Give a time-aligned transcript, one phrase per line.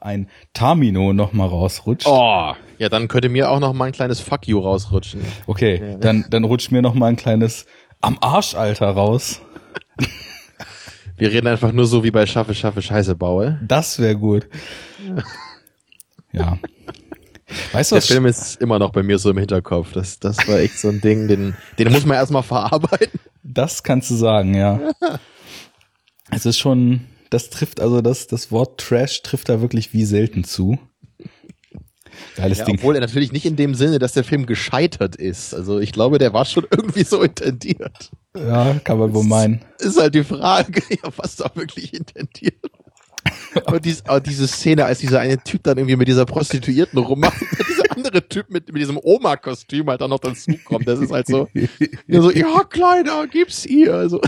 [0.00, 2.06] ein Tamino noch mal rausrutscht.
[2.06, 5.20] Oh, ja, dann könnte mir auch noch mal ein kleines Fuck you rausrutschen.
[5.46, 5.96] Okay, Ja.
[5.98, 7.66] dann, dann rutscht mir noch mal ein kleines
[8.00, 9.40] am Arsch, Alter, raus.
[11.16, 13.58] Wir reden einfach nur so wie bei Schaffe, Schaffe, Scheiße baue.
[13.66, 14.46] Das wäre gut.
[16.32, 16.58] Ja.
[17.72, 18.06] Weißt du Der was?
[18.08, 19.92] Film ist immer noch bei mir so im Hinterkopf.
[19.92, 23.18] Das, das war echt so ein Ding, den, den muss man erstmal verarbeiten.
[23.42, 24.78] Das kannst du sagen, ja.
[26.30, 30.44] Es ist schon, das trifft, also das, das Wort Trash trifft da wirklich wie selten
[30.44, 30.78] zu.
[32.36, 32.76] Geiles Ja, Ding.
[32.76, 35.54] obwohl er natürlich nicht in dem Sinne, dass der Film gescheitert ist.
[35.54, 38.10] Also ich glaube, der war schon irgendwie so intendiert.
[38.36, 39.64] Ja, kann man wohl meinen.
[39.78, 42.54] Ist halt die Frage, ja, was da wirklich intendiert.
[43.66, 47.36] Aber, dies, aber diese Szene, als dieser eine Typ dann irgendwie mit dieser Prostituierten rummacht,
[47.68, 51.48] dieser andere Typ mit, mit diesem Oma-Kostüm halt dann noch dazukommt, das ist halt so,
[52.06, 53.94] ja, so, ja, Kleiner, gib's ihr.
[53.94, 54.20] Also,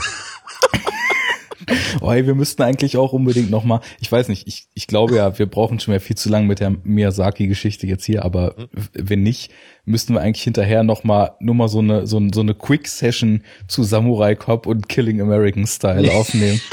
[2.00, 5.16] Oh, ey, wir müssten eigentlich auch unbedingt noch mal, ich weiß nicht, ich, ich glaube
[5.16, 8.68] ja, wir brauchen schon mehr viel zu lang mit der Miyazaki-Geschichte jetzt hier, aber Mhm.
[8.94, 9.50] wenn nicht,
[9.84, 13.82] müssten wir eigentlich hinterher noch mal nur mal so eine so, so eine Quick-Session zu
[13.82, 16.60] Samurai Cop und Killing American Style aufnehmen.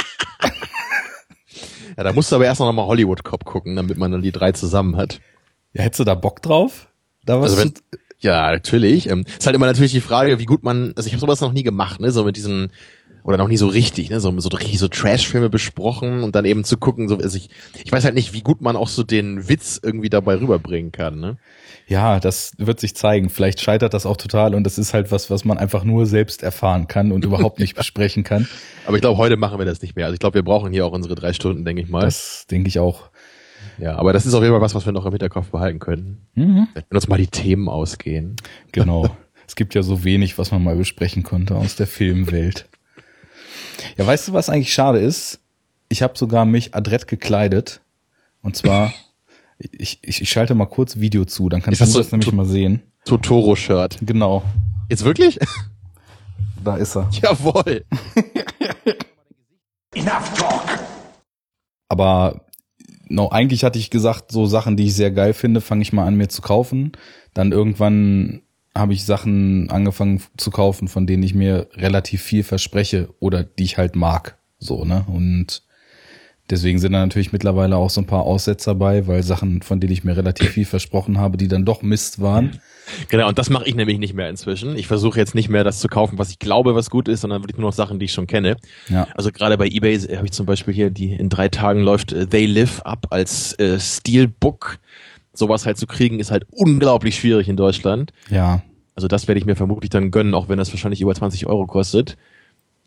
[1.98, 4.32] ja, da musst du aber erst noch mal Hollywood Cop gucken, damit man dann die
[4.32, 5.20] drei zusammen hat.
[5.74, 6.88] Ja, hättest du da Bock drauf?
[7.26, 7.74] Da was Also wenn,
[8.20, 9.10] ja, natürlich.
[9.10, 11.54] Ähm, ist halt immer natürlich die Frage, wie gut man, also ich habe sowas noch
[11.54, 12.72] nie gemacht, ne, so mit diesen
[13.28, 16.64] oder noch nie so richtig, ne, so so richtig so Trash-Filme besprochen und dann eben
[16.64, 17.50] zu gucken, so, also ich,
[17.84, 21.20] ich weiß halt nicht, wie gut man auch so den Witz irgendwie dabei rüberbringen kann,
[21.20, 21.38] ne?
[21.88, 23.30] ja, das wird sich zeigen.
[23.30, 26.44] Vielleicht scheitert das auch total und das ist halt was, was man einfach nur selbst
[26.44, 28.48] erfahren kann und überhaupt nicht besprechen kann.
[28.86, 30.06] Aber ich glaube, heute machen wir das nicht mehr.
[30.06, 32.02] Also ich glaube, wir brauchen hier auch unsere drei Stunden, denke ich mal.
[32.02, 33.10] Das denke ich auch.
[33.78, 36.28] ja, aber das ist auf jeden Fall was, was wir noch im Hinterkopf behalten können.
[36.36, 36.68] Mhm.
[36.74, 38.36] Wenn uns mal die Themen ausgehen.
[38.74, 39.10] Genau.
[39.48, 42.68] es gibt ja so wenig, was man mal besprechen konnte aus der Filmwelt.
[43.98, 45.40] Ja, weißt du, was eigentlich schade ist?
[45.90, 47.82] Ich habe sogar mich adrett gekleidet.
[48.42, 48.94] Und zwar,
[49.60, 52.12] ich, ich, ich schalte mal kurz Video zu, dann kannst Ist das du so das
[52.12, 52.82] nämlich mal sehen.
[53.06, 54.00] Totoro-Shirt.
[54.02, 54.44] Genau,
[54.90, 55.38] Jetzt wirklich?
[56.64, 57.10] da ist er.
[57.12, 57.84] Jawohl.
[61.90, 62.46] Aber
[63.08, 66.06] no, eigentlich hatte ich gesagt, so Sachen, die ich sehr geil finde, fange ich mal
[66.06, 66.92] an mir zu kaufen.
[67.34, 68.42] Dann irgendwann
[68.78, 73.64] habe ich Sachen angefangen zu kaufen, von denen ich mir relativ viel verspreche oder die
[73.64, 74.38] ich halt mag.
[74.60, 75.06] So, ne?
[75.08, 75.64] Und
[76.50, 79.94] deswegen sind da natürlich mittlerweile auch so ein paar Aussetzer bei, weil Sachen, von denen
[79.94, 82.60] ich mir relativ viel versprochen habe, die dann doch Mist waren.
[83.10, 84.78] Genau, und das mache ich nämlich nicht mehr inzwischen.
[84.78, 87.44] Ich versuche jetzt nicht mehr das zu kaufen, was ich glaube, was gut ist, sondern
[87.44, 88.56] wirklich nur noch Sachen, die ich schon kenne.
[88.88, 89.08] Ja.
[89.16, 92.28] Also gerade bei eBay habe ich zum Beispiel hier, die in drei Tagen läuft äh,
[92.28, 94.80] They Live Up als äh, Steelbook.
[95.38, 98.12] Sowas halt zu kriegen, ist halt unglaublich schwierig in Deutschland.
[98.30, 98.62] Ja.
[98.96, 101.68] Also das werde ich mir vermutlich dann gönnen, auch wenn das wahrscheinlich über 20 Euro
[101.68, 102.18] kostet.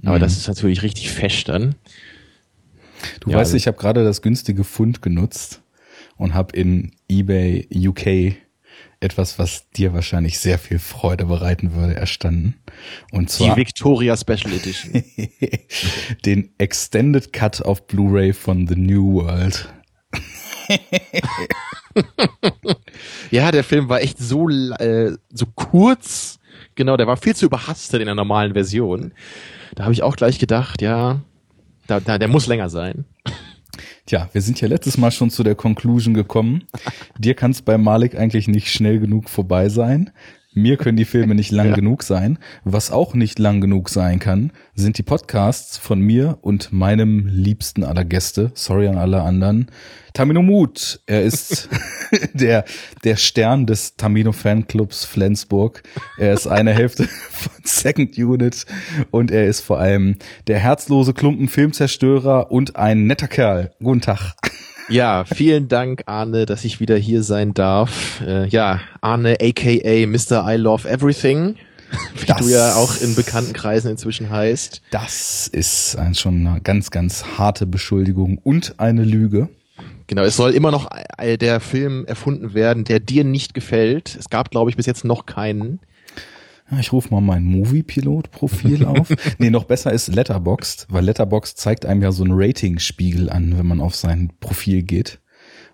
[0.05, 0.21] Aber Mhm.
[0.21, 1.75] das ist natürlich richtig fesch dann.
[3.21, 5.63] Du Ja, weißt, also- ich habe gerade das günstige Fund genutzt
[6.17, 8.37] und habe in eBay UK
[9.03, 12.57] etwas, was dir wahrscheinlich sehr viel Freude bereiten würde, erstanden.
[13.13, 15.03] Und Die zwar Victoria Special Edition.
[16.27, 19.73] den Extended Cut auf Blu-ray von The New World.
[23.31, 26.39] ja, der Film war echt so, äh, so kurz.
[26.75, 29.13] Genau, der war viel zu überhastet in der normalen Version.
[29.75, 31.21] Da habe ich auch gleich gedacht, ja,
[31.87, 33.05] da, da, der muss länger sein.
[34.07, 36.65] Tja, wir sind ja letztes Mal schon zu der Conclusion gekommen.
[37.19, 40.11] Dir kann es bei Malik eigentlich nicht schnell genug vorbei sein.
[40.53, 41.75] Mir können die Filme nicht lang Ja.
[41.75, 42.39] genug sein.
[42.65, 47.85] Was auch nicht lang genug sein kann, sind die Podcasts von mir und meinem liebsten
[47.85, 48.51] aller Gäste.
[48.55, 49.71] Sorry an alle anderen.
[50.13, 51.01] Tamino Mut.
[51.07, 51.69] Er ist
[52.35, 52.65] der,
[53.05, 55.85] der Stern des Tamino Fanclubs Flensburg.
[56.19, 58.67] Er ist eine Hälfte von Second Unit
[59.13, 60.17] und er ist vor allem
[60.49, 63.71] der herzlose Klumpen Filmzerstörer und ein netter Kerl.
[63.81, 64.35] Guten Tag.
[64.91, 68.21] Ja, vielen Dank, Arne, dass ich wieder hier sein darf.
[68.27, 70.45] Äh, ja, Arne, aka Mr.
[70.53, 71.55] I Love Everything,
[72.19, 74.83] wie Das- du ja auch in bekannten Kreisen inzwischen heißt.
[74.91, 79.49] Das ist ein, schon eine ganz, ganz harte Beschuldigung und eine Lüge.
[80.09, 84.17] Genau, es soll immer noch äh, der Film erfunden werden, der dir nicht gefällt.
[84.19, 85.79] Es gab, glaube ich, bis jetzt noch keinen.
[86.71, 89.09] Ja, Ich rufe mal mein Movie-Pilot-Profil auf.
[89.39, 93.67] nee, noch besser ist Letterboxd, weil Letterboxd zeigt einem ja so einen Ratingspiegel an, wenn
[93.67, 95.21] man auf sein Profil geht.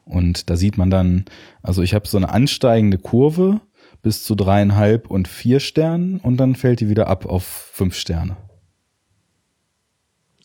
[0.05, 1.25] Und da sieht man dann,
[1.63, 3.61] also ich habe so eine ansteigende Kurve
[4.03, 8.37] bis zu dreieinhalb und vier Sternen und dann fällt die wieder ab auf fünf Sterne.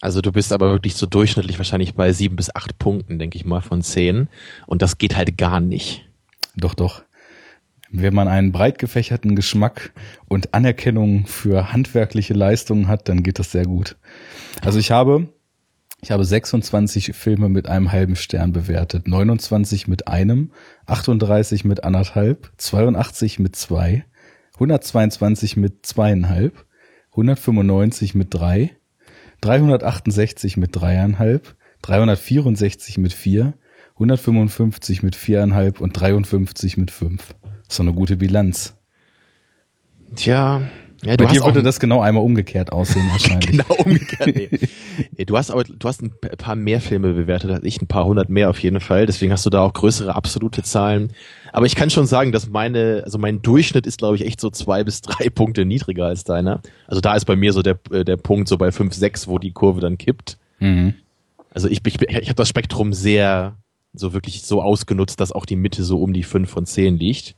[0.01, 3.45] Also du bist aber wirklich so durchschnittlich wahrscheinlich bei sieben bis acht Punkten, denke ich
[3.45, 4.29] mal, von zehn.
[4.65, 6.09] Und das geht halt gar nicht.
[6.55, 7.03] Doch, doch.
[7.91, 9.91] Wenn man einen breit gefächerten Geschmack
[10.29, 13.97] und Anerkennung für handwerkliche Leistungen hat, dann geht das sehr gut.
[14.61, 15.27] Also ich habe
[16.03, 20.51] Ich habe 26 Filme mit einem halben Stern bewertet, 29 mit einem,
[20.87, 24.05] 38 mit anderthalb, 82 mit zwei,
[24.55, 26.65] 122 mit zweieinhalb,
[27.11, 28.71] 195 mit drei,
[29.41, 33.53] 368 mit dreieinhalb, 364 mit vier,
[33.93, 37.35] 155 mit viereinhalb und 53 mit fünf.
[37.71, 38.75] Doch eine gute Bilanz.
[40.15, 40.61] Tja,
[41.03, 43.49] ja, Bei dir würde das genau einmal umgekehrt aussehen wahrscheinlich.
[43.49, 44.35] genau umgekehrt.
[44.35, 44.49] Nee.
[45.17, 45.25] nee.
[45.25, 48.29] du hast aber du hast ein paar mehr Filme bewertet als ich, ein paar hundert
[48.29, 49.07] mehr auf jeden Fall.
[49.07, 51.13] Deswegen hast du da auch größere absolute Zahlen.
[51.53, 54.51] Aber ich kann schon sagen, dass meine, also mein Durchschnitt ist, glaube ich, echt so
[54.51, 56.61] zwei bis drei Punkte niedriger als deiner.
[56.87, 59.53] Also da ist bei mir so der der Punkt so bei fünf sechs, wo die
[59.53, 60.37] Kurve dann kippt.
[60.59, 60.93] Mhm.
[61.51, 63.57] Also ich ich, ich habe das Spektrum sehr
[63.93, 67.35] so wirklich so ausgenutzt, dass auch die Mitte so um die fünf von zehn liegt.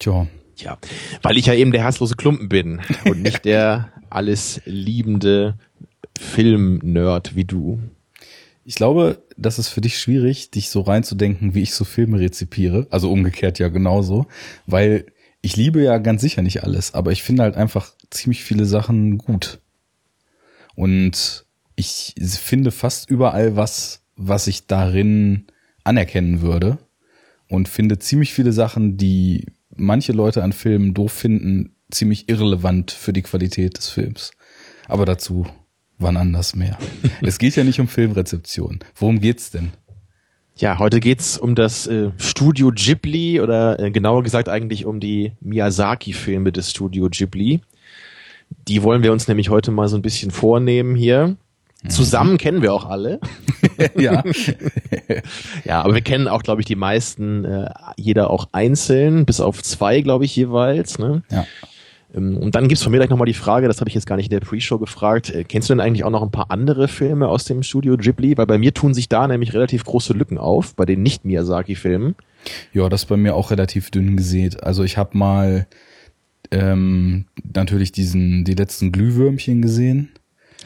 [0.00, 0.26] Tja,
[0.56, 0.78] Tja,
[1.22, 5.58] weil ich ja eben der herzlose Klumpen bin und nicht der alles liebende
[6.18, 7.78] Film-Nerd wie du.
[8.64, 12.86] Ich glaube, das ist für dich schwierig, dich so reinzudenken, wie ich so Filme rezipiere.
[12.90, 14.26] Also umgekehrt ja genauso,
[14.66, 15.06] weil
[15.42, 19.18] ich liebe ja ganz sicher nicht alles, aber ich finde halt einfach ziemlich viele Sachen
[19.18, 19.60] gut.
[20.74, 21.46] Und
[21.76, 25.46] ich finde fast überall was, was ich darin
[25.84, 26.78] anerkennen würde.
[27.48, 29.46] Und finde ziemlich viele Sachen, die
[29.80, 34.30] manche Leute an Filmen doof finden, ziemlich irrelevant für die Qualität des Films.
[34.86, 35.46] Aber dazu
[36.00, 36.76] wann anders mehr.
[37.22, 38.80] es geht ja nicht um Filmrezeption.
[38.96, 39.70] Worum geht's denn?
[40.56, 45.32] Ja, heute geht's um das äh, Studio Ghibli oder äh, genauer gesagt eigentlich um die
[45.40, 47.60] Miyazaki-Filme des Studio Ghibli.
[48.66, 51.36] Die wollen wir uns nämlich heute mal so ein bisschen vornehmen hier.
[51.88, 53.20] Zusammen kennen wir auch alle.
[53.96, 54.22] ja.
[55.64, 59.62] ja, aber wir kennen auch, glaube ich, die meisten, äh, jeder auch einzeln, bis auf
[59.62, 60.98] zwei, glaube ich, jeweils.
[60.98, 61.22] Ne?
[61.30, 61.46] Ja.
[62.14, 64.16] Ähm, und dann gibt's von mir gleich nochmal die Frage, das habe ich jetzt gar
[64.16, 66.86] nicht in der Pre-Show gefragt, äh, kennst du denn eigentlich auch noch ein paar andere
[66.86, 68.36] Filme aus dem Studio Ghibli?
[68.36, 72.14] Weil bei mir tun sich da nämlich relativ große Lücken auf, bei den Nicht-Miyazaki-Filmen.
[72.72, 74.62] Ja, das ist bei mir auch relativ dünn gesät.
[74.62, 75.66] Also ich habe mal
[76.50, 80.10] ähm, natürlich diesen, die letzten Glühwürmchen gesehen.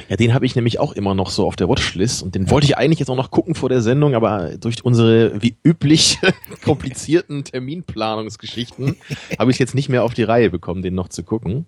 [0.08, 2.66] Ja, den habe ich nämlich auch immer noch so auf der Watchlist und den wollte
[2.66, 6.18] ich eigentlich jetzt auch noch gucken vor der Sendung, aber durch unsere wie üblich
[6.64, 8.96] komplizierten Terminplanungsgeschichten
[9.38, 11.66] habe ich jetzt nicht mehr auf die Reihe bekommen, den noch zu gucken.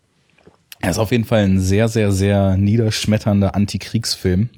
[0.81, 4.51] Er ist auf jeden Fall ein sehr, sehr, sehr niederschmetternder Antikriegsfilm,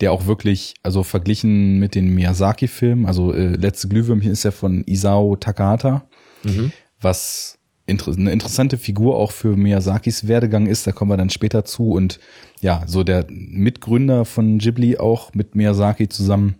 [0.00, 4.84] der auch wirklich, also verglichen mit den Miyazaki-Filmen, also äh, Letzte Glühwürmchen ist ja von
[4.86, 6.06] Isao Takahata,
[6.44, 6.72] mhm.
[7.00, 7.57] was
[7.88, 11.92] eine interessante Figur auch für Miyazakis Werdegang ist, da kommen wir dann später zu.
[11.92, 12.20] Und
[12.60, 16.56] ja, so der Mitgründer von Ghibli auch mit Miyazaki zusammen.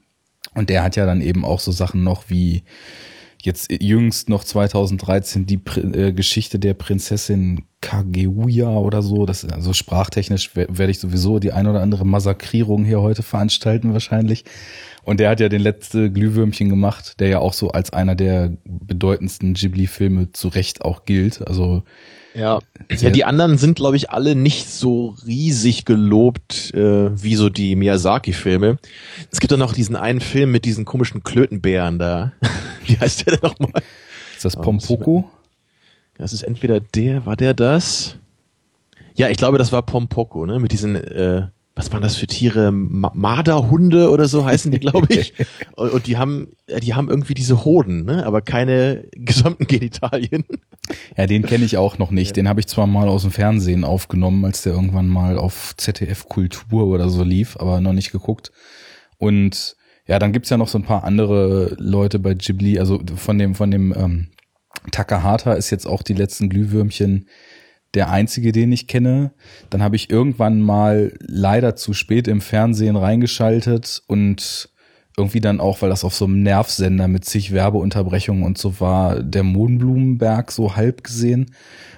[0.54, 2.62] Und der hat ja dann eben auch so Sachen noch wie
[3.42, 10.56] jetzt jüngst noch 2013 die äh, Geschichte der Prinzessin Kageuya oder so, das also sprachtechnisch
[10.56, 14.44] werde ich sowieso die ein oder andere Massakrierung hier heute veranstalten wahrscheinlich.
[15.08, 18.52] Und der hat ja den letzte Glühwürmchen gemacht, der ja auch so als einer der
[18.66, 21.49] bedeutendsten Ghibli-Filme zu Recht auch gilt.
[21.49, 21.82] Also
[22.34, 22.58] ja,
[22.90, 27.75] ja die anderen sind, glaube ich, alle nicht so riesig gelobt äh, wie so die
[27.75, 28.76] Miyazaki-Filme.
[29.32, 32.32] Es gibt doch noch diesen einen Film mit diesen komischen Klötenbären da.
[32.84, 33.82] wie heißt der denn nochmal?
[34.37, 35.31] Ist das Pompoko?
[36.19, 38.16] Das ist entweder der, war der das?
[39.14, 40.58] Ja, ich glaube, das war Pompoko, ne?
[40.58, 41.46] Mit diesen äh,
[41.78, 42.72] was waren das für Tiere?
[42.72, 45.32] Marderhunde oder so heißen die, glaube ich.
[45.76, 46.48] und, und, die haben,
[46.82, 48.26] die haben irgendwie diese Hoden, ne?
[48.26, 50.44] aber keine gesamten Genitalien.
[51.17, 52.36] Ja, den kenne ich auch noch nicht.
[52.36, 56.29] Den habe ich zwar mal aus dem Fernsehen aufgenommen, als der irgendwann mal auf ZDF
[56.29, 58.50] Kultur oder so lief, aber noch nicht geguckt.
[59.17, 59.76] Und
[60.08, 63.55] ja, dann gibt's ja noch so ein paar andere Leute bei Ghibli, also von dem,
[63.55, 64.29] von dem ähm,
[64.91, 67.29] Takahata ist jetzt auch die letzten Glühwürmchen
[67.94, 69.32] der einzige, den ich kenne.
[69.70, 74.70] Dann habe ich irgendwann mal leider zu spät im Fernsehen reingeschaltet und
[75.16, 79.20] irgendwie dann auch, weil das auf so einem Nervsender mit zig Werbeunterbrechungen und so war,
[79.22, 81.50] der Mohnblumenberg so halb gesehen.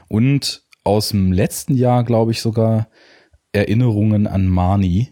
[0.08, 2.88] Und aus dem letzten Jahr, glaube ich, sogar
[3.52, 5.08] Erinnerungen an Marnie.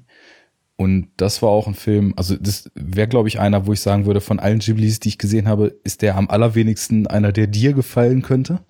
[0.76, 4.06] Und das war auch ein Film, also das wäre, glaube ich, einer, wo ich sagen
[4.06, 7.72] würde, von allen Ghiblis, die ich gesehen habe, ist der am allerwenigsten einer, der dir
[7.72, 8.60] gefallen könnte.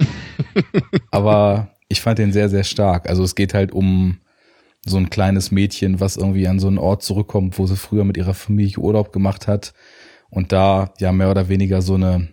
[1.10, 3.08] Aber ich fand den sehr, sehr stark.
[3.08, 4.18] Also es geht halt um
[4.84, 8.16] so ein kleines Mädchen, was irgendwie an so einen Ort zurückkommt, wo sie früher mit
[8.16, 9.74] ihrer Familie Urlaub gemacht hat
[10.30, 12.28] und da ja mehr oder weniger so eine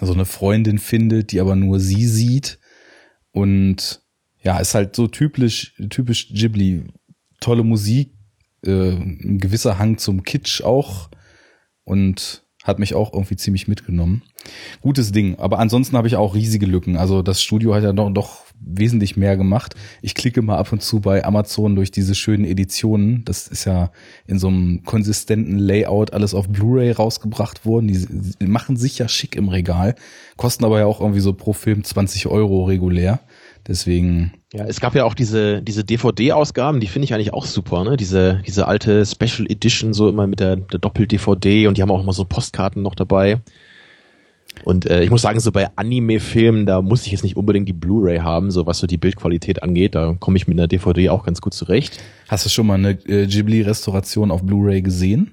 [0.00, 2.58] so eine Freundin findet, die aber nur sie sieht
[3.30, 4.02] und
[4.42, 6.84] ja, ist halt so typisch typisch Ghibli,
[7.40, 8.12] tolle Musik,
[8.64, 11.10] äh, ein gewisser Hang zum Kitsch auch
[11.84, 14.22] und hat mich auch irgendwie ziemlich mitgenommen.
[14.80, 16.96] Gutes Ding, aber ansonsten habe ich auch riesige Lücken.
[16.96, 19.74] Also das Studio hat ja doch, doch wesentlich mehr gemacht.
[20.02, 23.24] Ich klicke mal ab und zu bei Amazon durch diese schönen Editionen.
[23.24, 23.90] Das ist ja
[24.26, 27.88] in so einem konsistenten Layout alles auf Blu-ray rausgebracht worden.
[27.88, 29.94] Die, machen sich ja schick im Regal,
[30.36, 33.20] kosten aber ja auch irgendwie so pro Film 20 Euro regulär.
[33.66, 34.32] Deswegen.
[34.52, 37.96] Ja, es gab ja auch diese, diese DVD-Ausgaben, die finde ich eigentlich auch super, ne?
[37.96, 42.02] Diese, diese alte Special Edition, so immer mit der, der Doppel-DVD und die haben auch
[42.02, 43.40] immer so Postkarten noch dabei.
[44.62, 47.72] Und äh, ich muss sagen, so bei Anime-Filmen, da muss ich jetzt nicht unbedingt die
[47.72, 49.94] Blu-ray haben, so was so die Bildqualität angeht.
[49.94, 52.02] Da komme ich mit einer DVD auch ganz gut zurecht.
[52.28, 55.32] Hast du schon mal eine äh, Ghibli-Restauration auf Blu-ray gesehen?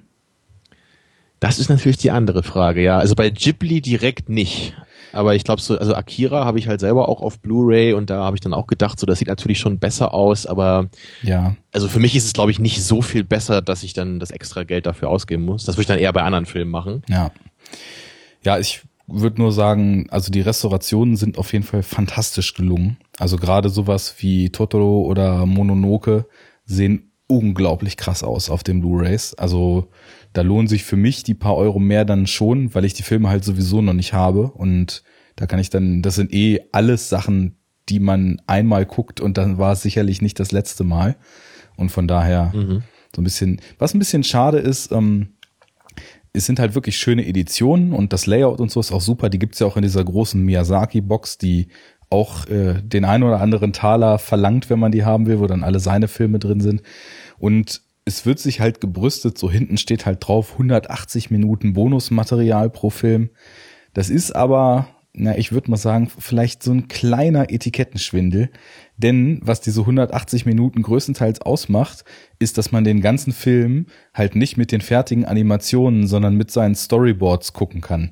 [1.40, 2.98] Das ist natürlich die andere Frage, ja.
[3.00, 4.76] Also bei Ghibli direkt nicht.
[5.14, 8.24] Aber ich glaube so, also Akira habe ich halt selber auch auf Blu-ray und da
[8.24, 10.90] habe ich dann auch gedacht, so das sieht natürlich schon besser aus, aber
[11.22, 11.56] ja.
[11.72, 14.32] Also für mich ist es glaube ich nicht so viel besser, dass ich dann das
[14.32, 15.66] extra Geld dafür ausgeben muss.
[15.66, 17.04] Das würde ich dann eher bei anderen Filmen machen.
[17.10, 17.32] Ja.
[18.44, 18.82] Ja, ich
[19.14, 22.98] würde nur sagen, also die Restaurationen sind auf jeden Fall fantastisch gelungen.
[23.18, 26.26] Also gerade sowas wie Totoro oder Mononoke
[26.66, 29.34] sehen unglaublich krass aus auf den Blu-rays.
[29.36, 29.90] Also
[30.34, 33.30] da lohnen sich für mich die paar Euro mehr dann schon, weil ich die Filme
[33.30, 35.04] halt sowieso noch nicht habe und
[35.36, 37.58] da kann ich dann, das sind eh alles Sachen,
[37.90, 41.16] die man einmal guckt und dann war es sicherlich nicht das letzte Mal
[41.78, 42.84] und von daher mhm.
[43.16, 45.34] so ein bisschen, was ein bisschen schade ist, ähm,
[46.34, 49.30] es sind halt wirklich schöne Editionen und das Layout und so ist auch super.
[49.30, 51.68] Die gibt's ja auch in dieser großen Miyazaki-Box, die
[52.10, 55.64] auch äh, den einen oder anderen Taler verlangt, wenn man die haben will, wo dann
[55.64, 56.82] alle seine Filme drin sind.
[57.40, 62.90] Und es wird sich halt gebrüstet, so hinten steht halt drauf 180 Minuten Bonusmaterial pro
[62.90, 63.30] Film.
[63.94, 68.50] Das ist aber, na, ich würde mal sagen, vielleicht so ein kleiner Etikettenschwindel,
[69.02, 72.04] denn was diese 180 Minuten größtenteils ausmacht,
[72.40, 76.76] ist, dass man den ganzen Film halt nicht mit den fertigen Animationen, sondern mit seinen
[76.76, 78.12] Storyboards gucken kann.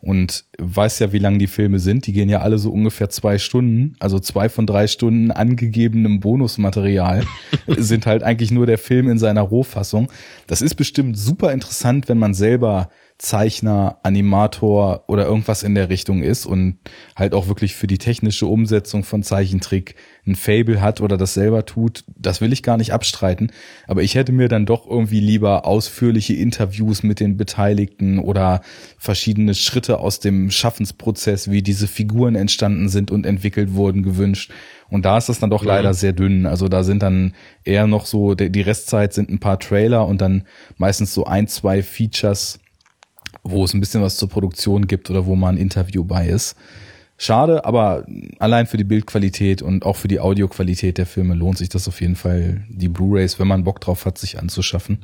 [0.00, 2.06] Und weiß ja, wie lang die Filme sind.
[2.06, 3.96] Die gehen ja alle so ungefähr zwei Stunden.
[3.98, 7.24] Also zwei von drei Stunden angegebenem Bonusmaterial
[7.66, 10.08] sind halt eigentlich nur der Film in seiner Rohfassung.
[10.46, 16.22] Das ist bestimmt super interessant, wenn man selber Zeichner, Animator oder irgendwas in der Richtung
[16.22, 16.78] ist und
[17.16, 21.66] halt auch wirklich für die technische Umsetzung von Zeichentrick ein Fable hat oder das selber
[21.66, 23.50] tut, das will ich gar nicht abstreiten.
[23.88, 28.60] Aber ich hätte mir dann doch irgendwie lieber ausführliche Interviews mit den Beteiligten oder
[28.98, 34.52] verschiedene Schritte aus dem Schaffensprozess, wie diese Figuren entstanden sind und entwickelt wurden, gewünscht.
[34.90, 35.74] Und da ist es dann doch ja.
[35.74, 36.46] leider sehr dünn.
[36.46, 37.34] Also da sind dann
[37.64, 40.44] eher noch so, die Restzeit sind ein paar Trailer und dann
[40.76, 42.60] meistens so ein, zwei Features,
[43.42, 46.56] wo es ein bisschen was zur Produktion gibt oder wo mal ein Interview bei ist.
[47.20, 48.06] Schade, aber
[48.38, 52.00] allein für die Bildqualität und auch für die Audioqualität der Filme lohnt sich das auf
[52.00, 55.00] jeden Fall, die Blu-rays, wenn man Bock drauf hat, sich anzuschaffen.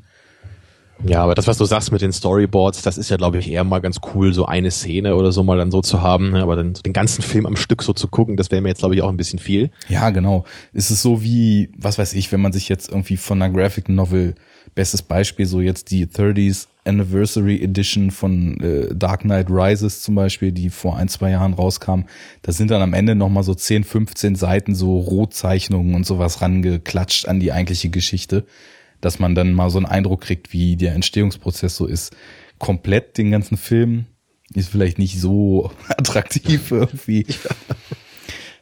[1.04, 3.64] Ja, aber das, was du sagst mit den Storyboards, das ist ja, glaube ich, eher
[3.64, 6.30] mal ganz cool, so eine Szene oder so mal dann so zu haben.
[6.30, 6.42] Ne?
[6.42, 8.94] Aber dann den ganzen Film am Stück so zu gucken, das wäre mir jetzt, glaube
[8.94, 9.70] ich, auch ein bisschen viel.
[9.88, 10.44] Ja, genau.
[10.72, 13.88] Es ist so wie, was weiß ich, wenn man sich jetzt irgendwie von einer Graphic
[13.88, 14.34] Novel,
[14.74, 20.52] bestes Beispiel, so jetzt die 30s Anniversary Edition von äh, Dark Knight Rises zum Beispiel,
[20.52, 22.02] die vor ein, zwei Jahren rauskam.
[22.42, 27.26] Da sind dann am Ende nochmal so 10, 15 Seiten so Rotzeichnungen und sowas rangeklatscht
[27.26, 28.44] an die eigentliche Geschichte
[29.04, 32.16] dass man dann mal so einen Eindruck kriegt, wie der Entstehungsprozess so ist.
[32.58, 34.06] Komplett den ganzen Film
[34.54, 37.26] ist vielleicht nicht so attraktiv irgendwie.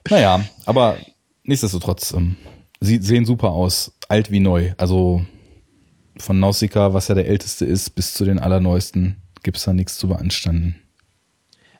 [0.09, 0.97] naja, aber
[1.45, 2.37] nichtsdestotrotz, ähm,
[2.81, 4.73] sie sehen super aus, alt wie neu.
[4.79, 5.25] Also
[6.17, 10.09] von Nausicaa, was ja der älteste ist, bis zu den allerneuesten, gibt's da nichts zu
[10.09, 10.77] beanstanden.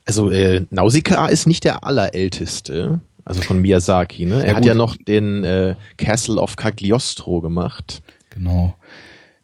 [0.05, 4.25] Also äh, Nausicaa ist nicht der allerälteste, also von Miyazaki.
[4.25, 4.43] Ne?
[4.43, 8.01] Er ja, hat ja noch den äh, Castle of Cagliostro gemacht.
[8.29, 8.75] Genau.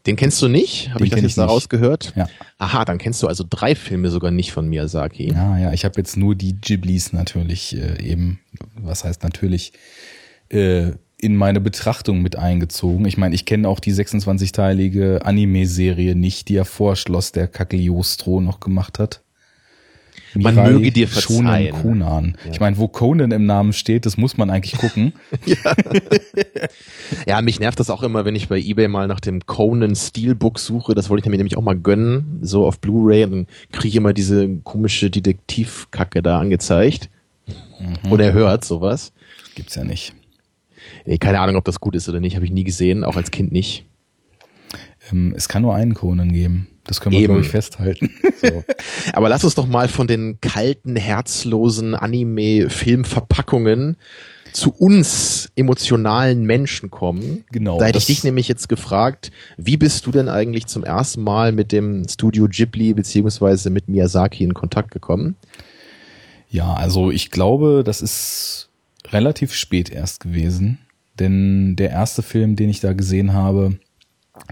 [0.05, 0.93] Den kennst du nicht?
[0.93, 2.13] Habe ich das jetzt da rausgehört?
[2.15, 2.27] Ja.
[2.57, 5.31] Aha, dann kennst du also drei Filme sogar nicht von Miyazaki.
[5.31, 8.39] Ja, ja, ich habe jetzt nur die Ghiblis natürlich äh, eben,
[8.75, 9.73] was heißt natürlich,
[10.49, 13.05] äh, in meine Betrachtung mit eingezogen.
[13.05, 18.39] Ich meine, ich kenne auch die 26-teilige Anime-Serie nicht, die er vor Schloss der Cagliostro
[18.39, 19.21] noch gemacht hat.
[20.35, 21.73] Man Mirai möge dir verzeihen.
[21.73, 22.37] Conan.
[22.45, 22.51] Ja.
[22.51, 25.13] Ich meine, wo Conan im Namen steht, das muss man eigentlich gucken.
[25.45, 25.75] ja.
[27.27, 30.59] ja, mich nervt das auch immer, wenn ich bei eBay mal nach dem Conan Steelbook
[30.59, 30.93] suche.
[30.93, 33.23] Das wollte ich mir nämlich auch mal gönnen, so auf Blu-ray.
[33.23, 37.09] Und dann kriege ich immer diese komische Detektivkacke da angezeigt.
[37.79, 38.11] Mhm.
[38.11, 39.11] Oder hört sowas.
[39.55, 40.13] Gibt's ja nicht.
[41.19, 42.35] Keine Ahnung, ob das gut ist oder nicht.
[42.35, 43.85] Habe ich nie gesehen, auch als Kind nicht.
[45.11, 46.67] Ähm, es kann nur einen Conan geben.
[46.85, 48.11] Das können wir, glaube ich, festhalten.
[48.39, 48.63] So.
[49.11, 53.97] Aber lass uns doch mal von den kalten, herzlosen Anime-Filmverpackungen
[54.53, 57.43] zu uns emotionalen Menschen kommen.
[57.51, 57.79] Genau.
[57.79, 61.51] Da hätte ich dich nämlich jetzt gefragt, wie bist du denn eigentlich zum ersten Mal
[61.51, 65.35] mit dem Studio Ghibli beziehungsweise mit Miyazaki in Kontakt gekommen?
[66.49, 68.68] Ja, also ich glaube, das ist
[69.11, 70.79] relativ spät erst gewesen,
[71.19, 73.79] denn der erste Film, den ich da gesehen habe,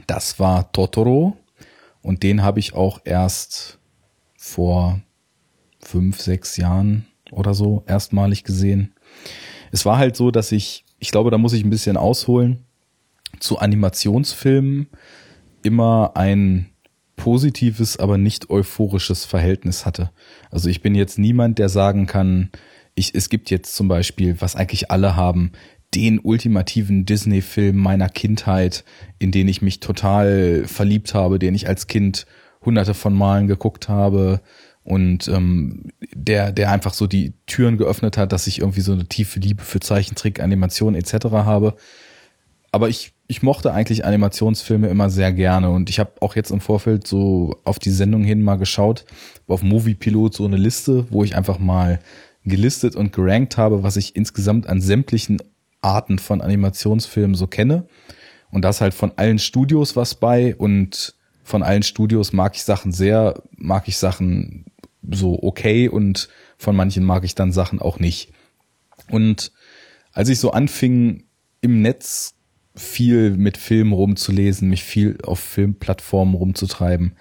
[0.05, 1.37] das war Totoro
[2.01, 3.79] und den habe ich auch erst
[4.37, 5.01] vor
[5.79, 8.93] fünf, sechs Jahren oder so erstmalig gesehen.
[9.71, 12.65] Es war halt so, dass ich, ich glaube, da muss ich ein bisschen ausholen,
[13.39, 14.87] zu Animationsfilmen
[15.63, 16.69] immer ein
[17.15, 20.11] positives, aber nicht euphorisches Verhältnis hatte.
[20.51, 22.51] Also ich bin jetzt niemand, der sagen kann,
[22.98, 25.51] ich, es gibt jetzt zum Beispiel, was eigentlich alle haben,
[25.94, 28.84] den ultimativen Disney-Film meiner Kindheit,
[29.20, 32.25] in den ich mich total verliebt habe, den ich als Kind
[32.66, 34.42] hunderte von Malen geguckt habe
[34.84, 39.06] und ähm, der, der einfach so die Türen geöffnet hat, dass ich irgendwie so eine
[39.06, 41.27] tiefe Liebe für Zeichentrick, Animation etc.
[41.32, 41.75] habe.
[42.72, 46.62] Aber ich, ich mochte eigentlich Animationsfilme immer sehr gerne und ich habe auch jetzt im
[46.62, 49.06] Vorfeld so auf die Sendung hin mal geschaut,
[49.48, 52.00] auf Movie Pilot so eine Liste, wo ich einfach mal
[52.48, 55.42] gelistet und gerankt habe, was ich insgesamt an sämtlichen
[55.82, 57.88] Arten von Animationsfilmen so kenne.
[58.51, 62.63] Und da ist halt von allen Studios was bei und von allen Studios mag ich
[62.63, 64.66] Sachen sehr, mag ich Sachen
[65.10, 68.34] so okay und von manchen mag ich dann Sachen auch nicht.
[69.10, 69.51] Und
[70.12, 71.24] als ich so anfing,
[71.62, 72.36] im Netz
[72.75, 77.13] viel mit Filmen rumzulesen, mich viel auf Filmplattformen rumzutreiben,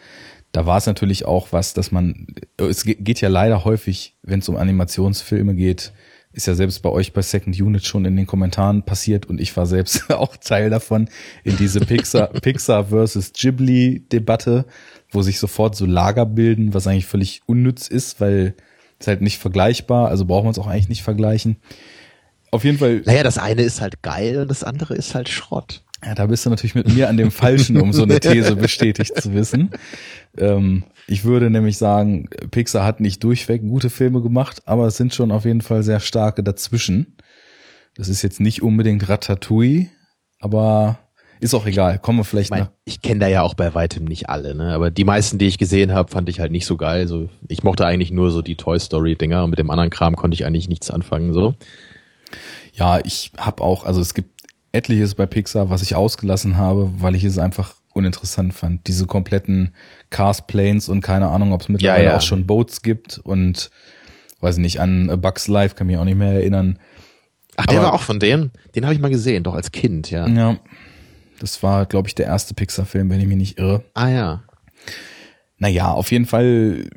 [0.56, 4.48] da war es natürlich auch was, dass man, es geht ja leider häufig, wenn es
[4.48, 5.92] um Animationsfilme geht,
[6.32, 9.54] ist ja selbst bei euch bei Second Unit schon in den Kommentaren passiert und ich
[9.54, 11.10] war selbst auch Teil davon
[11.44, 14.64] in diese Pixar, Pixar versus Ghibli Debatte,
[15.10, 18.54] wo sich sofort so Lager bilden, was eigentlich völlig unnütz ist, weil
[18.98, 21.56] es halt nicht vergleichbar, also braucht man es auch eigentlich nicht vergleichen.
[22.50, 23.02] Auf jeden Fall.
[23.04, 25.82] Naja, das eine ist halt geil und das andere ist halt Schrott.
[26.04, 29.20] Ja, da bist du natürlich mit mir an dem Falschen, um so eine These bestätigt
[29.20, 29.70] zu wissen.
[30.36, 35.14] Ähm, ich würde nämlich sagen, Pixar hat nicht durchweg gute Filme gemacht, aber es sind
[35.14, 37.16] schon auf jeden Fall sehr starke dazwischen.
[37.94, 39.86] Das ist jetzt nicht unbedingt Ratatouille,
[40.38, 40.98] aber
[41.40, 41.98] ist auch egal.
[41.98, 42.70] Kommen wir vielleicht ich nach.
[42.84, 44.72] Ich kenne da ja auch bei weitem nicht alle, ne?
[44.72, 47.08] Aber die meisten, die ich gesehen habe, fand ich halt nicht so geil.
[47.08, 50.16] So, ich mochte eigentlich nur so die Toy Story Dinger und mit dem anderen Kram
[50.16, 51.32] konnte ich eigentlich nichts anfangen.
[51.32, 51.54] So.
[52.73, 54.35] Ja, ich habe auch, also es gibt
[54.76, 58.86] etliches bei Pixar, was ich ausgelassen habe, weil ich es einfach uninteressant fand.
[58.86, 59.75] Diese kompletten
[60.10, 62.17] Cars, Planes und keine Ahnung, ob es mittlerweile ja, ja.
[62.17, 63.71] auch schon Boats gibt und
[64.41, 66.78] weiß nicht, an A Bugs Life kann mich auch nicht mehr erinnern.
[67.56, 68.52] Ach, der Aber, war auch von denen?
[68.75, 70.28] Den habe ich mal gesehen, doch als Kind, ja.
[70.28, 70.58] Ja.
[71.41, 73.82] Das war, glaube ich, der erste Pixar-Film, wenn ich mich nicht irre.
[73.95, 74.43] Ah ja.
[75.58, 76.89] Naja, auf jeden Fall.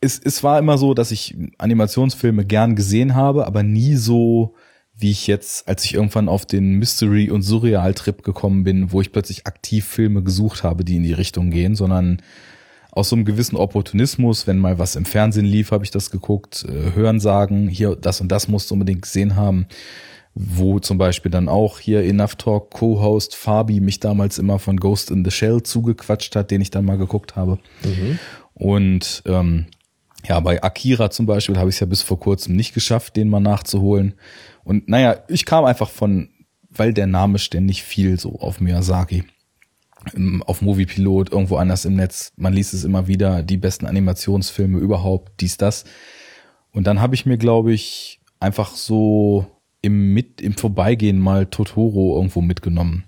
[0.00, 4.54] Es, es war immer so, dass ich Animationsfilme gern gesehen habe, aber nie so
[5.02, 9.12] wie ich jetzt, als ich irgendwann auf den Mystery- und Surreal-Trip gekommen bin, wo ich
[9.12, 12.22] plötzlich aktiv Filme gesucht habe, die in die Richtung gehen, sondern
[12.92, 16.64] aus so einem gewissen Opportunismus, wenn mal was im Fernsehen lief, habe ich das geguckt,
[16.68, 19.66] äh, hören sagen, hier, das und das musst du unbedingt gesehen haben,
[20.34, 25.10] wo zum Beispiel dann auch hier Enough Talk Co-Host Fabi mich damals immer von Ghost
[25.10, 27.58] in the Shell zugequatscht hat, den ich dann mal geguckt habe.
[27.84, 28.18] Mhm.
[28.54, 29.66] Und ähm,
[30.26, 33.28] ja, bei Akira zum Beispiel habe ich es ja bis vor kurzem nicht geschafft, den
[33.28, 34.14] mal nachzuholen.
[34.64, 36.30] Und naja, ich kam einfach von,
[36.70, 39.24] weil der Name ständig fiel, so auf Miyazaki.
[40.46, 42.32] Auf Moviepilot, irgendwo anders im Netz.
[42.36, 45.84] Man liest es immer wieder, die besten Animationsfilme überhaupt, dies, das.
[46.72, 49.46] Und dann habe ich mir, glaube ich, einfach so
[49.80, 53.04] im, mit, im Vorbeigehen mal Totoro irgendwo mitgenommen.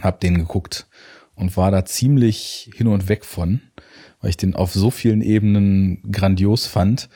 [0.00, 0.88] Hab den geguckt
[1.34, 3.60] und war da ziemlich hin und weg von,
[4.20, 7.08] weil ich den auf so vielen Ebenen grandios fand,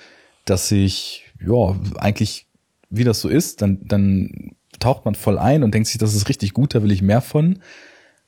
[0.45, 2.47] dass ich, ja, eigentlich
[2.91, 6.29] wie das so ist, dann, dann taucht man voll ein und denkt sich, das ist
[6.29, 7.59] richtig gut, da will ich mehr von.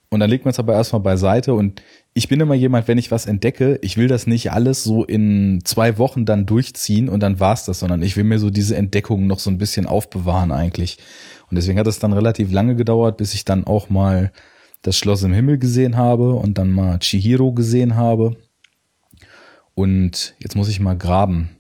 [0.09, 1.83] Und dann legt man es aber erstmal beiseite und
[2.15, 5.61] ich bin immer jemand, wenn ich was entdecke, ich will das nicht alles so in
[5.65, 9.27] zwei Wochen dann durchziehen und dann war's das, sondern ich will mir so diese Entdeckungen
[9.27, 10.99] noch so ein bisschen aufbewahren eigentlich.
[11.51, 14.33] Und deswegen hat es dann relativ lange gedauert, bis ich dann auch mal
[14.83, 18.37] das Schloss im Himmel gesehen habe und dann mal Chihiro gesehen habe.
[19.77, 21.51] Und jetzt muss ich mal graben.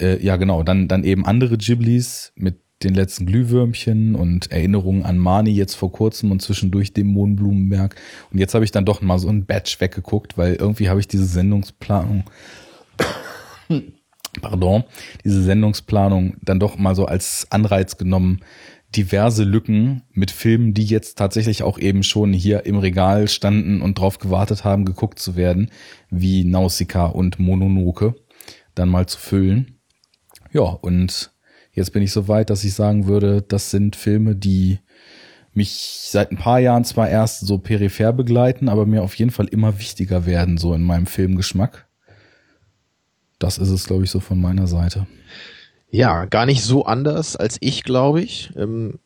[0.00, 0.64] Äh, ja, genau.
[0.64, 5.92] Dann, dann eben andere Ghiblis mit den letzten Glühwürmchen und Erinnerungen an Mani jetzt vor
[5.92, 7.94] kurzem und zwischendurch dem Mohnblumenberg.
[8.32, 11.06] Und jetzt habe ich dann doch mal so ein Batch weggeguckt, weil irgendwie habe ich
[11.06, 12.24] diese Sendungsplanung,
[14.42, 14.82] pardon,
[15.24, 18.40] diese Sendungsplanung dann doch mal so als Anreiz genommen,
[18.96, 23.98] diverse Lücken mit Filmen, die jetzt tatsächlich auch eben schon hier im Regal standen und
[23.98, 25.70] drauf gewartet haben, geguckt zu werden,
[26.10, 28.14] wie Nausicaa und Mononoke,
[28.74, 29.78] dann mal zu füllen.
[30.52, 31.32] Ja, und
[31.72, 34.78] jetzt bin ich so weit, dass ich sagen würde, das sind Filme, die
[35.52, 39.46] mich seit ein paar Jahren zwar erst so peripher begleiten, aber mir auf jeden Fall
[39.46, 41.86] immer wichtiger werden, so in meinem Filmgeschmack.
[43.38, 45.06] Das ist es, glaube ich, so von meiner Seite.
[45.94, 48.50] Ja, gar nicht so anders als ich, glaube ich.
[48.56, 48.98] Ähm,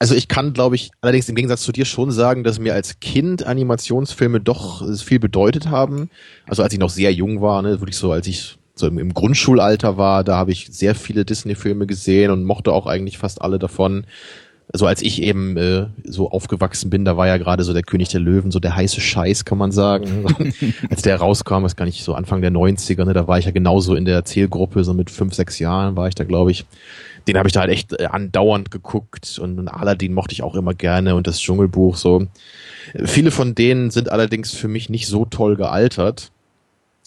[0.00, 2.98] also ich kann, glaube ich, allerdings im Gegensatz zu dir schon sagen, dass mir als
[2.98, 6.10] Kind Animationsfilme doch viel bedeutet haben.
[6.48, 9.14] Also als ich noch sehr jung war, ne, wirklich so, als ich so im, im
[9.14, 13.60] Grundschulalter war, da habe ich sehr viele Disney-Filme gesehen und mochte auch eigentlich fast alle
[13.60, 14.04] davon.
[14.72, 18.08] Also als ich eben äh, so aufgewachsen bin, da war ja gerade so der König
[18.08, 20.26] der Löwen, so der heiße Scheiß, kann man sagen.
[20.90, 23.52] als der rauskam, das gar nicht so Anfang der 90er, ne, da war ich ja
[23.52, 26.66] genauso in der Zielgruppe, so mit fünf, sechs Jahren war ich da, glaube ich
[27.26, 30.74] den habe ich da halt echt äh, andauernd geguckt und Aladdin mochte ich auch immer
[30.74, 32.26] gerne und das Dschungelbuch so.
[33.04, 36.30] Viele von denen sind allerdings für mich nicht so toll gealtert.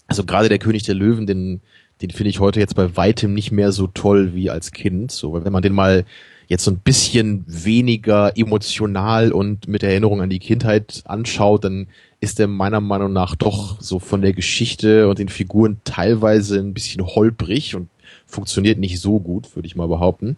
[0.06, 1.60] Also gerade der König der Löwen, den,
[2.02, 5.10] den finde ich heute jetzt bei weitem nicht mehr so toll wie als Kind.
[5.10, 6.04] So, weil wenn man den mal
[6.50, 11.86] jetzt so ein bisschen weniger emotional und mit Erinnerung an die Kindheit anschaut, dann
[12.20, 16.74] ist der meiner Meinung nach doch so von der Geschichte und den Figuren teilweise ein
[16.74, 17.88] bisschen holprig und
[18.26, 20.36] funktioniert nicht so gut, würde ich mal behaupten.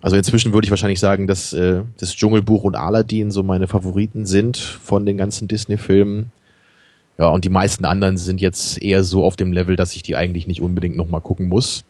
[0.00, 4.24] Also inzwischen würde ich wahrscheinlich sagen, dass äh, das Dschungelbuch und Aladdin so meine Favoriten
[4.24, 6.32] sind von den ganzen Disney-Filmen.
[7.18, 10.16] Ja, und die meisten anderen sind jetzt eher so auf dem Level, dass ich die
[10.16, 11.84] eigentlich nicht unbedingt nochmal gucken muss.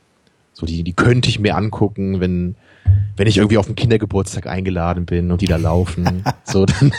[0.54, 2.56] So, die, die könnte ich mir angucken, wenn,
[3.16, 6.22] wenn ich irgendwie auf den Kindergeburtstag eingeladen bin und die da laufen.
[6.44, 6.92] so, dann,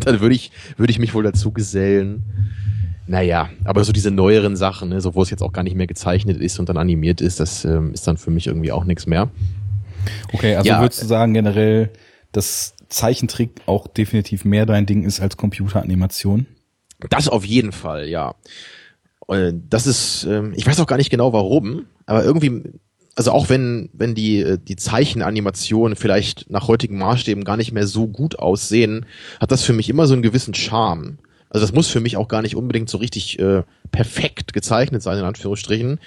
[0.00, 2.24] dann würde ich, würde ich mich wohl dazu gesellen.
[3.06, 5.86] Naja, aber so diese neueren Sachen, ne, so wo es jetzt auch gar nicht mehr
[5.86, 9.06] gezeichnet ist und dann animiert ist, das ähm, ist dann für mich irgendwie auch nichts
[9.06, 9.30] mehr.
[10.32, 11.90] Okay, also ja, würdest du sagen generell,
[12.32, 16.46] dass Zeichentrick auch definitiv mehr dein Ding ist als Computeranimation?
[17.10, 18.34] Das auf jeden Fall, ja.
[19.28, 22.62] Äh, das ist, ähm, ich weiß auch gar nicht genau warum, aber irgendwie,
[23.18, 27.88] also auch wenn, wenn die, äh, die Zeichenanimationen vielleicht nach heutigen Maßstäben gar nicht mehr
[27.88, 29.06] so gut aussehen,
[29.40, 31.18] hat das für mich immer so einen gewissen Charme.
[31.50, 35.18] Also das muss für mich auch gar nicht unbedingt so richtig äh, perfekt gezeichnet sein,
[35.18, 35.98] in Anführungsstrichen.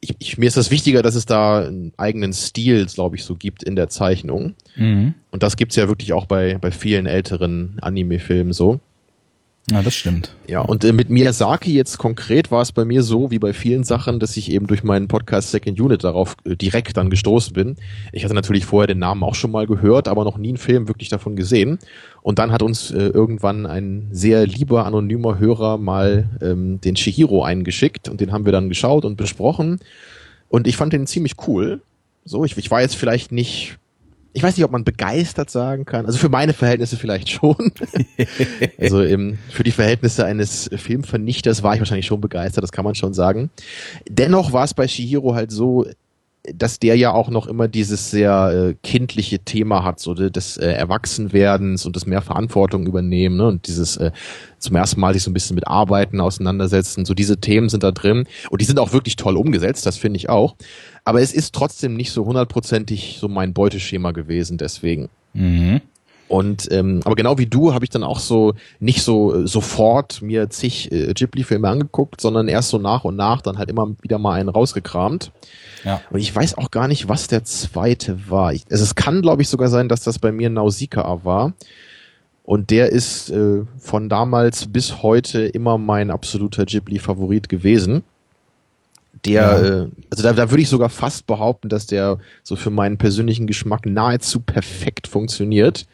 [0.00, 3.36] Ich, ich, mir ist das wichtiger, dass es da einen eigenen Stil, glaube ich, so
[3.36, 4.54] gibt in der Zeichnung.
[4.76, 5.14] Mhm.
[5.30, 8.80] Und das gibt's ja wirklich auch bei, bei vielen älteren Anime-Filmen so.
[9.70, 10.34] Ja, das stimmt.
[10.48, 13.84] Ja, und äh, mit Miyazaki jetzt konkret war es bei mir so, wie bei vielen
[13.84, 17.76] Sachen, dass ich eben durch meinen Podcast Second Unit darauf äh, direkt dann gestoßen bin.
[18.12, 20.88] Ich hatte natürlich vorher den Namen auch schon mal gehört, aber noch nie einen Film
[20.88, 21.78] wirklich davon gesehen.
[22.22, 27.44] Und dann hat uns äh, irgendwann ein sehr lieber anonymer Hörer mal ähm, den Shihiro
[27.44, 29.78] eingeschickt und den haben wir dann geschaut und besprochen.
[30.48, 31.80] Und ich fand den ziemlich cool.
[32.24, 33.78] So, ich, ich war jetzt vielleicht nicht
[34.32, 36.06] ich weiß nicht, ob man begeistert sagen kann.
[36.06, 37.72] Also für meine Verhältnisse vielleicht schon.
[38.78, 42.94] also im, für die Verhältnisse eines Filmvernichters war ich wahrscheinlich schon begeistert, das kann man
[42.94, 43.50] schon sagen.
[44.08, 45.86] Dennoch war es bei Shihiro halt so,
[46.42, 50.72] dass der ja auch noch immer dieses sehr äh, kindliche Thema hat, so des äh,
[50.72, 53.46] Erwachsenwerdens und des mehr Verantwortung übernehmen ne?
[53.46, 54.10] und dieses äh,
[54.58, 57.04] zum ersten Mal sich so ein bisschen mit Arbeiten auseinandersetzen.
[57.04, 60.16] So diese Themen sind da drin und die sind auch wirklich toll umgesetzt, das finde
[60.16, 60.56] ich auch.
[61.04, 65.10] Aber es ist trotzdem nicht so hundertprozentig so mein Beuteschema gewesen, deswegen.
[65.34, 65.82] Mhm.
[66.30, 70.22] Und ähm, aber genau wie du habe ich dann auch so nicht so äh, sofort
[70.22, 74.18] mir zig äh, Ghibli-Filme angeguckt, sondern erst so nach und nach dann halt immer wieder
[74.18, 75.32] mal einen rausgekramt.
[75.84, 76.00] Ja.
[76.08, 78.52] Und ich weiß auch gar nicht, was der zweite war.
[78.52, 81.52] Ich, also es kann, glaube ich, sogar sein, dass das bei mir Nausicaa war.
[82.44, 88.04] Und der ist äh, von damals bis heute immer mein absoluter Ghibli-Favorit gewesen
[89.24, 89.58] der, ja.
[89.58, 93.46] äh, also da, da würde ich sogar fast behaupten, dass der so für meinen persönlichen
[93.46, 95.86] Geschmack nahezu perfekt funktioniert.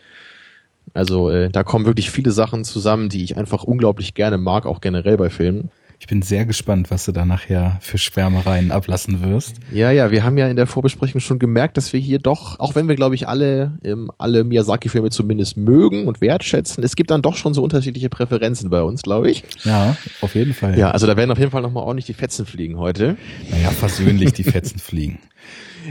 [0.95, 4.81] Also äh, da kommen wirklich viele Sachen zusammen, die ich einfach unglaublich gerne mag, auch
[4.81, 5.71] generell bei Filmen.
[5.99, 9.57] Ich bin sehr gespannt, was du da nachher für Schwärmereien ablassen wirst.
[9.73, 12.75] Ja, ja, wir haben ja in der Vorbesprechung schon gemerkt, dass wir hier doch, auch
[12.75, 17.23] wenn wir, glaube ich, alle, ähm, alle Miyazaki-Filme zumindest mögen und wertschätzen, es gibt dann
[17.23, 19.43] doch schon so unterschiedliche Präferenzen bei uns, glaube ich.
[19.65, 20.79] Ja, auf jeden Fall.
[20.79, 23.17] Ja, also da werden auf jeden Fall nochmal ordentlich die Fetzen fliegen heute.
[23.51, 25.19] Naja, versöhnlich die Fetzen fliegen.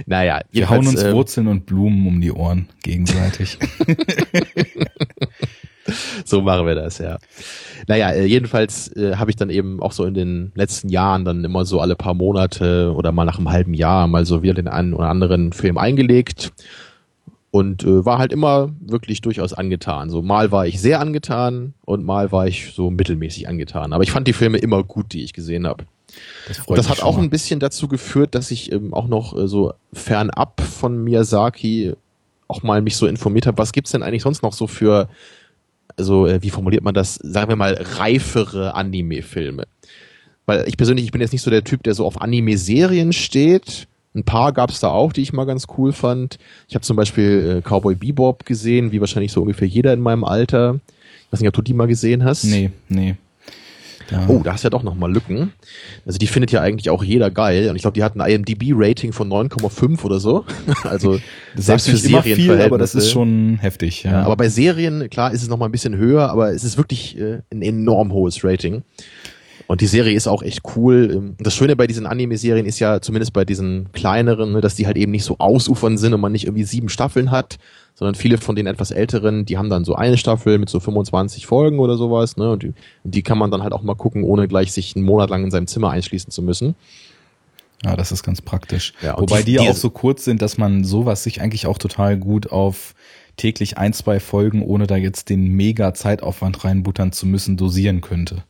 [0.06, 3.58] Naja, wir hauen uns ähm, Wurzeln und Blumen um die Ohren gegenseitig.
[6.26, 7.18] so machen wir das, ja.
[7.88, 11.44] Naja, äh, jedenfalls äh, habe ich dann eben auch so in den letzten Jahren dann
[11.44, 14.68] immer so alle paar Monate oder mal nach einem halben Jahr mal so wieder den
[14.68, 16.52] einen oder anderen Film eingelegt
[17.52, 20.10] und äh, war halt immer wirklich durchaus angetan.
[20.10, 23.94] So mal war ich sehr angetan und mal war ich so mittelmäßig angetan.
[23.94, 25.86] Aber ich fand die Filme immer gut, die ich gesehen habe.
[26.48, 27.24] Das und das hat auch mal.
[27.24, 31.94] ein bisschen dazu geführt, dass ich ähm, auch noch äh, so fernab von Miyazaki
[32.48, 35.10] auch mal mich so informiert habe, was gibt's denn eigentlich sonst noch so für
[35.98, 39.66] also äh, wie formuliert man das, sagen wir mal, reifere Anime-Filme.
[40.46, 43.88] Weil ich persönlich, ich bin jetzt nicht so der Typ, der so auf Anime-Serien steht.
[44.14, 46.38] Ein paar gab es da auch, die ich mal ganz cool fand.
[46.68, 50.24] Ich habe zum Beispiel äh, Cowboy Bebop gesehen, wie wahrscheinlich so ungefähr jeder in meinem
[50.24, 50.80] Alter.
[51.26, 52.46] Ich weiß nicht, ob du die mal gesehen hast.
[52.46, 53.16] Nee, nee.
[54.08, 54.26] Da.
[54.28, 55.54] Oh, da hast du ja doch nochmal Lücken.
[56.06, 57.70] Also die findet ja eigentlich auch jeder geil.
[57.70, 60.46] Und ich glaube, die hat ein IMDb-Rating von 9,5 oder so.
[60.84, 61.20] also
[61.56, 64.04] das selbst für Serien viel, aber das ist schon heftig.
[64.04, 64.12] Ja.
[64.12, 67.20] ja aber bei Serien, klar, ist es nochmal ein bisschen höher, aber es ist wirklich
[67.20, 68.84] äh, ein enorm hohes Rating.
[69.68, 71.12] Und die Serie ist auch echt cool.
[71.12, 74.86] Ähm, das Schöne bei diesen Anime-Serien ist ja, zumindest bei diesen kleineren, ne, dass die
[74.86, 77.58] halt eben nicht so ausufern sind und man nicht irgendwie sieben Staffeln hat,
[77.96, 81.48] sondern viele von den etwas älteren, die haben dann so eine Staffel mit so 25
[81.48, 82.52] Folgen oder sowas, ne?
[82.52, 85.06] Und die, und die kann man dann halt auch mal gucken, ohne gleich sich einen
[85.06, 86.76] Monat lang in seinem Zimmer einschließen zu müssen.
[87.84, 88.94] Ja, das ist ganz praktisch.
[89.02, 91.78] Ja, Wobei die, die, die auch so kurz sind, dass man sowas sich eigentlich auch
[91.78, 92.96] total gut auf
[93.38, 98.44] täglich ein, zwei Folgen, ohne da jetzt den mega Zeitaufwand reinbuttern zu müssen, dosieren könnte.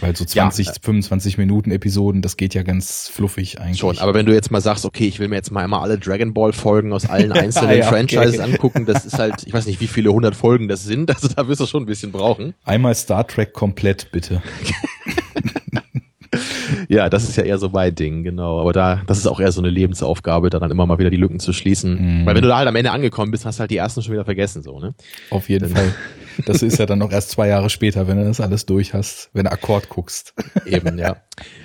[0.00, 0.72] Weil so 20, ja.
[0.82, 3.78] 25 Minuten Episoden, das geht ja ganz fluffig eigentlich.
[3.78, 5.98] Schon, aber wenn du jetzt mal sagst, okay, ich will mir jetzt mal einmal alle
[5.98, 8.52] Dragon Ball Folgen aus allen einzelnen ja, Franchises okay.
[8.52, 11.46] angucken, das ist halt, ich weiß nicht, wie viele hundert Folgen das sind, also da
[11.46, 12.54] wirst du schon ein bisschen brauchen.
[12.64, 14.42] Einmal Star Trek komplett, bitte.
[16.88, 18.60] ja, das ist ja eher so mein Ding, genau.
[18.60, 21.16] Aber da, das ist auch eher so eine Lebensaufgabe, da dann immer mal wieder die
[21.16, 22.22] Lücken zu schließen.
[22.22, 22.26] Mm.
[22.26, 24.12] Weil wenn du da halt am Ende angekommen bist, hast du halt die ersten schon
[24.12, 24.94] wieder vergessen, so, ne?
[25.30, 25.94] Auf jeden Fall.
[26.46, 29.30] Das ist ja dann noch erst zwei Jahre später, wenn du das alles durch hast,
[29.32, 30.34] wenn du Akkord guckst.
[30.66, 31.16] Eben, ja.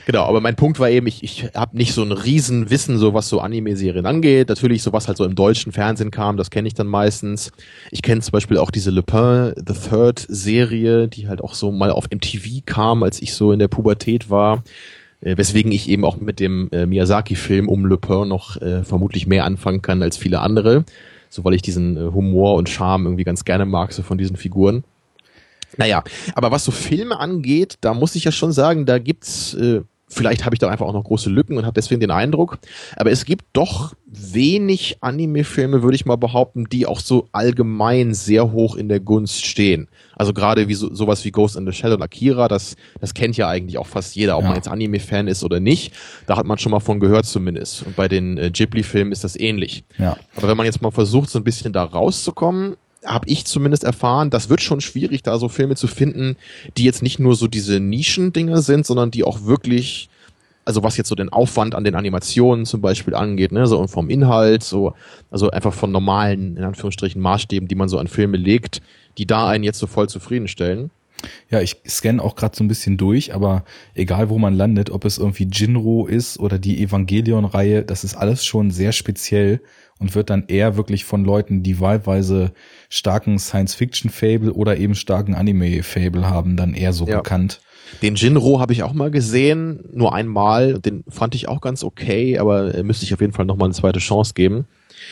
[0.05, 3.29] Genau, aber mein Punkt war eben, ich, ich habe nicht so ein Riesenwissen, so was
[3.29, 4.49] so Anime-Serien angeht.
[4.49, 7.51] Natürlich, so was halt so im deutschen Fernsehen kam, das kenne ich dann meistens.
[7.91, 11.71] Ich kenne zum Beispiel auch diese Le Pen The Third Serie, die halt auch so
[11.71, 14.63] mal auf MTV kam, als ich so in der Pubertät war.
[15.21, 19.27] Äh, weswegen ich eben auch mit dem äh, Miyazaki-Film um Le Pen noch äh, vermutlich
[19.27, 20.85] mehr anfangen kann als viele andere
[21.29, 24.35] so weil ich diesen äh, Humor und Charme irgendwie ganz gerne mag, so von diesen
[24.35, 24.83] Figuren.
[25.77, 26.03] Naja,
[26.35, 30.43] aber was so Filme angeht, da muss ich ja schon sagen, da gibt's äh, Vielleicht
[30.43, 32.57] habe ich da einfach auch noch große Lücken und habe deswegen den Eindruck.
[32.95, 38.51] Aber es gibt doch wenig Anime-Filme, würde ich mal behaupten, die auch so allgemein sehr
[38.51, 39.87] hoch in der Gunst stehen.
[40.15, 43.37] Also gerade wie so, sowas wie Ghost in the Shell und Akira, das, das kennt
[43.37, 44.49] ja eigentlich auch fast jeder, ob ja.
[44.49, 45.93] man jetzt Anime-Fan ist oder nicht.
[46.25, 47.85] Da hat man schon mal von gehört zumindest.
[47.85, 49.83] Und bei den äh, Ghibli-Filmen ist das ähnlich.
[49.99, 50.17] Ja.
[50.35, 54.29] Aber wenn man jetzt mal versucht, so ein bisschen da rauszukommen, habe ich zumindest erfahren,
[54.29, 56.35] das wird schon schwierig, da so Filme zu finden,
[56.77, 60.09] die jetzt nicht nur so diese Nischendinger sind, sondern die auch wirklich,
[60.65, 63.87] also was jetzt so den Aufwand an den Animationen zum Beispiel angeht, ne, so und
[63.87, 64.93] vom Inhalt, so,
[65.31, 68.81] also einfach von normalen, in Anführungsstrichen, Maßstäben, die man so an Filme legt,
[69.17, 70.91] die da einen jetzt so voll zufriedenstellen.
[71.49, 75.03] Ja, ich scanne auch gerade so ein bisschen durch, aber egal wo man landet, ob
[75.03, 79.61] es irgendwie Jinro ist oder die Evangelion-Reihe, das ist alles schon sehr speziell
[79.99, 82.53] und wird dann eher wirklich von Leuten, die wahlweise
[82.89, 87.17] starken Science-Fiction-Fable oder eben starken Anime-Fable haben, dann eher so ja.
[87.17, 87.61] bekannt.
[88.01, 90.79] Den Jinro habe ich auch mal gesehen, nur einmal.
[90.79, 93.73] Den fand ich auch ganz okay, aber äh, müsste ich auf jeden Fall nochmal eine
[93.73, 94.65] zweite Chance geben.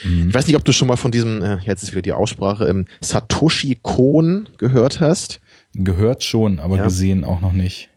[0.03, 0.29] Mhm.
[0.29, 2.67] Ich weiß nicht, ob du schon mal von diesem, äh, jetzt ist wieder die Aussprache,
[2.67, 5.39] ähm, Satoshi Kon gehört hast.
[5.73, 6.83] Gehört schon, aber ja.
[6.83, 7.89] gesehen auch noch nicht.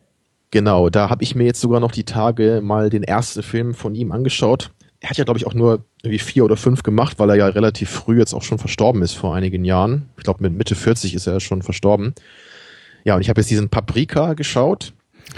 [0.50, 3.94] Genau, da habe ich mir jetzt sogar noch die Tage mal den ersten Film von
[3.94, 7.30] ihm angeschaut er hat ja, glaube ich, auch nur irgendwie vier oder fünf gemacht, weil
[7.30, 10.10] er ja relativ früh jetzt auch schon verstorben ist vor einigen Jahren.
[10.18, 12.14] Ich glaube, mit Mitte 40 ist er schon verstorben.
[13.04, 14.92] Ja, und ich habe jetzt diesen Paprika geschaut.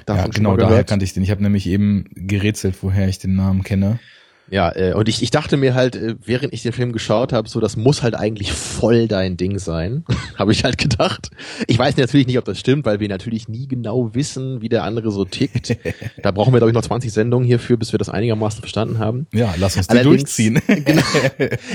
[0.06, 1.22] Davon ja, genau, daher kannte ich den.
[1.22, 4.00] Ich habe nämlich eben gerätselt, woher ich den Namen kenne.
[4.50, 7.48] Ja, äh, und ich, ich dachte mir halt, äh, während ich den Film geschaut habe,
[7.48, 10.04] so das muss halt eigentlich voll dein Ding sein,
[10.38, 11.30] habe ich halt gedacht.
[11.68, 14.84] Ich weiß natürlich nicht, ob das stimmt, weil wir natürlich nie genau wissen, wie der
[14.84, 15.76] andere so tickt.
[16.22, 19.26] da brauchen wir, glaube ich, noch 20 Sendungen hierfür, bis wir das einigermaßen verstanden haben.
[19.32, 20.60] Ja, lass uns die allerdings, durchziehen.
[20.66, 21.02] genau,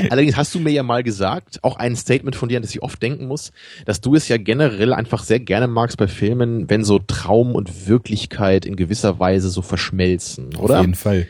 [0.09, 2.83] allerdings hast du mir ja mal gesagt, auch ein Statement von dir, an das ich
[2.83, 3.51] oft denken muss,
[3.85, 7.87] dass du es ja generell einfach sehr gerne magst bei Filmen, wenn so Traum und
[7.87, 10.75] Wirklichkeit in gewisser Weise so verschmelzen, oder?
[10.75, 11.27] Auf jeden Fall.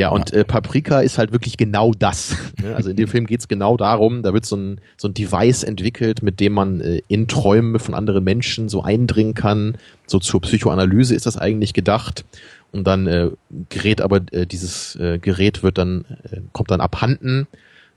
[0.00, 2.34] Ja, und äh, Paprika ist halt wirklich genau das.
[2.74, 6.22] Also in dem Film geht's genau darum, da wird so ein, so ein Device entwickelt,
[6.22, 9.76] mit dem man äh, in Träume von anderen Menschen so eindringen kann.
[10.06, 12.24] So zur Psychoanalyse ist das eigentlich gedacht.
[12.72, 13.28] Und dann äh,
[13.68, 17.46] gerät aber äh, dieses äh, Gerät wird dann, äh, kommt dann abhanden.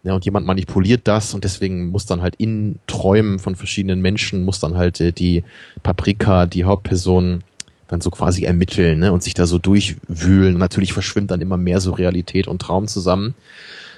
[0.03, 4.43] Ja, und jemand manipuliert das und deswegen muss dann halt in Träumen von verschiedenen Menschen
[4.43, 5.45] muss dann halt äh, die
[5.83, 7.45] Paprika, die Hauptperson,
[7.87, 10.57] dann so quasi ermitteln ne, und sich da so durchwühlen.
[10.57, 13.35] natürlich verschwimmt dann immer mehr so Realität und Traum zusammen.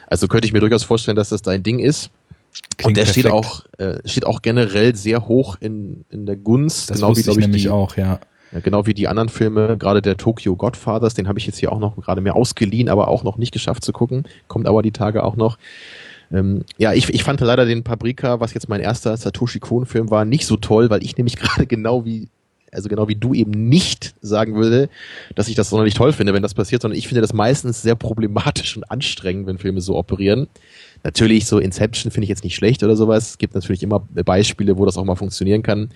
[0.08, 2.10] Also könnte ich mir durchaus vorstellen, dass das dein Ding ist.
[2.78, 3.19] Klingt und der perfekt.
[3.19, 6.89] steht auch, äh, steht auch generell sehr hoch in, in der Gunst.
[6.89, 8.19] Das genau wie, ich, nämlich die, auch, ja.
[8.52, 8.60] ja.
[8.62, 11.80] Genau wie die anderen Filme, gerade der Tokyo Godfathers, den habe ich jetzt hier auch
[11.80, 14.24] noch gerade mir ausgeliehen, aber auch noch nicht geschafft zu gucken.
[14.48, 15.58] Kommt aber die Tage auch noch.
[16.32, 20.26] Ähm, ja, ich, ich fand leider den Paprika, was jetzt mein erster Satoshi Kon-Film war,
[20.26, 22.30] nicht so toll, weil ich nämlich gerade genau wie
[22.71, 24.89] also genau wie du eben nicht sagen würde,
[25.36, 27.95] dass ich das sonderlich toll finde, wenn das passiert, sondern ich finde das meistens sehr
[27.95, 30.47] problematisch und anstrengend, wenn Filme so operieren.
[31.04, 33.32] Natürlich, so Inception finde ich jetzt nicht schlecht oder sowas.
[33.32, 35.89] Es gibt natürlich immer Beispiele, wo das auch mal funktionieren kann.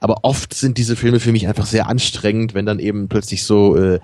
[0.00, 3.76] Aber oft sind diese Filme für mich einfach sehr anstrengend, wenn dann eben plötzlich so
[3.76, 4.00] äh,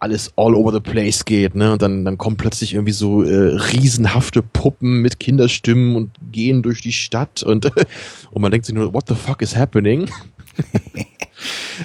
[0.00, 1.72] alles all over the place geht, ne?
[1.72, 6.80] Und dann, dann kommen plötzlich irgendwie so äh, riesenhafte Puppen mit Kinderstimmen und gehen durch
[6.80, 7.66] die Stadt und,
[8.30, 10.08] und man denkt sich nur, what the fuck is happening?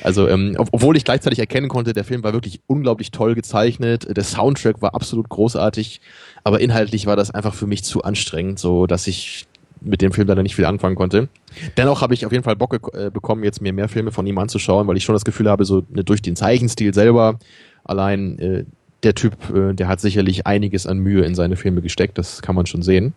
[0.04, 4.24] also, ähm, obwohl ich gleichzeitig erkennen konnte, der Film war wirklich unglaublich toll gezeichnet, der
[4.24, 6.02] Soundtrack war absolut großartig,
[6.44, 9.46] aber inhaltlich war das einfach für mich zu anstrengend, so dass ich
[9.82, 11.30] mit dem Film leider nicht viel anfangen konnte.
[11.78, 14.38] Dennoch habe ich auf jeden Fall Bock äh, bekommen, jetzt mir mehr Filme von ihm
[14.38, 17.38] anzuschauen, weil ich schon das Gefühl habe, so ne, durch den Zeichenstil selber
[17.86, 18.66] Allein äh,
[19.04, 22.56] der Typ, äh, der hat sicherlich einiges an Mühe in seine Filme gesteckt, das kann
[22.56, 23.14] man schon sehen.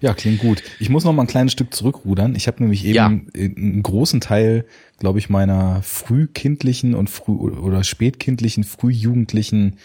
[0.00, 0.62] Ja, klingt gut.
[0.78, 2.34] Ich muss noch mal ein kleines Stück zurückrudern.
[2.34, 3.06] Ich habe nämlich eben ja.
[3.06, 4.64] einen großen Teil,
[5.00, 9.78] glaube ich, meiner frühkindlichen und früh oder spätkindlichen, frühjugendlichen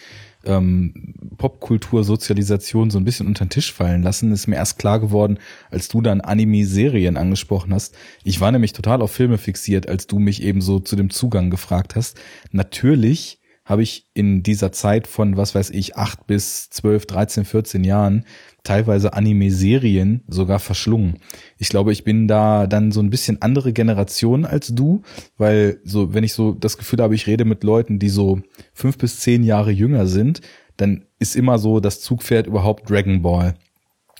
[0.44, 4.30] ähm, Popkultur-Sozialisation so ein bisschen unter den Tisch fallen lassen.
[4.30, 5.38] Ist mir erst klar geworden,
[5.70, 7.96] als du dann Anime-Serien angesprochen hast.
[8.22, 11.50] Ich war nämlich total auf Filme fixiert, als du mich eben so zu dem Zugang
[11.50, 12.18] gefragt hast.
[12.52, 17.82] Natürlich habe ich in dieser Zeit von, was weiß ich, acht bis zwölf, dreizehn, vierzehn
[17.82, 18.24] Jahren
[18.66, 21.18] teilweise Anime-Serien sogar verschlungen.
[21.56, 25.02] Ich glaube, ich bin da dann so ein bisschen andere Generation als du,
[25.38, 28.40] weil so, wenn ich so das Gefühl habe, ich rede mit Leuten, die so
[28.74, 30.40] fünf bis zehn Jahre jünger sind,
[30.76, 33.54] dann ist immer so das Zugpferd überhaupt Dragon Ball.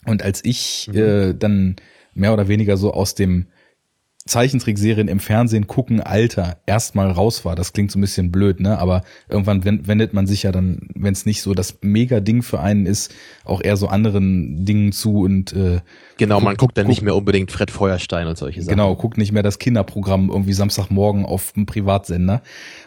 [0.07, 0.99] Und als ich mhm.
[0.99, 1.77] äh, dann
[2.15, 3.47] mehr oder weniger so aus dem
[4.27, 7.55] Zeichentrickserien im Fernsehen gucken Alter erstmal raus war.
[7.55, 8.79] Das klingt so ein bisschen blöd, ne?
[8.79, 12.87] Aber irgendwann wendet man sich ja dann, wenn es nicht so das Mega-Ding für einen
[12.87, 15.81] ist, auch eher so anderen Dingen zu und äh,
[16.19, 18.71] Genau, guckt, man guckt dann guckt, nicht mehr unbedingt Fred Feuerstein und solche Sachen.
[18.71, 22.43] Genau, guckt nicht mehr das Kinderprogramm irgendwie Samstagmorgen auf dem Privatsender.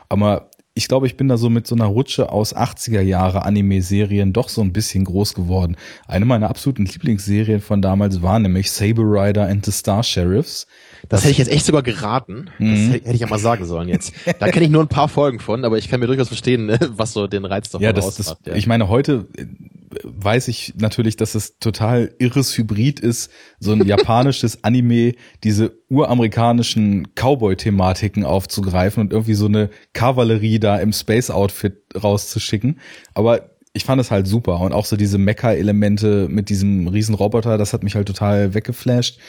[0.10, 4.34] Aber ich glaube, ich bin da so mit so einer Rutsche aus 80er Jahre Anime-Serien
[4.34, 5.76] doch so ein bisschen groß geworden.
[6.08, 10.68] Eine meiner absoluten Lieblingsserien von damals war nämlich Saber Rider and the Star Sheriffs.
[11.04, 12.50] Das, das hätte ich jetzt echt sogar geraten.
[12.60, 12.92] Das mhm.
[12.92, 14.14] hätte ich ja mal sagen sollen jetzt.
[14.40, 16.80] Da kenne ich nur ein paar Folgen von, aber ich kann mir durchaus verstehen, ne,
[16.92, 18.56] was so den Reiz davon ja, das, das, ja.
[18.56, 19.46] Ich meine, heute äh,
[20.04, 27.08] weiß ich natürlich, dass es total irres Hybrid ist, so ein japanisches Anime, diese uramerikanischen
[27.16, 32.80] Cowboy-Thematiken aufzugreifen und irgendwie so eine Kavallerie da im Space-Outfit rauszuschicken.
[33.14, 37.74] Aber ich fand es halt super und auch so diese Mecha-Elemente mit diesem Riesenroboter, das
[37.74, 39.20] hat mich halt total weggeflasht.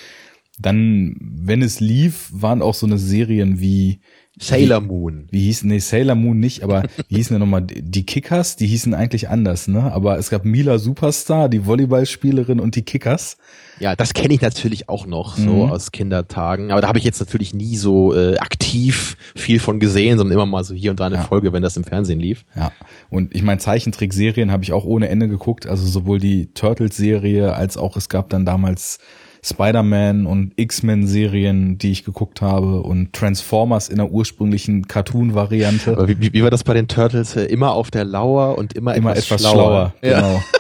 [0.58, 4.00] Dann, wenn es lief, waren auch so eine Serien wie
[4.38, 5.26] Sailor Moon.
[5.30, 8.56] Wie, wie hießen, nee, Sailor Moon nicht, aber wie hießen ja nochmal die Kickers?
[8.56, 9.92] Die hießen eigentlich anders, ne?
[9.92, 13.36] Aber es gab Mila Superstar, die Volleyballspielerin und die Kickers.
[13.80, 15.70] Ja, das kenne ich natürlich auch noch, so mhm.
[15.70, 16.70] aus Kindertagen.
[16.70, 20.46] Aber da habe ich jetzt natürlich nie so äh, aktiv viel von gesehen, sondern immer
[20.46, 21.22] mal so hier und da eine ja.
[21.22, 22.44] Folge, wenn das im Fernsehen lief.
[22.56, 22.72] Ja,
[23.10, 25.66] und ich meine, Zeichentrickserien habe ich auch ohne Ende geguckt.
[25.66, 29.00] Also sowohl die Turtles-Serie als auch es gab dann damals
[29.42, 35.96] Spider-Man und X-Men-Serien, die ich geguckt habe und Transformers in der ursprünglichen Cartoon-Variante.
[36.08, 37.36] Wie, wie, war das bei den Turtles?
[37.36, 39.94] Äh, immer auf der Lauer und immer, immer etwas, etwas schlauer.
[40.00, 40.14] schlauer.
[40.20, 40.42] Genau.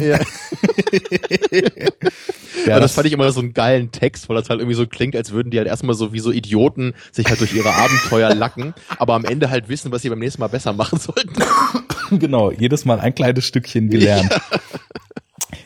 [0.00, 0.18] ja.
[2.66, 4.86] Ja, das, das fand ich immer so einen geilen Text, weil das halt irgendwie so
[4.86, 8.34] klingt, als würden die halt erstmal so wie so Idioten sich halt durch ihre Abenteuer
[8.34, 11.34] lacken, aber am Ende halt wissen, was sie beim nächsten Mal besser machen sollten.
[12.10, 14.30] Genau, jedes Mal ein kleines Stückchen gelernt.
[14.30, 14.58] Ja.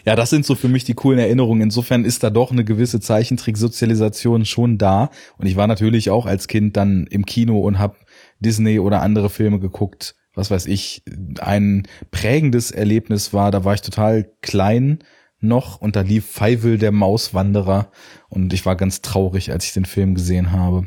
[0.08, 1.60] Ja, das sind so für mich die coolen Erinnerungen.
[1.60, 5.10] Insofern ist da doch eine gewisse Zeichentricksozialisation schon da.
[5.36, 7.98] Und ich war natürlich auch als Kind dann im Kino und habe
[8.40, 10.14] Disney oder andere Filme geguckt.
[10.34, 11.02] Was weiß ich,
[11.40, 15.00] ein prägendes Erlebnis war, da war ich total klein
[15.40, 17.90] noch und da lief Feivel der Mauswanderer
[18.30, 20.86] und ich war ganz traurig, als ich den Film gesehen habe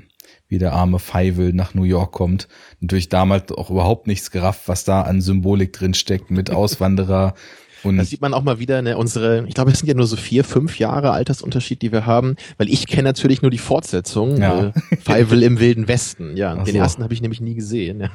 [0.51, 2.49] wie der arme Feivel nach New York kommt.
[2.81, 7.35] Natürlich damals auch überhaupt nichts gerafft, was da an Symbolik drin steckt mit Auswanderer
[7.83, 10.07] und da sieht man auch mal wieder, ne, unsere, ich glaube, es sind ja nur
[10.07, 14.41] so vier, fünf Jahre Altersunterschied, die wir haben, weil ich kenne natürlich nur die Fortsetzung,
[14.41, 14.67] ja.
[14.67, 16.37] äh, Feivel im Wilden Westen.
[16.37, 16.79] Ja, Ach den so.
[16.79, 18.01] ersten habe ich nämlich nie gesehen.
[18.01, 18.09] Ja.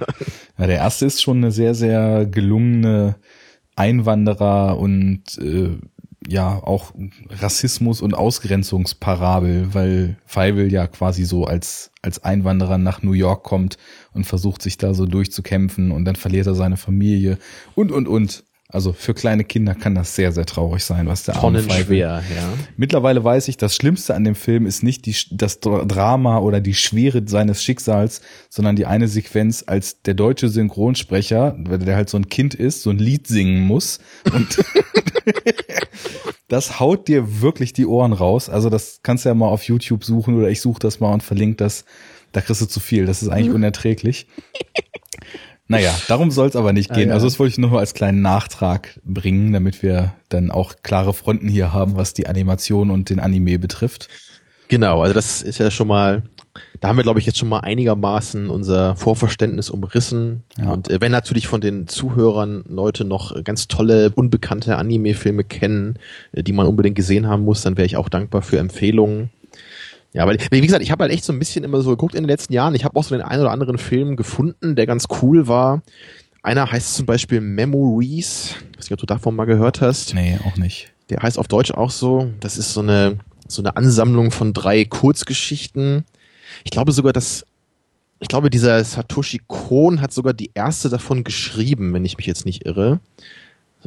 [0.59, 3.17] ja, der erste ist schon eine sehr, sehr gelungene
[3.77, 5.77] Einwanderer und äh,
[6.29, 6.93] ja auch
[7.31, 13.77] Rassismus und Ausgrenzungsparabel, weil Feivel ja quasi so als als Einwanderer nach New York kommt
[14.13, 17.39] und versucht sich da so durchzukämpfen und dann verliert er seine Familie
[17.75, 18.45] und und und.
[18.77, 22.53] Also für kleine Kinder kann das sehr, sehr traurig sein, was der arme schwer, ja.
[22.77, 26.75] Mittlerweile weiß ich, das Schlimmste an dem Film ist nicht die, das Drama oder die
[26.75, 28.21] Schwere seines Schicksals,
[28.51, 32.91] sondern die eine Sequenz, als der deutsche Synchronsprecher, der halt so ein Kind ist, so
[32.91, 33.99] ein Lied singen muss
[34.35, 34.63] und
[36.49, 38.51] das haut dir wirklich die Ohren raus.
[38.51, 41.23] Also das kannst du ja mal auf YouTube suchen oder ich suche das mal und
[41.23, 41.87] verlinke das.
[42.33, 43.07] Da kriegst du zu viel.
[43.07, 44.27] Das ist eigentlich unerträglich.
[45.69, 47.09] Naja, darum soll es aber nicht gehen.
[47.09, 47.15] Ah, ja.
[47.15, 51.49] Also das wollte ich nur als kleinen Nachtrag bringen, damit wir dann auch klare Fronten
[51.49, 54.09] hier haben, was die Animation und den Anime betrifft.
[54.69, 56.23] Genau, also das ist ja schon mal
[56.81, 60.43] da haben wir, glaube ich, jetzt schon mal einigermaßen unser Vorverständnis umrissen.
[60.59, 60.73] Ja.
[60.73, 65.99] Und äh, wenn natürlich von den Zuhörern Leute noch ganz tolle, unbekannte Anime-Filme kennen,
[66.33, 69.31] äh, die man unbedingt gesehen haben muss, dann wäre ich auch dankbar für Empfehlungen.
[70.13, 72.23] Ja, weil, wie gesagt, ich habe halt echt so ein bisschen immer so geguckt in
[72.23, 72.75] den letzten Jahren.
[72.75, 75.83] Ich habe auch so den einen oder anderen Film gefunden, der ganz cool war.
[76.43, 78.55] Einer heißt zum Beispiel Memories.
[78.73, 80.15] Ich weiß nicht, ob du davon mal gehört hast.
[80.15, 80.93] Nee, auch nicht.
[81.11, 82.31] Der heißt auf Deutsch auch so.
[82.41, 86.05] Das ist so eine, so eine Ansammlung von drei Kurzgeschichten.
[86.65, 87.45] Ich glaube sogar, dass,
[88.21, 92.47] ich glaube, dieser Satoshi Kon hat sogar die erste davon geschrieben, wenn ich mich jetzt
[92.47, 93.01] nicht irre.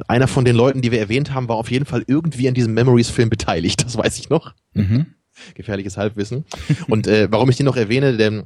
[0.07, 2.73] Einer von den Leuten, die wir erwähnt haben, war auf jeden Fall irgendwie an diesem
[2.73, 3.83] Memories-Film beteiligt.
[3.85, 4.53] Das weiß ich noch.
[4.73, 5.07] Mhm
[5.55, 6.45] gefährliches Halbwissen.
[6.87, 8.43] Und äh, warum ich den noch erwähne, denn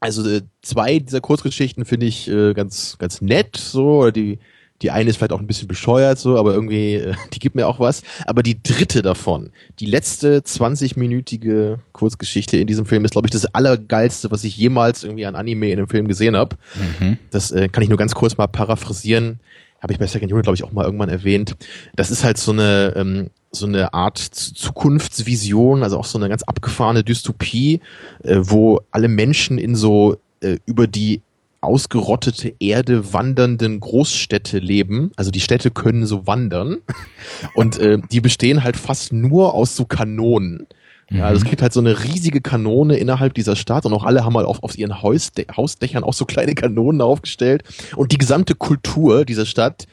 [0.00, 4.38] also äh, zwei dieser Kurzgeschichten finde ich äh, ganz ganz nett so, die
[4.80, 7.66] die eine ist vielleicht auch ein bisschen bescheuert so, aber irgendwie äh, die gibt mir
[7.66, 9.50] auch was, aber die dritte davon,
[9.80, 15.02] die letzte 20-minütige Kurzgeschichte in diesem Film ist glaube ich das allergeilste, was ich jemals
[15.02, 16.56] irgendwie an Anime in einem Film gesehen habe.
[17.00, 17.18] Mhm.
[17.30, 19.40] Das äh, kann ich nur ganz kurz mal paraphrasieren
[19.80, 21.56] habe ich bei Second Unit, glaube ich, auch mal irgendwann erwähnt.
[21.94, 26.42] Das ist halt so eine, ähm, so eine Art Zukunftsvision, also auch so eine ganz
[26.42, 27.80] abgefahrene Dystopie,
[28.22, 31.22] äh, wo alle Menschen in so äh, über die
[31.60, 35.10] ausgerottete Erde wandernden Großstädte leben.
[35.16, 36.78] Also die Städte können so wandern
[37.54, 40.66] und äh, die bestehen halt fast nur aus so Kanonen.
[41.10, 41.50] Ja, also es mhm.
[41.50, 44.62] gibt halt so eine riesige Kanone innerhalb dieser Stadt und auch alle haben halt auf,
[44.62, 47.64] auf ihren Hausde Hausdächern auch so kleine Kanonen aufgestellt
[47.96, 49.86] und die gesamte Kultur dieser Stadt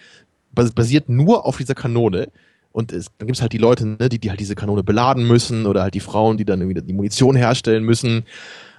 [0.51, 2.29] basiert nur auf dieser Kanone.
[2.71, 5.65] Und es, dann gibt's halt die Leute, ne, die, die halt diese Kanone beladen müssen
[5.65, 8.25] oder halt die Frauen, die dann irgendwie die Munition herstellen müssen.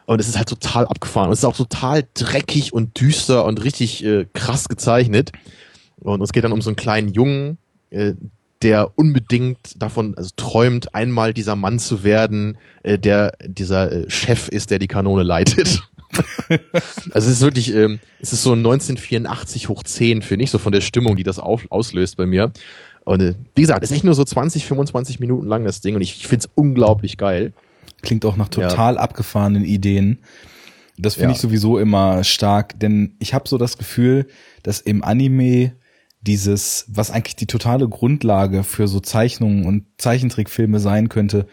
[0.05, 1.29] Und es ist halt total abgefahren.
[1.29, 5.33] Und es ist auch total dreckig und düster und richtig äh, krass gezeichnet.
[5.99, 7.57] Und es geht dann um so einen kleinen Jungen,
[7.91, 8.13] äh,
[8.63, 14.49] der unbedingt davon also träumt, einmal dieser Mann zu werden, äh, der dieser äh, Chef
[14.49, 15.83] ist, der die Kanone leitet.
[16.49, 20.73] also es ist wirklich, ähm, es ist so 1984 hoch 10, finde ich, so von
[20.73, 22.53] der Stimmung, die das auf, auslöst bei mir.
[23.05, 26.01] Und äh, wie gesagt, ist echt nur so 20, 25 Minuten lang das Ding und
[26.01, 27.53] ich, ich finde es unglaublich geil.
[28.03, 29.01] Klingt auch nach total ja.
[29.01, 30.19] abgefahrenen Ideen.
[30.99, 31.33] Das finde ja.
[31.35, 34.27] ich sowieso immer stark, denn ich habe so das Gefühl,
[34.63, 35.73] dass im Anime
[36.27, 41.47] dieses, was eigentlich die totale Grundlage für so Zeichnungen und Zeichentrickfilme sein könnte,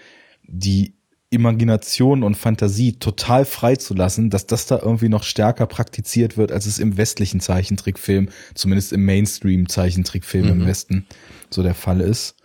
[0.44, 0.96] die
[1.34, 6.78] Imagination und Fantasie total freizulassen, dass das da irgendwie noch stärker praktiziert wird, als es
[6.78, 10.62] im westlichen Zeichentrickfilm, zumindest im Mainstream-Zeichentrickfilm mhm.
[10.62, 11.08] im Westen
[11.50, 12.36] so der Fall ist.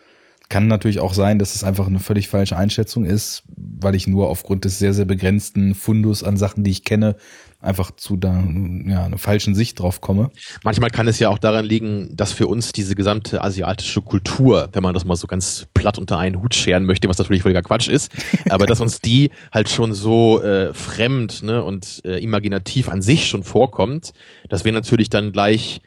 [0.48, 4.30] Kann natürlich auch sein, dass es einfach eine völlig falsche Einschätzung ist, weil ich nur
[4.30, 7.16] aufgrund des sehr, sehr begrenzten Fundus an Sachen, die ich kenne,
[7.60, 8.34] einfach zu da,
[8.86, 10.30] ja, einer falschen Sicht drauf komme.
[10.62, 14.82] Manchmal kann es ja auch daran liegen, dass für uns diese gesamte asiatische Kultur, wenn
[14.82, 17.88] man das mal so ganz platt unter einen Hut scheren möchte, was natürlich völliger Quatsch
[17.88, 18.12] ist,
[18.48, 23.28] aber dass uns die halt schon so äh, fremd ne, und äh, imaginativ an sich
[23.28, 24.12] schon vorkommt,
[24.48, 25.80] dass wir natürlich dann gleich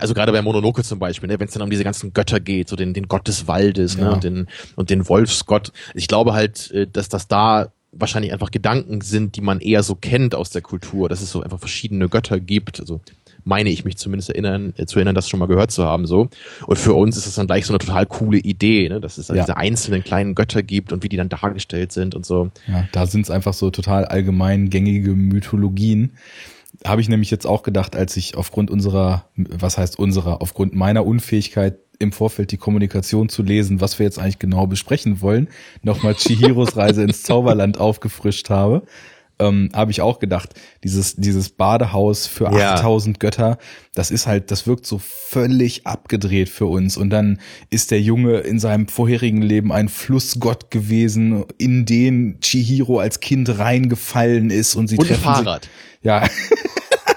[0.00, 2.68] also gerade bei Mononoke zum Beispiel, ne, wenn es dann um diese ganzen Götter geht,
[2.68, 4.08] so den, den Gott des Waldes ne, ja.
[4.08, 5.72] ne, und den, und den Wolfsgott.
[5.94, 9.94] Ich glaube halt, äh, dass das da wahrscheinlich einfach Gedanken sind, die man eher so
[9.94, 12.80] kennt aus der Kultur, dass es so einfach verschiedene Götter gibt.
[12.80, 13.00] Also
[13.44, 16.06] meine ich mich zumindest erinnern, äh, zu erinnern, das schon mal gehört zu haben.
[16.06, 16.28] so.
[16.66, 19.00] Und für uns ist es dann gleich so eine total coole Idee, ne?
[19.00, 19.34] dass es ja.
[19.36, 22.50] diese einzelnen kleinen Götter gibt und wie die dann dargestellt sind und so.
[22.66, 26.12] Ja, da sind es einfach so total allgemein gängige Mythologien.
[26.84, 31.04] Habe ich nämlich jetzt auch gedacht, als ich aufgrund unserer, was heißt unserer, aufgrund meiner
[31.04, 35.48] Unfähigkeit im Vorfeld die Kommunikation zu lesen, was wir jetzt eigentlich genau besprechen wollen,
[35.82, 38.82] nochmal Chihiros Reise ins Zauberland aufgefrischt habe,
[39.38, 42.74] ähm, habe ich auch gedacht, dieses, dieses Badehaus für ja.
[42.74, 43.58] 8000 Götter,
[43.94, 46.96] das ist halt, das wirkt so völlig abgedreht für uns.
[46.96, 52.98] Und dann ist der Junge in seinem vorherigen Leben ein Flussgott gewesen, in den Chihiro
[52.98, 55.64] als Kind reingefallen ist und sie und treffen Fahrrad.
[55.64, 55.72] Sich,
[56.02, 56.28] ja.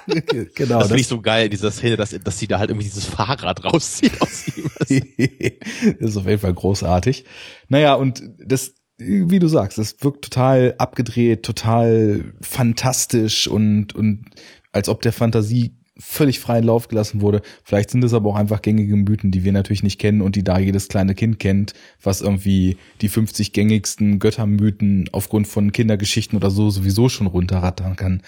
[0.56, 0.80] genau.
[0.80, 3.64] Das, finde ich so geil, diese Szene, dass, dass sie da halt irgendwie dieses Fahrrad
[3.64, 4.70] rauszieht aus ihm.
[6.00, 7.26] das ist auf jeden Fall großartig.
[7.70, 14.26] Naja, und das, wie du sagst, das wirkt total abgedreht, total fantastisch und, und
[14.72, 17.42] als ob der Fantasie völlig freien Lauf gelassen wurde.
[17.64, 20.44] Vielleicht sind es aber auch einfach gängige Mythen, die wir natürlich nicht kennen und die
[20.44, 26.50] da jedes kleine Kind kennt, was irgendwie die 50 gängigsten Göttermythen aufgrund von Kindergeschichten oder
[26.50, 28.24] so sowieso schon runterrattern kann.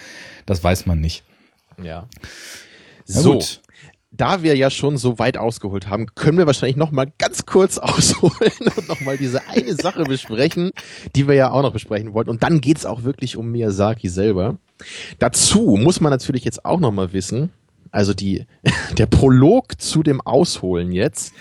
[0.46, 1.24] Das weiß man nicht.
[1.82, 2.08] Ja.
[3.06, 3.42] So,
[4.16, 7.78] da wir ja schon so weit ausgeholt haben, können wir wahrscheinlich noch mal ganz kurz
[7.78, 10.70] ausholen und noch mal diese eine Sache besprechen,
[11.16, 12.30] die wir ja auch noch besprechen wollten.
[12.30, 14.58] Und dann geht's auch wirklich um Miyazaki selber.
[15.18, 17.50] Dazu muss man natürlich jetzt auch noch mal wissen,
[17.90, 18.46] also die,
[18.98, 21.34] der Prolog zu dem Ausholen jetzt,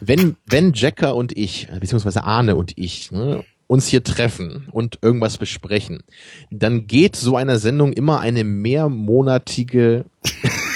[0.00, 5.38] wenn, wenn Jacker und ich, beziehungsweise Arne und ich, ne, uns hier treffen und irgendwas
[5.38, 6.04] besprechen,
[6.50, 10.04] dann geht so einer Sendung immer eine mehrmonatige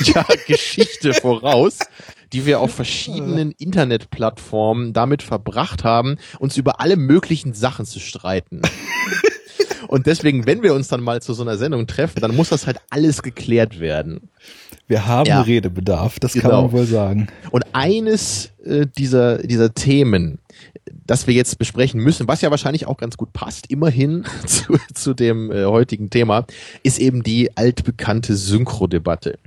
[0.02, 1.78] ja, Geschichte voraus,
[2.32, 8.62] die wir auf verschiedenen Internetplattformen damit verbracht haben, uns über alle möglichen Sachen zu streiten.
[9.88, 12.66] Und deswegen, wenn wir uns dann mal zu so einer Sendung treffen, dann muss das
[12.66, 14.28] halt alles geklärt werden.
[14.86, 15.40] Wir haben ja.
[15.40, 16.48] Redebedarf, das genau.
[16.48, 17.28] kann man wohl sagen.
[17.50, 20.39] Und eines äh, dieser, dieser Themen,
[21.06, 25.14] das wir jetzt besprechen müssen, was ja wahrscheinlich auch ganz gut passt, immerhin zu, zu
[25.14, 26.46] dem äh, heutigen Thema,
[26.82, 29.38] ist eben die altbekannte Synchro-Debatte.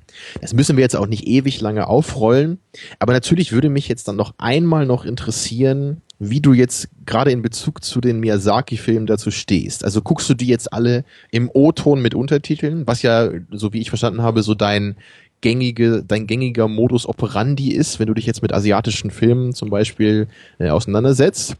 [0.41, 2.59] Das müssen wir jetzt auch nicht ewig lange aufrollen,
[2.99, 7.41] aber natürlich würde mich jetzt dann noch einmal noch interessieren, wie du jetzt gerade in
[7.41, 9.83] Bezug zu den Miyazaki-Filmen dazu stehst.
[9.83, 13.89] Also guckst du die jetzt alle im O-Ton mit Untertiteln, was ja, so wie ich
[13.89, 14.95] verstanden habe, so dein
[15.43, 20.27] gängige, dein gängiger Modus operandi ist, wenn du dich jetzt mit asiatischen Filmen zum Beispiel
[20.57, 21.55] äh, auseinandersetzt?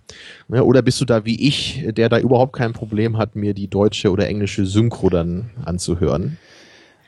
[0.47, 3.67] Ja, oder bist du da wie ich, der da überhaupt kein Problem hat, mir die
[3.67, 6.37] deutsche oder englische Synchro dann anzuhören?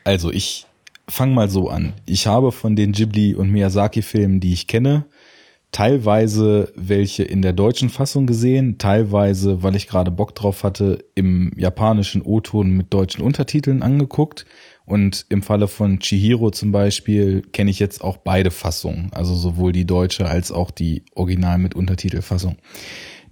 [0.03, 0.67] Also ich
[1.07, 1.93] fange mal so an.
[2.05, 5.05] Ich habe von den Ghibli und Miyazaki-Filmen, die ich kenne,
[5.71, 11.51] teilweise welche in der deutschen Fassung gesehen, teilweise, weil ich gerade Bock drauf hatte, im
[11.57, 14.45] japanischen O-Ton mit deutschen Untertiteln angeguckt.
[14.85, 19.71] Und im Falle von Chihiro zum Beispiel kenne ich jetzt auch beide Fassungen, also sowohl
[19.71, 22.57] die deutsche als auch die Original mit Untertitelfassung.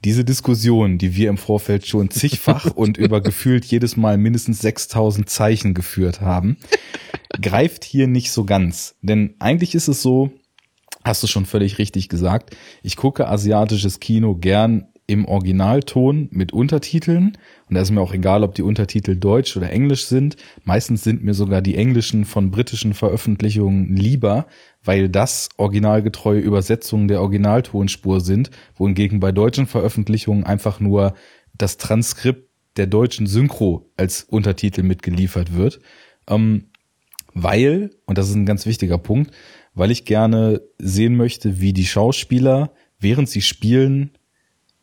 [0.03, 5.29] Diese Diskussion, die wir im Vorfeld schon zigfach und über gefühlt jedes Mal mindestens 6000
[5.29, 6.57] Zeichen geführt haben,
[7.41, 8.95] greift hier nicht so ganz.
[9.01, 10.31] Denn eigentlich ist es so,
[11.03, 12.55] Hast du schon völlig richtig gesagt.
[12.81, 17.37] Ich gucke asiatisches Kino gern im Originalton mit Untertiteln.
[17.73, 20.37] Und da ist mir auch egal, ob die Untertitel deutsch oder englisch sind.
[20.63, 24.45] Meistens sind mir sogar die englischen von britischen Veröffentlichungen lieber,
[24.83, 31.15] weil das originalgetreue Übersetzungen der Originaltonspur sind, wohingegen bei deutschen Veröffentlichungen einfach nur
[31.57, 32.47] das Transkript
[32.77, 35.79] der deutschen Synchro als Untertitel mitgeliefert wird.
[36.27, 36.65] Ähm,
[37.33, 39.31] weil, und das ist ein ganz wichtiger Punkt,
[39.73, 44.11] weil ich gerne sehen möchte, wie die Schauspieler, während sie spielen,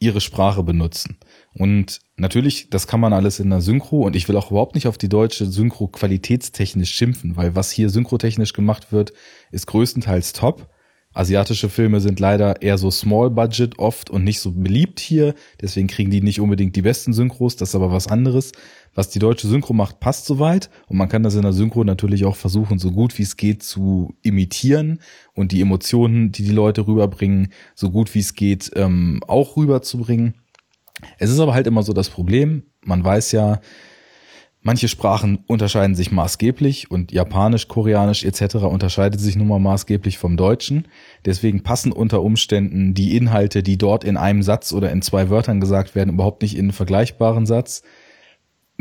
[0.00, 1.18] ihre Sprache benutzen.
[1.54, 4.86] Und natürlich, das kann man alles in der Synchro und ich will auch überhaupt nicht
[4.86, 9.12] auf die deutsche Synchro qualitätstechnisch schimpfen, weil was hier synchrotechnisch gemacht wird,
[9.50, 10.68] ist größtenteils top.
[11.12, 15.34] Asiatische Filme sind leider eher so Small Budget oft und nicht so beliebt hier.
[15.60, 17.56] Deswegen kriegen die nicht unbedingt die besten Synchros.
[17.56, 18.52] Das ist aber was anderes.
[18.94, 20.70] Was die deutsche Synchro macht, passt soweit.
[20.86, 23.64] Und man kann das in der Synchro natürlich auch versuchen, so gut wie es geht
[23.64, 25.00] zu imitieren
[25.34, 30.34] und die Emotionen, die die Leute rüberbringen, so gut wie es geht ähm, auch rüberzubringen.
[31.18, 32.64] Es ist aber halt immer so das Problem.
[32.84, 33.60] Man weiß ja,
[34.62, 38.56] Manche Sprachen unterscheiden sich maßgeblich und Japanisch, Koreanisch etc.
[38.56, 40.86] unterscheidet sich nun mal maßgeblich vom Deutschen.
[41.24, 45.60] Deswegen passen unter Umständen die Inhalte, die dort in einem Satz oder in zwei Wörtern
[45.60, 47.82] gesagt werden, überhaupt nicht in einen vergleichbaren Satz.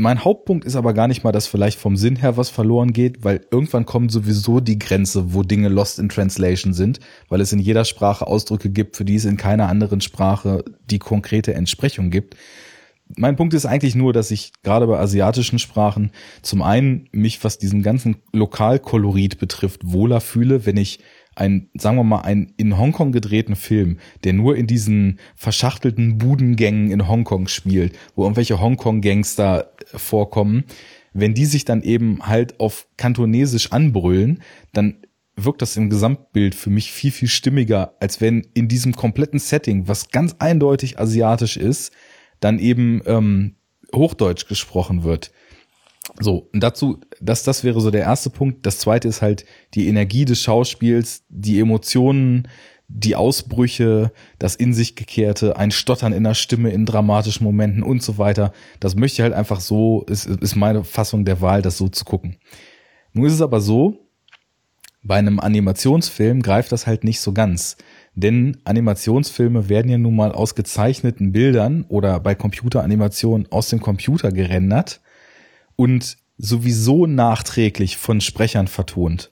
[0.02, 3.26] Mein Hauptpunkt ist aber gar nicht mal, dass vielleicht vom Sinn her was verloren geht,
[3.26, 7.60] weil irgendwann kommt sowieso die Grenze, wo Dinge lost in translation sind, weil es in
[7.60, 12.38] jeder Sprache Ausdrücke gibt, für die es in keiner anderen Sprache die konkrete Entsprechung gibt.
[13.18, 16.12] Mein Punkt ist eigentlich nur, dass ich gerade bei asiatischen Sprachen
[16.44, 21.00] zum einen mich, was diesen ganzen Lokalkolorit betrifft, wohler fühle, wenn ich
[21.40, 26.92] ein, sagen wir mal, einen in Hongkong gedrehten Film, der nur in diesen verschachtelten Budengängen
[26.92, 30.66] in Hongkong spielt, wo irgendwelche Hongkong-Gangster vorkommen,
[31.14, 34.42] wenn die sich dann eben halt auf Kantonesisch anbrüllen,
[34.74, 34.98] dann
[35.36, 39.88] wirkt das im Gesamtbild für mich viel, viel stimmiger, als wenn in diesem kompletten Setting,
[39.88, 41.92] was ganz eindeutig asiatisch ist,
[42.42, 43.56] dann eben ähm,
[43.96, 45.32] Hochdeutsch gesprochen wird.
[46.20, 48.66] So, und dazu, das, das wäre so der erste Punkt.
[48.66, 52.48] Das zweite ist halt die Energie des Schauspiels, die Emotionen,
[52.88, 58.02] die Ausbrüche, das in sich gekehrte, ein Stottern in der Stimme in dramatischen Momenten und
[58.02, 58.52] so weiter.
[58.80, 62.04] Das möchte ich halt einfach so, ist, ist meine Fassung der Wahl, das so zu
[62.04, 62.38] gucken.
[63.14, 64.10] Nun ist es aber so,
[65.04, 67.78] bei einem Animationsfilm greift das halt nicht so ganz.
[68.16, 74.32] Denn Animationsfilme werden ja nun mal aus gezeichneten Bildern oder bei Computeranimationen aus dem Computer
[74.32, 75.00] gerendert
[75.80, 79.32] und sowieso nachträglich von Sprechern vertont.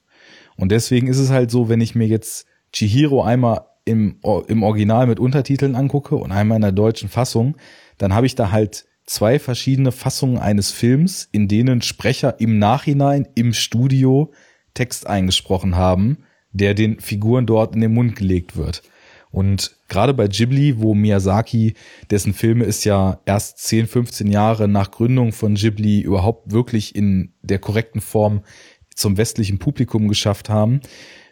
[0.56, 5.08] Und deswegen ist es halt so, wenn ich mir jetzt Chihiro einmal im, im Original
[5.08, 7.58] mit Untertiteln angucke und einmal in der deutschen Fassung,
[7.98, 13.28] dann habe ich da halt zwei verschiedene Fassungen eines Films, in denen Sprecher im Nachhinein
[13.36, 14.32] im Studio
[14.74, 16.20] Text eingesprochen haben
[16.58, 18.82] der den Figuren dort in den Mund gelegt wird.
[19.38, 21.76] Und gerade bei Ghibli, wo Miyazaki,
[22.10, 27.34] dessen Filme ist ja erst 10, 15 Jahre nach Gründung von Ghibli überhaupt wirklich in
[27.44, 28.42] der korrekten Form
[28.96, 30.82] zum westlichen Publikum geschafft haben,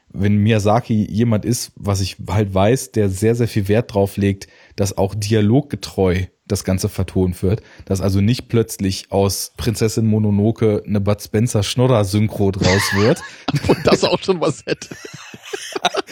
[0.09, 4.49] wenn Miyazaki jemand ist, was ich halt weiß, der sehr, sehr viel Wert drauf legt,
[4.75, 11.01] dass auch dialoggetreu das Ganze vertont wird, dass also nicht plötzlich aus Prinzessin Mononoke eine
[11.01, 13.19] Bud Spencer Schnodder Synchro draus wird.
[13.67, 14.95] Und das auch schon was hätte.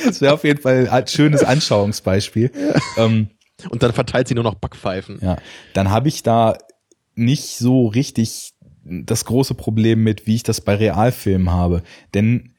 [0.05, 2.51] das wäre auf jeden Fall ein schönes Anschauungsbeispiel.
[2.55, 3.05] Ja.
[3.05, 3.29] Ähm,
[3.69, 5.19] und dann verteilt sie nur noch Backpfeifen.
[5.21, 5.37] Ja,
[5.73, 6.57] dann habe ich da
[7.15, 8.53] nicht so richtig
[8.83, 11.83] das große Problem mit, wie ich das bei Realfilmen habe.
[12.13, 12.52] Denn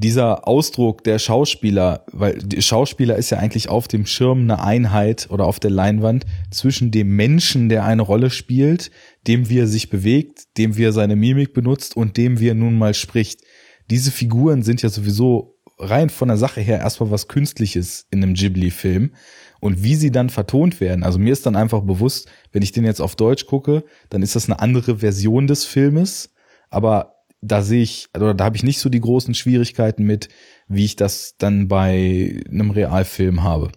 [0.00, 5.28] dieser Ausdruck der Schauspieler, weil der Schauspieler ist ja eigentlich auf dem Schirm eine Einheit
[5.30, 8.90] oder auf der Leinwand zwischen dem Menschen, der eine Rolle spielt,
[9.26, 12.54] dem wie er sich bewegt, dem wie er seine Mimik benutzt und dem wie er
[12.54, 13.42] nun mal spricht.
[13.90, 18.34] Diese Figuren sind ja sowieso rein von der Sache her erstmal was Künstliches in einem
[18.34, 19.12] Ghibli-Film.
[19.60, 22.84] Und wie sie dann vertont werden, also mir ist dann einfach bewusst, wenn ich den
[22.86, 26.32] jetzt auf Deutsch gucke, dann ist das eine andere Version des Filmes,
[26.70, 30.28] aber da sehe ich, oder da habe ich nicht so die großen Schwierigkeiten mit,
[30.68, 33.72] wie ich das dann bei einem Realfilm habe.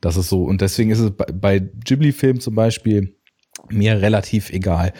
[0.00, 0.44] Das ist so.
[0.44, 3.16] Und deswegen ist es bei Ghibli-Filmen zum Beispiel
[3.68, 4.92] mir relativ egal.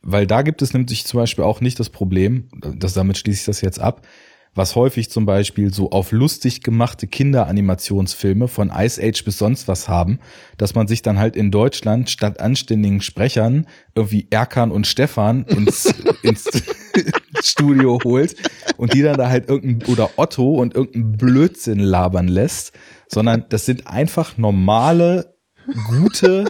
[0.00, 3.46] Weil da gibt es nämlich zum Beispiel auch nicht das Problem, das damit schließe ich
[3.46, 4.06] das jetzt ab,
[4.54, 9.88] was häufig zum Beispiel so auf lustig gemachte Kinderanimationsfilme von Ice Age bis sonst was
[9.88, 10.20] haben,
[10.56, 15.92] dass man sich dann halt in Deutschland statt anständigen Sprechern irgendwie Erkan und Stefan ins,
[16.22, 16.48] ins
[17.42, 18.36] Studio holt
[18.76, 22.72] und die dann da halt irgendein, oder Otto und irgendeinen Blödsinn labern lässt,
[23.08, 25.33] sondern das sind einfach normale,
[25.88, 26.44] gute,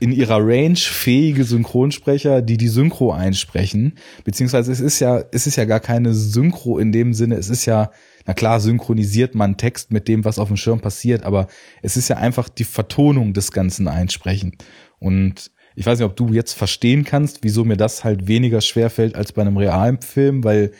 [0.00, 3.94] in ihrer Range fähige Synchronsprecher, die die Synchro einsprechen.
[4.24, 7.36] Beziehungsweise es ist ja, es ist ja gar keine Synchro in dem Sinne.
[7.36, 7.90] Es ist ja,
[8.26, 11.48] na klar, synchronisiert man Text mit dem, was auf dem Schirm passiert, aber
[11.82, 14.56] es ist ja einfach die Vertonung des Ganzen einsprechen.
[14.98, 18.90] Und ich weiß nicht, ob du jetzt verstehen kannst, wieso mir das halt weniger schwer
[18.90, 20.72] fällt als bei einem realen Film, weil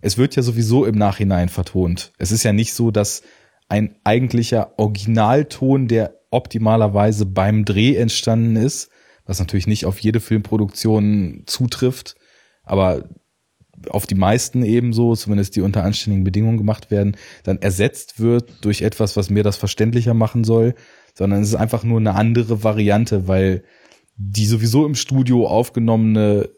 [0.00, 2.12] es wird ja sowieso im Nachhinein vertont.
[2.18, 3.22] Es ist ja nicht so, dass
[3.68, 8.90] ein eigentlicher Originalton, der optimalerweise beim Dreh entstanden ist,
[9.24, 12.16] was natürlich nicht auf jede Filmproduktion zutrifft,
[12.64, 13.08] aber
[13.90, 18.82] auf die meisten ebenso, zumindest die unter anständigen Bedingungen gemacht werden, dann ersetzt wird durch
[18.82, 20.74] etwas, was mir das verständlicher machen soll,
[21.14, 23.62] sondern es ist einfach nur eine andere Variante, weil
[24.16, 26.48] die sowieso im Studio aufgenommene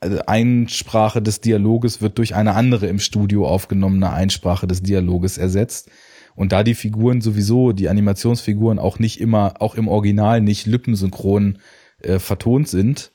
[0.00, 5.90] äh, Einsprache des Dialoges wird durch eine andere im Studio aufgenommene Einsprache des Dialoges ersetzt.
[6.38, 11.58] Und da die Figuren sowieso, die Animationsfiguren auch nicht immer, auch im Original nicht lippensynchron
[12.00, 13.10] äh, vertont sind,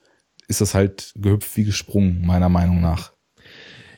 [0.49, 3.12] ist das halt gehüpft wie gesprungen, meiner Meinung nach.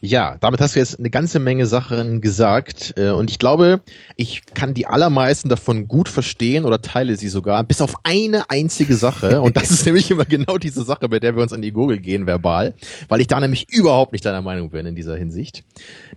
[0.06, 3.82] Ja, damit hast du jetzt eine ganze Menge Sachen gesagt äh, und ich glaube,
[4.16, 8.96] ich kann die allermeisten davon gut verstehen oder teile sie sogar, bis auf eine einzige
[8.96, 11.72] Sache und das ist nämlich immer genau diese Sache, bei der wir uns an die
[11.72, 12.76] Gurgel gehen verbal,
[13.10, 15.64] weil ich da nämlich überhaupt nicht deiner Meinung bin in dieser Hinsicht.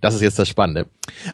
[0.01, 0.85] Das ist jetzt das Spannende.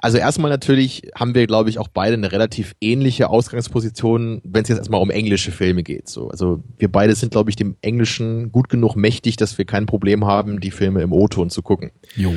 [0.01, 4.69] Also erstmal natürlich haben wir, glaube ich, auch beide eine relativ ähnliche Ausgangsposition, wenn es
[4.69, 6.07] jetzt erstmal um englische Filme geht.
[6.07, 9.87] So, also wir beide sind, glaube ich, dem Englischen gut genug mächtig, dass wir kein
[9.87, 11.91] Problem haben, die Filme im O-Ton zu gucken.
[12.15, 12.31] Jo.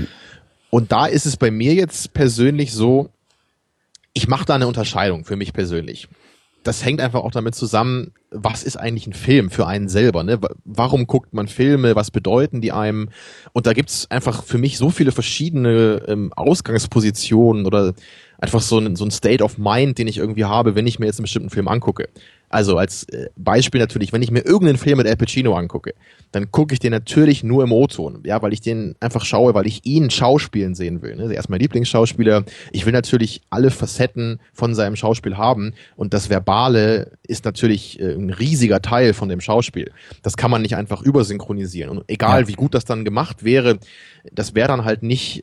[0.70, 3.10] Und da ist es bei mir jetzt persönlich so,
[4.12, 6.08] ich mache da eine Unterscheidung für mich persönlich.
[6.64, 10.22] Das hängt einfach auch damit zusammen, was ist eigentlich ein Film für einen selber?
[10.24, 10.38] Ne?
[10.64, 11.94] Warum guckt man Filme?
[11.94, 13.10] Was bedeuten die einem?
[13.52, 17.94] Und da gibt's einfach für mich so viele verschiedene ähm, Ausgangspositionen oder
[18.38, 21.06] einfach so ein, so ein State of Mind, den ich irgendwie habe, wenn ich mir
[21.06, 22.08] jetzt einen bestimmten Film angucke.
[22.50, 25.94] Also als äh, Beispiel natürlich, wenn ich mir irgendeinen Film mit Al Pacino angucke,
[26.32, 29.66] dann gucke ich den natürlich nur im O-Ton, ja, weil ich den einfach schaue, weil
[29.66, 31.16] ich ihn schauspielen sehen will.
[31.16, 31.32] Ne?
[31.34, 32.44] Er ist mein Lieblingsschauspieler.
[32.72, 38.14] Ich will natürlich alle Facetten von seinem Schauspiel haben und das Verbale ist natürlich äh,
[38.14, 39.92] ein riesiger Teil von dem Schauspiel.
[40.22, 41.90] Das kann man nicht einfach übersynchronisieren.
[41.90, 42.48] Und egal, ja.
[42.48, 43.78] wie gut das dann gemacht wäre,
[44.32, 45.42] das wäre dann halt nicht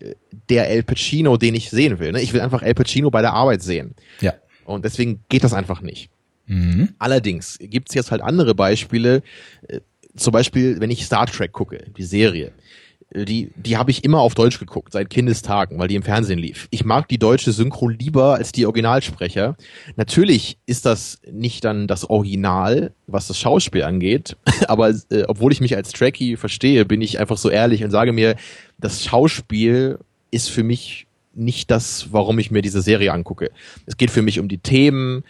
[0.49, 2.11] der El Pacino, den ich sehen will.
[2.11, 2.21] Ne?
[2.21, 3.95] Ich will einfach El Pacino bei der Arbeit sehen.
[4.21, 4.33] Ja.
[4.65, 6.09] Und deswegen geht das einfach nicht.
[6.47, 6.89] Mhm.
[6.99, 9.23] Allerdings gibt's jetzt halt andere Beispiele.
[9.67, 9.81] Äh,
[10.15, 12.51] zum Beispiel, wenn ich Star Trek gucke, die Serie.
[13.09, 16.39] Äh, die, die habe ich immer auf Deutsch geguckt, seit Kindestagen, weil die im Fernsehen
[16.39, 16.67] lief.
[16.71, 19.55] Ich mag die deutsche Synchro lieber als die Originalsprecher.
[19.95, 24.37] Natürlich ist das nicht dann das Original, was das Schauspiel angeht,
[24.67, 28.11] aber äh, obwohl ich mich als Trekkie verstehe, bin ich einfach so ehrlich und sage
[28.11, 28.35] mir,
[28.77, 29.99] das Schauspiel
[30.31, 33.51] ist für mich nicht das, warum ich mir diese Serie angucke.
[33.85, 35.23] Es geht für mich um die Themen,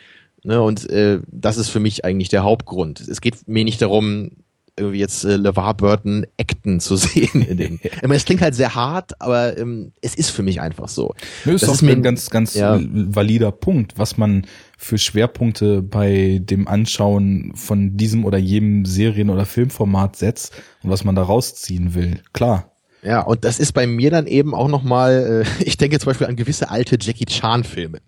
[0.45, 2.99] Ne, und äh, das ist für mich eigentlich der Hauptgrund.
[2.99, 4.29] Es geht mir nicht darum,
[4.77, 7.41] irgendwie jetzt äh, LeVar Burton acten zu sehen.
[7.41, 7.79] In dem.
[7.83, 11.15] ich meine, es klingt halt sehr hart, aber ähm, es ist für mich einfach so.
[11.45, 12.79] Nö, ist das ist mir ein ganz, ganz ja.
[12.79, 14.45] valider Punkt, was man
[14.77, 21.03] für Schwerpunkte bei dem Anschauen von diesem oder jenem Serien- oder Filmformat setzt und was
[21.03, 22.21] man da rausziehen will.
[22.33, 22.71] Klar.
[23.05, 26.27] Ja, und das ist bei mir dann eben auch nochmal, äh, ich denke zum Beispiel
[26.27, 27.99] an gewisse alte Jackie Chan-Filme.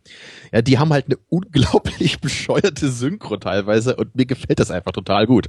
[0.52, 5.28] Ja, die haben halt eine unglaublich bescheuerte Synchro teilweise und mir gefällt das einfach total
[5.28, 5.48] gut.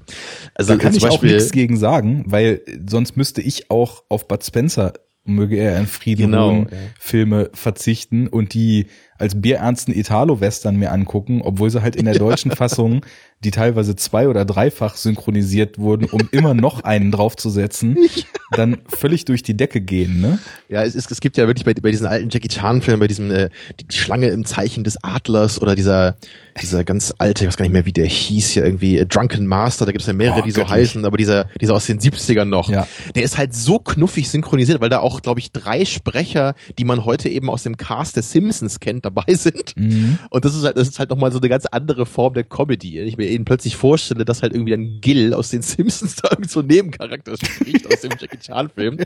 [0.55, 4.29] Also da kann ich Beispiel, auch nichts gegen sagen, weil sonst müsste ich auch auf
[4.29, 4.93] Bud Spencer
[5.25, 6.67] möge er in Frieden genau, ja.
[6.99, 8.87] Filme verzichten und die
[9.19, 13.05] als bierernsten Italo-Western mir angucken, obwohl sie halt in der deutschen Fassung,
[13.45, 17.97] die teilweise zwei- oder dreifach synchronisiert wurden, um immer noch einen draufzusetzen,
[18.53, 20.39] dann völlig durch die Decke gehen, ne?
[20.69, 23.31] Ja, es, ist, es gibt ja wirklich bei, bei diesen alten Jackie Chan-Filmen, bei diesem
[23.31, 26.17] äh, die Schlange im Zeichen des Adlers oder dieser
[26.61, 29.47] dieser ganz alte, ich weiß gar nicht mehr, wie der hieß hier irgendwie, äh, Drunken
[29.47, 30.79] Master, da gibt es ja mehrere, oh, die so göttlich.
[30.79, 32.87] heißen, aber dieser, dieser aus den 70ern noch, ja.
[33.15, 37.05] der ist halt so knuffig synchronisiert, weil da auch, glaube ich, drei Sprecher, die man
[37.05, 39.77] heute eben aus dem Cast der Simpsons kennt, dabei sind.
[39.77, 40.19] Mhm.
[40.31, 43.01] Und das ist halt, das ist halt nochmal so eine ganz andere Form der Comedy.
[43.01, 46.51] Ich mir eben plötzlich vorstelle, dass halt irgendwie ein Gill aus den Simpsons da irgendwie
[46.51, 48.99] so Nebencharakter spricht aus dem Jackie Chan Film.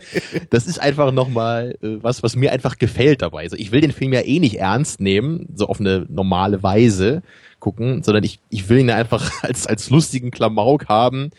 [0.51, 3.43] Das ist einfach nochmal äh, was, was mir einfach gefällt dabei.
[3.43, 7.23] Also ich will den Film ja eh nicht ernst nehmen, so auf eine normale Weise
[7.63, 11.31] gucken, sondern ich, ich will ihn einfach als, als lustigen Klamauk haben.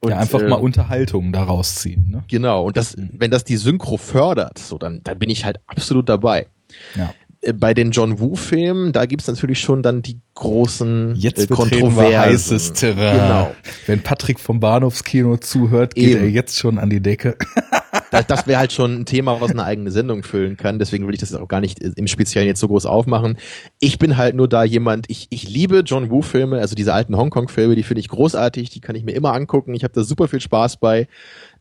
[0.00, 2.10] Und, ja, einfach äh, mal Unterhaltung daraus ziehen.
[2.10, 2.24] Ne?
[2.28, 6.08] Genau, und das, wenn das die Synchro fördert, so dann, dann bin ich halt absolut
[6.08, 6.46] dabei.
[6.94, 7.12] Ja.
[7.46, 12.18] Äh, bei den John Woo-Filmen, da gibt's natürlich schon dann die großen Jetzt äh, Kontroversen.
[12.18, 13.16] heißes Terrain.
[13.16, 13.54] Genau.
[13.86, 16.22] Wenn Patrick vom Bahnhofskino zuhört, geht Eben.
[16.22, 17.36] er jetzt schon an die Decke.
[18.16, 20.78] das, das wäre halt schon ein Thema, was eine eigene Sendung füllen kann.
[20.78, 23.36] Deswegen will ich das auch gar nicht im Speziellen jetzt so groß aufmachen.
[23.78, 27.74] Ich bin halt nur da jemand, ich, ich liebe John Woo-Filme, also diese alten Hongkong-Filme,
[27.76, 29.74] die finde ich großartig, die kann ich mir immer angucken.
[29.74, 31.08] Ich habe da super viel Spaß bei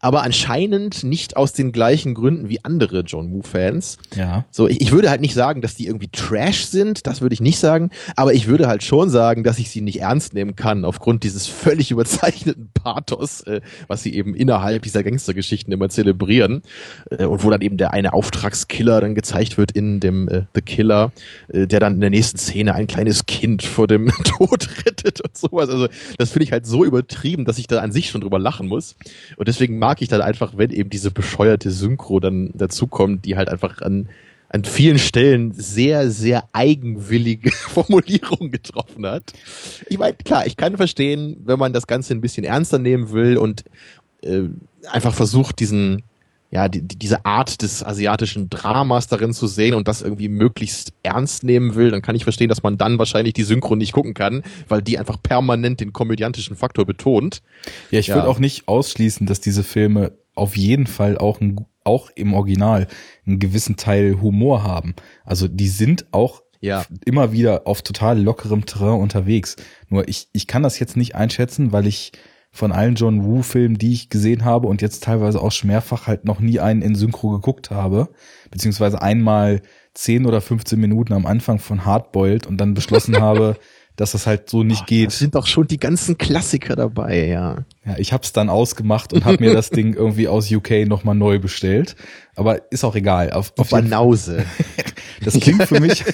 [0.06, 3.98] aber anscheinend nicht aus den gleichen Gründen wie andere John Woo-Fans.
[4.16, 4.46] Ja.
[4.52, 7.42] So, ich, ich würde halt nicht sagen, dass die irgendwie Trash sind, das würde ich
[7.42, 10.86] nicht sagen, aber ich würde halt schon sagen, dass ich sie nicht ernst nehmen kann,
[10.86, 16.45] aufgrund dieses völlig überzeichneten Pathos, äh, was sie eben innerhalb dieser Gangstergeschichten immer zelebrieren.
[17.10, 20.62] Äh, und wo dann eben der eine Auftragskiller dann gezeigt wird in dem äh, The
[20.62, 21.12] Killer,
[21.50, 25.38] äh, der dann in der nächsten Szene ein kleines Kind vor dem Tod rettet und
[25.38, 25.70] sowas.
[25.70, 25.88] Also,
[26.18, 28.96] das finde ich halt so übertrieben, dass ich da an sich schon drüber lachen muss.
[29.38, 33.50] Und deswegen mag ich dann einfach, wenn eben diese bescheuerte Synchro dann dazukommt, die halt
[33.50, 34.10] einfach an,
[34.50, 39.34] an vielen Stellen sehr, sehr eigenwillige Formulierungen getroffen hat.
[39.88, 43.38] Ich meine, klar, ich kann verstehen, wenn man das Ganze ein bisschen ernster nehmen will
[43.38, 43.64] und
[44.22, 44.44] äh,
[44.92, 46.04] einfach versucht, diesen
[46.56, 51.44] ja, die, diese Art des asiatischen Dramas darin zu sehen und das irgendwie möglichst ernst
[51.44, 54.42] nehmen will, dann kann ich verstehen, dass man dann wahrscheinlich die Synchro nicht gucken kann,
[54.70, 57.42] weil die einfach permanent den komödiantischen Faktor betont.
[57.92, 58.16] Ja, ich ja.
[58.16, 62.88] würde auch nicht ausschließen, dass diese Filme auf jeden Fall auch, ein, auch im Original
[63.28, 64.96] einen gewissen Teil Humor haben.
[65.26, 66.86] Also die sind auch ja.
[67.04, 69.58] immer wieder auf total lockerem Terrain unterwegs.
[69.90, 72.14] Nur ich, ich kann das jetzt nicht einschätzen, weil ich
[72.56, 76.40] von allen John Woo-Filmen, die ich gesehen habe und jetzt teilweise auch mehrfach halt noch
[76.40, 78.08] nie einen in Synchro geguckt habe,
[78.50, 79.62] beziehungsweise einmal
[79.94, 83.58] 10 oder 15 Minuten am Anfang von Hardboiled und dann beschlossen habe,
[83.98, 85.10] dass das halt so nicht oh, geht.
[85.10, 87.66] Es sind doch schon die ganzen Klassiker dabei, ja.
[87.86, 91.40] Ja, ich hab's dann ausgemacht und hab mir das Ding irgendwie aus UK nochmal neu
[91.40, 91.98] bestellt.
[92.36, 93.32] Aber ist auch egal.
[93.32, 94.46] Auf, auf Banause.
[95.22, 96.06] das klingt für mich.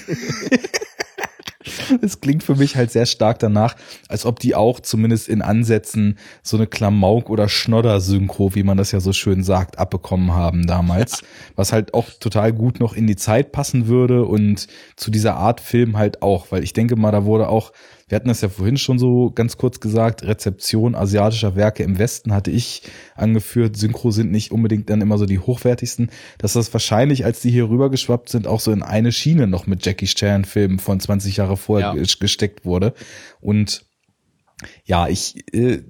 [2.02, 3.76] Es klingt für mich halt sehr stark danach,
[4.08, 8.92] als ob die auch zumindest in Ansätzen so eine Klamauk- oder Schnodder-Synchro, wie man das
[8.92, 11.22] ja so schön sagt, abbekommen haben damals.
[11.56, 15.60] Was halt auch total gut noch in die Zeit passen würde und zu dieser Art
[15.60, 17.72] Film halt auch, weil ich denke mal, da wurde auch
[18.12, 22.34] wir hatten das ja vorhin schon so ganz kurz gesagt, Rezeption asiatischer Werke im Westen
[22.34, 22.82] hatte ich
[23.14, 23.74] angeführt.
[23.78, 27.70] Synchro sind nicht unbedingt dann immer so die hochwertigsten, dass das wahrscheinlich, als die hier
[27.70, 31.56] rübergeschwappt sind, auch so in eine Schiene noch mit Jackie Chan Filmen von 20 Jahre
[31.56, 32.02] vorher ja.
[32.02, 32.92] gesteckt wurde.
[33.40, 33.86] Und
[34.84, 35.80] ja, ich, äh,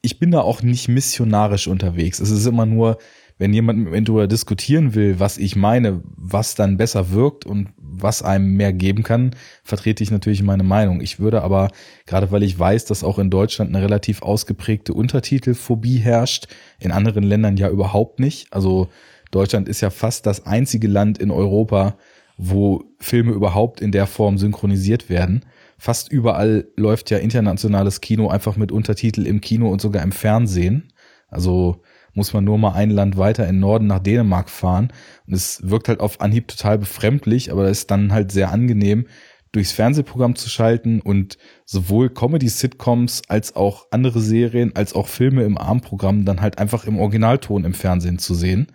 [0.00, 2.18] ich bin da auch nicht missionarisch unterwegs.
[2.18, 2.96] Es ist immer nur,
[3.36, 7.68] wenn jemand mit mir darüber diskutieren will, was ich meine, was dann besser wirkt und
[7.90, 9.34] was einem mehr geben kann,
[9.64, 11.00] vertrete ich natürlich meine Meinung.
[11.00, 11.70] Ich würde aber,
[12.06, 16.46] gerade weil ich weiß, dass auch in Deutschland eine relativ ausgeprägte Untertitelphobie herrscht,
[16.78, 18.52] in anderen Ländern ja überhaupt nicht.
[18.52, 18.88] Also
[19.30, 21.96] Deutschland ist ja fast das einzige Land in Europa,
[22.36, 25.44] wo Filme überhaupt in der Form synchronisiert werden.
[25.76, 30.92] Fast überall läuft ja internationales Kino einfach mit Untertitel im Kino und sogar im Fernsehen.
[31.28, 31.82] Also
[32.18, 34.92] muss man nur mal ein Land weiter in Norden nach Dänemark fahren.
[35.26, 39.06] Und es wirkt halt auf Anhieb total befremdlich, aber es ist dann halt sehr angenehm,
[39.52, 45.56] durchs Fernsehprogramm zu schalten und sowohl Comedy-Sitcoms als auch andere Serien, als auch Filme im
[45.56, 48.66] Armprogramm dann halt einfach im Originalton im Fernsehen zu sehen.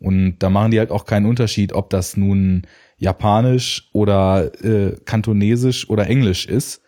[0.00, 2.66] Und da machen die halt auch keinen Unterschied, ob das nun
[2.98, 6.82] Japanisch oder äh, Kantonesisch oder Englisch ist.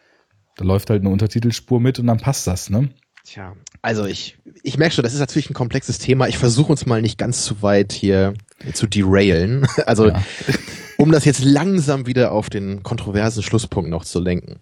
[0.56, 2.90] Da läuft halt eine Untertitelspur mit und dann passt das, ne?
[3.24, 6.26] Tja, also ich, ich merke schon, das ist natürlich ein komplexes Thema.
[6.26, 8.34] Ich versuche uns mal nicht ganz zu weit hier
[8.72, 9.66] zu derailen.
[9.86, 10.22] Also, ja.
[10.96, 14.58] um das jetzt langsam wieder auf den kontroversen Schlusspunkt noch zu lenken.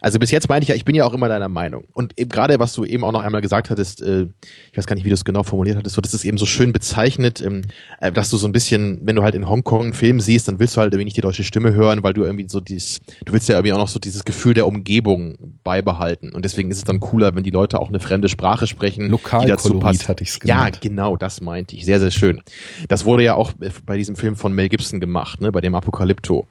[0.00, 1.84] Also bis jetzt meine ich ja, ich bin ja auch immer deiner Meinung.
[1.92, 4.26] Und eben gerade, was du eben auch noch einmal gesagt hattest, äh,
[4.70, 6.46] ich weiß gar nicht, wie du es genau formuliert hattest, so, das ist eben so
[6.46, 7.62] schön bezeichnet, ähm,
[8.00, 10.58] äh, dass du so ein bisschen, wenn du halt in Hongkong einen Film siehst, dann
[10.58, 13.32] willst du halt irgendwie nicht die deutsche Stimme hören, weil du irgendwie so dieses, du
[13.32, 16.32] willst ja irgendwie auch noch so dieses Gefühl der Umgebung beibehalten.
[16.32, 19.42] Und deswegen ist es dann cooler, wenn die Leute auch eine fremde Sprache sprechen, Lokal
[19.42, 20.08] die dazu passt.
[20.08, 20.76] Hatte ich's genannt.
[20.76, 21.84] Ja, genau, das meinte ich.
[21.84, 22.40] Sehr, sehr schön.
[22.88, 23.52] Das wurde ja auch
[23.86, 26.46] bei diesem Film von Mel Gibson gemacht, ne, bei dem Apokalypto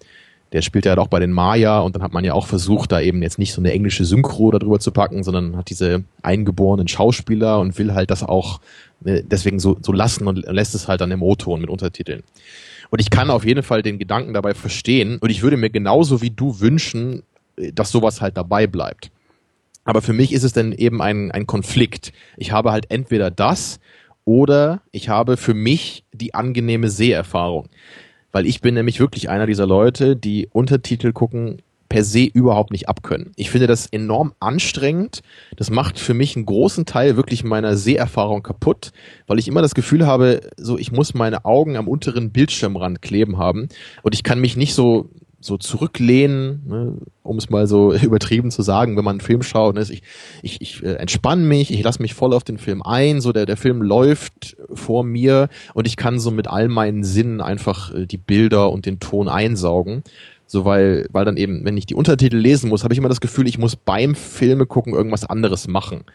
[0.52, 2.91] der spielt ja halt auch bei den Maya und dann hat man ja auch versucht,
[2.91, 6.88] da eben jetzt nicht so eine englische Synchro darüber zu packen, sondern hat diese eingeborenen
[6.88, 8.60] Schauspieler und will halt das auch
[9.06, 12.24] äh, deswegen so, so lassen und lässt es halt dann im O-Ton mit Untertiteln.
[12.89, 16.22] Und ich kann auf jeden Fall den Gedanken dabei verstehen und ich würde mir genauso
[16.22, 17.22] wie du wünschen,
[17.58, 19.12] äh, dass sowas halt dabei bleibt.
[19.84, 22.12] Aber für mich ist es dann eben ein, ein Konflikt.
[22.38, 23.80] Ich habe halt entweder das
[24.26, 27.70] oder ich habe für mich die angenehme Seherfahrung.
[28.32, 32.88] Weil ich bin nämlich wirklich einer dieser Leute, die Untertitel gucken per se überhaupt nicht
[32.88, 33.32] abkönnen.
[33.36, 35.22] Ich finde das enorm anstrengend.
[35.58, 38.92] Das macht für mich einen großen Teil wirklich meiner Seherfahrung kaputt,
[39.26, 43.40] weil ich immer das Gefühl habe, so ich muss meine Augen am unteren Bildschirmrand kleben
[43.40, 43.70] haben
[44.04, 45.10] und ich kann mich nicht so
[45.42, 49.76] so zurücklehnen, ne, um es mal so übertrieben zu sagen, wenn man einen Film schaut.
[49.76, 50.04] Ne, ich
[50.42, 53.46] ich, ich äh, entspanne mich, ich lasse mich voll auf den Film ein, so der,
[53.46, 58.06] der Film läuft vor mir und ich kann so mit all meinen Sinnen einfach äh,
[58.06, 60.04] die Bilder und den Ton einsaugen.
[60.46, 63.22] So weil, weil dann eben, wenn ich die Untertitel lesen muss, habe ich immer das
[63.22, 66.06] Gefühl, ich muss beim Filme gucken irgendwas anderes machen.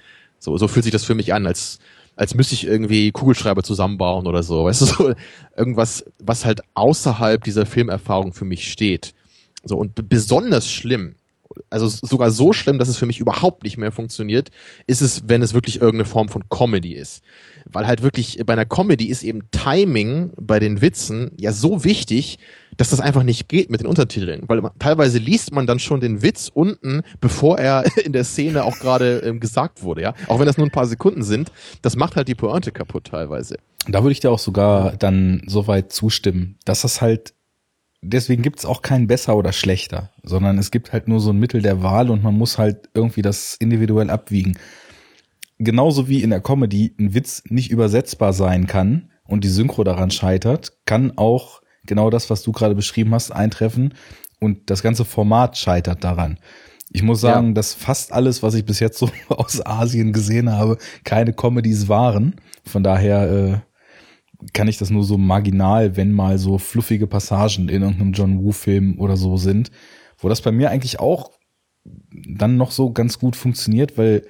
[0.41, 1.79] So, so fühlt sich das für mich an, als
[2.17, 4.65] als müsste ich irgendwie Kugelschreiber zusammenbauen oder so.
[4.65, 5.15] Weißt du, so
[5.57, 9.15] irgendwas, was halt außerhalb dieser Filmerfahrung für mich steht.
[9.65, 11.15] So, und besonders schlimm,
[11.71, 14.51] also sogar so schlimm, dass es für mich überhaupt nicht mehr funktioniert,
[14.87, 17.23] ist es, wenn es wirklich irgendeine Form von Comedy ist.
[17.67, 22.39] Weil halt wirklich bei einer Comedy ist eben Timing bei den Witzen ja so wichtig,
[22.77, 24.43] dass das einfach nicht geht mit den Untertiteln.
[24.47, 28.65] Weil man, teilweise liest man dann schon den Witz unten, bevor er in der Szene
[28.65, 30.15] auch gerade ähm, gesagt wurde, ja.
[30.29, 31.53] Auch wenn das nur ein paar Sekunden sind,
[31.83, 33.57] das macht halt die Pointe kaputt teilweise.
[33.87, 37.35] Da würde ich dir auch sogar dann so weit zustimmen, dass das halt
[38.05, 41.63] deswegen gibt's auch kein besser oder schlechter, sondern es gibt halt nur so ein Mittel
[41.63, 44.59] der Wahl und man muss halt irgendwie das individuell abwiegen.
[45.59, 50.11] Genauso wie in der Comedy ein Witz nicht übersetzbar sein kann und die Synchro daran
[50.11, 53.95] scheitert, kann auch genau das, was du gerade beschrieben hast, eintreffen
[54.41, 56.39] und das ganze Format scheitert daran.
[56.91, 57.53] Ich muss sagen, ja.
[57.55, 62.37] dass fast alles, was ich bis jetzt so aus Asien gesehen habe, keine Comedies waren.
[62.65, 67.83] Von daher äh, kann ich das nur so marginal, wenn mal so fluffige Passagen in
[67.83, 69.71] irgendeinem John Woo-Film oder so sind,
[70.19, 71.31] wo das bei mir eigentlich auch
[72.11, 74.27] dann noch so ganz gut funktioniert, weil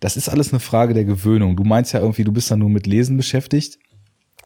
[0.00, 1.56] das ist alles eine Frage der Gewöhnung.
[1.56, 3.78] Du meinst ja irgendwie, du bist dann nur mit Lesen beschäftigt.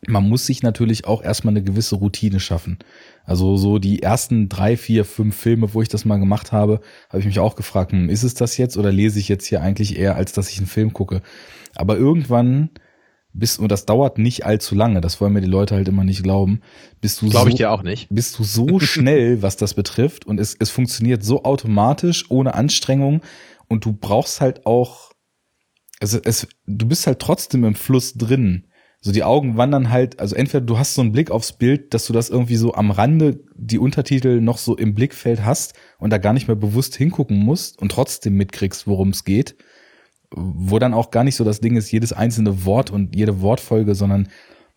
[0.07, 2.79] Man muss sich natürlich auch erstmal eine gewisse Routine schaffen.
[3.25, 7.21] Also so die ersten drei, vier, fünf Filme, wo ich das mal gemacht habe, habe
[7.21, 9.97] ich mich auch gefragt, hm, ist es das jetzt oder lese ich jetzt hier eigentlich
[9.97, 11.23] eher, als dass ich einen Film gucke?
[11.77, 12.71] Aber irgendwann
[13.33, 16.23] bist, und das dauert nicht allzu lange, das wollen mir die Leute halt immer nicht
[16.23, 16.61] glauben,
[17.01, 18.09] bist du Glaube so, ich dir auch nicht.
[18.11, 23.23] Bist du so schnell, was das betrifft und es, es funktioniert so automatisch, ohne Anstrengung
[23.69, 25.12] und du brauchst halt auch,
[26.03, 28.67] also es, du bist halt trotzdem im Fluss drin.
[29.01, 32.07] So die Augen wandern halt, also entweder du hast so einen Blick aufs Bild, dass
[32.07, 36.19] du das irgendwie so am Rande die Untertitel noch so im Blickfeld hast und da
[36.19, 39.57] gar nicht mehr bewusst hingucken musst und trotzdem mitkriegst, worum es geht
[40.35, 43.95] wo dann auch gar nicht so das Ding ist, jedes einzelne Wort und jede Wortfolge,
[43.95, 44.29] sondern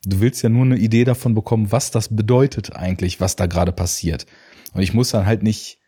[0.05, 3.71] du willst ja nur eine Idee davon bekommen, was das bedeutet eigentlich, was da gerade
[3.71, 4.25] passiert.
[4.73, 5.79] Und ich muss dann halt nicht,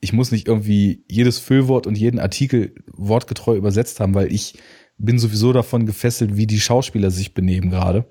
[0.00, 4.54] ich muss nicht irgendwie jedes Füllwort und jeden Artikel wortgetreu übersetzt haben, weil ich
[5.02, 8.06] bin sowieso davon gefesselt, wie die Schauspieler sich benehmen gerade.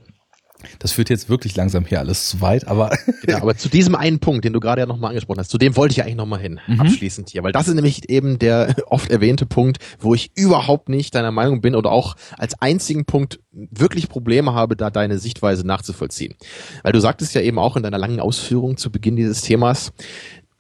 [0.79, 2.91] Das führt jetzt wirklich langsam hier alles zu weit, aber.
[3.27, 5.75] ja, aber zu diesem einen Punkt, den du gerade ja nochmal angesprochen hast, zu dem
[5.75, 6.79] wollte ich ja eigentlich nochmal hin, mhm.
[6.79, 11.15] abschließend hier, weil das ist nämlich eben der oft erwähnte Punkt, wo ich überhaupt nicht
[11.15, 16.35] deiner Meinung bin oder auch als einzigen Punkt wirklich Probleme habe, da deine Sichtweise nachzuvollziehen.
[16.83, 19.93] Weil du sagtest ja eben auch in deiner langen Ausführung zu Beginn dieses Themas,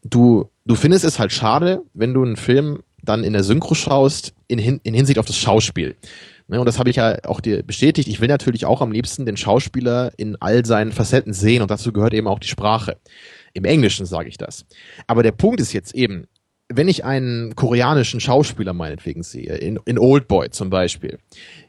[0.03, 4.33] du, du findest es halt schade, wenn du einen Film dann in der Synchro schaust,
[4.47, 5.95] in, in Hinsicht auf das Schauspiel.
[6.47, 8.09] Ne, und das habe ich ja auch dir bestätigt.
[8.09, 11.93] Ich will natürlich auch am liebsten den Schauspieler in all seinen Facetten sehen und dazu
[11.93, 12.97] gehört eben auch die Sprache.
[13.53, 14.65] Im Englischen sage ich das.
[15.07, 16.25] Aber der Punkt ist jetzt eben,
[16.67, 21.19] wenn ich einen koreanischen Schauspieler meinetwegen sehe, in, in Old Boy zum Beispiel,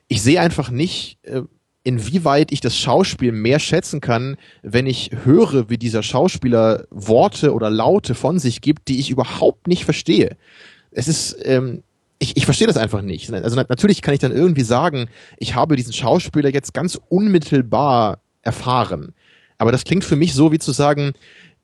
[0.08, 1.42] ich sehe einfach nicht, äh,
[1.84, 7.70] inwieweit ich das Schauspiel mehr schätzen kann, wenn ich höre, wie dieser Schauspieler Worte oder
[7.70, 10.36] Laute von sich gibt, die ich überhaupt nicht verstehe.
[10.92, 11.82] Es ist, ähm,
[12.18, 13.32] ich, ich verstehe das einfach nicht.
[13.32, 19.14] Also natürlich kann ich dann irgendwie sagen, ich habe diesen Schauspieler jetzt ganz unmittelbar erfahren.
[19.58, 21.12] Aber das klingt für mich so, wie zu sagen,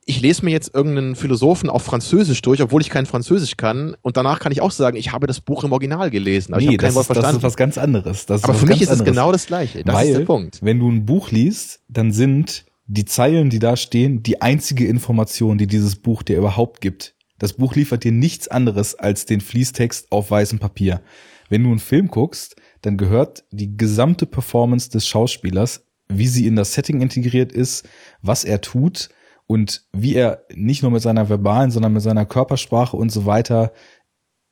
[0.05, 3.95] ich lese mir jetzt irgendeinen Philosophen auf Französisch durch, obwohl ich kein Französisch kann.
[4.01, 6.53] Und danach kann ich auch sagen, ich habe das Buch im Original gelesen.
[6.53, 8.25] Aber nee, das, ist, das ist was ganz anderes.
[8.27, 9.83] aber für mich ist es genau das Gleiche.
[9.83, 10.59] Das Weil, ist der Punkt.
[10.63, 15.59] Wenn du ein Buch liest, dann sind die Zeilen, die da stehen, die einzige Information,
[15.59, 17.13] die dieses Buch dir überhaupt gibt.
[17.39, 21.01] Das Buch liefert dir nichts anderes als den Fließtext auf weißem Papier.
[21.49, 26.55] Wenn du einen Film guckst, dann gehört die gesamte Performance des Schauspielers, wie sie in
[26.55, 27.87] das Setting integriert ist,
[28.21, 29.09] was er tut,
[29.49, 33.73] und wie er nicht nur mit seiner verbalen, sondern mit seiner Körpersprache und so weiter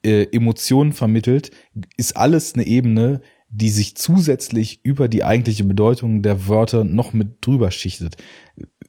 [0.03, 1.51] äh, Emotionen vermittelt,
[1.97, 7.45] ist alles eine Ebene, die sich zusätzlich über die eigentliche Bedeutung der Wörter noch mit
[7.45, 8.17] drüber schichtet.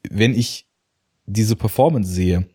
[0.09, 0.67] Wenn ich
[1.27, 2.49] diese Performance sehe,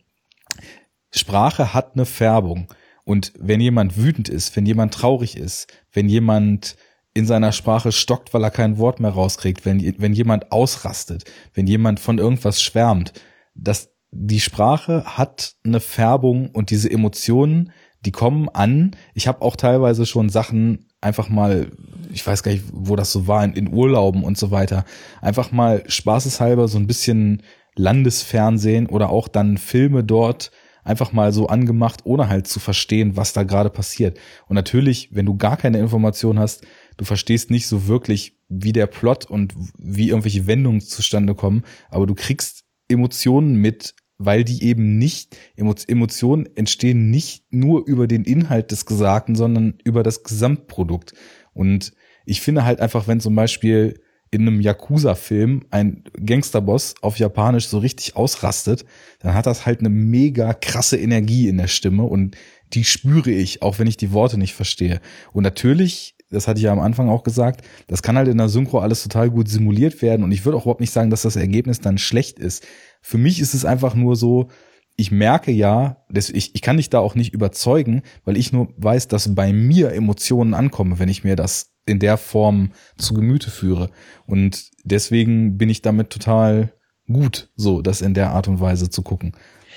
[1.14, 2.68] Sprache hat eine Färbung.
[3.04, 6.76] Und wenn jemand wütend ist, wenn jemand traurig ist, wenn jemand
[7.12, 11.66] in seiner Sprache stockt, weil er kein Wort mehr rauskriegt, wenn, wenn jemand ausrastet, wenn
[11.66, 13.12] jemand von irgendwas schwärmt,
[13.54, 17.72] dass die Sprache hat eine Färbung und diese Emotionen,
[18.04, 18.92] die kommen an.
[19.14, 21.70] Ich habe auch teilweise schon Sachen einfach mal,
[22.12, 24.84] ich weiß gar nicht, wo das so war, in, in Urlauben und so weiter,
[25.20, 27.42] einfach mal spaßeshalber so ein bisschen
[27.76, 30.50] Landesfernsehen oder auch dann Filme dort
[30.84, 34.18] einfach mal so angemacht, ohne halt zu verstehen, was da gerade passiert.
[34.46, 36.64] Und natürlich, wenn du gar keine Information hast,
[36.96, 42.06] du verstehst nicht so wirklich, wie der Plot und wie irgendwelche Wendungen zustande kommen, aber
[42.06, 48.70] du kriegst Emotionen mit, weil die eben nicht, Emotionen entstehen nicht nur über den Inhalt
[48.70, 51.14] des Gesagten, sondern über das Gesamtprodukt.
[51.52, 51.92] Und
[52.26, 54.00] ich finde halt einfach, wenn zum Beispiel
[54.34, 58.84] in einem Yakuza-Film ein Gangsterboss auf Japanisch so richtig ausrastet,
[59.20, 62.36] dann hat das halt eine mega krasse Energie in der Stimme und
[62.72, 65.00] die spüre ich, auch wenn ich die Worte nicht verstehe.
[65.32, 68.48] Und natürlich das hatte ich ja am Anfang auch gesagt, das kann halt in der
[68.48, 71.36] Synchro alles total gut simuliert werden und ich würde auch überhaupt nicht sagen, dass das
[71.36, 72.66] Ergebnis dann schlecht ist.
[73.00, 74.48] Für mich ist es einfach nur so,
[74.96, 79.08] ich merke ja, ich, ich kann dich da auch nicht überzeugen, weil ich nur weiß,
[79.08, 83.90] dass bei mir Emotionen ankommen, wenn ich mir das in der Form zu Gemüte führe.
[84.26, 86.72] Und deswegen bin ich damit total
[87.06, 89.32] gut, so das in der Art und Weise zu gucken.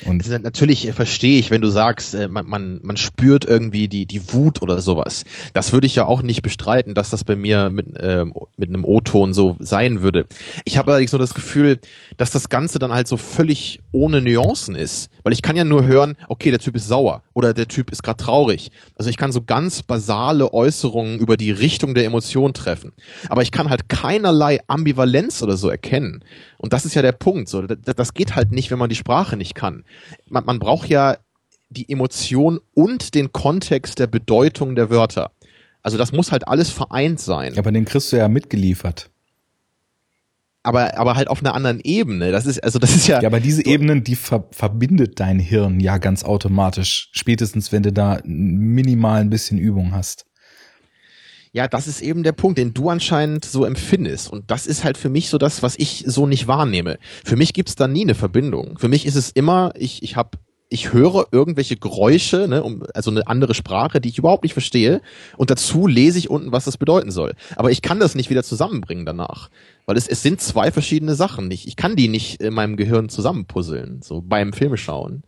[0.05, 4.05] Und also natürlich verstehe ich, wenn du sagst, äh, man, man, man spürt irgendwie die,
[4.05, 5.25] die Wut oder sowas.
[5.53, 8.85] Das würde ich ja auch nicht bestreiten, dass das bei mir mit, ähm, mit einem
[8.85, 10.27] O-Ton so sein würde.
[10.65, 11.79] Ich habe allerdings nur das Gefühl,
[12.17, 15.09] dass das Ganze dann halt so völlig ohne Nuancen ist.
[15.23, 18.03] Weil ich kann ja nur hören, okay, der Typ ist sauer oder der Typ ist
[18.03, 18.71] gerade traurig.
[18.95, 22.93] Also ich kann so ganz basale Äußerungen über die Richtung der Emotion treffen.
[23.29, 26.23] Aber ich kann halt keinerlei Ambivalenz oder so erkennen.
[26.57, 27.49] Und das ist ja der Punkt.
[27.49, 29.83] So, das geht halt nicht, wenn man die Sprache nicht kann.
[30.29, 31.17] Man, man braucht ja
[31.69, 35.31] die Emotion und den Kontext der Bedeutung der Wörter.
[35.81, 37.53] Also das muss halt alles vereint sein.
[37.53, 39.09] Ja, aber den kriegst du ja mitgeliefert.
[40.63, 42.31] Aber, aber halt auf einer anderen Ebene.
[42.31, 43.21] Das ist, also das ist ja.
[43.21, 47.09] Ja, aber diese Ebenen, die ver verbindet dein Hirn ja ganz automatisch.
[47.13, 50.26] Spätestens, wenn du da minimal ein bisschen Übung hast.
[51.57, 54.31] Ja, das ist eben der Punkt, den du anscheinend so empfindest.
[54.31, 56.99] Und das ist halt für mich so das, was ich so nicht wahrnehme.
[57.25, 58.77] Für mich gibt's da nie eine Verbindung.
[58.77, 60.37] Für mich ist es immer, ich, ich habe
[60.69, 65.01] ich höre irgendwelche Geräusche, ne, um, also eine andere Sprache, die ich überhaupt nicht verstehe,
[65.35, 67.33] und dazu lese ich unten, was das bedeuten soll.
[67.55, 69.49] Aber ich kann das nicht wieder zusammenbringen danach,
[69.87, 71.49] weil es, es sind zwei verschiedene Sachen.
[71.49, 75.23] Ich, ich kann die nicht in meinem Gehirn zusammenpuzzeln, so beim Filmeschauen.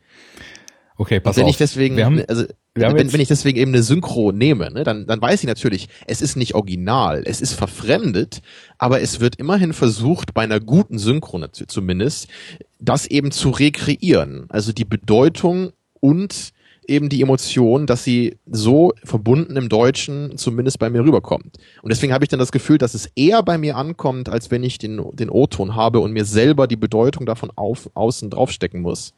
[1.00, 1.52] Okay, pass und wenn auf.
[1.52, 2.44] Ich deswegen, wir haben, also
[2.76, 6.22] wenn, wenn ich deswegen eben eine Synchro nehme, ne, dann, dann weiß ich natürlich, es
[6.22, 8.42] ist nicht original, es ist verfremdet,
[8.78, 12.28] aber es wird immerhin versucht, bei einer guten Synchro zumindest,
[12.82, 14.48] das eben zu rekreieren.
[14.50, 15.72] Also die Bedeutung
[16.02, 16.52] und
[16.86, 21.56] eben die Emotion, dass sie so verbunden im Deutschen zumindest bei mir rüberkommt.
[21.82, 24.64] Und deswegen habe ich dann das Gefühl, dass es eher bei mir ankommt, als wenn
[24.64, 29.14] ich den, den O-Ton habe und mir selber die Bedeutung davon auf, außen draufstecken muss.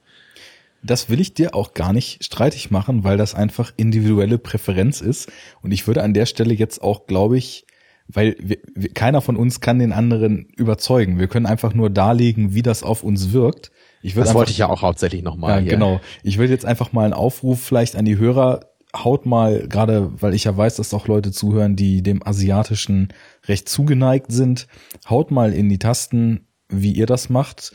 [0.84, 5.32] Das will ich dir auch gar nicht streitig machen, weil das einfach individuelle Präferenz ist.
[5.62, 7.66] Und ich würde an der Stelle jetzt auch, glaube ich,
[8.08, 11.20] weil wir, wir, keiner von uns kann den anderen überzeugen.
[11.20, 13.72] Wir können einfach nur darlegen, wie das auf uns wirkt.
[14.02, 15.64] Ich das einfach, wollte ich ja auch hauptsächlich nochmal.
[15.64, 16.02] Ja, genau.
[16.24, 18.62] Ich will jetzt einfach mal einen Aufruf vielleicht an die Hörer.
[18.96, 23.14] Haut mal, gerade weil ich ja weiß, dass auch Leute zuhören, die dem Asiatischen
[23.48, 24.68] recht zugeneigt sind,
[25.10, 27.72] haut mal in die Tasten, wie ihr das macht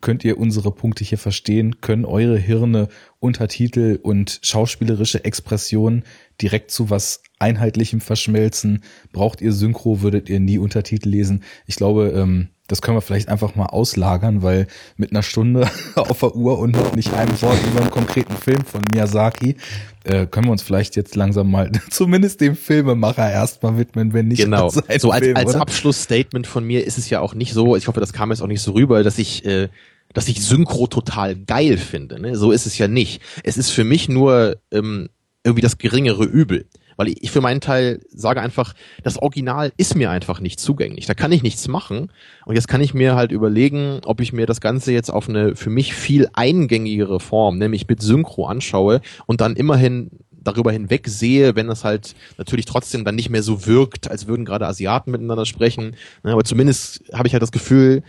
[0.00, 2.88] könnt ihr unsere Punkte hier verstehen, können eure Hirne
[3.20, 6.04] Untertitel und schauspielerische Expression
[6.40, 8.82] direkt zu was Einheitlichem verschmelzen.
[9.12, 11.42] Braucht ihr Synchro, würdet ihr nie Untertitel lesen.
[11.66, 16.20] Ich glaube, ähm, das können wir vielleicht einfach mal auslagern, weil mit einer Stunde auf
[16.20, 19.56] der Uhr und nicht einem Wort über einen konkreten Film von Miyazaki
[20.04, 24.44] äh, können wir uns vielleicht jetzt langsam mal zumindest dem Filmemacher erstmal widmen, wenn nicht
[24.44, 24.68] genau.
[24.68, 28.00] so als, Film, als Abschlussstatement von mir ist es ja auch nicht so, ich hoffe,
[28.00, 29.68] das kam jetzt auch nicht so rüber, dass ich äh,
[30.14, 32.18] dass ich Synchro total geil finde.
[32.18, 32.34] Ne?
[32.34, 33.20] So ist es ja nicht.
[33.44, 35.10] Es ist für mich nur ähm,
[35.44, 36.66] irgendwie das geringere Übel.
[36.98, 38.74] Weil ich für meinen Teil sage einfach,
[39.04, 41.06] das Original ist mir einfach nicht zugänglich.
[41.06, 42.12] Da kann ich nichts machen.
[42.44, 45.54] Und jetzt kann ich mir halt überlegen, ob ich mir das Ganze jetzt auf eine
[45.54, 51.54] für mich viel eingängigere Form, nämlich mit Synchro anschaue und dann immerhin darüber hinweg sehe,
[51.54, 55.46] wenn es halt natürlich trotzdem dann nicht mehr so wirkt, als würden gerade Asiaten miteinander
[55.46, 55.94] sprechen.
[56.24, 58.02] Aber zumindest habe ich halt das Gefühl,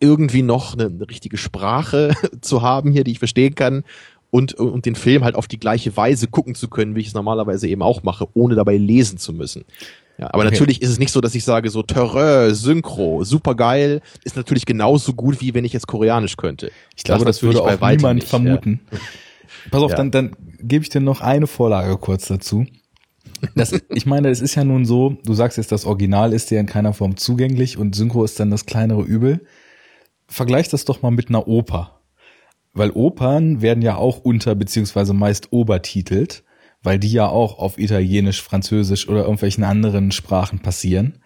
[0.00, 3.84] irgendwie noch eine richtige Sprache zu haben hier, die ich verstehen kann
[4.36, 7.14] und, und den Film halt auf die gleiche Weise gucken zu können, wie ich es
[7.14, 9.64] normalerweise eben auch mache, ohne dabei lesen zu müssen.
[10.18, 10.50] Ja, aber okay.
[10.50, 14.66] natürlich ist es nicht so, dass ich sage, so Terreur, Synchro, super geil, ist natürlich
[14.66, 16.70] genauso gut, wie wenn ich jetzt Koreanisch könnte.
[16.94, 18.80] Ich glaube, das, das würde auch niemand nicht, vermuten.
[18.92, 18.98] Ja.
[19.70, 19.96] Pass auf, ja.
[19.96, 22.66] dann, dann gebe ich dir noch eine Vorlage kurz dazu.
[23.54, 26.60] Das, ich meine, es ist ja nun so, du sagst jetzt, das Original ist dir
[26.60, 29.46] in keiner Form zugänglich und Synchro ist dann das kleinere Übel.
[30.28, 31.95] Vergleich das doch mal mit einer Oper.
[32.76, 36.44] Weil Opern werden ja auch unter beziehungsweise meist obertitelt,
[36.82, 41.18] weil die ja auch auf Italienisch, Französisch oder irgendwelchen anderen Sprachen passieren.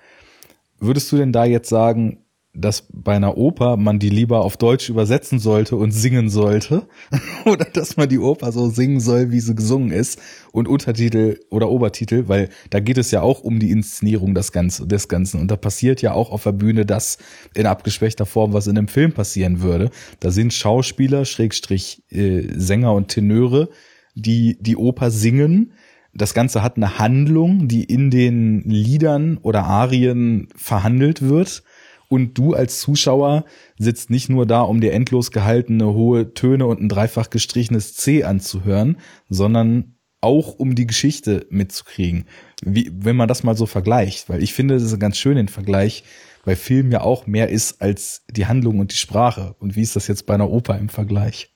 [0.78, 4.88] Würdest du denn da jetzt sagen, dass bei einer Oper man die lieber auf Deutsch
[4.88, 6.88] übersetzen sollte und singen sollte
[7.44, 10.20] oder dass man die Oper so singen soll, wie sie gesungen ist
[10.50, 14.88] und Untertitel oder Obertitel, weil da geht es ja auch um die Inszenierung des Ganzen,
[14.88, 17.18] des Ganzen und da passiert ja auch auf der Bühne das
[17.54, 19.90] in abgeschwächter Form, was in einem Film passieren würde.
[20.18, 23.68] Da sind Schauspieler, Schrägstrich äh, Sänger und Tenöre,
[24.16, 25.72] die die Oper singen.
[26.12, 31.62] Das Ganze hat eine Handlung, die in den Liedern oder Arien verhandelt wird
[32.10, 33.44] und du als Zuschauer
[33.78, 38.24] sitzt nicht nur da, um dir endlos gehaltene hohe Töne und ein dreifach gestrichenes C
[38.24, 38.98] anzuhören,
[39.28, 42.26] sondern auch um die Geschichte mitzukriegen.
[42.62, 45.48] Wie, wenn man das mal so vergleicht, weil ich finde, das ist ganz schön den
[45.48, 46.02] Vergleich,
[46.44, 49.54] weil Film ja auch mehr ist als die Handlung und die Sprache.
[49.60, 51.49] Und wie ist das jetzt bei einer Oper im Vergleich?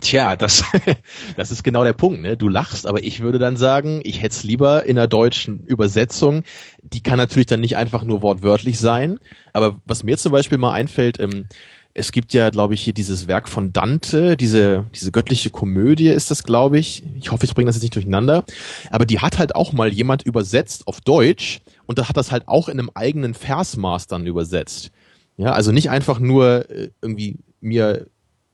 [0.00, 0.64] Tja, das,
[1.36, 2.20] das ist genau der Punkt.
[2.20, 2.36] Ne?
[2.36, 6.42] Du lachst, aber ich würde dann sagen, ich hätte es lieber in einer deutschen Übersetzung.
[6.82, 9.18] Die kann natürlich dann nicht einfach nur wortwörtlich sein.
[9.52, 11.46] Aber was mir zum Beispiel mal einfällt, ähm,
[11.96, 16.28] es gibt ja, glaube ich, hier dieses Werk von Dante, diese, diese göttliche Komödie ist
[16.32, 17.04] das, glaube ich.
[17.20, 18.44] Ich hoffe, ich bringe das jetzt nicht durcheinander.
[18.90, 22.48] Aber die hat halt auch mal jemand übersetzt auf Deutsch und da hat das halt
[22.48, 24.90] auch in einem eigenen Versmaß dann übersetzt.
[25.36, 28.06] Ja, also nicht einfach nur äh, irgendwie mir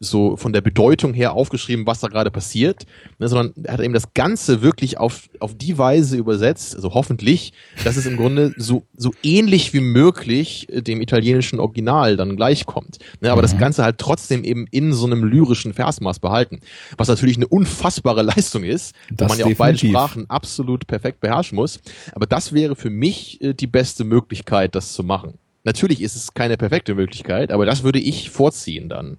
[0.02, 2.86] so von der Bedeutung her aufgeschrieben, was da gerade passiert,
[3.18, 7.52] ne, sondern er hat eben das Ganze wirklich auf, auf die Weise übersetzt, also hoffentlich,
[7.84, 12.98] dass es im Grunde so, so ähnlich wie möglich äh, dem italienischen Original dann gleichkommt.
[13.20, 13.44] Ne, aber mhm.
[13.44, 16.60] das Ganze halt trotzdem eben in so einem lyrischen Versmaß behalten,
[16.96, 21.20] was natürlich eine unfassbare Leistung ist, das wo man ja auch beide Sprachen absolut perfekt
[21.20, 21.78] beherrschen muss.
[22.12, 25.34] Aber das wäre für mich äh, die beste Möglichkeit, das zu machen.
[25.64, 29.18] Natürlich ist es keine perfekte Möglichkeit, aber das würde ich vorziehen dann.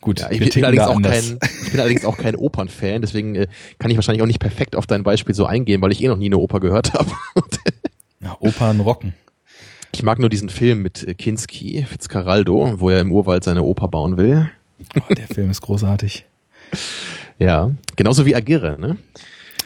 [0.00, 3.48] Gut, ja, ich, bin allerdings auch kein, ich bin allerdings auch kein Opernfan, deswegen äh,
[3.78, 6.16] kann ich wahrscheinlich auch nicht perfekt auf dein Beispiel so eingehen, weil ich eh noch
[6.16, 7.10] nie eine Oper gehört habe.
[8.20, 9.14] ja, Opern rocken.
[9.92, 13.88] Ich mag nur diesen Film mit äh, Kinski, Fitzcarraldo, wo er im Urwald seine Oper
[13.88, 14.50] bauen will.
[14.96, 16.24] Oh, der Film ist großartig.
[17.42, 18.98] Ja, genauso wie Agirre, ne?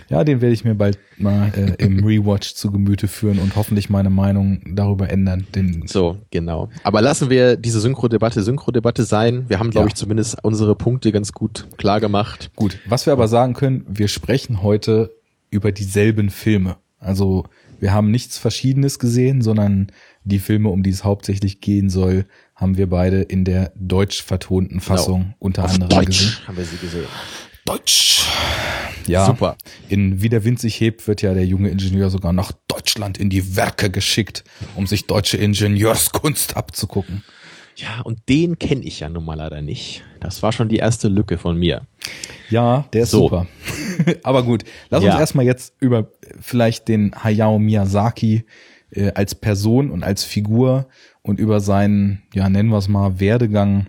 [0.08, 3.90] Ja, den werde ich mir bald mal äh, im Rewatch zu Gemüte führen und hoffentlich
[3.90, 5.46] meine Meinung darüber ändern.
[5.54, 6.68] Den so, genau.
[6.82, 9.44] Aber lassen wir diese Synchro-Debatte Synchro-Debatte sein.
[9.48, 9.88] Wir haben, glaube ja.
[9.88, 12.50] ich, zumindest unsere Punkte ganz gut klar gemacht.
[12.56, 15.10] Gut, was wir aber sagen können, wir sprechen heute
[15.50, 16.76] über dieselben Filme.
[16.98, 17.44] Also
[17.80, 19.88] wir haben nichts Verschiedenes gesehen, sondern
[20.24, 22.24] die Filme, um die es hauptsächlich gehen soll,
[22.54, 24.82] haben wir beide in der deutsch vertonten genau.
[24.82, 25.36] Fassung genau.
[25.38, 26.48] unter Auf anderem Deutsch gesehen.
[26.48, 27.04] haben wir sie gesehen.
[27.64, 28.26] Deutsch.
[29.06, 29.24] Ja.
[29.26, 29.56] Super.
[29.88, 33.30] In Wie der Wind sich hebt wird ja der junge Ingenieur sogar nach Deutschland in
[33.30, 37.24] die Werke geschickt, um sich deutsche Ingenieurskunst abzugucken.
[37.76, 40.04] Ja, und den kenne ich ja nun mal leider nicht.
[40.20, 41.86] Das war schon die erste Lücke von mir.
[42.50, 43.22] Ja, der ist so.
[43.22, 43.46] super.
[44.22, 45.12] Aber gut, lass ja.
[45.12, 48.44] uns erstmal jetzt über vielleicht den Hayao Miyazaki
[48.90, 50.86] äh, als Person und als Figur
[51.22, 53.86] und über seinen, ja, nennen wir es mal, Werdegang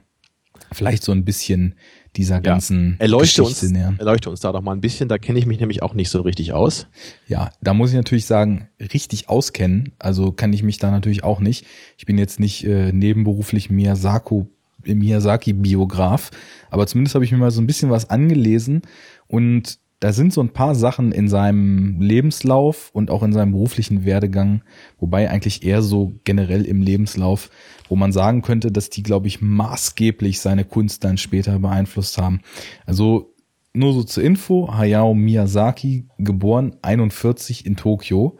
[0.71, 1.75] vielleicht so ein bisschen
[2.17, 3.05] dieser ganzen ja.
[3.05, 3.95] erleuchte Geschichte uns, nähern.
[3.99, 6.21] Erleuchte uns da doch mal ein bisschen, da kenne ich mich nämlich auch nicht so
[6.21, 6.87] richtig aus.
[7.27, 11.39] Ja, da muss ich natürlich sagen, richtig auskennen, also kann ich mich da natürlich auch
[11.39, 11.65] nicht.
[11.97, 14.45] Ich bin jetzt nicht äh, nebenberuflich Miyazaki,
[14.85, 16.31] Miyazaki-Biograf,
[16.69, 18.81] aber zumindest habe ich mir mal so ein bisschen was angelesen
[19.27, 24.03] und da sind so ein paar Sachen in seinem Lebenslauf und auch in seinem beruflichen
[24.05, 24.63] Werdegang,
[24.99, 27.49] wobei eigentlich eher so generell im Lebenslauf,
[27.87, 32.41] wo man sagen könnte, dass die, glaube ich, maßgeblich seine Kunst dann später beeinflusst haben.
[32.85, 33.33] Also
[33.73, 38.37] nur so zur Info, Hayao Miyazaki, geboren 41 in Tokio.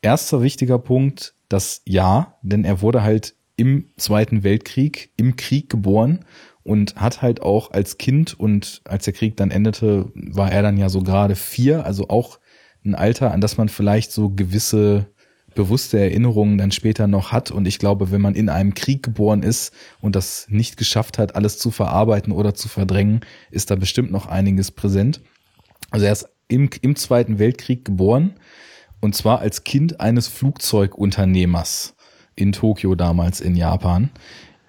[0.00, 6.24] Erster wichtiger Punkt, das Ja, denn er wurde halt im Zweiten Weltkrieg, im Krieg geboren
[6.64, 10.76] und hat halt auch als Kind und als der Krieg dann endete, war er dann
[10.76, 12.38] ja so gerade vier, also auch
[12.84, 15.06] ein Alter, an das man vielleicht so gewisse
[15.54, 17.50] bewusste Erinnerungen dann später noch hat.
[17.50, 21.36] Und ich glaube, wenn man in einem Krieg geboren ist und das nicht geschafft hat,
[21.36, 23.20] alles zu verarbeiten oder zu verdrängen,
[23.50, 25.20] ist da bestimmt noch einiges präsent.
[25.90, 28.34] Also er ist im, im Zweiten Weltkrieg geboren
[29.00, 31.96] und zwar als Kind eines Flugzeugunternehmers
[32.34, 34.10] in Tokio damals in Japan.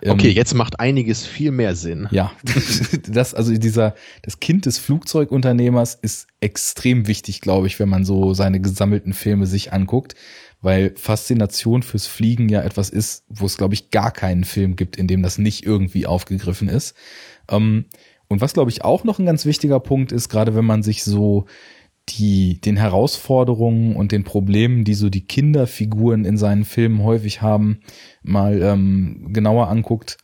[0.06, 2.08] Okay, ähm, jetzt macht einiges viel mehr Sinn.
[2.12, 2.32] Ja,
[3.08, 8.34] das also dieser das Kind des Flugzeugunternehmers ist extrem wichtig, glaube ich, wenn man so
[8.34, 10.16] seine gesammelten Filme sich anguckt,
[10.62, 14.98] weil Faszination fürs Fliegen ja etwas ist, wo es glaube ich gar keinen Film gibt,
[14.98, 16.96] in dem das nicht irgendwie aufgegriffen ist.
[17.50, 17.86] Ähm,
[18.28, 21.04] und was glaube ich auch noch ein ganz wichtiger Punkt ist, gerade wenn man sich
[21.04, 21.46] so
[22.10, 27.80] die, den Herausforderungen und den Problemen, die so die Kinderfiguren in seinen Filmen häufig haben,
[28.24, 30.18] mal ähm, genauer anguckt,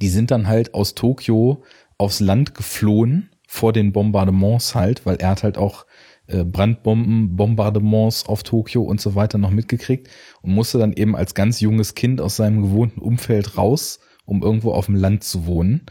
[0.00, 1.62] die sind dann halt aus Tokio
[1.98, 5.86] aufs Land geflohen vor den Bombardements halt, weil er hat halt auch
[6.26, 10.08] äh, Brandbomben, Bombardements auf Tokio und so weiter noch mitgekriegt
[10.42, 14.72] und musste dann eben als ganz junges Kind aus seinem gewohnten Umfeld raus, um irgendwo
[14.72, 15.82] auf dem Land zu wohnen,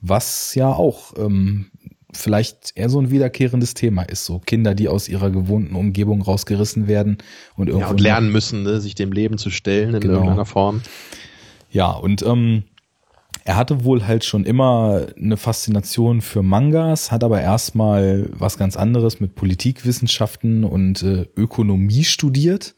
[0.00, 1.70] was ja auch ähm,
[2.12, 4.24] vielleicht eher so ein wiederkehrendes Thema ist.
[4.24, 7.18] So Kinder, die aus ihrer gewohnten Umgebung rausgerissen werden
[7.56, 7.86] und irgendwo.
[7.86, 10.14] Ja, und lernen müssen, ne, sich dem Leben zu stellen in genau.
[10.14, 10.82] irgendeiner Form.
[11.70, 12.64] Ja, und ähm,
[13.44, 18.76] er hatte wohl halt schon immer eine Faszination für Mangas, hat aber erstmal was ganz
[18.76, 22.74] anderes mit Politikwissenschaften und äh, Ökonomie studiert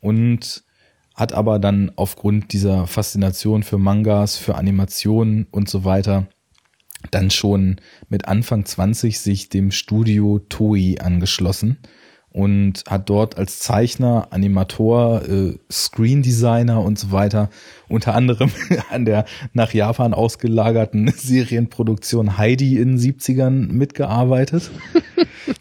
[0.00, 0.62] und
[1.14, 6.28] hat aber dann aufgrund dieser Faszination für Mangas, für Animationen und so weiter
[7.10, 7.76] dann schon
[8.08, 11.78] mit Anfang 20 sich dem Studio Toei angeschlossen
[12.34, 17.48] und hat dort als Zeichner, Animator, äh, Screen Designer und so weiter
[17.88, 18.50] unter anderem
[18.90, 24.70] an der nach Japan ausgelagerten Serienproduktion Heidi in den 70ern mitgearbeitet.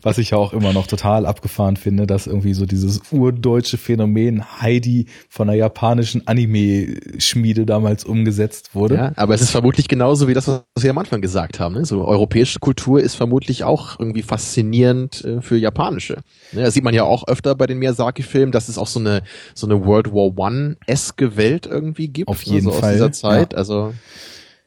[0.02, 4.62] Was ich ja auch immer noch total abgefahren finde, dass irgendwie so dieses urdeutsche Phänomen
[4.62, 8.95] Heidi von einer japanischen Anime-Schmiede damals umgesetzt wurde.
[8.95, 11.76] Ja, aber es ist vermutlich genauso wie das, was wir am Anfang gesagt haben.
[11.76, 11.86] Ne?
[11.86, 16.18] So europäische Kultur ist vermutlich auch irgendwie faszinierend äh, für japanische.
[16.54, 16.62] Ne?
[16.64, 19.23] Das sieht man ja auch öfter bei den Miyazaki-Filmen, dass es auch so eine
[19.53, 22.27] so eine World War One-eske Welt irgendwie gibt.
[22.27, 22.90] Auf jeden also Fall.
[22.90, 23.53] Aus dieser Zeit.
[23.53, 23.57] Ja.
[23.57, 23.94] Also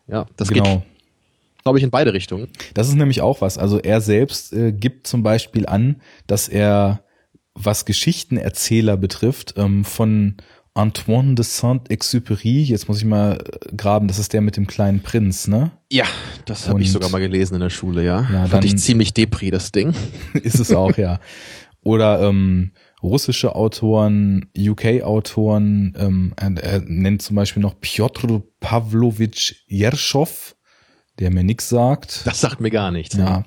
[0.09, 0.77] ja, das genau.
[0.77, 0.83] geht
[1.67, 2.47] glaube ich, in beide Richtungen.
[2.75, 3.59] Das ist nämlich auch was.
[3.59, 5.97] Also er selbst äh, gibt zum Beispiel an,
[6.29, 7.01] dass er,
[7.55, 10.37] was Geschichtenerzähler betrifft, ähm, von
[10.75, 15.01] Antoine de Saint-Exupéry, jetzt muss ich mal äh, graben, das ist der mit dem kleinen
[15.01, 15.73] Prinz, ne?
[15.91, 16.05] Ja,
[16.45, 18.21] das habe ich sogar mal gelesen in der Schule, ja.
[18.21, 19.93] ja Fand dann, ich ziemlich depri, das Ding.
[20.35, 21.19] ist es auch, ja.
[21.87, 30.57] Oder ähm, russische Autoren, UK-Autoren, ähm, er, er, nennt zum Beispiel noch Piotr Pavlovich Jerschow,
[31.21, 32.27] der mir nix sagt.
[32.27, 33.17] Das sagt mir gar nichts.
[33.17, 33.45] Ja.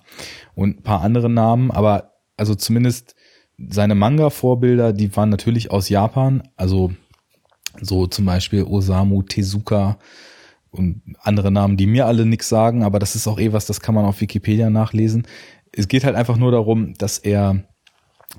[0.56, 3.14] Und ein paar andere Namen, aber also zumindest
[3.58, 6.94] seine Manga-Vorbilder, die waren natürlich aus Japan, also
[7.82, 10.00] so zum Beispiel Osamu Tezuka
[10.72, 13.82] und andere Namen, die mir alle nix sagen, aber das ist auch eh was, das
[13.82, 15.28] kann man auf Wikipedia nachlesen.
[15.74, 17.66] Es geht halt einfach nur darum, dass er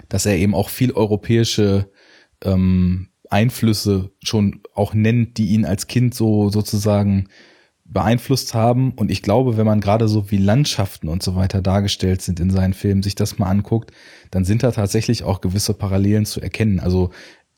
[0.08, 1.90] dass er eben auch viel europäische
[2.42, 7.28] ähm, Einflüsse schon auch nennt, die ihn als Kind so sozusagen
[7.84, 8.92] beeinflusst haben.
[8.92, 12.50] Und ich glaube, wenn man gerade so wie Landschaften und so weiter dargestellt sind in
[12.50, 13.92] seinen Filmen, sich das mal anguckt,
[14.30, 16.80] dann sind da tatsächlich auch gewisse Parallelen zu erkennen.
[16.80, 17.10] Also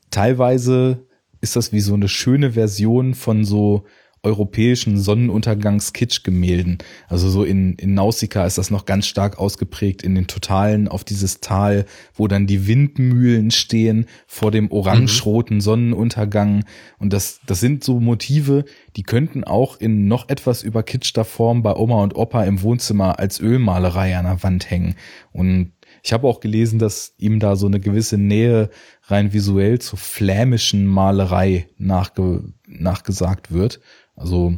[0.09, 1.05] teilweise
[1.41, 3.85] ist das wie so eine schöne Version von so
[4.23, 6.77] europäischen Sonnenuntergangs-Kitsch-Gemälden.
[7.09, 11.03] Also so in, in Nausicaa ist das noch ganz stark ausgeprägt in den Totalen auf
[11.03, 16.63] dieses Tal, wo dann die Windmühlen stehen vor dem orange-roten Sonnenuntergang.
[16.99, 18.63] Und das, das sind so Motive,
[18.95, 23.41] die könnten auch in noch etwas überkitschter Form bei Oma und Opa im Wohnzimmer als
[23.41, 24.95] Ölmalerei an der Wand hängen.
[25.33, 28.69] Und ich habe auch gelesen, dass ihm da so eine gewisse Nähe
[29.03, 33.79] rein visuell zur flämischen Malerei nachge nachgesagt wird.
[34.15, 34.57] Also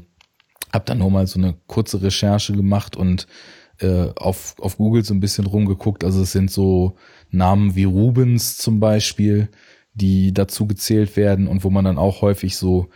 [0.74, 3.28] habe dann nur mal so eine kurze Recherche gemacht und
[3.80, 6.04] äh, auf, auf Google so ein bisschen rumgeguckt.
[6.04, 6.96] Also es sind so
[7.32, 9.50] Namen wie Rubens zum Beispiel,
[9.94, 12.90] die dazu gezählt werden und wo man dann auch häufig so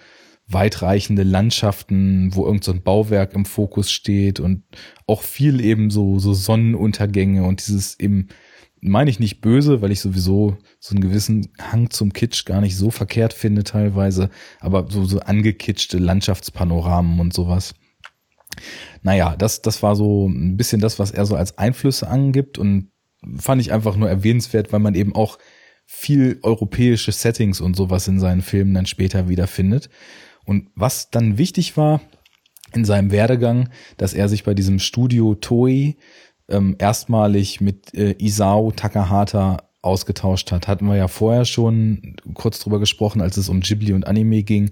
[0.48, 4.64] weitreichende Landschaften, wo irgend so ein Bauwerk im Fokus steht und
[5.06, 8.30] auch viel eben so, so Sonnenuntergänge und dieses eben,
[8.82, 12.78] meine ich nicht böse, weil ich sowieso so einen gewissen Hang zum Kitsch gar nicht
[12.78, 14.30] so verkehrt finde teilweise,
[14.60, 17.76] aber so, so angekitschte Landschaftspanoramen und sowas.
[19.02, 22.92] Naja, das, das war so ein bisschen das, was er so als Einflüsse angibt und
[23.38, 25.38] fand ich einfach nur erwähnenswert, weil man eben auch
[25.86, 29.90] viel europäische Settings und sowas in seinen Filmen dann später wiederfindet.
[30.46, 32.02] Und was dann wichtig war
[32.74, 35.98] in seinem Werdegang, dass er sich bei diesem Studio Toei
[36.50, 40.68] ähm, erstmalig mit äh, Isao Takahata ausgetauscht hat.
[40.68, 44.72] Hatten wir ja vorher schon kurz drüber gesprochen, als es um Ghibli und Anime ging.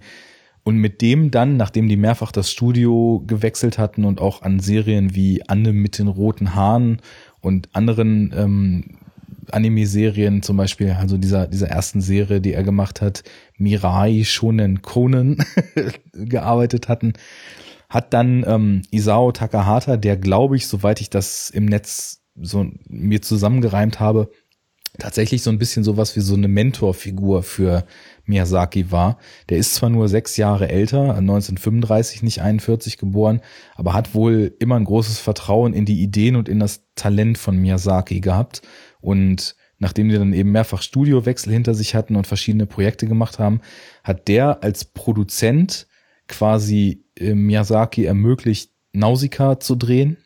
[0.63, 5.15] Und mit dem dann, nachdem die mehrfach das Studio gewechselt hatten und auch an Serien
[5.15, 7.01] wie Anne mit den roten Haaren
[7.39, 8.83] und anderen ähm,
[9.51, 13.23] Anime-Serien, zum Beispiel, also dieser, dieser ersten Serie, die er gemacht hat,
[13.57, 15.37] Mirai Shonen Konen,
[16.11, 17.13] gearbeitet hatten,
[17.89, 23.21] hat dann ähm, Isao Takahata, der glaube ich, soweit ich das im Netz so mir
[23.21, 24.29] zusammengereimt habe,
[24.99, 27.85] tatsächlich so ein bisschen sowas wie so eine Mentorfigur für
[28.25, 29.17] Miyazaki war.
[29.49, 33.41] Der ist zwar nur sechs Jahre älter, 1935, nicht 41 geboren,
[33.75, 37.57] aber hat wohl immer ein großes Vertrauen in die Ideen und in das Talent von
[37.57, 38.61] Miyazaki gehabt.
[38.99, 43.61] Und nachdem die dann eben mehrfach Studiowechsel hinter sich hatten und verschiedene Projekte gemacht haben,
[44.03, 45.87] hat der als Produzent
[46.27, 50.17] quasi äh, Miyazaki ermöglicht, Nausicaa zu drehen.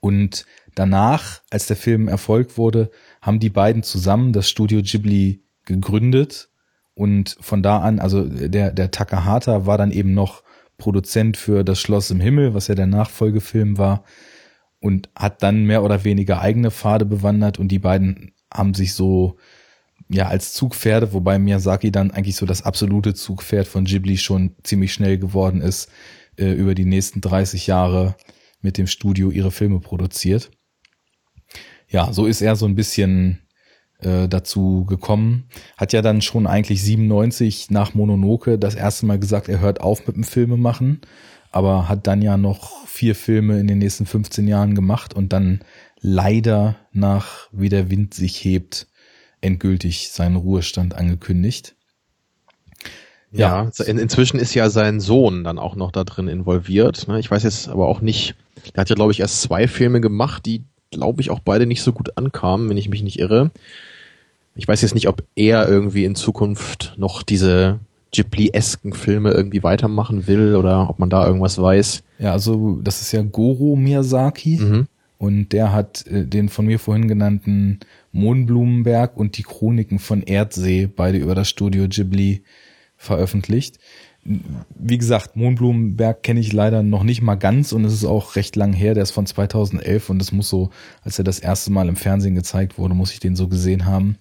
[0.00, 2.90] Und danach, als der Film Erfolg wurde,
[3.20, 6.48] haben die beiden zusammen das Studio Ghibli gegründet
[6.94, 10.42] und von da an, also der, der Takahata war dann eben noch
[10.76, 14.04] Produzent für Das Schloss im Himmel, was ja der Nachfolgefilm war
[14.80, 19.36] und hat dann mehr oder weniger eigene Pfade bewandert und die beiden haben sich so
[20.12, 24.92] ja als Zugpferde, wobei Miyazaki dann eigentlich so das absolute Zugpferd von Ghibli schon ziemlich
[24.92, 25.90] schnell geworden ist,
[26.36, 28.16] äh, über die nächsten 30 Jahre
[28.60, 30.50] mit dem Studio ihre Filme produziert
[31.92, 33.42] ja, so ist er so ein bisschen
[34.00, 35.44] äh, dazu gekommen.
[35.76, 40.06] Hat ja dann schon eigentlich 97 nach Mononoke das erste Mal gesagt, er hört auf
[40.06, 41.02] mit dem Filme machen,
[41.52, 45.60] aber hat dann ja noch vier Filme in den nächsten 15 Jahren gemacht und dann
[46.00, 48.88] leider nach Wie der Wind sich hebt
[49.42, 51.74] endgültig seinen Ruhestand angekündigt.
[53.30, 57.06] Ja, ja in, inzwischen ist ja sein Sohn dann auch noch da drin involviert.
[57.08, 57.20] Ne?
[57.20, 58.34] Ich weiß jetzt aber auch nicht,
[58.74, 61.82] der hat ja glaube ich erst zwei Filme gemacht, die glaube ich, auch beide nicht
[61.82, 63.50] so gut ankamen, wenn ich mich nicht irre.
[64.54, 67.80] Ich weiß jetzt nicht, ob er irgendwie in Zukunft noch diese
[68.12, 72.02] Ghibli-esken Filme irgendwie weitermachen will oder ob man da irgendwas weiß.
[72.18, 74.86] Ja, also das ist ja Goro Miyazaki mhm.
[75.22, 77.80] Und der hat äh, den von mir vorhin genannten
[78.12, 82.44] Mohnblumenberg und die Chroniken von Erdsee beide über das Studio Ghibli
[82.96, 83.78] veröffentlicht
[84.24, 88.54] wie gesagt, Mohnblumenberg kenne ich leider noch nicht mal ganz und es ist auch recht
[88.54, 88.94] lang her.
[88.94, 90.70] Der ist von 2011 und es muss so,
[91.02, 94.18] als er das erste Mal im Fernsehen gezeigt wurde, muss ich den so gesehen haben.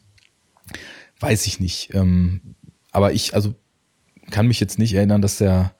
[1.19, 1.94] Weiß ich nicht.
[1.94, 2.56] Ähm,
[2.91, 3.53] aber ich, also
[4.32, 5.76] kann mich jetzt nicht erinnern, dass der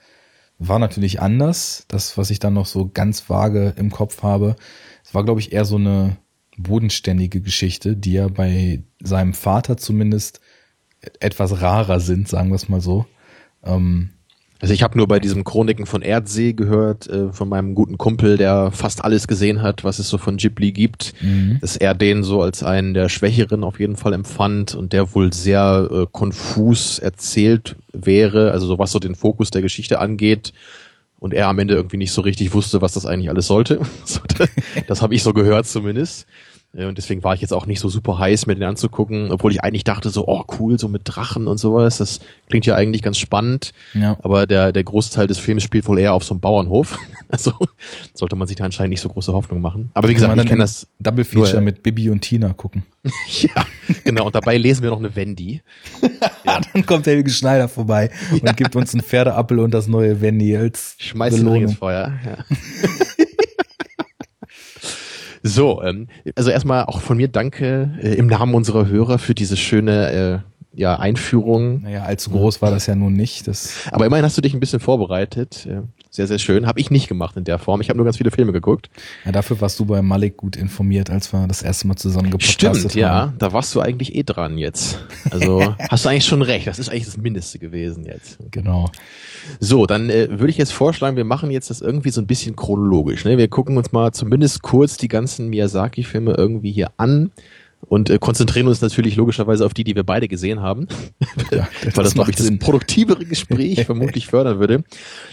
[0.60, 1.85] war natürlich anders.
[1.88, 4.56] Das, was ich dann noch so ganz vage im Kopf habe,
[5.11, 6.15] es war, glaube ich, eher so eine
[6.57, 10.39] bodenständige Geschichte, die ja bei seinem Vater zumindest
[11.19, 13.05] etwas rarer sind, sagen wir es mal so.
[13.61, 14.11] Ähm,
[14.61, 18.38] also ich habe nur bei diesem Chroniken von Erdsee gehört, äh, von meinem guten Kumpel,
[18.38, 21.57] der fast alles gesehen hat, was es so von Ghibli gibt, mhm.
[21.59, 25.33] dass er den so als einen der Schwächeren auf jeden Fall empfand und der wohl
[25.33, 30.53] sehr äh, konfus erzählt wäre, also so was so den Fokus der Geschichte angeht
[31.22, 33.80] und er am Ende irgendwie nicht so richtig wusste, was das eigentlich alles sollte.
[34.88, 36.26] das habe ich so gehört zumindest.
[36.73, 39.52] Äh, und deswegen war ich jetzt auch nicht so super heiß, mir den anzugucken, obwohl
[39.52, 41.98] ich eigentlich dachte so, oh cool, so mit Drachen und sowas.
[41.98, 42.19] Das
[42.49, 43.73] klingt ja eigentlich ganz spannend.
[43.93, 44.18] Ja.
[44.22, 46.98] Aber der, der Großteil des Films spielt wohl eher auf so einem Bauernhof.
[47.31, 47.53] Also
[48.14, 49.89] sollte man sich da anscheinend nicht so große Hoffnung machen.
[49.93, 50.85] Aber wie gesagt, ich kenne das.
[50.99, 52.84] Double Feature nur, mit Bibi und Tina gucken.
[53.41, 53.65] ja,
[54.03, 54.26] genau.
[54.26, 55.61] Und dabei lesen wir noch eine Wendy.
[56.43, 56.60] ja.
[56.73, 58.52] Dann kommt Helge Schneider vorbei und ja.
[58.52, 62.11] gibt uns einen Pferdeappel und das neue Wendy als Schmeißt den ins Feuer.
[62.26, 63.26] Ja.
[65.43, 69.57] So, ähm, also erstmal auch von mir danke äh, im Namen unserer Hörer für diese
[69.57, 71.81] schöne äh, ja, Einführung.
[71.81, 73.47] Naja, allzu groß war das ja nun nicht.
[73.47, 75.65] Das Aber immerhin hast du dich ein bisschen vorbereitet.
[75.65, 75.81] Äh,
[76.13, 76.67] sehr, sehr schön.
[76.67, 77.79] Habe ich nicht gemacht in der Form.
[77.79, 78.89] Ich habe nur ganz viele Filme geguckt.
[79.23, 82.65] Ja, dafür warst du bei Malik gut informiert, als wir das erste Mal zusammen gepodcastet
[82.65, 82.75] haben.
[82.75, 83.33] Stimmt, ja.
[83.39, 84.99] Da warst du eigentlich eh dran jetzt.
[85.29, 86.67] Also hast du eigentlich schon recht.
[86.67, 88.39] Das ist eigentlich das Mindeste gewesen jetzt.
[88.51, 88.89] Genau.
[89.61, 92.57] So, dann äh, würde ich jetzt vorschlagen, wir machen jetzt das irgendwie so ein bisschen
[92.57, 93.23] chronologisch.
[93.23, 93.38] Ne?
[93.38, 97.31] Wir gucken uns mal zumindest kurz die ganzen Miyazaki-Filme irgendwie hier an
[97.88, 100.88] und äh, konzentrieren uns natürlich logischerweise auf die, die wir beide gesehen haben,
[101.52, 104.84] Ja, weil das, glaube ich, das produktivere Gespräch vermutlich fördern würde.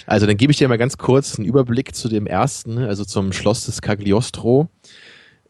[0.06, 3.32] Also dann gebe ich dir mal ganz kurz einen Überblick zu dem ersten, also zum
[3.32, 4.68] Schloss des Cagliostro.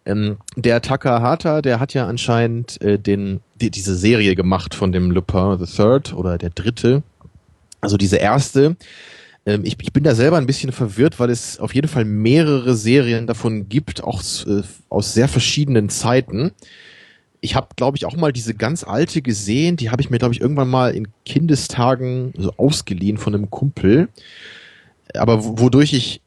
[0.04, 5.10] Ähm, der Takahata, der hat ja anscheinend äh, den, die, diese Serie gemacht von dem
[5.10, 7.02] Lupin the Third oder der dritte.
[7.80, 8.76] Also diese erste.
[9.44, 12.74] Ähm, ich, ich bin da selber ein bisschen verwirrt, weil es auf jeden Fall mehrere
[12.74, 16.52] Serien davon gibt, auch äh, aus sehr verschiedenen Zeiten.
[17.40, 19.76] Ich habe, glaube ich, auch mal diese ganz alte gesehen.
[19.76, 24.08] Die habe ich mir, glaube ich, irgendwann mal in Kindestagen so ausgeliehen von einem Kumpel.
[25.14, 26.20] Aber wo- wodurch ich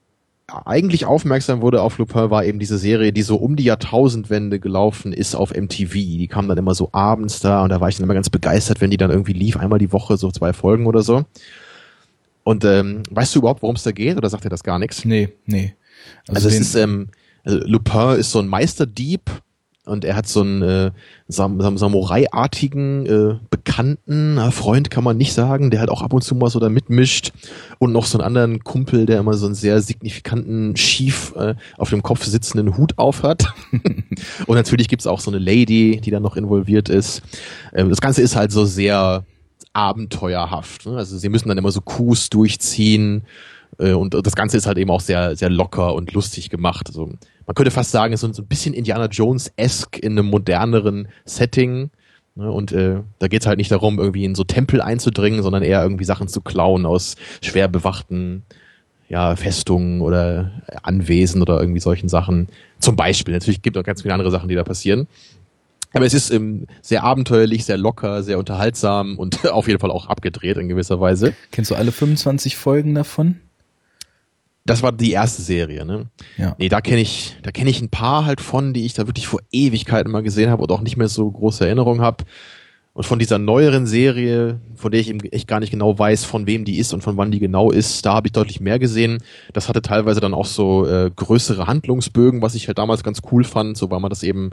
[0.47, 5.13] eigentlich aufmerksam wurde auf Lupin, war eben diese Serie, die so um die Jahrtausendwende gelaufen
[5.13, 5.93] ist auf MTV.
[5.93, 8.81] Die kam dann immer so abends da und da war ich dann immer ganz begeistert,
[8.81, 11.23] wenn die dann irgendwie lief, einmal die Woche, so zwei Folgen oder so.
[12.43, 15.05] Und ähm, weißt du überhaupt, worum es da geht oder sagt dir das gar nichts?
[15.05, 15.73] Nee, nee.
[16.27, 17.07] Also, es den- ist, ähm,
[17.43, 19.21] also Lupin ist so ein Meisterdieb
[19.85, 20.91] und er hat so einen äh,
[21.27, 26.23] Sam Sam Samurai-artigen äh, Bekannten, Freund kann man nicht sagen, der halt auch ab und
[26.23, 27.31] zu mal so da mitmischt
[27.79, 31.89] und noch so einen anderen Kumpel, der immer so einen sehr signifikanten, schief äh, auf
[31.89, 33.53] dem Kopf sitzenden Hut aufhat.
[34.45, 37.23] und natürlich gibt's auch so eine Lady, die da noch involviert ist.
[37.73, 39.25] Ähm, das Ganze ist halt so sehr
[39.73, 40.85] abenteuerhaft.
[40.85, 40.97] Ne?
[40.97, 43.23] Also sie müssen dann immer so Coups durchziehen
[43.79, 46.87] äh, und das Ganze ist halt eben auch sehr, sehr locker und lustig gemacht.
[46.87, 47.13] Also
[47.51, 51.89] man könnte fast sagen, es ist so ein bisschen Indiana Jones-esque in einem moderneren Setting.
[52.35, 52.49] Ne?
[52.49, 56.05] Und äh, da geht's halt nicht darum, irgendwie in so Tempel einzudringen, sondern eher irgendwie
[56.05, 58.43] Sachen zu klauen aus schwer bewachten
[59.09, 62.47] ja, Festungen oder Anwesen oder irgendwie solchen Sachen.
[62.79, 63.33] Zum Beispiel.
[63.33, 65.09] Natürlich gibt es auch ganz viele andere Sachen, die da passieren.
[65.91, 70.07] Aber es ist ähm, sehr abenteuerlich, sehr locker, sehr unterhaltsam und auf jeden Fall auch
[70.07, 71.33] abgedreht in gewisser Weise.
[71.51, 73.41] Kennst du alle 25 Folgen davon?
[74.71, 76.07] Das war die erste Serie, ne?
[76.37, 76.55] Ja.
[76.57, 79.27] Nee, da kenne ich, da kenne ich ein paar halt von, die ich da wirklich
[79.27, 82.23] vor Ewigkeiten mal gesehen habe und auch nicht mehr so große Erinnerungen habe.
[82.93, 86.45] Und von dieser neueren Serie, von der ich eben echt gar nicht genau weiß, von
[86.45, 89.19] wem die ist und von wann die genau ist, da habe ich deutlich mehr gesehen.
[89.53, 93.45] Das hatte teilweise dann auch so äh, größere Handlungsbögen, was ich halt damals ganz cool
[93.45, 94.51] fand, so weil man das eben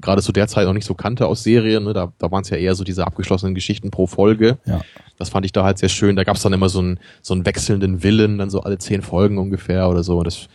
[0.00, 1.84] gerade zu der Zeit noch nicht so kannte aus Serien.
[1.84, 1.92] Ne?
[1.92, 4.58] Da, da waren es ja eher so diese abgeschlossenen Geschichten pro Folge.
[4.66, 4.80] Ja.
[5.18, 6.16] Das fand ich da halt sehr schön.
[6.16, 9.02] Da gab es dann immer so einen, so einen wechselnden Willen, dann so alle zehn
[9.02, 10.18] Folgen ungefähr oder so.
[10.18, 10.48] Und das,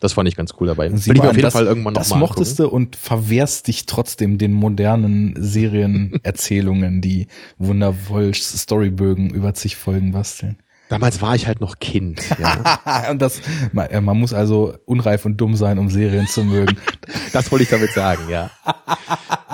[0.00, 0.88] das fand ich ganz cool dabei.
[0.90, 3.68] Sieh Will ich mir auf jeden das, Fall irgendwann Das nochmal mochtest du und verwehrst
[3.68, 7.26] dich trotzdem den modernen Serienerzählungen, die
[7.58, 10.56] wundervoll Storybögen über zig Folgen basteln.
[10.90, 12.20] Damals war ich halt noch Kind.
[12.40, 13.08] Ja.
[13.10, 13.40] und das,
[13.72, 16.76] man, man muss also unreif und dumm sein, um Serien zu mögen.
[17.32, 18.50] das wollte ich damit sagen, ja.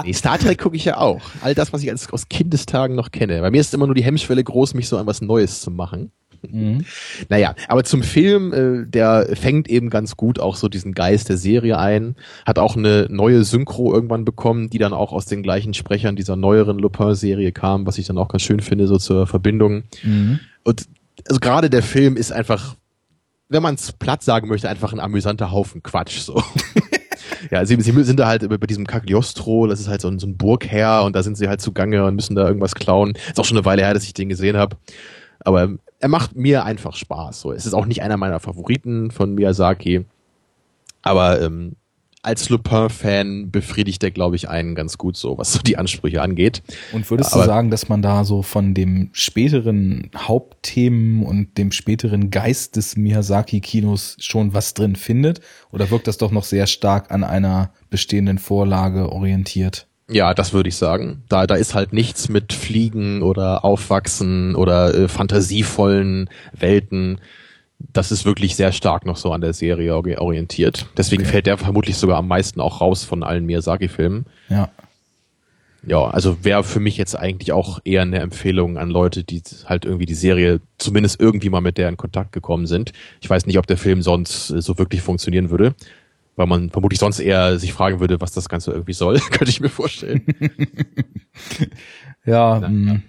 [0.03, 1.21] Nee, Star Trek gucke ich ja auch.
[1.43, 3.43] All das, was ich als, aus Kindestagen noch kenne.
[3.43, 6.11] Bei mir ist immer nur die Hemmschwelle groß, mich so an was Neues zu machen.
[6.51, 6.87] Mhm.
[7.29, 11.37] Naja, aber zum Film, äh, der fängt eben ganz gut auch so diesen Geist der
[11.37, 15.75] Serie ein, hat auch eine neue Synchro irgendwann bekommen, die dann auch aus den gleichen
[15.75, 19.83] Sprechern dieser neueren Lupin-Serie kam, was ich dann auch ganz schön finde, so zur Verbindung.
[20.03, 20.41] Mhm.
[20.65, 20.87] Und
[21.27, 22.77] also gerade der Film ist einfach,
[23.49, 26.21] wenn man es platt sagen möchte, einfach ein amüsanter Haufen Quatsch.
[26.21, 26.43] So.
[27.51, 30.27] ja, sie, sie sind da halt bei diesem Cagliostro, das ist halt so ein, so
[30.27, 33.15] ein Burgherr und da sind sie halt zugange und müssen da irgendwas klauen.
[33.29, 34.77] Ist auch schon eine Weile her, dass ich den gesehen habe.
[35.41, 37.41] Aber er macht mir einfach Spaß.
[37.41, 40.05] So, es ist auch nicht einer meiner Favoriten von Miyazaki.
[41.03, 41.77] Aber ähm,
[42.27, 46.63] als Lupin-Fan befriedigt er, glaube ich, einen ganz gut so, was so die Ansprüche angeht.
[46.93, 51.71] Und würdest Aber- du sagen, dass man da so von dem späteren Hauptthemen und dem
[51.73, 55.41] späteren Geist des Miyazaki-Kinos schon was drin findet?
[55.71, 59.87] Oder wirkt das doch noch sehr stark an einer bestehenden Vorlage orientiert?
[60.09, 61.23] Ja, das würde ich sagen.
[61.29, 67.19] Da, da ist halt nichts mit Fliegen oder Aufwachsen oder äh, fantasievollen Welten.
[67.79, 70.87] Das ist wirklich sehr stark noch so an der Serie ori- orientiert.
[70.97, 71.33] Deswegen Okay.
[71.33, 74.27] fällt der vermutlich sogar am meisten auch raus von allen Miyazaki-Filmen.
[74.49, 74.71] Ja.
[75.87, 79.85] Ja, also wäre für mich jetzt eigentlich auch eher eine Empfehlung an Leute, die halt
[79.85, 82.93] irgendwie die Serie zumindest irgendwie mal mit der in Kontakt gekommen sind.
[83.21, 85.75] Ich weiß nicht, ob der Film sonst äh, so wirklich funktionieren würde,
[86.35, 89.61] weil man vermutlich sonst eher sich fragen würde, was das Ganze irgendwie soll, könnte ich
[89.61, 90.23] mir vorstellen.
[92.25, 93.01] Ja, Ja, mh,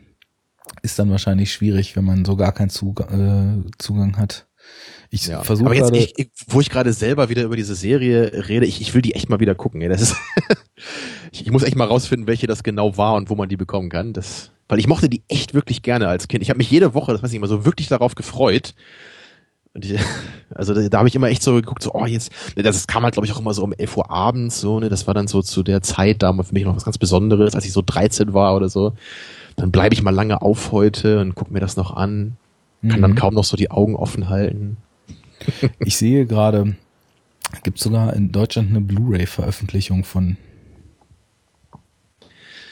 [0.83, 4.46] ist dann wahrscheinlich schwierig, wenn man so gar keinen Zugang, äh, Zugang hat.
[5.09, 5.41] Ich Ja.
[5.43, 8.81] versuche Aber jetzt, ich, ich, wo ich gerade selber wieder über diese Serie rede, ich,
[8.81, 9.81] ich will die echt mal wieder gucken.
[9.81, 9.89] Ey.
[9.89, 10.15] Das ist
[11.31, 13.89] ich, ich muss echt mal rausfinden, welche das genau war und wo man die bekommen
[13.89, 14.13] kann.
[14.13, 16.41] Das, weil ich mochte die echt wirklich gerne als Kind.
[16.43, 18.73] Ich habe mich jede Woche, das weiß ich immer, so wirklich darauf gefreut.
[19.73, 19.99] Und ich,
[20.53, 23.13] also da, da habe ich immer echt so geguckt, so, oh, jetzt, das kam halt,
[23.13, 25.41] glaube ich, auch immer so um 11 Uhr abends, so, ne, das war dann so
[25.41, 28.55] zu der Zeit da für mich noch was ganz Besonderes, als ich so 13 war
[28.55, 28.93] oder so.
[29.55, 32.37] Dann bleibe ich mal lange auf heute und guck mir das noch an,
[32.87, 33.15] kann dann Mhm.
[33.15, 34.77] kaum noch so die Augen offen halten.
[35.79, 36.75] Ich sehe gerade,
[37.63, 40.37] gibt sogar in Deutschland eine Blu-ray-Veröffentlichung von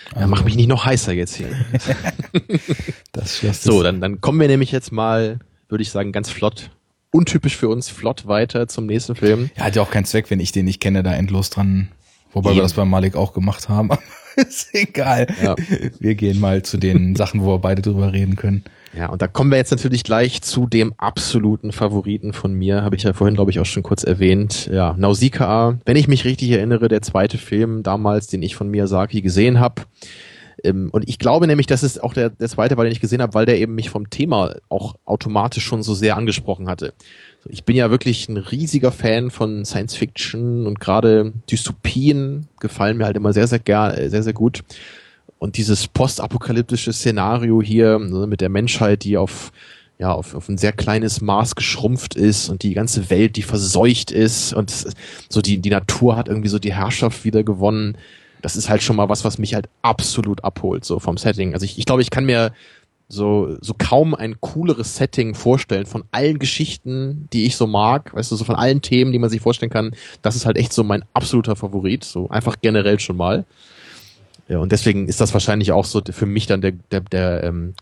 [0.09, 1.49] Also, ja, mach mich nicht noch heißer jetzt hier.
[3.11, 6.71] das so, dann, dann kommen wir nämlich jetzt mal, würde ich sagen, ganz flott,
[7.11, 9.49] untypisch für uns, flott weiter zum nächsten Film.
[9.57, 11.89] Ja, hat ja auch keinen Zweck, wenn ich den nicht kenne, da endlos dran.
[12.31, 12.57] Wobei Eben.
[12.57, 13.89] wir das bei Malik auch gemacht haben.
[14.35, 15.27] ist egal.
[15.41, 15.55] Ja.
[15.99, 18.63] Wir gehen mal zu den Sachen, wo wir beide drüber reden können.
[18.97, 22.95] Ja, und da kommen wir jetzt natürlich gleich zu dem absoluten Favoriten von mir, habe
[22.95, 24.69] ich ja vorhin, glaube ich, auch schon kurz erwähnt.
[24.72, 29.22] Ja, Nausicaa, wenn ich mich richtig erinnere, der zweite Film damals, den ich von Miyazaki
[29.22, 29.84] gesehen habe.
[30.63, 33.22] Ähm, und ich glaube nämlich, das ist auch der, der zweite, weil den ich gesehen
[33.22, 36.93] habe, weil der eben mich vom Thema auch automatisch schon so sehr angesprochen hatte.
[37.47, 43.05] Ich bin ja wirklich ein riesiger Fan von Science Fiction und gerade Dystopien gefallen mir
[43.05, 44.63] halt immer sehr, sehr gern, sehr, sehr gut.
[45.45, 49.51] Und dieses postapokalyptische Szenario hier ne, mit der Menschheit, die auf
[49.99, 54.09] ja, auf, auf ein sehr kleines Maß geschrumpft ist und die ganze Welt, die verseucht
[54.09, 54.73] ist und
[55.30, 57.95] so die, die Natur hat irgendwie so die Herrschaft wieder gewonnen.
[58.41, 61.53] Das ist halt schon mal was, was mich halt absolut abholt, so vom Setting.
[61.53, 62.51] Also ich, ich glaube, ich kann mir
[63.07, 68.31] so, so kaum ein cooleres Setting vorstellen von allen Geschichten, die ich so mag, weißt
[68.31, 69.95] du, so von allen Themen, die man sich vorstellen kann.
[70.23, 73.45] Das ist halt echt so mein absoluter Favorit, so einfach generell schon mal.
[74.47, 77.73] Ja, und deswegen ist das wahrscheinlich auch so für mich dann der, der, der, ähm,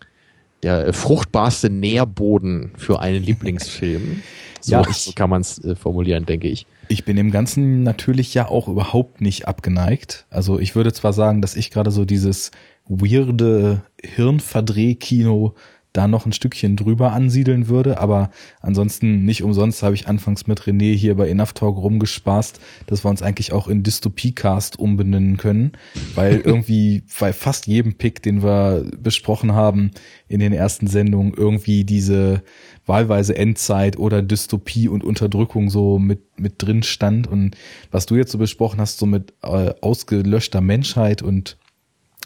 [0.64, 4.23] der fruchtbarste Nährboden für einen Lieblingsfilm.
[4.61, 6.65] So, ja, ich, so kann man es äh, formulieren, denke ich.
[6.88, 10.26] Ich bin dem Ganzen natürlich ja auch überhaupt nicht abgeneigt.
[10.30, 12.52] Also ich würde zwar sagen, dass ich gerade so dieses
[12.88, 15.53] weirde Hirnverdrehkino
[15.94, 17.99] da noch ein Stückchen drüber ansiedeln würde.
[17.99, 23.06] Aber ansonsten nicht umsonst habe ich anfangs mit René hier bei Enough Talk rumgespaßt, dass
[23.06, 25.74] wir uns eigentlich auch in Dystopie-Cast umbenennen können,
[26.15, 29.91] weil irgendwie bei fast jedem Pick, den wir besprochen haben
[30.28, 32.41] in den ersten Sendungen, irgendwie diese
[32.86, 37.28] wahlweise Endzeit oder Dystopie und Unterdrückung so mit, mit drin stand.
[37.28, 37.56] Und
[37.91, 41.57] was du jetzt so besprochen hast, so mit äh, ausgelöschter Menschheit und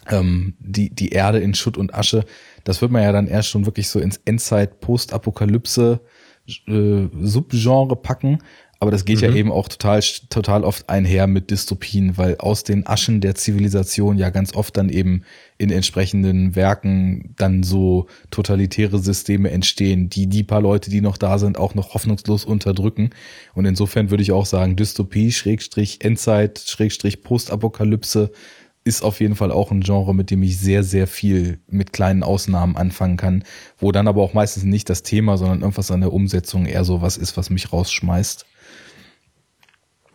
[0.08, 2.24] ähm, die, die Erde in Schutt und Asche,
[2.64, 6.00] das wird man ja dann erst schon wirklich so ins Endzeit, Postapokalypse
[6.66, 8.38] äh, Subgenre packen.
[8.80, 9.24] Aber das geht mhm.
[9.24, 14.18] ja eben auch total, total oft einher mit Dystopien, weil aus den Aschen der Zivilisation
[14.18, 15.24] ja ganz oft dann eben
[15.56, 21.38] in entsprechenden Werken dann so totalitäre Systeme entstehen, die die paar Leute, die noch da
[21.38, 23.10] sind, auch noch hoffnungslos unterdrücken.
[23.54, 28.30] Und insofern würde ich auch sagen, Dystopie, Schrägstrich, Endzeit, Schrägstrich, Postapokalypse
[28.88, 32.22] ist auf jeden Fall auch ein Genre, mit dem ich sehr, sehr viel mit kleinen
[32.22, 33.44] Ausnahmen anfangen kann,
[33.78, 37.02] wo dann aber auch meistens nicht das Thema, sondern irgendwas an der Umsetzung eher so
[37.02, 38.46] was ist, was mich rausschmeißt.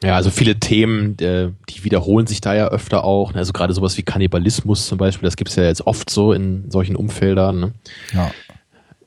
[0.03, 3.33] Ja, also viele Themen, äh, die wiederholen sich da ja öfter auch.
[3.33, 3.39] Ne?
[3.39, 6.95] Also gerade sowas wie Kannibalismus zum Beispiel, das gibt's ja jetzt oft so in solchen
[6.95, 7.59] Umfeldern.
[7.59, 7.73] Ne?
[8.13, 8.31] Ja.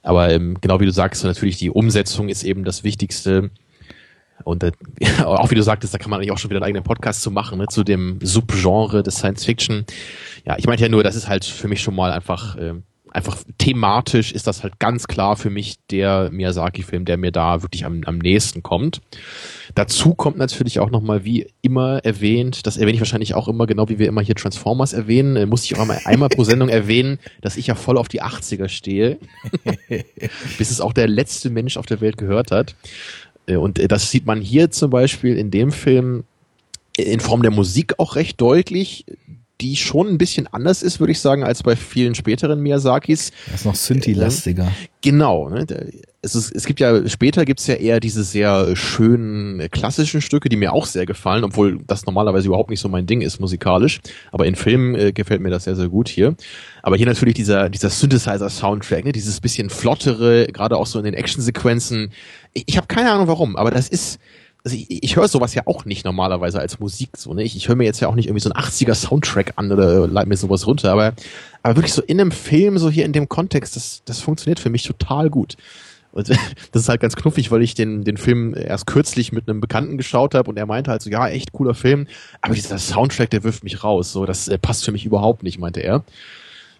[0.03, 3.51] Aber ähm, genau wie du sagst, natürlich die Umsetzung ist eben das Wichtigste.
[4.45, 4.73] Und äh,
[5.25, 7.31] auch wie du sagtest, da kann man eigentlich auch schon wieder einen eigenen Podcast zu
[7.31, 9.85] machen, ne, zu dem Subgenre des Science Fiction.
[10.45, 12.75] Ja, ich meinte ja nur, das ist halt für mich schon mal einfach, äh,
[13.17, 17.87] einfach thematisch ist das halt ganz klar für mich der Miyazaki-Film, der mir da wirklich
[17.87, 19.01] am, am nächsten kommt.
[19.75, 23.89] Dazu kommt natürlich auch nochmal, wie immer erwähnt, das erwähne ich wahrscheinlich auch immer, genau
[23.89, 27.19] wie wir immer hier Transformers erwähnen, äh, muss ich auch einmal, einmal pro Sendung erwähnen,
[27.41, 29.19] dass ich ja voll auf die 80er stehe.
[30.59, 32.75] Bis es auch der letzte Mensch auf der Welt gehört hat.
[33.47, 36.25] Äh, und äh, das sieht man hier zum Beispiel in dem Film
[36.97, 39.05] in Form der Musik auch recht deutlich,
[39.61, 43.33] die schon ein bisschen anders ist, würde ich sagen, als bei vielen späteren Miyazakis.
[43.47, 44.71] Das ist noch Synthi-lastiger.
[45.03, 45.49] Genau.
[45.49, 45.67] Ne?
[46.27, 50.57] Es, ist, es gibt ja, später gibt's ja eher diese sehr schönen klassischen Stücke, die
[50.57, 54.01] mir auch sehr gefallen, obwohl das normalerweise überhaupt nicht so mein Ding ist musikalisch.
[54.33, 56.35] Aber in Filmen äh, gefällt mir das sehr, sehr gut hier.
[56.83, 59.13] Aber hier natürlich dieser, dieser Synthesizer-Soundtrack, ne?
[59.13, 62.11] dieses bisschen flottere, gerade auch so in den Actionsequenzen.
[62.53, 64.19] Ich, ich habe keine Ahnung warum, aber das ist,
[64.65, 67.45] also ich, ich höre sowas ja auch nicht normalerweise als Musik so, ne?
[67.45, 70.09] Ich, ich höre mir jetzt ja auch nicht irgendwie so einen 80er Soundtrack an oder
[70.09, 71.13] leite mir sowas runter, aber,
[71.63, 74.71] aber wirklich so in einem Film, so hier in dem Kontext, das, das funktioniert für
[74.71, 75.57] mich total gut.
[76.17, 76.31] Und
[76.73, 79.99] das ist halt ganz knuffig, weil ich den, den Film erst kürzlich mit einem Bekannten
[79.99, 82.07] geschaut habe und er meinte halt so, ja, echt cooler Film,
[82.41, 84.13] aber dieser Soundtrack, der wirft mich raus.
[84.13, 86.05] So, das äh, passt für mich überhaupt nicht, meinte er.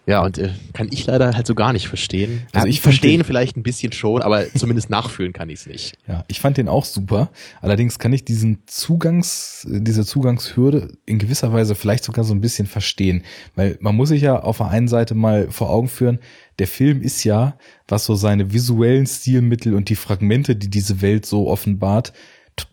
[0.07, 2.43] Ja, und äh, kann ich leider halt so gar nicht verstehen.
[2.53, 5.97] Also ich verstehen vielleicht ein bisschen schon, aber zumindest nachfühlen kann ich es nicht.
[6.07, 7.29] Ja, ich fand den auch super.
[7.61, 12.67] Allerdings kann ich diesen Zugangs, diese Zugangshürde in gewisser Weise vielleicht sogar so ein bisschen
[12.67, 13.23] verstehen.
[13.55, 16.19] Weil man muss sich ja auf der einen Seite mal vor Augen führen,
[16.57, 17.57] der Film ist ja,
[17.89, 22.13] was so seine visuellen Stilmittel und die Fragmente, die diese Welt so offenbart,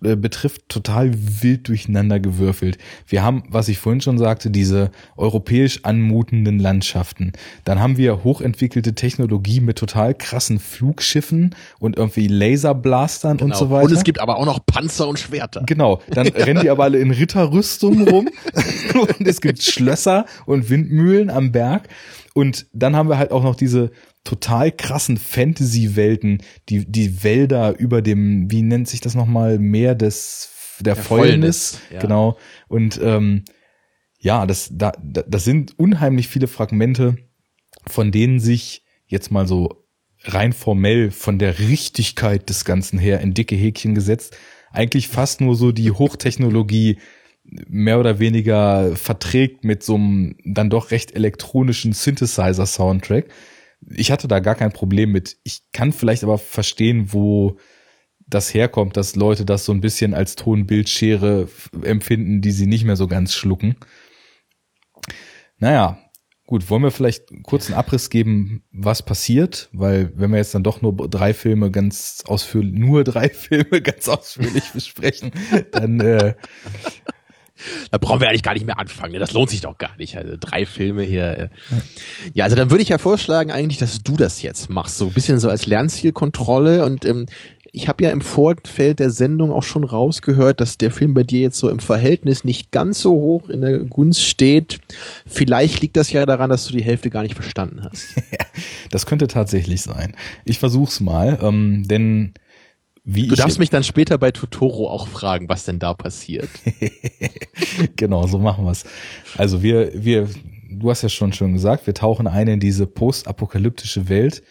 [0.00, 2.78] betrifft, total wild durcheinander gewürfelt.
[3.06, 7.32] Wir haben, was ich vorhin schon sagte, diese europäisch anmutenden Landschaften.
[7.64, 13.52] Dann haben wir hochentwickelte Technologie mit total krassen Flugschiffen und irgendwie Laserblastern genau.
[13.52, 13.86] und so weiter.
[13.86, 15.62] Und es gibt aber auch noch Panzer und Schwerter.
[15.66, 18.28] Genau, dann rennen die aber alle in Ritterrüstung rum
[18.94, 21.88] und es gibt Schlösser und Windmühlen am Berg.
[22.34, 23.92] Und dann haben wir halt auch noch diese
[24.24, 30.50] total krassen Fantasy-Welten, die, die Wälder über dem, wie nennt sich das nochmal, Meer des,
[30.80, 32.00] der, der Fäulnis, ja.
[32.00, 32.38] genau.
[32.68, 33.44] Und ähm,
[34.18, 37.16] ja, das, da, das sind unheimlich viele Fragmente,
[37.86, 39.84] von denen sich jetzt mal so
[40.22, 44.36] rein formell von der Richtigkeit des Ganzen her in dicke Häkchen gesetzt,
[44.72, 46.98] eigentlich fast nur so die Hochtechnologie
[47.44, 53.26] mehr oder weniger verträgt mit so einem dann doch recht elektronischen Synthesizer-Soundtrack
[53.90, 55.36] ich hatte da gar kein Problem mit.
[55.44, 57.58] Ich kann vielleicht aber verstehen, wo
[58.26, 61.48] das herkommt, dass Leute das so ein bisschen als Tonbildschere
[61.82, 63.76] empfinden, die sie nicht mehr so ganz schlucken.
[65.58, 65.98] Naja,
[66.46, 69.68] gut, wollen wir vielleicht kurz einen Abriss geben, was passiert?
[69.72, 74.08] Weil wenn wir jetzt dann doch nur drei Filme ganz ausführlich, nur drei Filme ganz
[74.08, 75.30] ausführlich besprechen,
[75.72, 76.34] dann äh,
[77.90, 79.12] da brauchen wir eigentlich gar nicht mehr anfangen.
[79.12, 79.18] Ne?
[79.18, 80.16] Das lohnt sich doch gar nicht.
[80.16, 81.38] Also drei Filme hier.
[81.38, 81.48] Äh.
[82.32, 84.98] Ja, also dann würde ich ja vorschlagen eigentlich, dass du das jetzt machst.
[84.98, 86.84] So ein bisschen so als Lernzielkontrolle.
[86.84, 87.26] Und ähm,
[87.72, 91.40] ich habe ja im Vorfeld der Sendung auch schon rausgehört, dass der Film bei dir
[91.40, 94.80] jetzt so im Verhältnis nicht ganz so hoch in der Gunst steht.
[95.26, 98.06] Vielleicht liegt das ja daran, dass du die Hälfte gar nicht verstanden hast.
[98.90, 100.14] das könnte tatsächlich sein.
[100.44, 102.34] Ich versuch's mal, ähm, denn
[103.04, 106.48] wie du darfst mich dann später bei Totoro auch fragen, was denn da passiert.
[107.96, 108.84] genau, so machen wir's.
[109.36, 110.28] Also wir, wir,
[110.70, 114.42] du hast ja schon schon gesagt, wir tauchen ein in diese postapokalyptische Welt.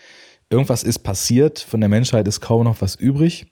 [0.51, 3.47] Irgendwas ist passiert, von der Menschheit ist kaum noch was übrig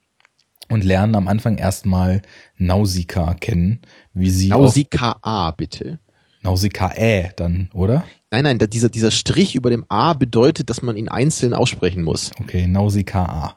[0.68, 2.22] und lernen am Anfang erstmal
[2.56, 3.80] Nausicaa kennen,
[4.14, 5.98] wie sie Nausicaa, bitte.
[6.42, 6.92] Nausicaa
[7.34, 8.04] dann, oder?
[8.30, 12.30] Nein, nein, dieser, dieser Strich über dem A bedeutet, dass man ihn einzeln aussprechen muss.
[12.40, 13.56] Okay, Nausicaa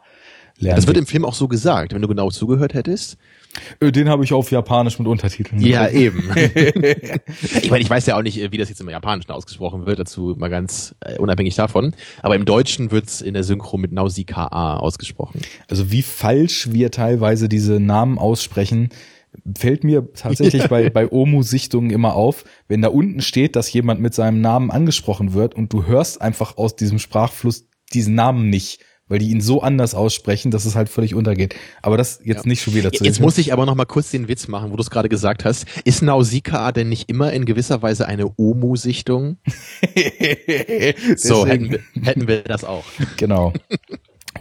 [0.58, 0.76] lernen.
[0.78, 3.18] Das wird im Film auch so gesagt, wenn du genau zugehört hättest.
[3.80, 5.62] Äh, den habe ich auf Japanisch mit Untertiteln.
[5.62, 6.30] Ja, eben.
[6.36, 10.36] ich meine, ich weiß ja auch nicht, wie das jetzt im Japanischen ausgesprochen wird, dazu
[10.38, 11.94] mal ganz äh, unabhängig davon.
[12.22, 15.42] Aber im Deutschen wird's in der Synchro mit Nausicaa ausgesprochen.
[15.68, 18.90] Also wie falsch wir teilweise diese Namen aussprechen,
[19.58, 24.14] fällt mir tatsächlich bei, bei Omu-Sichtungen immer auf, wenn da unten steht, dass jemand mit
[24.14, 29.20] seinem Namen angesprochen wird und du hörst einfach aus diesem Sprachfluss diesen Namen nicht weil
[29.20, 31.56] die ihn so anders aussprechen, dass es halt völlig untergeht.
[31.82, 32.50] Aber das jetzt ja.
[32.50, 33.04] nicht schon wieder zu.
[33.04, 35.46] Jetzt muss ich aber noch mal kurz den Witz machen, wo du es gerade gesagt
[35.46, 35.66] hast.
[35.84, 39.38] Ist Nausicaa denn nicht immer in gewisser Weise eine Omu-Sichtung?
[41.18, 42.86] so, hätten wir, hätten wir das auch.
[43.18, 43.54] Genau.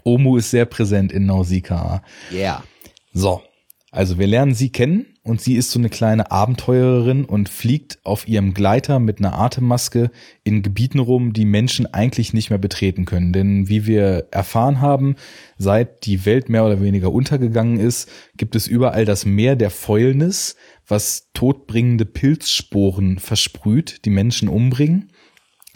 [0.02, 2.02] Omu ist sehr präsent in Nausicaa.
[2.30, 2.38] Ja.
[2.38, 2.64] Yeah.
[3.12, 3.42] So,
[3.90, 8.28] also wir lernen sie kennen und sie ist so eine kleine Abenteurerin und fliegt auf
[8.28, 10.10] ihrem Gleiter mit einer Atemmaske
[10.44, 13.32] in Gebieten rum, die Menschen eigentlich nicht mehr betreten können.
[13.32, 15.16] Denn wie wir erfahren haben,
[15.56, 20.56] seit die Welt mehr oder weniger untergegangen ist, gibt es überall das Meer der Fäulnis,
[20.86, 25.10] was todbringende Pilzsporen versprüht, die Menschen umbringen.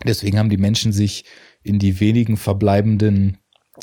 [0.05, 1.25] Deswegen haben die Menschen sich
[1.63, 3.39] in die wenigen verbleibenden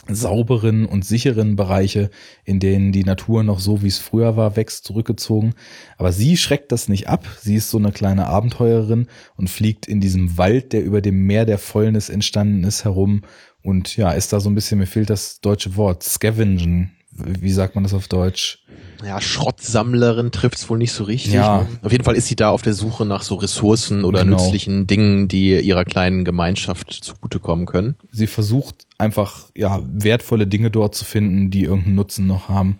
[0.07, 2.09] sauberen und sicheren Bereiche,
[2.43, 5.53] in denen die Natur noch so, wie es früher war, wächst, zurückgezogen.
[5.97, 7.27] Aber sie schreckt das nicht ab.
[7.41, 11.45] Sie ist so eine kleine Abenteurerin und fliegt in diesem Wald, der über dem Meer
[11.45, 13.21] der Fäulnis entstanden ist, herum.
[13.63, 16.91] Und ja, ist da so ein bisschen, mir fehlt das deutsche Wort, scavengen.
[17.11, 18.64] Wie sagt man das auf Deutsch?
[19.03, 21.33] Ja, Schrottsammlerin trifft's wohl nicht so richtig.
[21.33, 21.63] Ja.
[21.63, 21.67] Ne?
[21.81, 24.37] Auf jeden Fall ist sie da auf der Suche nach so Ressourcen oder genau.
[24.37, 27.95] nützlichen Dingen, die ihrer kleinen Gemeinschaft zugutekommen können.
[28.11, 32.79] Sie versucht einfach, ja, wertvolle Dinge dort zu finden, die irgendeinen Nutzen noch haben.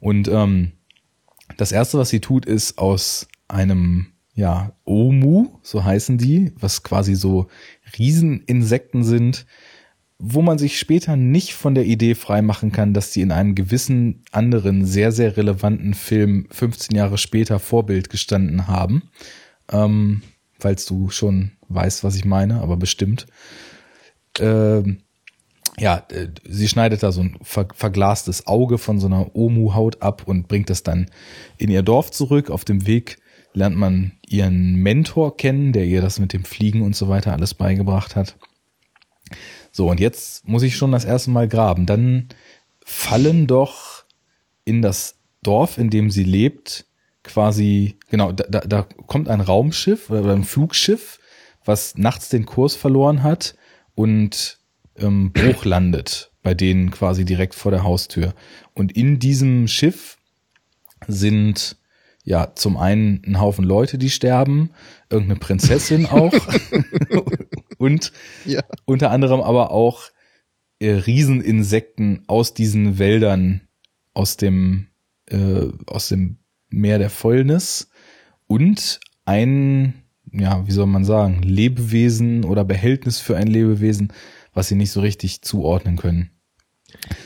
[0.00, 0.72] Und ähm,
[1.56, 7.14] das erste, was sie tut, ist aus einem ja, Omu, so heißen die, was quasi
[7.14, 7.48] so
[7.98, 9.44] Rieseninsekten sind,
[10.24, 14.22] wo man sich später nicht von der Idee freimachen kann, dass die in einem gewissen
[14.30, 19.10] anderen, sehr, sehr relevanten Film 15 Jahre später Vorbild gestanden haben.
[19.68, 20.22] Ähm,
[20.60, 23.26] falls du schon weißt, was ich meine, aber bestimmt.
[24.38, 24.98] Ähm,
[25.76, 26.06] ja,
[26.48, 30.70] sie schneidet da so ein ver verglastes Auge von so einer Omu-Haut ab und bringt
[30.70, 31.10] das dann
[31.58, 32.48] in ihr Dorf zurück.
[32.48, 33.18] Auf dem Weg
[33.54, 37.54] lernt man ihren Mentor kennen, der ihr das mit dem Fliegen und so weiter alles
[37.54, 38.36] beigebracht hat.
[39.72, 41.86] So, und jetzt muss ich schon das erste Mal graben.
[41.86, 42.28] Dann
[42.84, 44.04] fallen doch
[44.64, 46.86] in das Dorf, in dem sie lebt,
[47.24, 51.18] quasi, genau, da, da kommt ein Raumschiff oder ein Flugschiff,
[51.64, 53.54] was nachts den Kurs verloren hat
[53.94, 54.58] und
[54.98, 58.34] ähm, Bruch landet bei denen quasi direkt vor der Haustür.
[58.74, 60.18] Und in diesem Schiff
[61.06, 61.76] sind
[62.24, 64.70] ja zum einen ein Haufen Leute, die sterben,
[65.08, 66.32] irgendeine Prinzessin auch
[67.82, 68.12] und
[68.46, 68.62] Ja.
[68.86, 70.04] unter anderem aber auch
[70.78, 73.62] äh, Rieseninsekten aus diesen Wäldern
[74.14, 74.86] aus dem
[75.28, 76.38] äh, aus dem
[76.70, 77.90] Meer der Fäulnis
[78.46, 79.94] und ein
[80.32, 84.12] ja wie soll man sagen Lebewesen oder Behältnis für ein Lebewesen,
[84.54, 86.30] was sie nicht so richtig zuordnen können.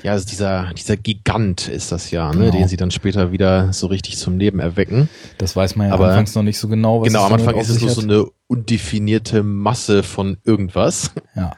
[0.03, 2.51] Ja, also dieser, dieser Gigant ist das ja, ne, Genau.
[2.59, 5.09] den sie dann später wieder so richtig zum Leben erwecken.
[5.39, 7.01] Das weiß man ja Aber- anfangs noch nicht so genau.
[7.01, 11.11] Was genau, am Anfang ist es nur so eine undefinierte Masse von irgendwas.
[11.35, 11.53] Ja.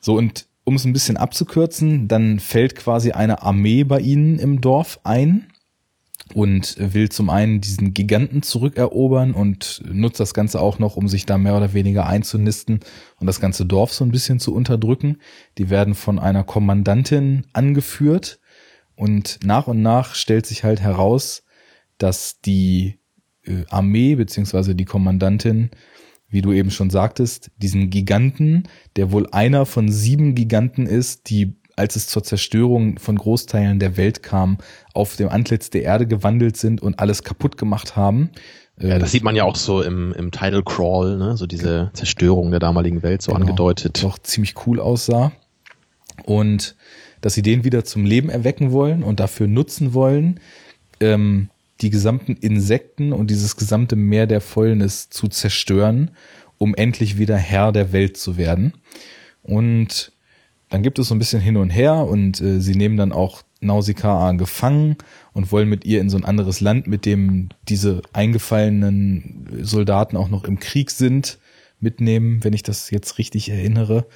[0.00, 4.60] So, und um es ein bisschen abzukürzen, dann fällt quasi eine Armee bei ihnen im
[4.60, 5.46] Dorf ein
[6.34, 11.26] und will zum einen diesen Giganten zurückerobern und nutzt das Ganze auch noch, um sich
[11.26, 12.80] da mehr oder weniger einzunisten
[13.18, 15.18] und das ganze Dorf so ein bisschen zu unterdrücken.
[15.58, 18.40] Die werden von einer Kommandantin angeführt
[18.94, 21.44] und nach und nach stellt sich halt heraus,
[21.98, 22.98] dass die
[23.44, 25.70] äh, Armee beziehungsweise die Kommandantin
[26.32, 28.64] wie du eben schon sagtest, diesen Giganten,
[28.96, 33.96] der wohl einer von sieben Giganten ist, die, als es zur Zerstörung von Großteilen der
[33.96, 34.58] Welt kam,
[34.94, 38.30] auf dem Antlitz der Erde gewandelt sind und alles kaputt gemacht haben.
[38.80, 42.50] Ja, das sieht man ja auch so im, im Title Crawl, ne, so diese Zerstörung
[42.50, 43.42] der damaligen Welt so Genau.
[43.44, 44.02] angedeutet.
[44.02, 45.32] doch ziemlich cool aussah.
[46.24, 46.74] Und
[47.20, 50.40] dass sie den wieder zum Leben erwecken wollen und dafür nutzen wollen,
[51.00, 51.48] ähm,
[51.80, 56.10] die gesamten Insekten und dieses gesamte Meer der Fäulnis zu zerstören,
[56.58, 58.74] um endlich wieder Herr der Welt zu werden.
[59.42, 60.11] Und
[60.72, 63.42] dann gibt es so ein bisschen hin und her und äh, sie nehmen dann auch
[63.60, 64.96] Nausicaa gefangen
[65.34, 70.30] und wollen mit ihr in so ein anderes Land, mit dem diese eingefallenen Soldaten auch
[70.30, 71.38] noch im Krieg sind,
[71.78, 74.06] mitnehmen, wenn ich das jetzt richtig erinnere.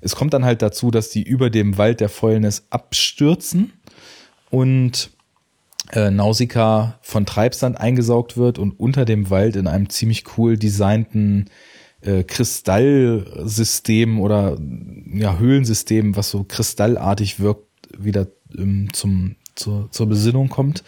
[0.00, 3.72] Es kommt dann halt dazu, dass die über dem Wald der Fäulnis abstürzen
[4.50, 5.10] und
[5.90, 11.46] äh, Nausicaa von Treibsand eingesaugt wird und unter dem Wald in einem ziemlich cool designten
[12.00, 14.58] äh, Kristallsystem oder
[15.12, 17.66] ja Höhlensystem, was so kristallartig wirkt,
[17.98, 20.84] wieder ähm, zum zur, zur Besinnung kommt.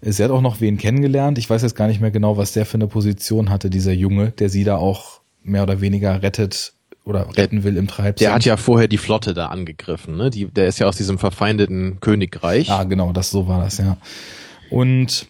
[0.00, 1.38] Äh, Sie hat auch noch wen kennengelernt.
[1.38, 4.32] Ich weiß jetzt gar nicht mehr genau, was der für eine Position hatte, dieser Junge,
[4.32, 6.74] der sie da auch mehr oder weniger rettet
[7.04, 8.20] oder retten will im Treibsand.
[8.20, 10.28] Der hat ja vorher die Flotte da angegriffen, ne?
[10.28, 12.68] Die, der ist ja aus diesem verfeindeten Königreich.
[12.70, 13.96] Ah, genau, das so war das, ja.
[14.70, 15.28] Und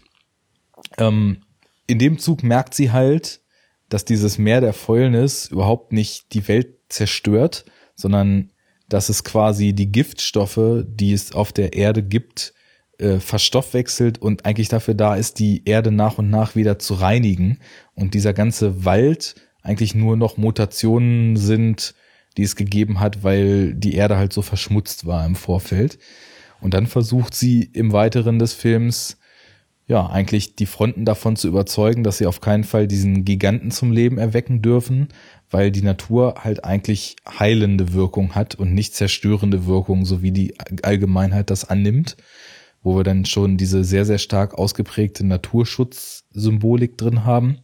[0.97, 1.43] ähm,
[1.87, 3.41] in dem Zug merkt sie halt,
[3.89, 7.65] dass dieses Meer der Fäulnis überhaupt nicht die Welt zerstört,
[7.95, 8.51] sondern
[8.89, 12.55] dass es quasi die Giftstoffe, die es auf der Erde gibt,
[12.99, 17.59] äh, verstoffwechselt und eigentlich dafür da ist, die Erde nach und nach wieder zu reinigen.
[17.95, 21.95] Und dieser ganze Wald eigentlich nur noch Mutationen sind,
[22.37, 25.99] die es gegeben hat, weil die Erde halt so verschmutzt war im Vorfeld.
[26.61, 29.19] Und dann versucht sie im Weiteren des Films,
[29.89, 33.93] ja, eigentlich die Fronten davon zu überzeugen, dass sie auf keinen Fall diesen Giganten zum
[33.93, 35.09] Leben erwecken dürfen,
[35.49, 40.55] weil die Natur halt eigentlich heilende Wirkung hat und nicht zerstörende Wirkung, so wie die
[40.83, 42.17] Allgemeinheit das annimmt,
[42.83, 47.59] wo wir dann schon diese sehr, sehr stark ausgeprägte Naturschutzsymbolik drin haben.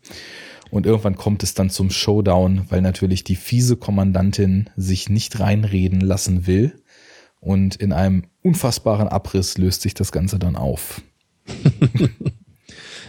[0.71, 6.01] Und irgendwann kommt es dann zum Showdown, weil natürlich die fiese Kommandantin sich nicht reinreden
[6.01, 6.81] lassen will.
[7.41, 11.03] Und in einem unfassbaren Abriss löst sich das Ganze dann auf.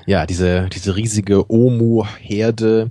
[0.06, 2.90] Ja, diese, diese riesige Omu-Herde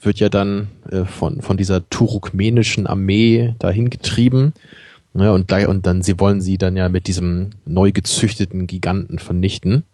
[0.00, 4.52] wird ja dann äh, von, von dieser turkmenischen Armee dahin getrieben.
[5.14, 9.18] Ja, und, gleich, und dann, sie wollen sie dann ja mit diesem neu gezüchteten Giganten
[9.18, 9.84] vernichten.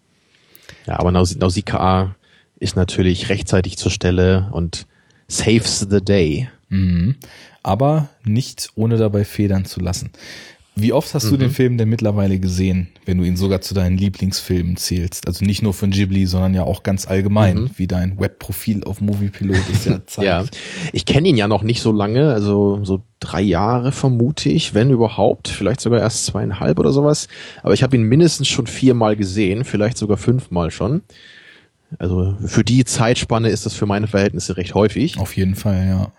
[0.86, 2.14] Ja, aber Naus Nausicaa
[2.58, 4.86] ist natürlich rechtzeitig zur Stelle und
[5.28, 6.48] saves the day.
[6.68, 7.16] Mhm.
[7.62, 10.10] Aber nicht ohne dabei federn zu lassen.
[10.76, 13.96] Wie oft hast du den Film denn mittlerweile gesehen, wenn du ihn sogar zu deinen
[13.96, 15.28] Lieblingsfilmen zählst?
[15.28, 19.68] Also nicht nur von Ghibli, sondern ja auch ganz allgemein, wie dein Webprofil auf Moviepilot
[19.72, 20.26] ist ja zeigt.
[20.26, 20.44] Ja,
[20.92, 24.90] ich kenne ihn ja noch nicht so lange, also so drei Jahre vermute ich, wenn
[24.90, 27.28] überhaupt, vielleicht sogar erst zweieinhalb oder sowas.
[27.62, 31.02] Aber ich habe ihn mindestens schon viermal gesehen, vielleicht sogar fünfmal schon.
[32.00, 35.18] Also für die Zeitspanne ist das für meine Verhältnisse recht häufig.
[35.18, 36.12] Auf jeden Fall, ja.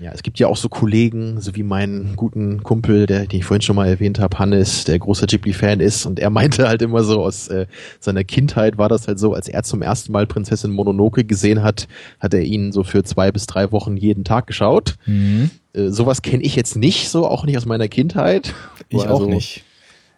[0.00, 3.44] Ja, es gibt ja auch so Kollegen, so wie meinen guten Kumpel, der, den ich
[3.44, 7.02] vorhin schon mal erwähnt habe, Hannes, der großer Ghibli-Fan ist und er meinte halt immer
[7.02, 7.66] so aus äh,
[7.98, 11.88] seiner Kindheit war das halt so, als er zum ersten Mal Prinzessin Mononoke gesehen hat,
[12.20, 14.94] hat er ihn so für zwei bis drei Wochen jeden Tag geschaut.
[15.06, 15.50] Mhm.
[15.72, 18.54] Äh, sowas kenne ich jetzt nicht so, auch nicht aus meiner Kindheit.
[18.88, 19.64] Ich also, auch nicht.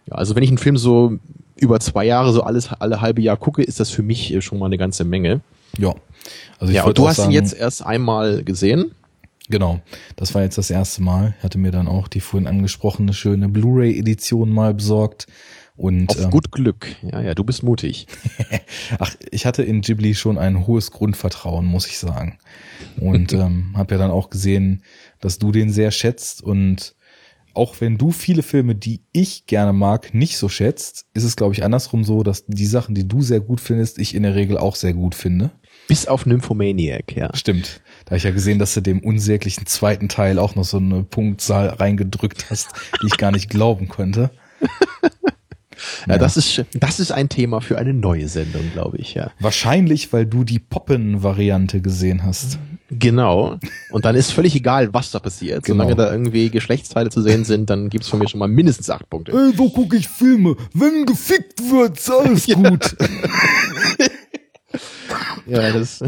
[0.05, 1.17] Ja, also wenn ich einen Film so
[1.57, 4.59] über zwei Jahre so alles alle halbe Jahr gucke, ist das für mich äh, schon
[4.59, 5.41] mal eine ganze Menge.
[5.79, 5.95] Ja.
[6.59, 8.91] Also ich ja, und du hast sagen, ihn jetzt erst einmal gesehen.
[9.51, 9.81] Genau,
[10.15, 11.35] das war jetzt das erste Mal.
[11.37, 15.27] Ich hatte mir dann auch die vorhin angesprochene schöne Blu-ray-Edition mal besorgt
[15.75, 16.95] Und, Auf ähm, gut Glück.
[17.01, 18.07] Ja, ja, du bist mutig.
[18.99, 22.37] Ach, ich hatte in Ghibli schon ein hohes Grundvertrauen, muss ich sagen.
[22.99, 24.83] Und ähm, habe ja dann auch gesehen,
[25.19, 26.41] dass du den sehr schätzt.
[26.41, 26.95] Und
[27.53, 31.53] auch wenn du viele Filme, die ich gerne mag, nicht so schätzt, ist es, glaube
[31.53, 34.57] ich, andersrum so, dass die Sachen, die du sehr gut findest, ich in der Regel
[34.57, 35.51] auch sehr gut finde.
[35.91, 37.29] Bis auf Nymphomaniac, ja.
[37.33, 37.81] Stimmt.
[38.05, 41.03] Da hab ich ja gesehen, dass du dem unsäglichen zweiten Teil auch noch so eine
[41.03, 42.69] Punktzahl reingedrückt hast,
[43.01, 44.31] die ich gar nicht glauben konnte.
[46.07, 49.31] Ja, das ist, das ist ein Thema für eine neue Sendung, glaube ich, ja.
[49.39, 52.59] Wahrscheinlich, weil du die Poppen-Variante gesehen hast.
[52.91, 53.57] Genau.
[53.89, 55.63] Und dann ist völlig egal, was da passiert.
[55.63, 55.83] Genau.
[55.83, 59.09] Solange da irgendwie Geschlechtsteile zu sehen sind, dann gibt's von mir schon mal mindestens acht
[59.09, 59.31] Punkte.
[59.31, 60.55] Ey, wo gucke ich Filme?
[60.73, 62.95] Wenn gefickt wird, ist alles gut.
[65.47, 66.03] Ja, das,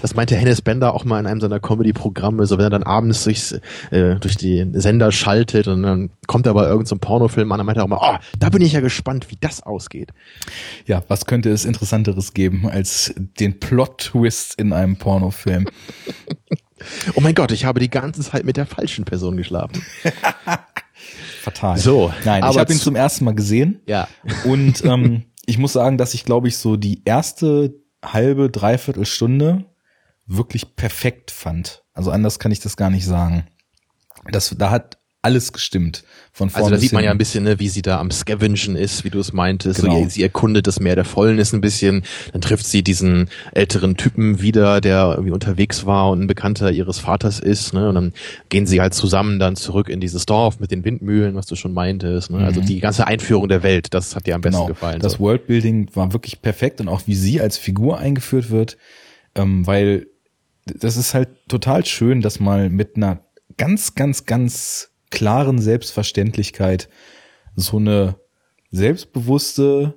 [0.00, 3.24] das meinte Hennes Bender auch mal in einem seiner Comedy-Programme, so wenn er dann abends
[3.24, 3.52] durchs,
[3.90, 7.66] äh, durch die Sender schaltet und dann kommt aber irgendein so ein Pornofilm an, dann
[7.66, 10.10] meint er auch mal, oh, da bin ich ja gespannt, wie das ausgeht.
[10.86, 15.66] Ja, was könnte es Interessanteres geben als den Plot-Twist in einem Pornofilm?
[17.14, 19.80] Oh mein Gott, ich habe die ganze Zeit mit der falschen Person geschlafen.
[21.42, 21.78] Fatal.
[21.78, 24.08] So, Nein, ich aber habe ihn zu- zum ersten Mal gesehen Ja.
[24.44, 27.74] und ähm, ich muss sagen, dass ich, glaube ich, so die erste
[28.04, 29.64] halbe, dreiviertel Stunde
[30.26, 31.84] wirklich perfekt fand.
[31.94, 33.46] Also anders kann ich das gar nicht sagen.
[34.30, 36.02] Das, da hat alles gestimmt.
[36.32, 38.74] Von vorne Also da sieht man ja ein bisschen, ne, wie sie da am Scavengen
[38.74, 39.80] ist, wie du es meintest.
[39.80, 40.02] Genau.
[40.02, 42.02] So, sie erkundet das Meer der Fäulnis ein bisschen.
[42.32, 46.98] Dann trifft sie diesen älteren Typen wieder, der irgendwie unterwegs war und ein Bekannter ihres
[46.98, 47.72] Vaters ist.
[47.72, 47.88] Ne?
[47.88, 48.12] Und dann
[48.48, 51.72] gehen sie halt zusammen dann zurück in dieses Dorf mit den Windmühlen, was du schon
[51.72, 52.30] meintest.
[52.30, 52.38] Ne?
[52.38, 52.66] Also Mhm.
[52.66, 54.66] die ganze Einführung der Welt, das hat dir am besten genau.
[54.66, 55.00] gefallen.
[55.00, 55.18] Das so.
[55.20, 58.76] Worldbuilding war wirklich perfekt und auch wie sie als Figur eingeführt wird,
[59.36, 60.08] ähm, weil
[60.66, 63.20] das ist halt total schön, dass mal mit einer
[63.56, 66.88] ganz, ganz, ganz klaren Selbstverständlichkeit
[67.54, 68.16] so eine
[68.72, 69.94] selbstbewusste,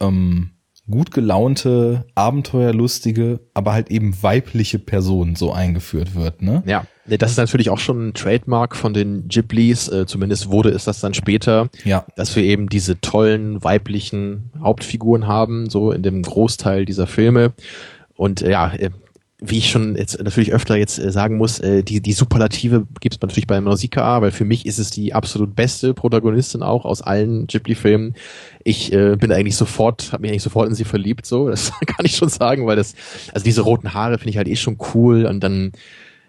[0.00, 0.50] ähm,
[0.90, 6.64] gut gelaunte, abenteuerlustige, aber halt eben weibliche Person so eingeführt wird, ne?
[6.66, 10.84] Ja, das ist natürlich auch schon ein Trademark von den Ghiblis, äh, zumindest wurde es
[10.84, 12.04] das dann später, Ja.
[12.16, 17.52] dass wir eben diese tollen weiblichen Hauptfiguren haben, so in dem Großteil dieser Filme.
[18.16, 18.72] Und äh, ja,
[19.40, 23.14] wie ich schon jetzt natürlich öfter jetzt äh, sagen muss, äh, die, die Superlative gibt
[23.14, 27.00] es natürlich bei Nausicaa, weil für mich ist es die absolut beste Protagonistin auch aus
[27.00, 28.14] allen Ghibli-Filmen.
[28.64, 32.04] Ich äh, bin eigentlich sofort, habe mich eigentlich sofort in sie verliebt, so, das kann
[32.04, 32.94] ich schon sagen, weil das,
[33.32, 35.72] also diese roten Haare finde ich halt eh schon cool und dann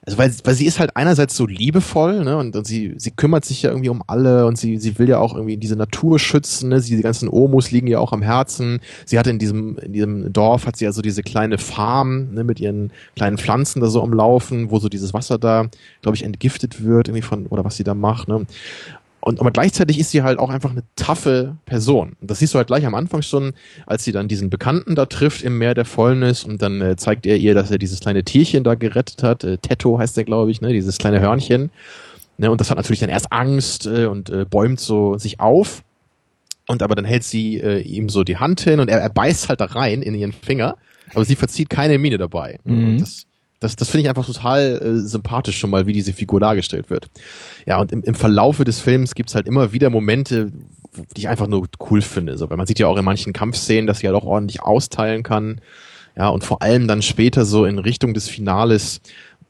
[0.03, 3.45] also weil, weil sie ist halt einerseits so liebevoll, ne, und, und sie, sie kümmert
[3.45, 6.69] sich ja irgendwie um alle und sie, sie will ja auch irgendwie diese Natur schützen,
[6.69, 8.79] ne, sie, die ganzen Omos liegen ja auch am Herzen.
[9.05, 12.43] Sie hatte in diesem, in diesem Dorf hat sie ja so diese kleine Farm, ne,
[12.43, 15.67] mit ihren kleinen Pflanzen da so am Laufen, wo so dieses Wasser da,
[16.01, 18.47] glaube ich, entgiftet wird, irgendwie von, oder was sie da macht, ne.
[19.21, 22.13] Und aber gleichzeitig ist sie halt auch einfach eine taffe Person.
[22.19, 23.53] Und das siehst du halt gleich am Anfang schon,
[23.85, 27.27] als sie dann diesen Bekannten da trifft im Meer der Fäulnis und dann äh, zeigt
[27.27, 29.43] er ihr, dass er dieses kleine Tierchen da gerettet hat.
[29.43, 31.69] Äh, Tetto heißt der, glaube ich, ne, dieses kleine Hörnchen.
[32.37, 35.83] Ne, und das hat natürlich dann erst Angst äh, und äh, bäumt so sich auf.
[36.67, 39.49] Und aber dann hält sie äh, ihm so die Hand hin und er, er beißt
[39.49, 40.77] halt da rein in ihren Finger,
[41.13, 42.59] aber sie verzieht keine Miene dabei.
[42.63, 42.99] Mhm.
[42.99, 43.27] Das,
[43.61, 47.09] das, das finde ich einfach total äh, sympathisch schon mal, wie diese Figur dargestellt wird.
[47.67, 50.51] Ja, und im, im Verlaufe des Films gibt's halt immer wieder Momente,
[51.15, 52.39] die ich einfach nur cool finde.
[52.39, 55.21] So, weil man sieht ja auch in manchen Kampfszenen, dass sie halt auch ordentlich austeilen
[55.21, 55.61] kann.
[56.17, 58.99] Ja, und vor allem dann später so in Richtung des Finales,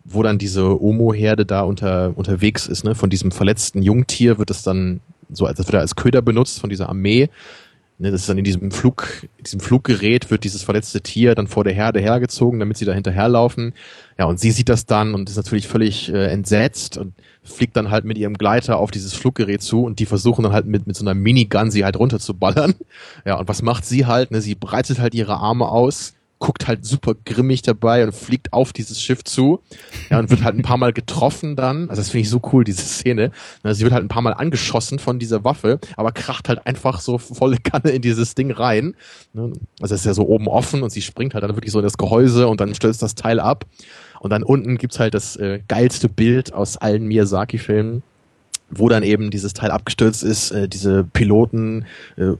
[0.03, 4.61] wo dann diese Omo-Herde da unter, unterwegs ist, ne, von diesem verletzten Jungtier wird es
[4.61, 7.29] dann so, als wird er als Köder benutzt von dieser Armee.
[8.01, 11.63] Ne, das ist dann in diesem Flug, diesem Fluggerät wird dieses verletzte Tier dann vor
[11.63, 13.75] der Herde hergezogen, damit sie da hinterherlaufen.
[14.17, 17.13] Ja, und sie sieht das dann und ist natürlich völlig äh, entsetzt und
[17.43, 20.65] fliegt dann halt mit ihrem Gleiter auf dieses Fluggerät zu und die versuchen dann halt
[20.65, 22.73] mit, mit so einer Minigun sie halt runterzuballern.
[23.23, 24.31] Ja, und was macht sie halt?
[24.31, 28.73] Ne, sie breitet halt ihre Arme aus, guckt halt super grimmig dabei und fliegt auf
[28.73, 29.61] dieses Schiff zu.
[30.09, 31.89] Ja, und wird halt ein paar Mal getroffen dann.
[31.89, 33.31] Also das finde ich so cool, diese Szene.
[33.63, 36.99] Ne, Sie wird halt ein paar Mal angeschossen von dieser Waffe, aber kracht halt einfach
[36.99, 38.95] so volle Kanne in dieses Ding rein.
[39.33, 41.79] Ne, Also es ist ja so oben offen und sie springt halt dann wirklich so
[41.79, 43.65] in das Gehäuse und dann stürzt das Teil ab.
[44.19, 48.01] Und dann unten gibt's halt das äh, geilste Bild aus allen Miyazaki-Filmen,
[48.71, 51.85] wo dann eben dieses Teil abgestürzt ist, äh, diese Piloten
[52.17, 52.33] äh,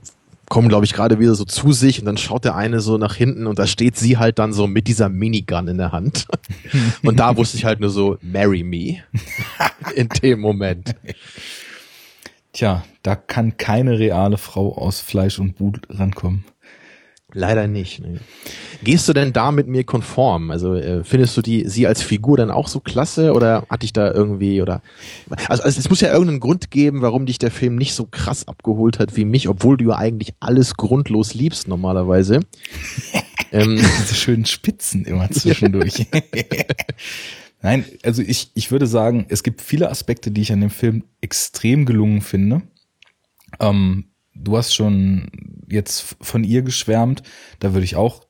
[0.52, 3.14] kommen, glaube ich, gerade wieder so zu sich und dann schaut der eine so nach
[3.14, 6.26] hinten und da steht sie halt dann so mit dieser Minigun in der Hand.
[7.02, 8.98] und da wusste ich halt nur so, marry me.
[9.96, 10.94] in dem Moment.
[12.52, 16.44] Tja, da kann keine reale Frau aus Fleisch und Blut rankommen.
[17.34, 18.00] Leider nicht.
[18.00, 18.18] Nee.
[18.82, 20.50] Gehst du denn da mit mir konform?
[20.50, 23.92] Also äh, findest du die sie als Figur dann auch so klasse oder hat dich
[23.92, 24.82] da irgendwie oder
[25.48, 28.48] also, also es muss ja irgendeinen Grund geben, warum dich der Film nicht so krass
[28.48, 32.40] abgeholt hat wie mich, obwohl du ja eigentlich alles grundlos liebst normalerweise.
[33.52, 36.06] ähm, Diese schönen Spitzen immer zwischendurch.
[37.62, 41.04] Nein, also ich ich würde sagen, es gibt viele Aspekte, die ich an dem Film
[41.20, 42.62] extrem gelungen finde.
[43.60, 44.11] Ähm,
[44.42, 45.28] du hast schon
[45.68, 47.22] jetzt von ihr geschwärmt,
[47.60, 48.26] da würde ich auch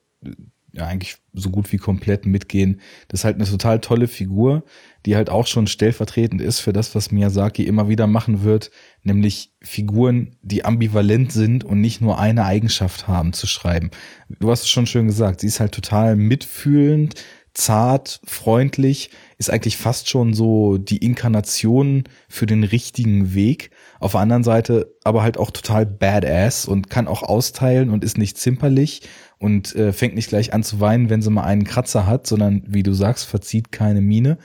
[0.74, 2.80] ja, eigentlich so gut wie komplett mitgehen.
[3.08, 4.64] Das ist halt eine total tolle Figur,
[5.04, 8.70] die halt auch schon stellvertretend ist für das, was Miyazaki immer wieder machen wird,
[9.02, 13.90] nämlich Figuren, die ambivalent sind und nicht nur eine Eigenschaft haben zu schreiben.
[14.28, 17.16] Du hast es schon schön gesagt, sie ist halt total mitfühlend,
[17.54, 23.71] zart, freundlich, ist eigentlich fast schon so die Inkarnation für den richtigen Weg.
[24.02, 28.18] Auf der anderen Seite aber halt auch total badass und kann auch austeilen und ist
[28.18, 29.02] nicht zimperlich
[29.38, 32.62] und äh, fängt nicht gleich an zu weinen, wenn sie mal einen Kratzer hat, sondern
[32.66, 34.38] wie du sagst, verzieht keine Miene.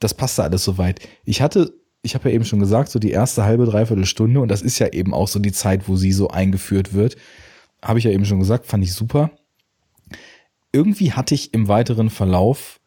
[0.00, 1.00] Das passte alles soweit.
[1.24, 4.48] Ich hatte, ich habe ja eben schon gesagt, so die erste halbe, dreiviertel Stunde und
[4.48, 7.16] das ist ja eben auch so die Zeit, wo sie so eingeführt wird.
[7.82, 9.30] Habe ich ja eben schon gesagt, fand ich super
[10.74, 12.80] irgendwie hatte ich im weiteren Verlauf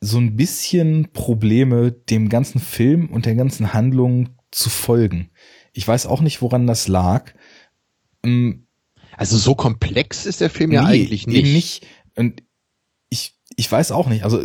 [0.00, 5.30] so ein bisschen Probleme, dem ganzen Film und der ganzen Handlung zu folgen.
[5.72, 7.32] Ich weiß auch nicht, woran das lag.
[8.24, 8.66] Ähm,
[9.16, 11.36] also so komplex ist der Film nee, ja eigentlich nicht.
[11.36, 11.86] Eben nicht.
[12.16, 12.42] Und
[13.08, 14.24] ich, ich weiß auch nicht.
[14.24, 14.42] Also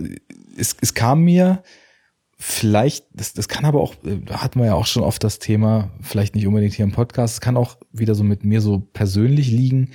[0.57, 1.63] es, es kam mir
[2.37, 5.91] vielleicht, das, das kann aber auch, da hatten wir ja auch schon oft das Thema,
[6.01, 9.51] vielleicht nicht unbedingt hier im Podcast, es kann auch wieder so mit mir so persönlich
[9.51, 9.91] liegen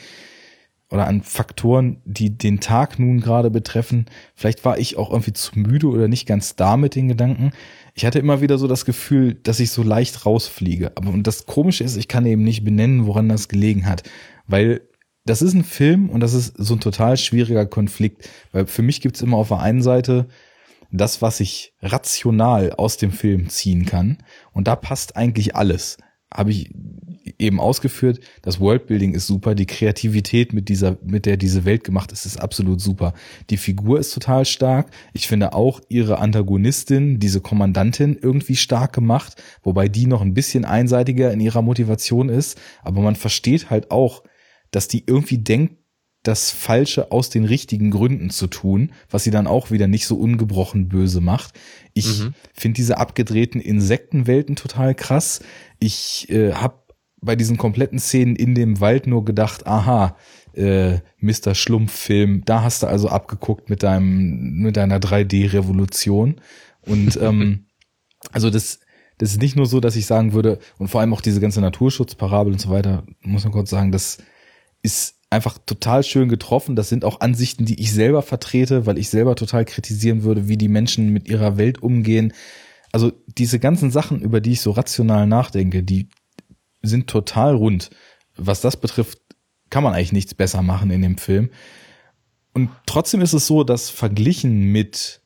[0.90, 4.06] oder an Faktoren, die den Tag nun gerade betreffen.
[4.36, 7.50] Vielleicht war ich auch irgendwie zu müde oder nicht ganz da mit den Gedanken.
[7.98, 10.92] Ich hatte immer wieder so das Gefühl, dass ich so leicht rausfliege.
[10.96, 14.02] Aber und das Komische ist, ich kann eben nicht benennen, woran das gelegen hat.
[14.46, 14.82] Weil
[15.24, 18.28] das ist ein Film und das ist so ein total schwieriger Konflikt.
[18.52, 20.28] Weil für mich gibt's immer auf der einen Seite
[20.92, 24.18] das, was ich rational aus dem Film ziehen kann.
[24.52, 25.96] Und da passt eigentlich alles.
[26.36, 26.70] Habe ich
[27.38, 32.12] eben ausgeführt, das Worldbuilding ist super, die Kreativität mit dieser, mit der diese Welt gemacht
[32.12, 33.14] ist, ist absolut super.
[33.50, 34.90] Die Figur ist total stark.
[35.12, 40.64] Ich finde auch ihre Antagonistin, diese Kommandantin, irgendwie stark gemacht, wobei die noch ein bisschen
[40.64, 42.58] einseitiger in ihrer Motivation ist.
[42.82, 44.22] Aber man versteht halt auch,
[44.70, 45.76] dass die irgendwie denkt,
[46.26, 50.16] das Falsche aus den richtigen Gründen zu tun, was sie dann auch wieder nicht so
[50.16, 51.54] ungebrochen böse macht.
[51.94, 52.34] Ich mhm.
[52.52, 55.40] finde diese abgedrehten Insektenwelten total krass.
[55.78, 56.82] Ich äh, habe
[57.20, 60.16] bei diesen kompletten Szenen in dem Wald nur gedacht, aha,
[60.54, 61.54] äh, Mr.
[61.54, 66.40] Schlumpf-Film, da hast du also abgeguckt mit deinem, mit deiner 3D-Revolution.
[66.82, 67.66] Und ähm,
[68.32, 68.80] also das,
[69.18, 71.60] das ist nicht nur so, dass ich sagen würde, und vor allem auch diese ganze
[71.60, 74.18] Naturschutzparabel und so weiter, muss man kurz sagen, das
[74.82, 76.76] ist einfach total schön getroffen.
[76.76, 80.56] Das sind auch Ansichten, die ich selber vertrete, weil ich selber total kritisieren würde, wie
[80.56, 82.32] die Menschen mit ihrer Welt umgehen.
[82.92, 86.08] Also diese ganzen Sachen, über die ich so rational nachdenke, die
[86.82, 87.90] sind total rund.
[88.36, 89.18] Was das betrifft,
[89.70, 91.50] kann man eigentlich nichts besser machen in dem Film.
[92.52, 95.20] Und trotzdem ist es so, dass verglichen mit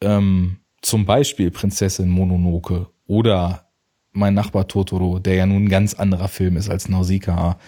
[0.00, 3.72] ähm, zum Beispiel Prinzessin Mononoke oder
[4.12, 7.58] mein Nachbar Totoro, der ja nun ein ganz anderer Film ist als Nausicaa,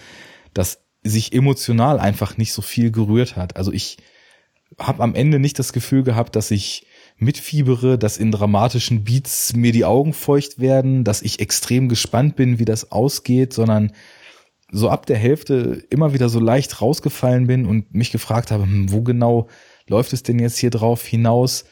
[0.53, 3.55] dass sich emotional einfach nicht so viel gerührt hat.
[3.57, 3.97] Also ich
[4.79, 6.85] habe am Ende nicht das Gefühl gehabt, dass ich
[7.17, 12.59] mitfiebere, dass in dramatischen Beats mir die Augen feucht werden, dass ich extrem gespannt bin,
[12.59, 13.93] wie das ausgeht, sondern
[14.71, 18.91] so ab der Hälfte immer wieder so leicht rausgefallen bin und mich gefragt habe, hm,
[18.91, 19.47] wo genau
[19.87, 21.65] läuft es denn jetzt hier drauf hinaus?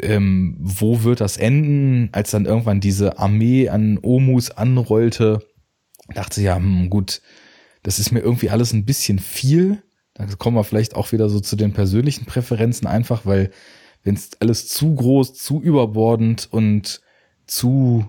[0.00, 2.08] Ähm, wo wird das enden?
[2.12, 5.40] Als dann irgendwann diese Armee an Omus anrollte,
[6.14, 7.20] dachte ich, ja, hm, gut,
[7.84, 9.82] das ist mir irgendwie alles ein bisschen viel.
[10.14, 13.50] Da kommen wir vielleicht auch wieder so zu den persönlichen Präferenzen einfach, weil
[14.02, 17.00] wenn es alles zu groß, zu überbordend und
[17.46, 18.06] zu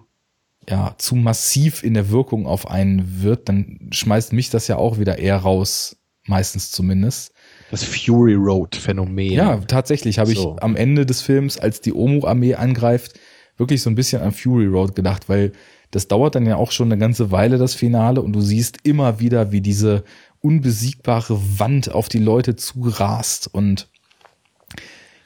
[0.67, 4.97] ja, zu massiv in der Wirkung auf einen wird, dann schmeißt mich das ja auch
[4.97, 7.33] wieder eher raus, meistens zumindest.
[7.69, 9.31] Das Fury Road Phänomen.
[9.31, 10.55] Ja, tatsächlich habe so.
[10.55, 13.19] ich am Ende des Films, als die Omu-Armee angreift,
[13.57, 15.51] wirklich so ein bisschen an Fury Road gedacht, weil
[15.91, 19.19] das dauert dann ja auch schon eine ganze Weile, das Finale, und du siehst immer
[19.19, 20.03] wieder, wie diese
[20.41, 23.47] unbesiegbare Wand auf die Leute zurast.
[23.53, 23.89] Und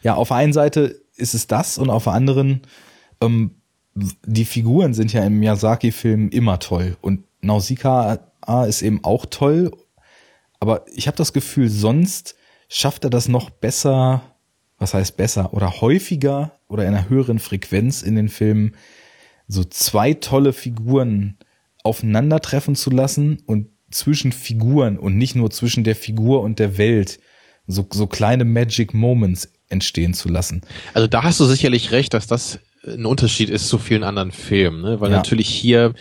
[0.01, 2.61] ja, auf der einen Seite ist es das und auf der anderen,
[3.21, 3.51] ähm,
[3.93, 6.97] die Figuren sind ja im Miyazaki-Film immer toll.
[7.01, 8.19] Und Nausicaa
[8.67, 9.71] ist eben auch toll,
[10.59, 12.35] aber ich habe das Gefühl, sonst
[12.69, 14.21] schafft er das noch besser,
[14.77, 18.75] was heißt besser, oder häufiger oder in einer höheren Frequenz in den Filmen,
[19.49, 21.37] so zwei tolle Figuren
[21.83, 27.19] aufeinandertreffen zu lassen und zwischen Figuren und nicht nur zwischen der Figur und der Welt
[27.67, 30.61] so, so kleine Magic Moments entstehen zu lassen.
[30.93, 34.81] Also da hast du sicherlich recht, dass das ein Unterschied ist zu vielen anderen Filmen,
[34.81, 35.01] ne?
[35.01, 35.17] weil ja.
[35.17, 35.93] natürlich hier,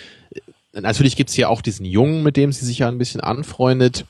[0.73, 4.05] natürlich gibt's hier auch diesen Jungen, mit dem sie sich ja ein bisschen anfreundet,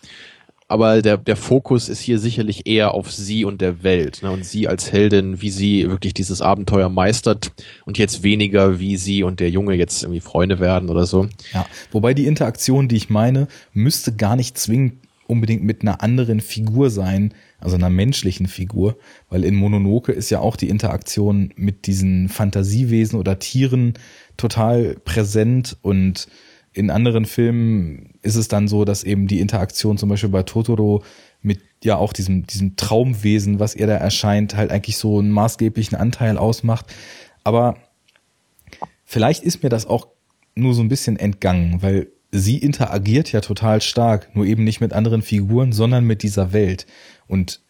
[0.69, 4.31] aber der, der Fokus ist hier sicherlich eher auf sie und der Welt ne?
[4.31, 7.53] und sie als Heldin, wie sie wirklich dieses Abenteuer meistert
[7.87, 11.27] und jetzt weniger, wie sie und der Junge jetzt irgendwie Freunde werden oder so.
[11.55, 14.95] Ja, wobei die Interaktion, die ich meine, müsste gar nicht zwingend
[15.27, 18.97] unbedingt mit einer anderen Figur sein, also einer menschlichen Figur,
[19.29, 23.95] weil in Mononoke ist ja auch die Interaktion mit diesen Fantasiewesen oder Tieren
[24.37, 26.29] total präsent und
[26.73, 31.03] in anderen Filmen ist es dann so, dass eben die Interaktion zum Beispiel bei Totoro
[31.41, 35.97] mit ja auch diesem, diesem Traumwesen, was ihr da erscheint, halt eigentlich so einen maßgeblichen
[35.97, 36.87] Anteil ausmacht.
[37.45, 37.77] Aber
[39.05, 40.09] vielleicht ist mir das auch
[40.55, 44.93] nur so ein bisschen entgangen, weil sie interagiert ja total stark, nur eben nicht mit
[44.93, 46.87] anderen Figuren, sondern mit dieser Welt.
[47.27, 47.63] Und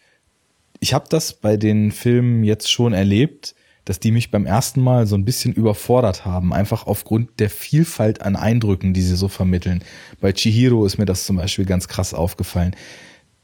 [0.81, 3.55] ich habe das bei den Filmen jetzt schon erlebt,
[3.89, 8.20] dass die mich beim ersten Mal so ein bisschen überfordert haben, einfach aufgrund der Vielfalt
[8.20, 9.82] an Eindrücken, die sie so vermitteln.
[10.20, 12.77] Bei Chihiro ist mir das zum Beispiel ganz krass aufgefallen.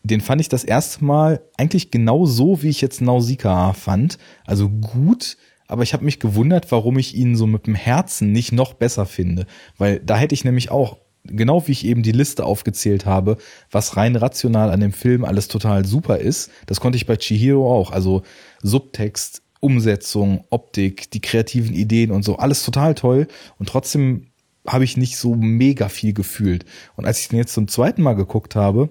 [0.03, 4.19] Den fand ich das erste Mal eigentlich genau so, wie ich jetzt Nausicaa fand.
[4.45, 8.53] Also gut, aber ich habe mich gewundert, warum ich ihn so mit dem Herzen nicht
[8.53, 9.47] noch besser finde.
[9.79, 13.39] Weil da hätte ich nämlich auch genau wie ich eben die Liste aufgezählt habe,
[13.71, 17.75] was rein rational an dem Film alles total super ist, das konnte ich bei Chihiro
[17.75, 17.93] auch.
[17.93, 18.23] Also
[18.63, 23.27] Subtext, Umsetzung, Optik, die kreativen Ideen und so, alles total toll.
[23.59, 24.27] Und trotzdem
[24.67, 26.65] habe ich nicht so mega viel gefühlt.
[26.97, 28.91] Und als ich den jetzt zum zweiten Mal geguckt habe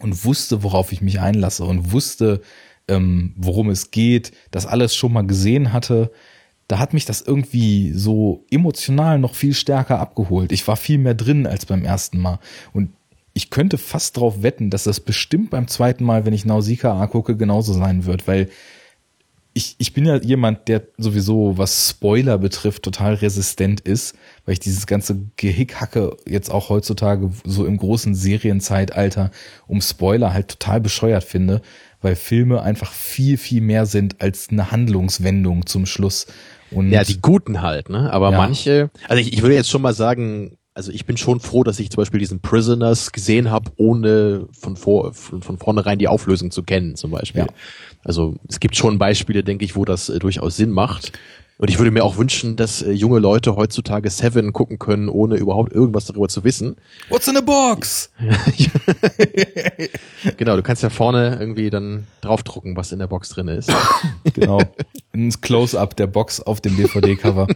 [0.00, 2.40] und wusste, worauf ich mich einlasse und wusste,
[2.88, 6.10] ähm, worum es geht, das alles schon mal gesehen hatte,
[6.68, 10.52] da hat mich das irgendwie so emotional noch viel stärker abgeholt.
[10.52, 12.40] Ich war viel mehr drin als beim ersten Mal.
[12.72, 12.90] Und
[13.32, 17.36] ich könnte fast drauf wetten, dass das bestimmt beim zweiten Mal, wenn ich Nausicaa gucke,
[17.36, 18.48] genauso sein wird, weil
[19.58, 24.14] ich, ich bin ja jemand, der sowieso, was Spoiler betrifft, total resistent ist,
[24.44, 29.32] weil ich dieses ganze Gehickhacke jetzt auch heutzutage so im großen Serienzeitalter
[29.66, 31.60] um Spoiler halt total bescheuert finde,
[32.00, 36.28] weil Filme einfach viel, viel mehr sind als eine Handlungswendung zum Schluss.
[36.70, 38.12] Und ja, die guten halt, ne?
[38.12, 38.38] Aber ja.
[38.38, 41.80] manche, also ich, ich würde jetzt schon mal sagen, also ich bin schon froh, dass
[41.80, 46.52] ich zum Beispiel diesen Prisoners gesehen habe, ohne von, vor, von, von vornherein die Auflösung
[46.52, 47.40] zu kennen, zum Beispiel.
[47.40, 47.48] Ja.
[48.04, 51.12] Also es gibt schon Beispiele, denke ich, wo das äh, durchaus Sinn macht.
[51.60, 55.36] Und ich würde mir auch wünschen, dass äh, junge Leute heutzutage Seven gucken können, ohne
[55.36, 56.76] überhaupt irgendwas darüber zu wissen.
[57.08, 58.12] What's in the box?
[60.36, 63.72] genau, du kannst ja vorne irgendwie dann draufdrucken, was in der Box drin ist.
[64.34, 64.60] genau.
[65.12, 67.48] Ein Close-up der Box auf dem DVD-Cover.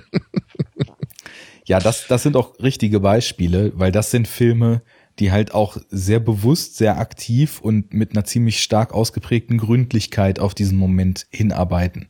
[1.65, 4.83] ja, das, das sind auch richtige Beispiele, weil das sind Filme,
[5.19, 10.55] die halt auch sehr bewusst, sehr aktiv und mit einer ziemlich stark ausgeprägten Gründlichkeit auf
[10.55, 12.09] diesen Moment hinarbeiten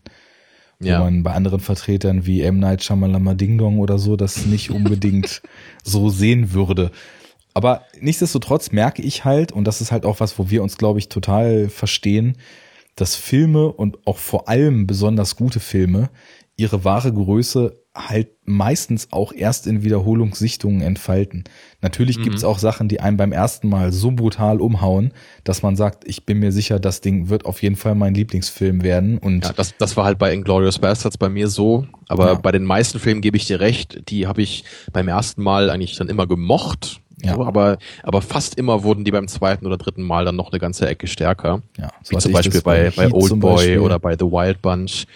[0.84, 0.98] ja.
[0.98, 2.58] wo man bei anderen Vertretern wie M.
[2.58, 5.42] Night Shyamalama Ding Dong oder so das nicht unbedingt
[5.84, 6.90] so sehen würde.
[7.54, 10.98] Aber nichtsdestotrotz merke ich halt, und das ist halt auch was, wo wir uns, glaube
[10.98, 12.38] ich, total verstehen,
[12.96, 16.10] dass Filme und auch vor allem besonders gute Filme
[16.56, 21.44] ihre wahre Größe halt meistens auch erst in Wiederholungssichtungen entfalten.
[21.82, 22.22] Natürlich mhm.
[22.22, 25.12] gibt's auch Sachen, die einem beim ersten Mal so brutal umhauen,
[25.44, 28.82] dass man sagt, ich bin mir sicher, das Ding wird auf jeden Fall mein Lieblingsfilm
[28.82, 29.18] werden.
[29.18, 31.86] Und ja, das, das war halt bei Inglourious Bastards bei mir so.
[32.08, 32.34] Aber ja.
[32.34, 35.96] bei den meisten Filmen gebe ich dir recht, die habe ich beim ersten Mal eigentlich
[35.96, 37.00] dann immer gemocht.
[37.22, 37.34] Ja.
[37.34, 40.58] So, aber, aber fast immer wurden die beim zweiten oder dritten Mal dann noch eine
[40.58, 41.62] ganze Ecke stärker.
[41.78, 45.06] Ja, so Wie zum Beispiel bei, bei Old Boy oder bei The Wild Bunch.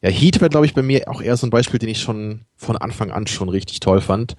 [0.00, 2.42] Ja, Heat wäre, glaube ich, bei mir auch eher so ein Beispiel, den ich schon
[2.56, 4.36] von Anfang an schon richtig toll fand.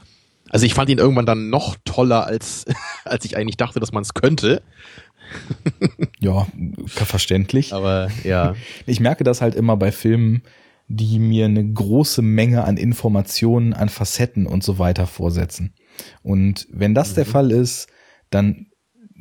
[0.50, 2.66] Also ich fand ihn irgendwann dann noch toller, als,
[3.06, 4.62] als ich eigentlich dachte, dass man es könnte.
[6.20, 6.48] ja,
[6.86, 7.74] verständlich.
[7.74, 8.56] Aber ja.
[8.86, 10.44] Ich merke das halt immer bei Filmen,
[10.88, 15.74] die mir eine große Menge an Informationen, an Facetten und so weiter vorsetzen.
[16.24, 17.16] Und wenn das mhm.
[17.16, 17.88] der Fall ist,
[18.32, 18.68] dann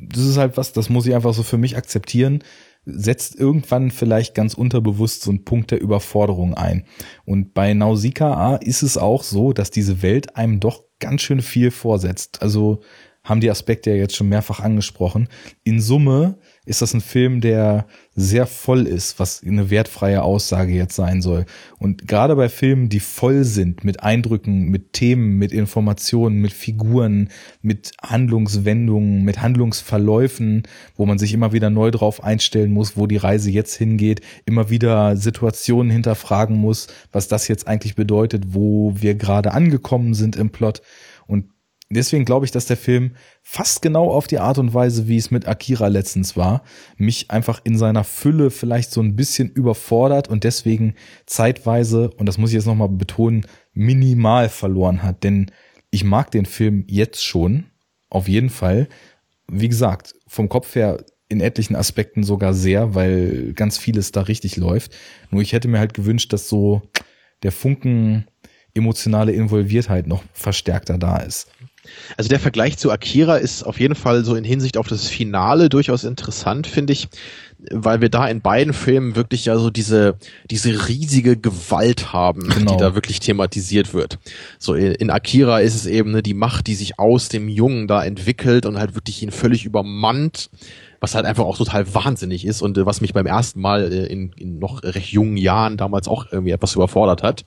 [0.01, 2.41] das ist halt was, das muss ich einfach so für mich akzeptieren
[2.85, 6.85] setzt irgendwann vielleicht ganz unterbewusst so ein Punkt der Überforderung ein.
[7.25, 11.71] Und bei Nausicaa ist es auch so, dass diese Welt einem doch ganz schön viel
[11.71, 12.41] vorsetzt.
[12.41, 12.81] Also
[13.23, 15.27] haben die Aspekte ja jetzt schon mehrfach angesprochen.
[15.63, 16.39] In Summe
[16.69, 21.45] ist das ein Film, der sehr voll ist, was eine wertfreie Aussage jetzt sein soll.
[21.79, 27.29] Und gerade bei Filmen, die voll sind mit Eindrücken, mit Themen, mit Informationen, mit Figuren,
[27.63, 30.63] mit Handlungswendungen, mit Handlungsverläufen,
[30.95, 34.69] wo man sich immer wieder neu drauf einstellen muss, wo die Reise jetzt hingeht, immer
[34.69, 40.51] wieder Situationen hinterfragen muss, was das jetzt eigentlich bedeutet, wo wir gerade angekommen sind im
[40.51, 40.83] Plot.
[41.25, 41.45] Und
[41.97, 45.31] deswegen glaube ich, dass der Film fast genau auf die Art und Weise, wie es
[45.31, 46.63] mit Akira letztens war,
[46.97, 50.95] mich einfach in seiner Fülle vielleicht so ein bisschen überfordert und deswegen
[51.25, 55.23] zeitweise, und das muss ich jetzt nochmal betonen, minimal verloren hat.
[55.23, 55.51] Denn
[55.91, 57.65] ich mag den Film jetzt schon,
[58.09, 58.87] auf jeden Fall.
[59.47, 64.57] Wie gesagt, vom Kopf her in etlichen Aspekten sogar sehr, weil ganz vieles da richtig
[64.57, 64.95] läuft.
[65.29, 66.81] Nur ich hätte mir halt gewünscht, dass so
[67.43, 68.25] der Funken
[68.73, 71.51] emotionale Involviertheit noch verstärkter da ist.
[72.17, 75.69] Also der Vergleich zu Akira ist auf jeden Fall so in Hinsicht auf das Finale
[75.69, 77.07] durchaus interessant, finde ich,
[77.71, 80.15] weil wir da in beiden Filmen wirklich ja so diese,
[80.49, 82.71] diese riesige Gewalt haben, genau.
[82.71, 84.17] die da wirklich thematisiert wird.
[84.57, 88.03] So in, Akira ist es eben ne, die Macht, die sich aus dem Jungen da
[88.03, 90.49] entwickelt und halt wirklich ihn völlig übermannt
[90.99, 94.05] was halt einfach auch total wahnsinnig ist und äh, was mich beim ersten Mal äh,
[94.07, 97.45] in, in noch recht jungen Jahren damals auch irgendwie etwas überfordert hat.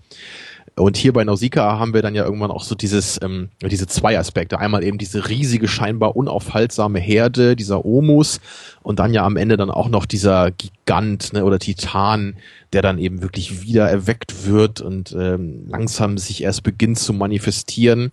[0.75, 4.19] Und hier bei Nausicaa haben wir dann ja irgendwann auch so dieses, ähm, diese zwei
[4.19, 4.59] Aspekte.
[4.59, 8.41] Einmal eben diese riesige, scheinbar unaufhaltsame Herde, dieser Omus,
[8.83, 12.37] und dann ja am Ende dann auch noch dieser Gigant ne, oder Titan,
[12.73, 18.11] der dann eben wirklich wieder erweckt wird und ähm, langsam sich erst beginnt zu manifestieren.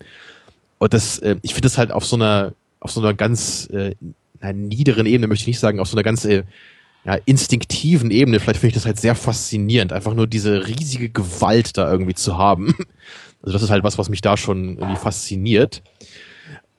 [0.78, 3.94] Und das, äh, ich finde das halt auf so einer, auf so einer ganz äh,
[4.40, 6.44] einer niederen Ebene, möchte ich nicht sagen, auf so einer ganz äh,
[7.04, 11.76] ja, instinktiven Ebene, vielleicht finde ich das halt sehr faszinierend, einfach nur diese riesige Gewalt
[11.76, 12.74] da irgendwie zu haben.
[13.42, 15.82] Also das ist halt was, was mich da schon irgendwie fasziniert.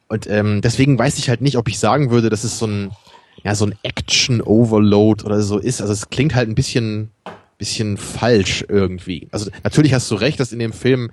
[0.09, 2.91] Und ähm, deswegen weiß ich halt nicht, ob ich sagen würde, dass es so ein,
[3.43, 5.81] ja, so ein Action-Overload oder so ist.
[5.81, 7.09] Also es klingt halt ein bisschen,
[7.57, 9.27] bisschen falsch irgendwie.
[9.31, 11.09] Also natürlich hast du recht, dass in dem Film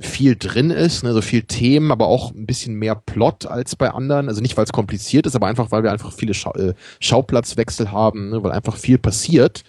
[0.00, 3.90] viel drin ist, ne, so viel Themen, aber auch ein bisschen mehr Plot als bei
[3.90, 4.28] anderen.
[4.28, 7.90] Also nicht, weil es kompliziert ist, aber einfach, weil wir einfach viele Schau äh, Schauplatzwechsel
[7.90, 9.64] haben, ne, weil einfach viel passiert.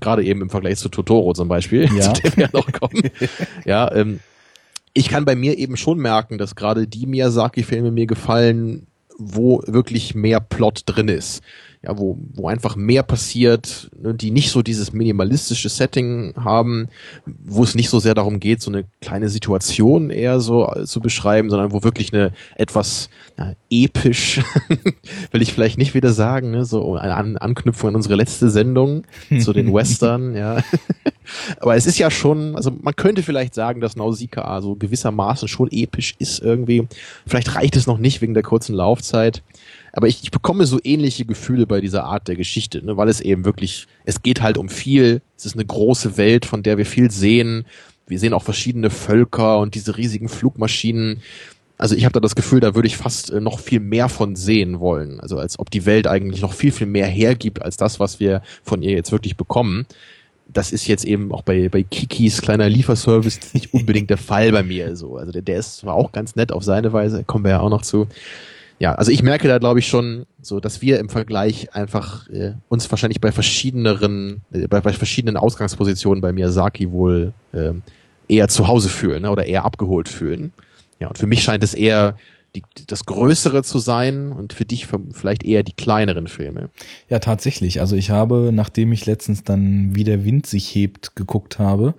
[0.00, 2.14] Gerade eben im Vergleich zu Totoro zum Beispiel, ja.
[2.14, 3.10] zu dem wir noch kommen.
[3.64, 4.20] ja, ähm,
[4.92, 8.86] ich kann bei mir eben schon merken, dass gerade die Miyazaki-Filme mir gefallen,
[9.18, 11.42] wo wirklich mehr Plot drin ist
[11.84, 16.88] ja, wo, wo einfach mehr passiert, ne, die nicht so dieses minimalistische Setting haben,
[17.26, 21.00] wo es nicht so sehr darum geht, so eine kleine Situation eher so äh, zu
[21.00, 24.40] beschreiben, sondern wo wirklich eine etwas ja, episch,
[25.30, 29.04] will ich vielleicht nicht wieder sagen, ne, so eine An Anknüpfung an unsere letzte Sendung
[29.40, 30.58] zu den Western, ja.
[31.60, 35.68] Aber es ist ja schon, also man könnte vielleicht sagen, dass Nausicaa so gewissermaßen schon
[35.70, 36.86] episch ist irgendwie.
[37.26, 39.42] Vielleicht reicht es noch nicht wegen der kurzen Laufzeit.
[39.96, 43.20] Aber ich, ich bekomme so ähnliche Gefühle bei dieser Art der Geschichte, ne, weil es
[43.20, 45.22] eben wirklich, es geht halt um viel.
[45.36, 47.64] Es ist eine große Welt, von der wir viel sehen.
[48.08, 51.22] Wir sehen auch verschiedene Völker und diese riesigen Flugmaschinen.
[51.78, 54.34] Also ich habe da das Gefühl, da würde ich fast äh, noch viel mehr von
[54.34, 55.20] sehen wollen.
[55.20, 58.42] Also als ob die Welt eigentlich noch viel, viel mehr hergibt als das, was wir
[58.64, 59.86] von ihr jetzt wirklich bekommen.
[60.52, 64.64] Das ist jetzt eben auch bei, bei Kikis kleiner Lieferservice nicht unbedingt der Fall bei
[64.64, 64.96] mir.
[64.96, 65.18] So.
[65.18, 67.70] Also der, der ist zwar auch ganz nett auf seine Weise, kommen wir ja auch
[67.70, 68.08] noch zu
[68.78, 72.54] ja, also ich merke da glaube ich schon so, dass wir im Vergleich einfach äh,
[72.68, 77.72] uns wahrscheinlich bei verschiedeneren, äh, bei, bei verschiedenen Ausgangspositionen bei Miyazaki wohl äh,
[78.28, 80.52] eher zu Hause fühlen ne, oder eher abgeholt fühlen.
[81.00, 82.16] Ja, und für mich scheint es eher
[82.54, 86.70] die, das Größere zu sein und für dich vielleicht eher die kleineren Filme.
[87.08, 87.80] Ja, tatsächlich.
[87.80, 91.94] Also ich habe, nachdem ich letztens dann Wie der Wind sich hebt geguckt habe,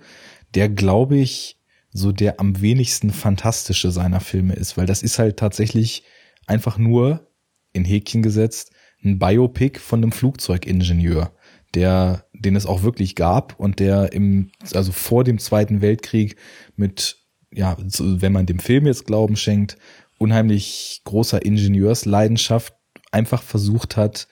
[0.54, 1.58] der glaube ich
[1.92, 6.04] so der am wenigsten fantastische seiner Filme ist, weil das ist halt tatsächlich
[6.46, 7.28] einfach nur
[7.72, 8.72] in Häkchen gesetzt
[9.04, 11.32] ein Biopic von einem Flugzeugingenieur,
[11.74, 16.36] der, den es auch wirklich gab und der im, also vor dem Zweiten Weltkrieg
[16.76, 17.18] mit,
[17.52, 19.76] ja, wenn man dem Film jetzt Glauben schenkt,
[20.18, 22.74] unheimlich großer Ingenieursleidenschaft
[23.12, 24.28] einfach versucht hat,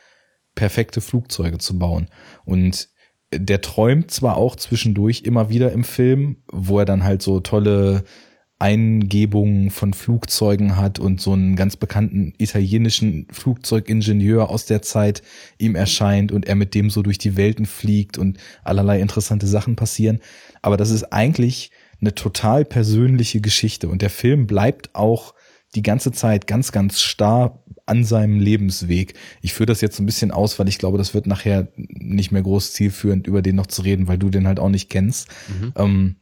[0.54, 2.08] perfekte Flugzeuge zu bauen.
[2.44, 2.88] Und
[3.32, 8.04] der träumt zwar auch zwischendurch immer wieder im Film, wo er dann halt so tolle
[8.64, 15.20] Eingebungen von Flugzeugen hat und so einen ganz bekannten italienischen Flugzeugingenieur aus der Zeit
[15.58, 19.76] ihm erscheint und er mit dem so durch die Welten fliegt und allerlei interessante Sachen
[19.76, 20.20] passieren.
[20.62, 25.34] Aber das ist eigentlich eine total persönliche Geschichte und der Film bleibt auch
[25.74, 29.12] die ganze Zeit ganz, ganz starr an seinem Lebensweg.
[29.42, 32.40] Ich führe das jetzt ein bisschen aus, weil ich glaube, das wird nachher nicht mehr
[32.40, 35.28] groß zielführend, über den noch zu reden, weil du den halt auch nicht kennst.
[35.48, 35.72] Mhm.
[35.76, 36.16] Ähm,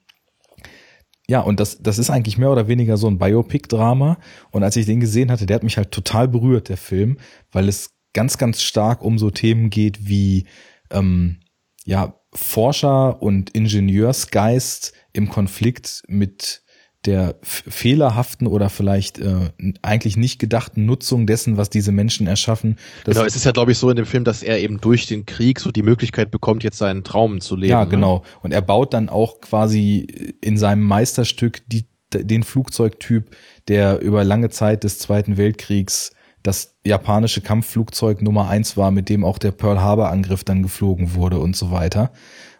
[1.33, 4.19] ja, und das, das ist eigentlich mehr oder weniger so ein Biopic-Drama.
[4.51, 7.17] Und als ich den gesehen hatte, der hat mich halt total berührt, der Film,
[7.51, 10.45] weil es ganz, ganz stark um so Themen geht wie
[10.91, 11.39] ähm,
[11.87, 16.62] ja, Forscher und Ingenieursgeist im Konflikt mit
[17.05, 19.51] der fehlerhaften oder vielleicht äh,
[19.83, 22.77] eigentlich nicht gedachten Nutzung dessen, was diese Menschen erschaffen.
[23.05, 25.27] genau, es ist ja, glaube ich, so in dem Film, dass er eben durch den
[25.27, 27.71] Krieg so die Möglichkeit bekommt, jetzt seinen Traum zu leben.
[27.71, 27.91] Ja, ne?
[27.91, 28.19] genau.
[28.19, 28.23] Ne?
[28.43, 34.51] Und er baut dann auch quasi in seinem Meisterstück die, den Flugzeugtyp, der über lange
[34.51, 36.13] Zeit des Zweiten Weltkriegs
[36.45, 41.15] das japanische Kampfflugzeug Nummer eins war, mit dem auch der Pearl Harbor Angriff dann geflogen
[41.15, 42.13] wurde und so weiter.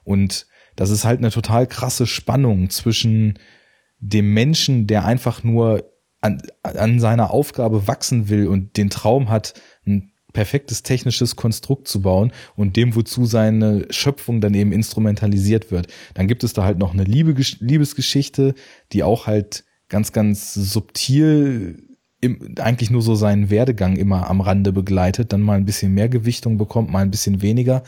[0.05, 0.47] Und
[0.77, 3.39] das ist halt eine total krasse Spannung zwischen
[4.03, 5.85] dem Menschen, der einfach nur
[6.21, 9.55] an, an seiner Aufgabe wachsen will und den Traum hat,
[9.87, 15.87] ein perfektes technisches Konstrukt zu bauen und dem, wozu seine Schöpfung dann eben instrumentalisiert wird.
[16.15, 18.55] Dann gibt es da halt noch eine Liebe, Liebesgeschichte,
[18.93, 21.87] die auch halt ganz, ganz subtil
[22.21, 26.09] im, eigentlich nur so seinen Werdegang immer am Rande begleitet, dann mal ein bisschen mehr
[26.09, 27.83] Gewichtung bekommt, mal ein bisschen weniger.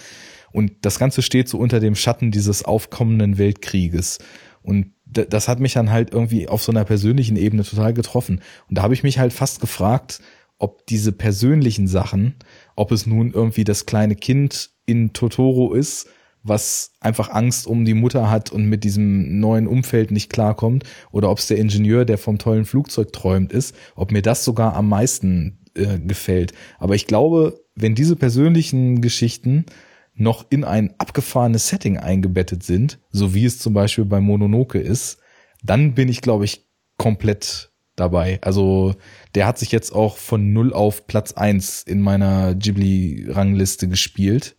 [0.53, 4.19] Und das Ganze steht so unter dem Schatten dieses aufkommenden Weltkrieges.
[4.63, 8.41] Und das hat mich dann halt irgendwie auf so einer persönlichen Ebene total getroffen.
[8.69, 10.21] Und da habe ich mich halt fast gefragt,
[10.59, 12.35] ob diese persönlichen Sachen,
[12.77, 16.09] ob es nun irgendwie das kleine Kind in Totoro ist
[16.45, 21.31] was einfach Angst um die Mutter hat und mit diesem neuen Umfeld nicht klarkommt, oder
[21.31, 24.89] ob es der Ingenieur, der vom tollen Flugzeug träumt, ist, ob mir das sogar am
[24.89, 26.53] meisten äh, gefällt.
[26.79, 29.65] Aber ich glaube, wenn diese persönlichen Geschichten
[30.15, 35.19] noch in ein abgefahrenes Setting eingebettet sind, so wie es zum Beispiel bei Mononoke ist,
[35.63, 36.67] dann bin ich, glaube ich,
[36.99, 38.39] komplett dabei.
[38.43, 38.95] Also
[39.35, 44.57] der hat sich jetzt auch von null auf Platz eins in meiner Ghibli-Rangliste gespielt.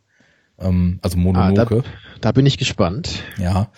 [0.60, 1.80] Ähm, also Mononoke.
[1.80, 3.24] Ah, da, da, bin ich gespannt.
[3.38, 3.72] Ja.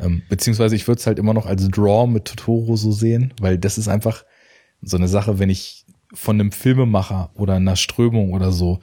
[0.00, 3.58] Ähm, beziehungsweise ich würde es halt immer noch als Draw mit Totoro so sehen, weil
[3.58, 4.24] das ist einfach
[4.80, 8.80] so eine Sache, wenn ich von einem Filmemacher oder einer Strömung oder so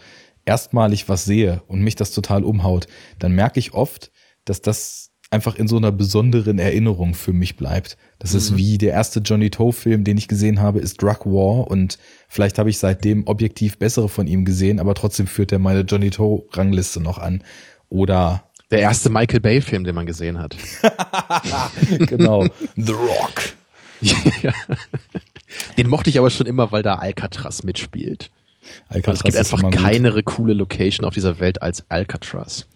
[0.49, 2.87] erstmalig was sehe und mich das total umhaut,
[3.19, 4.11] dann merke ich oft,
[4.45, 7.97] dass das einfach in so einer besonderen Erinnerung für mich bleibt.
[8.17, 8.37] Das mhm.
[8.39, 12.57] ist wie der erste Johnny Toe-Film, den ich gesehen habe, ist Drug War und vielleicht
[12.57, 16.99] habe ich seitdem objektiv bessere von ihm gesehen, aber trotzdem führt er meine Johnny Toe-Rangliste
[16.99, 17.43] noch an.
[17.89, 20.55] Oder der erste Michael Bay-Film, den man gesehen hat.
[22.07, 22.47] genau.
[22.75, 23.41] The Rock.
[24.01, 24.53] ja.
[25.77, 28.31] Den mochte ich aber schon immer, weil da Alcatraz mitspielt.
[28.87, 32.67] Alcatraz es gibt einfach keine coole Location auf dieser Welt als Alcatraz.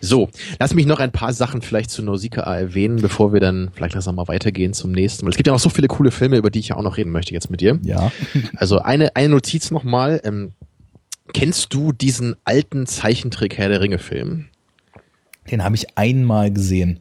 [0.00, 0.28] So,
[0.58, 4.16] lass mich noch ein paar Sachen vielleicht zu Nausicaa erwähnen, bevor wir dann vielleicht langsam
[4.16, 5.24] mal weitergehen zum nächsten.
[5.24, 6.96] Weil es gibt ja noch so viele coole Filme, über die ich ja auch noch
[6.96, 7.78] reden möchte jetzt mit dir.
[7.82, 8.12] Ja.
[8.56, 10.20] Also eine, eine Notiz nochmal.
[10.24, 10.52] Ähm,
[11.32, 14.46] kennst du diesen alten Zeichentrick Herr der Ringe Film?
[15.50, 17.00] Den habe ich einmal gesehen.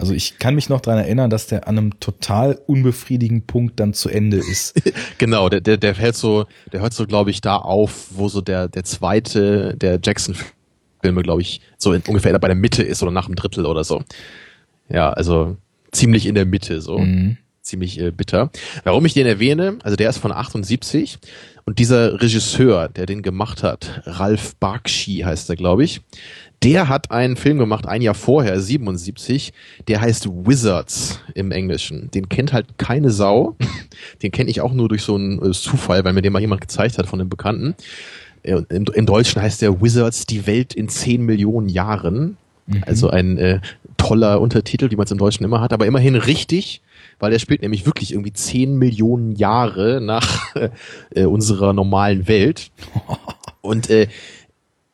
[0.00, 3.92] Also ich kann mich noch dran erinnern, dass der an einem total unbefriedigenden Punkt dann
[3.92, 4.80] zu Ende ist.
[5.18, 8.40] genau, der, der, der hört so, der hört so, glaube ich, da auf, wo so
[8.40, 10.34] der, der zweite, der Jackson
[11.02, 13.84] Filme, glaube ich, so in, ungefähr bei der Mitte ist oder nach dem Drittel oder
[13.84, 14.02] so.
[14.88, 15.58] Ja, also
[15.92, 16.98] ziemlich in der Mitte so.
[16.98, 17.36] Mhm.
[17.60, 18.50] Ziemlich äh, bitter.
[18.84, 21.18] Warum ich den erwähne, also der ist von 78
[21.66, 26.00] und dieser Regisseur, der den gemacht hat, Ralph Bakshi heißt er, glaube ich,
[26.62, 29.52] der hat einen Film gemacht, ein Jahr vorher, 77,
[29.88, 32.10] der heißt Wizards im Englischen.
[32.10, 33.56] Den kennt halt keine Sau.
[34.22, 36.60] Den kenne ich auch nur durch so einen äh, Zufall, weil mir den mal jemand
[36.60, 37.74] gezeigt hat von einem Bekannten.
[38.42, 42.36] Im, Im Deutschen heißt der Wizards die Welt in 10 Millionen Jahren.
[42.66, 42.84] Mhm.
[42.86, 43.60] Also ein äh,
[43.96, 46.80] toller Untertitel, wie man es im Deutschen immer hat, aber immerhin richtig,
[47.18, 50.54] weil er spielt nämlich wirklich irgendwie 10 Millionen Jahre nach
[51.14, 52.70] äh, unserer normalen Welt.
[53.62, 54.08] Und äh,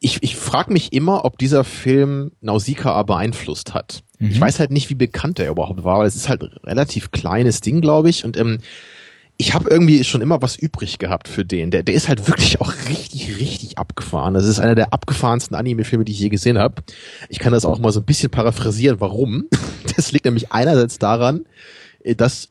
[0.06, 4.04] ich, ich frage mich immer, ob dieser Film Nausicaa beeinflusst hat.
[4.20, 4.30] Mhm.
[4.30, 7.10] Ich weiß halt nicht, wie bekannt er überhaupt war, weil es ist halt ein relativ
[7.10, 8.24] kleines Ding, glaube ich.
[8.24, 8.58] Und ähm,
[9.36, 11.72] ich habe irgendwie schon immer was übrig gehabt für den.
[11.72, 14.34] Der, der ist halt wirklich auch richtig, richtig abgefahren.
[14.34, 16.84] Das ist einer der abgefahrensten Anime-Filme, die ich je gesehen habe.
[17.28, 19.00] Ich kann das auch mal so ein bisschen paraphrasieren.
[19.00, 19.46] Warum?
[19.96, 21.46] Das liegt nämlich einerseits daran,
[22.04, 22.50] äh, dass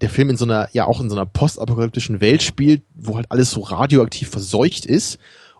[0.00, 3.26] der Film in so einer, ja auch in so einer postapokalyptischen Welt spielt, wo halt
[3.28, 5.18] alles so radioaktiv verseucht ist.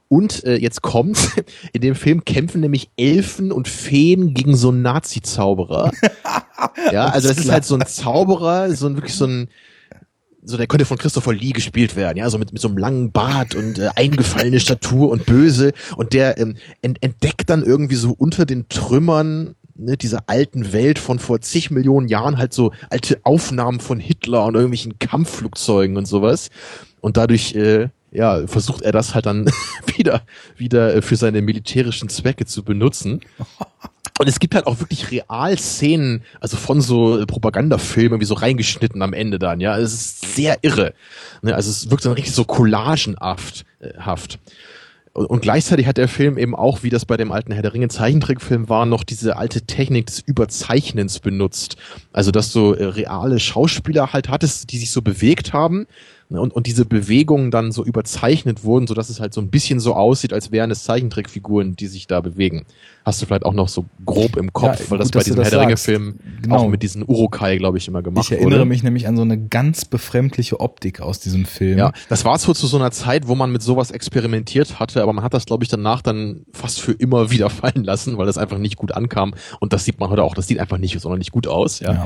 [0.08, 1.32] Und äh, jetzt kommt's,
[1.72, 5.90] in dem Film kämpfen nämlich Elfen und Feen gegen so einen Nazi-Zauberer.
[6.92, 9.48] ja, also das ist halt so ein Zauberer, so ein wirklich so ein
[10.48, 13.10] so der könnte von Christopher Lee gespielt werden, ja, so mit, mit so einem langen
[13.10, 15.72] Bart und äh, eingefallene Statur und böse.
[15.96, 21.00] Und der ähm, ent entdeckt dann irgendwie so unter den Trümmern ne, dieser alten Welt
[21.00, 26.06] von vor zig Millionen Jahren halt so alte Aufnahmen von Hitler und irgendwelchen Kampfflugzeugen und
[26.06, 26.50] sowas.
[27.00, 29.50] Und dadurch äh, ja, versucht er das halt dann
[29.96, 30.22] wieder,
[30.56, 33.20] wieder äh, für seine militärischen Zwecke zu benutzen.
[34.18, 39.12] Und es gibt halt auch wirklich Realszenen, also von so Propagandafilmen, wie so reingeschnitten am
[39.12, 39.76] Ende dann, ja.
[39.76, 40.94] Es ist sehr irre.
[41.42, 41.54] Ne?
[41.54, 43.66] Also es wirkt dann richtig so collagenhaft.
[43.80, 43.92] Äh.
[45.12, 47.88] Und gleichzeitig hat der Film eben auch, wie das bei dem alten Herr der Ringe
[47.88, 51.76] Zeichentrickfilm war, noch diese alte Technik des Überzeichnens benutzt.
[52.12, 55.86] Also, dass du äh, reale Schauspieler halt hattest, die sich so bewegt haben
[56.28, 59.78] und, und diese Bewegungen dann so überzeichnet wurden, so dass es halt so ein bisschen
[59.80, 62.66] so aussieht, als wären es Zeichentrickfiguren, die sich da bewegen.
[63.04, 65.24] Hast du vielleicht auch noch so grob im Kopf, Ja, weil das gut, bei dass
[65.26, 65.84] du diesem das Herr der Ringe sagst.
[65.84, 66.56] Film Genau.
[66.56, 68.64] auch mit diesen Urukai, glaube ich, immer gemacht Ich erinnere wurde.
[68.64, 71.78] mich nämlich an so eine ganz befremdliche Optik aus diesem Film.
[71.78, 75.12] Ja, das war zwar zu so einer Zeit, wo man mit sowas experimentiert hatte, aber
[75.12, 78.38] man hat das, glaube ich, danach dann fast für immer wieder fallen lassen, weil das
[78.38, 79.34] einfach nicht gut ankam.
[79.60, 80.34] Und das sieht man heute auch.
[80.34, 81.78] Das sieht einfach nicht sonderlich gut aus.
[81.78, 82.04] Ja, Ja.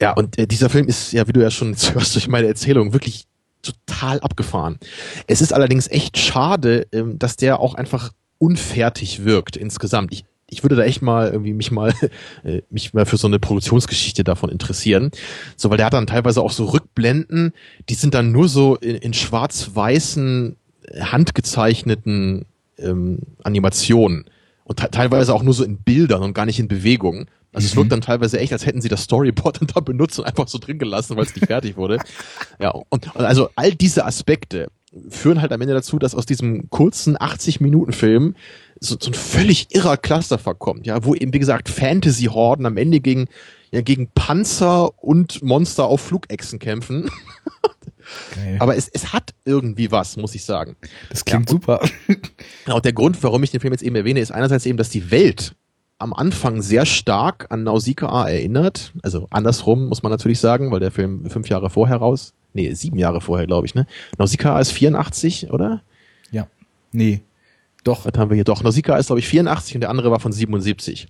[0.00, 2.92] Ja und äh, dieser Film ist, ja, wie du ja schon hörst durch meine Erzählung,
[2.92, 3.26] wirklich
[3.64, 4.78] total abgefahren.
[5.26, 10.12] Es ist allerdings echt schade, ähm, dass der auch einfach unfertig wirkt insgesamt.
[10.12, 11.94] Ich, ich würde da echt mal irgendwie mich mal
[12.44, 15.10] äh, mich mal für so eine Produktionsgeschichte davon interessieren.
[15.56, 17.52] So, weil der hat dann teilweise auch so Rückblenden,
[17.88, 20.56] die sind dann nur so in, in schwarz-weißen
[20.86, 22.44] äh, handgezeichneten
[22.78, 24.26] ähm, Animationen
[24.64, 27.26] und te teilweise auch nur so in Bildern und gar nicht in Bewegungen.
[27.54, 27.78] Also es Mhm.
[27.78, 30.58] wirkt dann teilweise echt, als hätten sie das Storyboard dann da benutzt und einfach so
[30.58, 31.98] drin gelassen, weil es nicht fertig wurde.
[32.60, 34.68] Ja, und, und also all diese Aspekte
[35.08, 38.36] führen halt am Ende dazu, dass aus diesem kurzen 80-Minuten-Film
[38.80, 43.00] so, so ein völlig irrer Clusterfuck kommt, ja, wo eben, wie gesagt, Fantasy-Horden am Ende
[43.00, 43.26] gegen,
[43.72, 47.10] ja, gegen Panzer und Monster auf Flugechsen kämpfen.
[48.34, 48.56] Geil.
[48.60, 50.76] Aber es, es hat irgendwie was, muss ich sagen.
[51.10, 51.88] das klingt ja, und- super.
[52.66, 55.10] Genau, der Grund, warum ich den Film jetzt eben erwähne, ist einerseits eben, dass die
[55.10, 55.54] Welt
[55.98, 58.92] am Anfang sehr stark an Nausicaa erinnert.
[59.02, 62.98] Also andersrum muss man natürlich sagen, weil der Film fünf Jahre vorher raus, nee, sieben
[62.98, 63.86] Jahre vorher, glaube ich, ne?
[64.18, 65.82] Nausicaa ist 84, oder?
[66.30, 66.48] Ja.
[66.92, 67.22] Nee.
[67.84, 68.06] Doch.
[68.06, 68.44] Was haben wir hier?
[68.44, 71.06] Doch, Nausicaa ist, glaube ich, 84 und der andere war von 77.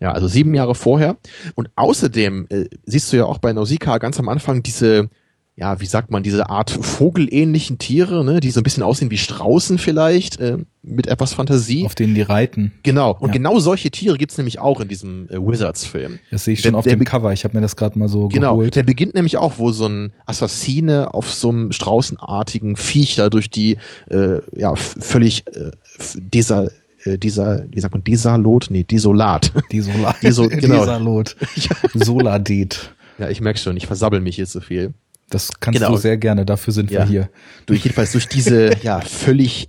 [0.00, 1.16] Ja, also sieben Jahre vorher.
[1.54, 5.10] Und außerdem äh, siehst du ja auch bei Nausicaa ganz am Anfang diese,
[5.56, 9.18] ja, wie sagt man, diese Art vogelähnlichen Tiere, ne, die so ein bisschen aussehen wie
[9.18, 11.84] Straußen vielleicht, äh, mit etwas Fantasie.
[11.86, 12.72] Auf denen die reiten.
[12.82, 13.34] Genau, und Ja.
[13.34, 16.18] genau solche Tiere gibt's nämlich auch in diesem äh, Wizards-Film.
[16.32, 17.32] Das sehe ich Der- schon auf der dem Cover.
[17.32, 18.74] Ich habe mir das gerade mal so Genau, geholt.
[18.74, 23.48] der beginnt nämlich auch, wo so ein Assassine auf so einem straußenartigen Viech da durch
[23.48, 23.76] die
[24.10, 25.70] äh, ja völlig äh,
[26.16, 26.70] dieser
[27.04, 29.52] äh, dieser wie sagt man Desalot, nee Desolat.
[29.70, 29.92] Die so-
[30.48, 30.80] genau.
[30.80, 31.36] Desalot.
[31.94, 32.92] Soladet.
[33.18, 34.94] ja, ich merk schon, ich versabbel mich hier zu viel.
[35.34, 35.92] Das kannst Genau.
[35.92, 36.44] du sehr gerne.
[36.46, 37.00] Dafür sind Ja.
[37.00, 37.30] wir hier.
[37.66, 39.68] Durch jedenfalls durch diese ja völlig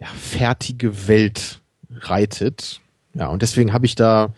[0.00, 1.60] ja, fertige Welt
[2.00, 2.80] reitet.
[3.14, 4.34] Ja, und deswegen habe ich da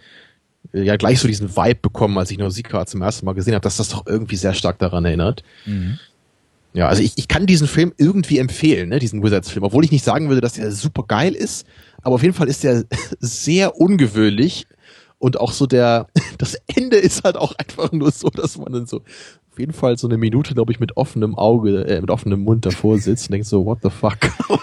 [0.73, 3.63] äh, ja gleich so diesen Vibe bekommen, als ich Nausicaa zum ersten Mal gesehen habe,
[3.63, 5.43] dass das doch irgendwie sehr stark daran erinnert.
[6.73, 10.05] Ja, also ich, ich kann diesen Film irgendwie empfehlen, ne, diesen Wizards-Film, obwohl ich nicht
[10.05, 11.67] sagen würde, dass er super geil ist,
[12.03, 12.85] aber auf jeden Fall ist er
[13.21, 14.67] sehr ungewöhnlich
[15.19, 16.09] und auch so der,
[16.39, 19.03] das Ende ist halt auch einfach nur so, dass man dann so
[19.55, 22.67] auf jeden Fall so eine Minute, glaube ich, mit offenem Auge, äh, mit offenem Mund
[22.67, 24.19] davor sitzt und denkt so, what the fuck?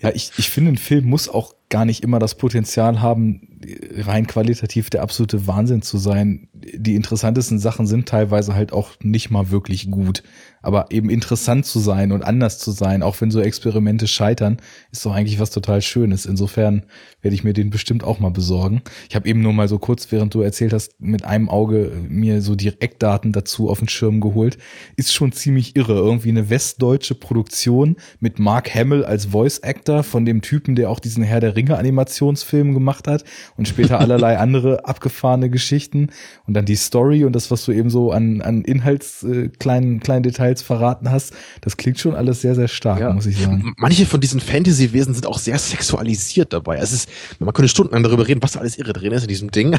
[0.00, 3.58] Ja, ich, ich finde, ein Film muss auch gar nicht immer das Potenzial haben,
[3.96, 6.48] rein qualitativ der absolute Wahnsinn zu sein.
[6.52, 10.22] Die interessantesten Sachen sind teilweise halt auch nicht mal wirklich gut.
[10.64, 14.56] Aber eben interessant zu sein und anders zu sein, auch wenn so Experimente scheitern,
[14.90, 16.24] ist doch eigentlich was total Schönes.
[16.24, 16.84] Insofern
[17.20, 18.80] werde ich mir den bestimmt auch mal besorgen.
[19.10, 22.40] Ich habe eben nur mal so kurz, während du erzählt hast, mit einem Auge mir
[22.40, 24.56] so die Eckdaten dazu auf den Schirm geholt.
[24.96, 25.96] Ist schon ziemlich irre.
[25.96, 30.98] Irgendwie eine westdeutsche Produktion mit Mark Hamill als Voice Actor von dem Typen, der auch
[30.98, 33.24] diesen Herr der Ringe Animationsfilm gemacht hat
[33.58, 36.08] und später allerlei andere abgefahrene Geschichten
[36.46, 40.00] und dann die Story und das, was du eben so an, an Inhalts äh, kleinen,
[40.00, 41.32] kleinen Details verraten hast.
[41.60, 43.12] Das klingt schon alles sehr, sehr stark, Ja.
[43.12, 43.74] muss ich sagen.
[43.78, 46.76] Manche von diesen Fantasy-Wesen sind auch sehr sexualisiert dabei.
[46.78, 47.08] Es ist,
[47.38, 49.76] man könnte stundenlang darüber reden, was da alles irre drin ist in diesem Ding.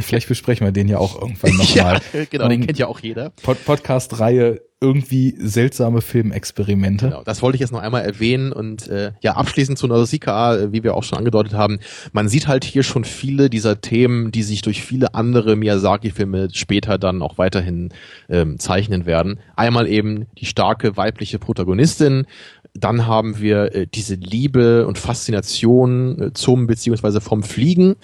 [0.00, 2.00] Vielleicht besprechen wir den ja auch irgendwann ja, nochmal.
[2.30, 3.30] genau, den Ähm, kennt ja auch jeder.
[3.42, 7.06] Pod Podcast-Reihe irgendwie seltsame Filmexperimente.
[7.06, 10.72] Genau, das wollte ich jetzt noch einmal erwähnen und äh, ja, abschließend zu Nausicaa, äh,
[10.72, 11.78] wie wir auch schon angedeutet haben,
[12.12, 16.98] man sieht halt hier schon viele dieser Themen, die sich durch viele andere Miyazaki-Filme später
[16.98, 17.88] dann auch weiterhin
[18.28, 19.40] ähm, zeichnen werden.
[19.56, 22.26] Einmal eben die starke weibliche Protagonistin,
[22.74, 27.96] dann haben wir äh, diese Liebe und Faszination äh, zum beziehungsweise vom Fliegen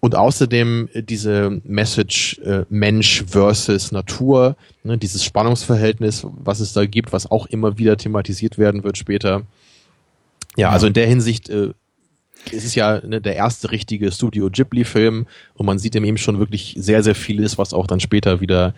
[0.00, 6.86] und außerdem äh, diese Message äh, Mensch versus Natur, ne, dieses Spannungsverhältnis, was es da
[6.86, 9.42] gibt, was auch immer wieder thematisiert werden wird später.
[10.56, 11.72] Ja, also in der Hinsicht äh,
[12.52, 16.74] es ist ja ne, der erste richtige Studio Ghibli-Film und man sieht ihm schon wirklich
[16.78, 18.74] sehr, sehr vieles, was auch dann später wieder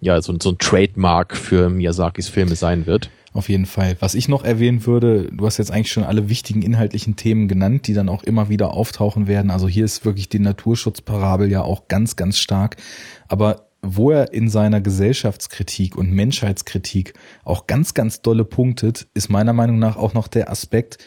[0.00, 3.10] ja so, so ein Trademark für Miyazakis Filme sein wird.
[3.34, 3.96] Auf jeden Fall.
[4.00, 7.86] Was ich noch erwähnen würde, du hast jetzt eigentlich schon alle wichtigen inhaltlichen Themen genannt,
[7.86, 9.50] die dann auch immer wieder auftauchen werden.
[9.50, 12.76] Also hier ist wirklich die Naturschutzparabel ja auch ganz, ganz stark.
[13.28, 19.54] Aber wo er in seiner Gesellschaftskritik und Menschheitskritik auch ganz, ganz dolle punktet, ist meiner
[19.54, 20.98] Meinung nach auch noch der Aspekt,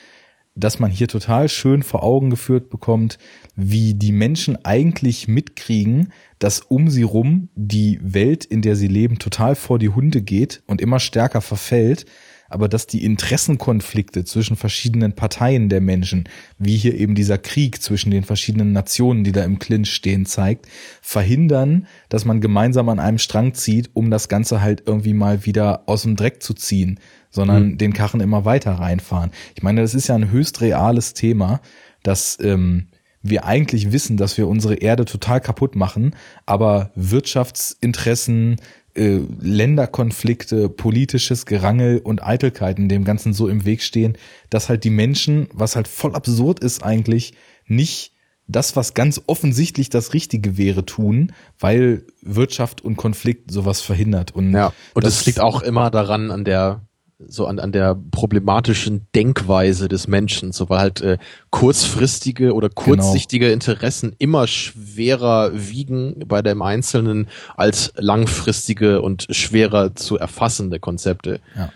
[0.56, 3.18] dass man hier total schön vor Augen geführt bekommt,
[3.56, 9.20] wie die Menschen eigentlich mitkriegen, dass um sie rum die Welt, in der sie leben,
[9.20, 12.06] total vor die Hunde geht und immer stärker verfällt,
[12.50, 18.12] aber dass die Interessenkonflikte zwischen verschiedenen Parteien der Menschen, wie hier eben dieser Krieg zwischen
[18.12, 20.68] den verschiedenen Nationen, die da im Clinch stehen, zeigt,
[21.02, 25.84] verhindern, dass man gemeinsam an einem Strang zieht, um das Ganze halt irgendwie mal wieder
[25.88, 27.00] aus dem Dreck zu ziehen,
[27.30, 27.78] sondern mhm.
[27.78, 29.32] den Karren immer weiter reinfahren.
[29.56, 31.62] Ich meine, das ist ja ein höchst reales Thema,
[32.04, 32.88] dass ähm,
[33.28, 36.16] wir eigentlich wissen, dass wir unsere Erde total kaputt machen,
[36.46, 38.58] aber Wirtschaftsinteressen,
[38.96, 44.18] äh, Länderkonflikte, politisches Gerangel und Eitelkeiten dem Ganzen so im Weg stehen,
[44.50, 47.34] dass halt die Menschen, was halt voll absurd ist eigentlich,
[47.68, 48.14] nicht
[48.48, 54.32] das, was ganz offensichtlich das Richtige wäre, tun, weil Wirtschaft und Konflikt sowas verhindert.
[54.32, 56.88] Und ja, und das liegt auch immer daran an der
[57.20, 61.18] so an, an der problematischen Denkweise des Menschen, so weil halt äh,
[61.50, 62.82] kurzfristige oder genau.
[62.82, 63.54] kurzsichtige genau.
[63.54, 71.40] Interessen immer schwerer wiegen bei dem Einzelnen als langfristige und schwerer zu erfassende Konzepte.
[71.56, 71.72] Ja.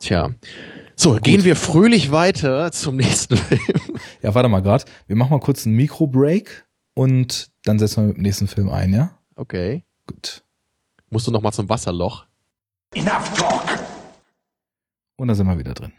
[0.00, 0.30] Tja.
[0.96, 1.24] So, Gut.
[1.24, 3.60] gehen wir fröhlich weiter zum nächsten Film.
[4.22, 4.84] Ja, warte mal grad.
[5.06, 8.92] Wir machen mal kurz einen Mikro-Break und dann setzen wir mit dem nächsten Film ein,
[8.92, 9.18] ja?
[9.34, 9.84] Okay.
[10.06, 10.44] Gut.
[11.10, 12.26] Musst du noch mal zum Wasserloch?
[12.94, 13.83] Enough talk!
[15.16, 15.92] Und da sind wir wieder drin.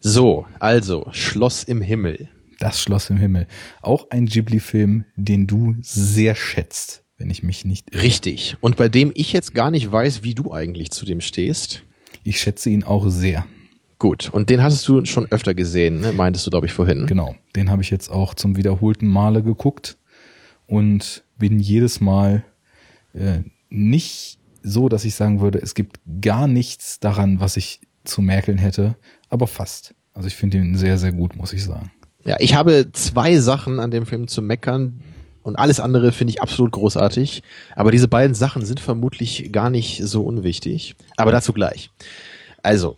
[0.00, 2.28] So, also Schloss im Himmel.
[2.58, 3.46] Das Schloss im Himmel.
[3.82, 7.92] Auch ein Ghibli-Film, den du sehr schätzt, wenn ich mich nicht.
[7.92, 8.02] Irre.
[8.02, 8.56] Richtig.
[8.60, 11.84] Und bei dem ich jetzt gar nicht weiß, wie du eigentlich zu dem stehst.
[12.22, 13.46] Ich schätze ihn auch sehr.
[13.98, 14.28] Gut.
[14.32, 16.12] Und den hattest du schon öfter gesehen, ne?
[16.12, 17.06] meintest du, glaube ich, vorhin.
[17.06, 17.34] Genau.
[17.56, 19.96] Den habe ich jetzt auch zum wiederholten Male geguckt
[20.66, 22.44] und bin jedes Mal
[23.14, 28.22] äh, nicht so, dass ich sagen würde, es gibt gar nichts daran, was ich zu
[28.22, 28.96] merkeln hätte,
[29.28, 29.94] aber fast.
[30.14, 31.90] Also ich finde ihn sehr, sehr gut, muss ich sagen.
[32.24, 35.00] Ja, ich habe zwei Sachen an dem Film zu meckern
[35.42, 37.42] und alles andere finde ich absolut großartig.
[37.76, 40.96] Aber diese beiden Sachen sind vermutlich gar nicht so unwichtig.
[41.16, 41.90] Aber dazu gleich.
[42.62, 42.96] Also,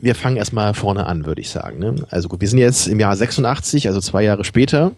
[0.00, 1.78] wir fangen erstmal vorne an, würde ich sagen.
[1.78, 2.06] Ne?
[2.08, 4.92] Also gut, wir sind jetzt im Jahr 86, also zwei Jahre später.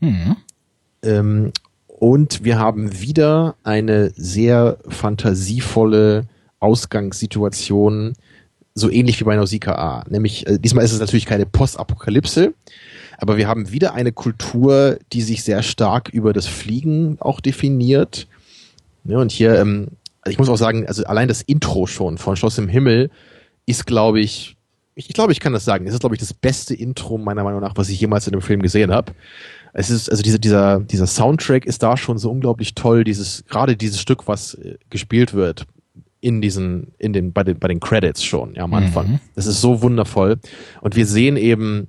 [0.00, 0.36] Mhm.
[1.04, 1.52] Ähm,
[1.98, 6.26] und wir haben wieder eine sehr fantasievolle
[6.58, 8.14] Ausgangssituation,
[8.74, 10.04] so ähnlich wie bei Nausicaa.
[10.08, 12.52] Nämlich, äh, diesmal ist es natürlich keine Postapokalypse,
[13.18, 18.26] aber wir haben wieder eine Kultur, die sich sehr stark über das Fliegen auch definiert.
[19.04, 19.88] Ja, und hier, ähm,
[20.22, 23.10] also ich muss auch sagen, also allein das Intro schon von Schloss im Himmel
[23.66, 24.53] ist, glaube ich,
[24.94, 25.86] ich, ich glaube, ich kann das sagen.
[25.86, 28.42] Es ist, glaube ich, das beste Intro meiner Meinung nach, was ich jemals in einem
[28.42, 29.12] Film gesehen habe
[29.74, 33.76] es ist, also diese, dieser, dieser Soundtrack ist da schon so unglaublich toll, dieses, gerade
[33.76, 35.66] dieses Stück, was äh, gespielt wird
[36.20, 39.08] in diesen, in den, bei den, bei den Credits schon, ja, am Anfang.
[39.08, 39.20] Mhm.
[39.34, 40.38] Das ist so wundervoll.
[40.80, 41.88] Und wir sehen eben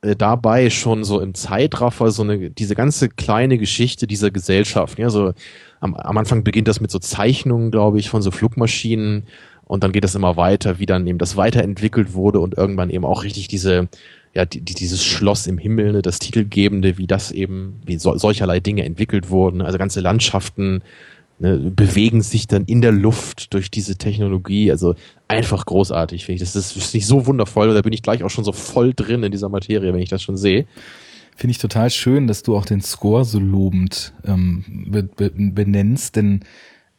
[0.00, 5.10] äh, dabei schon so im Zeitraffer so eine, diese ganze kleine Geschichte dieser Gesellschaft, ja,
[5.10, 5.34] so
[5.80, 9.24] am, am Anfang beginnt das mit so Zeichnungen, glaube ich, von so Flugmaschinen
[9.68, 13.04] und dann geht das immer weiter, wie dann eben das weiterentwickelt wurde und irgendwann eben
[13.04, 13.88] auch richtig diese,
[14.34, 18.60] ja, die, dieses Schloss im Himmel, ne, das Titelgebende, wie das eben, wie so, solcherlei
[18.60, 19.60] Dinge entwickelt wurden.
[19.60, 20.82] Also ganze Landschaften
[21.38, 24.70] ne, bewegen sich dann in der Luft durch diese Technologie.
[24.70, 24.94] Also
[25.28, 26.40] einfach großartig, finde ich.
[26.40, 27.72] Das ist, ist nicht so wundervoll.
[27.74, 30.22] Da bin ich gleich auch schon so voll drin in dieser Materie, wenn ich das
[30.22, 30.66] schon sehe.
[31.36, 36.16] Finde ich total schön, dass du auch den Score so lobend ähm, be be benennst,
[36.16, 36.40] denn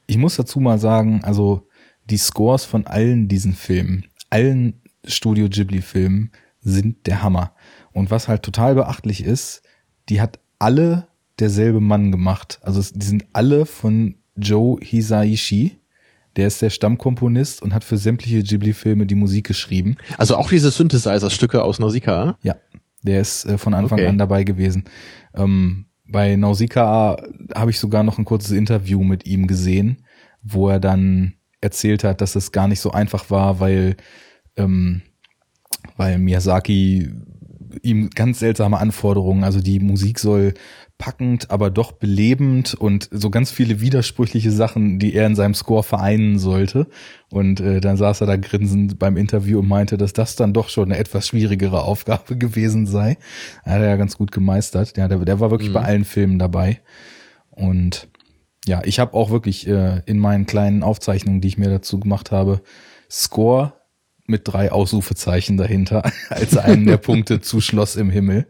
[0.10, 1.68] ich muss dazu mal sagen, also
[2.10, 6.32] die Scores von allen diesen Filmen, allen Studio Ghibli Filmen
[6.62, 7.54] sind der Hammer.
[7.92, 9.62] Und was halt total beachtlich ist,
[10.10, 11.08] die hat alle
[11.40, 12.60] derselbe Mann gemacht.
[12.64, 15.78] Also die sind alle von Joe Hisaishi.
[16.36, 19.98] Der ist der Stammkomponist und hat für sämtliche Ghibli-Filme die Musik geschrieben.
[20.18, 22.38] Also auch diese Synthesizer-Stücke aus Nausicaa?
[22.44, 22.56] Ja,
[23.02, 24.08] der ist äh, von Anfang okay.
[24.08, 24.84] an dabei gewesen.
[25.34, 27.18] Ähm, bei Nausicaa
[27.56, 30.04] habe ich sogar noch ein kurzes Interview mit ihm gesehen,
[30.42, 33.98] wo er dann erzählt hat, dass es gar nicht so einfach war, weil
[34.56, 35.02] ähm,
[35.98, 37.12] weil Miyazaki
[37.84, 40.54] ihm ganz seltsame Anforderungen, also die Musik soll
[40.98, 45.82] packend, aber doch belebend und so ganz viele widersprüchliche Sachen, die er in seinem Score
[45.82, 46.88] vereinen sollte.
[47.30, 50.68] Und äh, dann saß er da grinsend beim Interview und meinte, dass das dann doch
[50.68, 53.18] schon eine etwas schwierigere Aufgabe gewesen sei.
[53.64, 54.98] Er hat er ja ganz gut gemeistert.
[54.98, 55.74] Ja, der, der war wirklich mhm.
[55.74, 56.82] bei allen Filmen dabei.
[57.52, 58.10] Und
[58.66, 62.32] ja, ich habe auch wirklich äh, in meinen kleinen Aufzeichnungen, die ich mir dazu gemacht
[62.32, 62.62] habe,
[63.10, 63.74] Score
[64.26, 68.48] mit drei Ausrufezeichen dahinter als einen der Punkte zu Schloss im Himmel.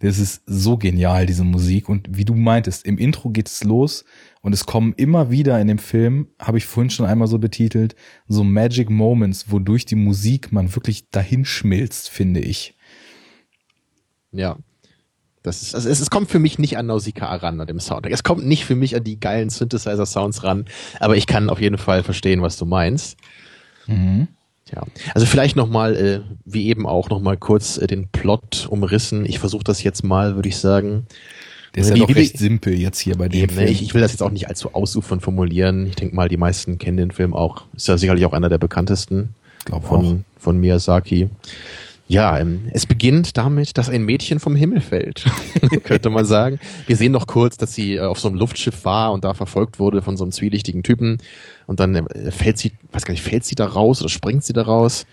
[0.00, 1.88] Das ist so genial, diese Musik.
[1.88, 4.04] Und wie du meintest, im Intro geht es los
[4.42, 7.96] und es kommen immer wieder in dem Film, habe ich vorhin schon einmal so betitelt,
[8.28, 12.76] so Magic Moments, wodurch die Musik man wirklich dahin schmilzt, finde ich.
[14.32, 14.58] Ja.
[15.46, 18.12] Das ist, also es, es kommt für mich nicht an Nausicaa ran, an dem Soundtrack.
[18.12, 20.64] Es kommt nicht für mich an die geilen Synthesizer-Sounds ran,
[20.98, 23.16] aber ich kann auf jeden Fall verstehen, was du meinst.
[23.86, 24.26] Mhm.
[24.74, 24.82] Ja,
[25.14, 29.24] also vielleicht nochmal, äh, wie eben auch nochmal kurz äh, den Plot umrissen.
[29.24, 31.06] Ich versuche das jetzt mal, würde ich sagen.
[31.76, 33.68] Der ist ja doch recht simpel jetzt hier bei dem eben, Film.
[33.68, 35.86] Ich, ich will das jetzt auch nicht allzu ausufern formulieren.
[35.86, 37.66] Ich denke mal, die meisten kennen den Film auch.
[37.76, 39.28] Ist ja sicherlich auch einer der bekanntesten
[39.64, 40.42] Glaub von, auch.
[40.42, 41.28] von Miyazaki.
[42.08, 45.24] Ja, ähm, es beginnt damit, dass ein Mädchen vom Himmel fällt,
[45.84, 46.60] könnte man sagen.
[46.86, 49.80] Wir sehen noch kurz, dass sie äh, auf so einem Luftschiff war und da verfolgt
[49.80, 51.18] wurde von so einem zwielichtigen Typen.
[51.66, 54.52] Und dann äh, fällt sie, weiß gar nicht, fällt sie da raus oder springt sie
[54.52, 55.04] da raus?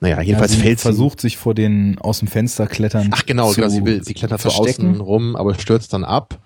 [0.00, 0.82] Naja, jedenfalls ja, sie fällt sie.
[0.82, 3.10] versucht sich vor den aus dem Fenster klettern.
[3.12, 6.38] Ach genau, genau sie will, sie klettert so außen rum, aber stürzt dann ab.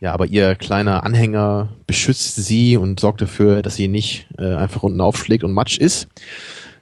[0.00, 4.82] Ja, aber ihr kleiner Anhänger beschützt sie und sorgt dafür, dass sie nicht äh, einfach
[4.82, 6.08] unten aufschlägt und Matsch ist.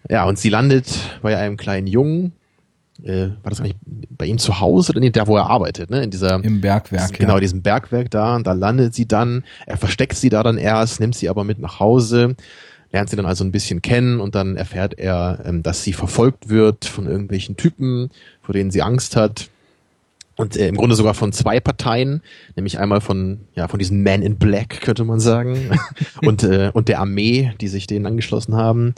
[0.09, 0.87] Ja, und sie landet
[1.23, 2.33] bei einem kleinen Jungen,
[3.05, 6.03] äh, war das eigentlich bei ihm zu Hause oder nee, da wo er arbeitet, ne?
[6.03, 7.13] In dieser im Bergwerk.
[7.13, 7.41] Genau, ja.
[7.41, 8.37] diesem Bergwerk da.
[8.37, 9.45] Und da landet sie dann.
[9.67, 12.37] Er versteckt sie da dann erst, nimmt sie aber mit nach Hause,
[12.93, 16.49] lernt sie dann also ein bisschen kennen und dann erfährt er, ähm, dass sie verfolgt
[16.49, 18.11] wird von irgendwelchen Typen,
[18.43, 19.51] vor denen sie Angst hat.
[20.39, 22.23] Und äh, im Grunde sogar von zwei Parteien,
[22.57, 25.71] nämlich einmal von ja von diesen Men in Black könnte man sagen
[26.23, 28.95] und äh, und der Armee, die sich denen angeschlossen haben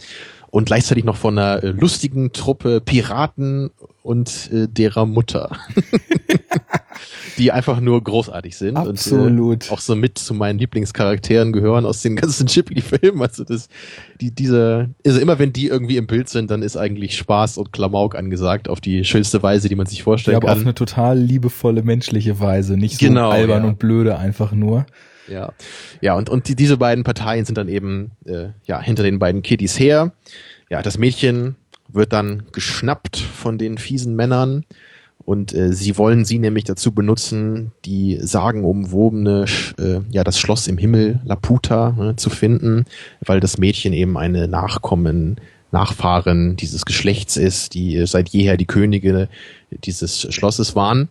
[0.51, 3.71] und gleichzeitig noch von einer äh, lustigen Truppe Piraten
[4.03, 5.51] und äh, derer Mutter.
[7.39, 9.41] die einfach nur großartig sind Absolut.
[9.41, 13.23] und äh, auch so mit zu meinen Lieblingscharakteren gehören aus den ganzen Ghibli-Filmen.
[13.23, 13.69] Also das,
[14.21, 17.73] die, diese, also immer wenn die irgendwie im Bild sind, dann ist eigentlich Spaß und
[17.73, 20.59] Klamauk angesagt auf die schönste Weise, die man sich vorstellen ja, aber kann.
[20.59, 23.69] auf eine total liebevolle menschliche Weise, nicht so genau, albern ja.
[23.69, 24.87] und blöde einfach nur.
[25.31, 25.53] Ja,
[26.01, 29.43] ja und und die, diese beiden Parteien sind dann eben äh, ja hinter den beiden
[29.43, 30.13] Kiddies her.
[30.71, 31.57] Ja, das Mädchen
[31.89, 34.65] wird dann geschnappt von den fiesen Männern
[35.29, 39.45] und äh, sie wollen sie nämlich dazu benutzen, die sagenumwobene,
[39.79, 42.87] äh, ja, das Schloss im Himmel, Laputa, ne, zu finden,
[43.21, 45.39] weil das Mädchen eben eine Nachkommen,
[45.71, 49.29] Nachfahren dieses Geschlechts ist, die äh, seit jeher die Könige
[49.85, 51.09] dieses Schlosses waren.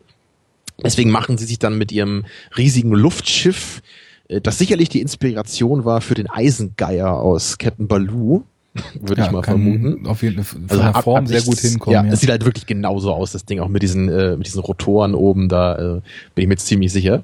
[0.83, 2.25] Deswegen machen sie sich dann mit ihrem
[2.57, 3.83] riesigen Luftschiff,
[4.27, 8.43] das sicherlich die Inspiration war für den Eisengeier aus Captain Baloo,
[9.01, 10.05] würde ja, ich mal vermuten.
[10.05, 11.93] Auf jeden Fall also der Form ab, sehr gut hinkommen.
[11.93, 14.47] Ja, ja, es sieht halt wirklich genauso aus, das Ding, auch mit diesen, äh, mit
[14.47, 16.01] diesen Rotoren oben, da äh,
[16.35, 17.23] bin ich mir jetzt ziemlich sicher.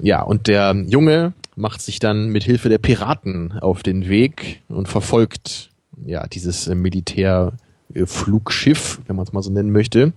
[0.00, 4.86] Ja, und der Junge macht sich dann mit Hilfe der Piraten auf den Weg und
[4.88, 5.70] verfolgt
[6.06, 10.12] ja dieses äh, Militärflugschiff, wenn man es mal so nennen möchte.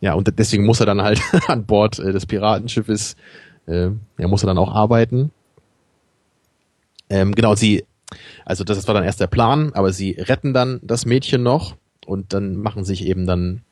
[0.00, 3.16] Ja, und deswegen muss er dann halt an Bord äh, des Piratenschiffes,
[3.66, 5.30] äh, er dann auch arbeiten.
[7.08, 7.84] Ähm, genau, sie
[8.44, 11.76] also das war dann erst der Plan, aber sie retten dann das Mädchen noch
[12.06, 13.62] und dann machen sich eben dann,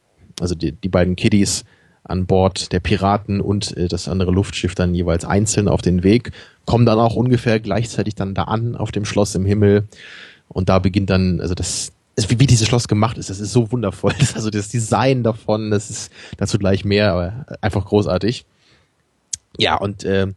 [0.41, 1.65] also die, die beiden Kiddies
[2.03, 6.33] an Bord der Piraten und äh, das andere Luftschiff dann jeweils einzeln auf den Weg,
[6.66, 9.85] kommen dann auch ungefähr gleichzeitig dann da an auf dem Schloss im Himmel
[10.49, 11.93] und da beginnt dann, also das,
[12.29, 14.12] wie, wie dieses Schloss gemacht ist, das ist so wundervoll.
[14.35, 18.45] Also das Design davon, das ist dazu gleich mehr, aber einfach großartig.
[19.59, 20.28] Ja, und äh,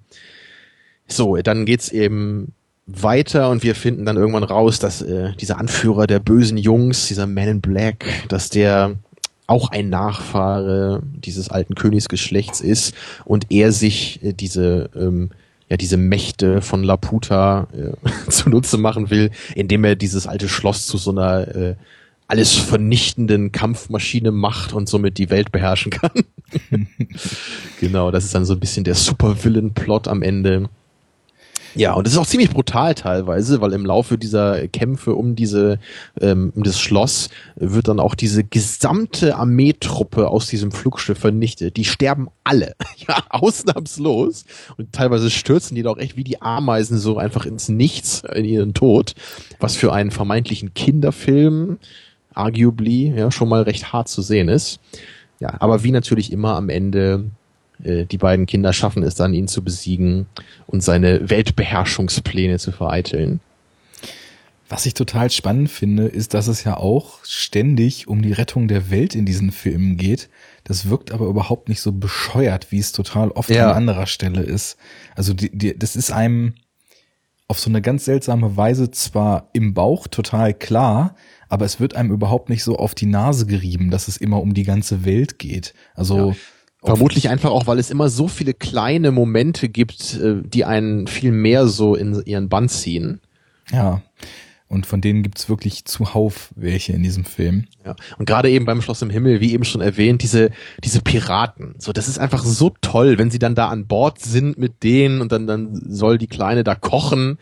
[1.07, 2.53] so, dann geht's eben
[2.85, 7.27] weiter und wir finden dann irgendwann raus, dass äh, dieser Anführer der bösen Jungs, dieser
[7.27, 8.95] Man in Black, dass der
[9.45, 12.93] auch ein Nachfahre dieses alten Königsgeschlechts ist
[13.25, 15.31] und er sich äh, diese ähm,
[15.69, 17.91] ja diese Mächte von Laputa äh,
[18.29, 21.75] zunutze machen will, indem er dieses alte Schloss zu so einer äh,
[22.27, 26.11] alles vernichtenden Kampfmaschine macht und somit die Welt beherrschen kann.
[27.79, 30.69] genau, das ist dann so ein bisschen der Supervillain-Plot am Ende.
[31.77, 35.77] Ja, und das ist auch ziemlich brutal teilweise, weil im Laufe dieser Kämpfe um diese
[36.19, 41.77] ähm, um das Schloss wird dann auch diese gesamte Armeetruppe aus diesem Flugschiff vernichtet.
[41.77, 42.73] Die sterben alle,
[43.07, 44.45] ja, ausnahmslos.
[44.77, 48.73] Und teilweise stürzen die doch echt wie die Ameisen so einfach ins Nichts in ihren
[48.73, 49.13] Tod,
[49.59, 51.77] was für einen vermeintlichen Kinderfilm
[52.37, 54.79] arguably ja schon mal recht hart zu sehen ist.
[55.39, 57.25] Ja, aber wie natürlich immer am Ende
[57.83, 60.27] äh, die beiden Kinder schaffen es dann, ihn zu besiegen
[60.65, 63.39] und seine Weltbeherrschungspläne zu vereiteln.
[64.69, 68.91] Was ich total spannend finde, ist, dass es ja auch ständig um die Rettung der
[68.91, 70.29] Welt in diesen Filmen geht.
[70.65, 73.69] Das wirkt aber überhaupt nicht so bescheuert, wie es total oft ja.
[73.69, 74.77] an anderer Stelle ist.
[75.15, 76.55] Also die, die, das ist einem
[77.47, 81.15] auf so eine ganz seltsame Weise zwar im Bauch total klar,
[81.49, 84.53] aber es wird einem überhaupt nicht so auf die Nase gerieben, dass es immer um
[84.53, 85.73] die ganze Welt geht.
[85.95, 86.35] Also ja
[86.83, 91.31] Vermutlich einfach auch, weil es immer so viele kleine Momente gibt, äh, die einen viel
[91.31, 93.19] mehr so in ihren Bann ziehen.
[93.71, 94.01] Ja.
[94.69, 97.65] Und von denen gibt's wirklich zuhauf welche in diesem Film.
[97.85, 97.95] Ja.
[98.17, 100.51] Und gerade eben beim Schloss im Himmel, wie eben schon erwähnt, diese,
[100.83, 101.75] diese Piraten.
[101.77, 105.21] So, das ist einfach so toll, wenn sie dann da an Bord sind mit denen
[105.21, 107.37] und dann, dann soll die Kleine da kochen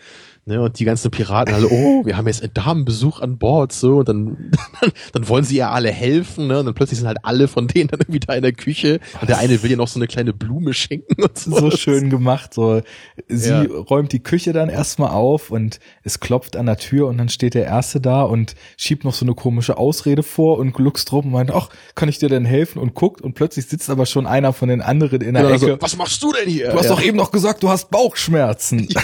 [0.47, 3.97] Ne, und die ganzen Piraten alle, oh, wir haben jetzt einen Damenbesuch an Bord, so,
[3.97, 7.17] und dann, dann, dann wollen sie ja alle helfen, ne, und dann plötzlich sind halt
[7.23, 9.87] alle von denen dann irgendwie da in der Küche, und der eine will ja noch
[9.87, 11.57] so eine kleine Blume schenken und so.
[11.57, 12.83] So schön gemacht, so.
[13.27, 13.63] Sie ja.
[13.63, 17.55] räumt die Küche dann erstmal auf und es klopft an der Tür und dann steht
[17.55, 21.31] der Erste da und schiebt noch so eine komische Ausrede vor und gluckst drum und
[21.31, 22.77] meint, ach, kann ich dir denn helfen?
[22.77, 25.65] Und guckt und plötzlich sitzt aber schon einer von den anderen in der ja, Ecke.
[25.65, 26.69] So, was machst du denn hier?
[26.69, 26.91] Du hast ja.
[26.91, 28.87] doch eben noch gesagt, du hast Bauchschmerzen.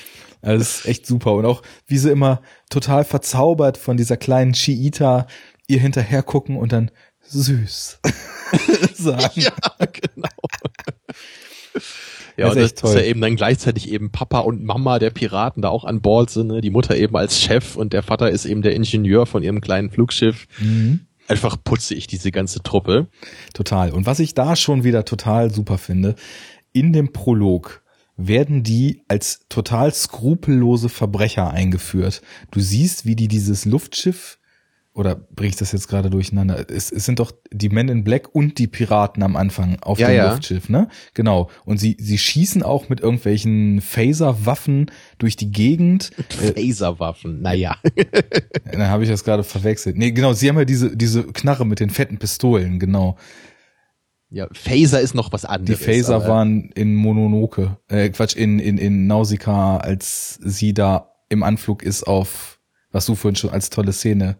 [0.41, 1.33] Also das ist echt super.
[1.33, 5.27] Und auch, wie sie immer total verzaubert von dieser kleinen Chiita
[5.67, 6.91] ihr hinterher gucken und dann
[7.27, 7.99] süß
[8.95, 9.41] sagen.
[9.41, 10.27] Ja, genau.
[12.37, 12.89] Ja, das und das toll.
[12.91, 16.29] ist ja eben dann gleichzeitig eben Papa und Mama der Piraten da auch an Bord
[16.29, 16.47] sind.
[16.47, 16.61] Ne?
[16.61, 19.91] Die Mutter eben als Chef und der Vater ist eben der Ingenieur von ihrem kleinen
[19.91, 20.47] Flugschiff.
[20.59, 21.01] Mhm.
[21.27, 23.07] Einfach putze ich diese ganze Truppe.
[23.53, 23.91] Total.
[23.91, 26.15] Und was ich da schon wieder total super finde,
[26.73, 27.80] in dem Prolog
[28.27, 32.21] werden die als total skrupellose Verbrecher eingeführt.
[32.51, 34.37] Du siehst, wie die dieses Luftschiff
[34.93, 36.69] oder bringe ich das jetzt gerade durcheinander?
[36.69, 40.09] Es, es sind doch die Men in Black und die Piraten am Anfang auf ja,
[40.09, 40.31] dem ja.
[40.31, 40.89] Luftschiff, ne?
[41.13, 41.49] Genau.
[41.63, 46.11] Und sie, sie schießen auch mit irgendwelchen Phaserwaffen durch die Gegend.
[46.29, 47.77] Phaserwaffen, naja.
[48.71, 49.95] Dann habe ich das gerade verwechselt.
[49.97, 53.17] Nee, genau, sie haben ja diese, diese Knarre mit den fetten Pistolen, genau.
[54.31, 55.77] Ja, Phaser ist noch was anderes.
[55.77, 61.43] Die Phaser waren in Mononoke, äh, Quatsch, in, in, in Nausicaa, als sie da im
[61.43, 62.59] Anflug ist auf,
[62.93, 64.37] was du vorhin schon als tolle Szene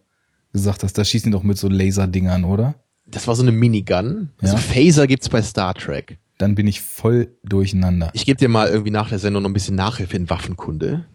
[0.53, 2.75] gesagt hast, da schießen die doch mit so Laserdingern, oder?
[3.05, 4.29] Das war so eine Minigun.
[4.41, 4.61] Also ja.
[4.61, 6.17] Phaser gibt's bei Star Trek.
[6.37, 8.11] Dann bin ich voll durcheinander.
[8.13, 11.05] Ich gebe dir mal irgendwie nach der Sendung noch ein bisschen Nachhilfe in Waffenkunde.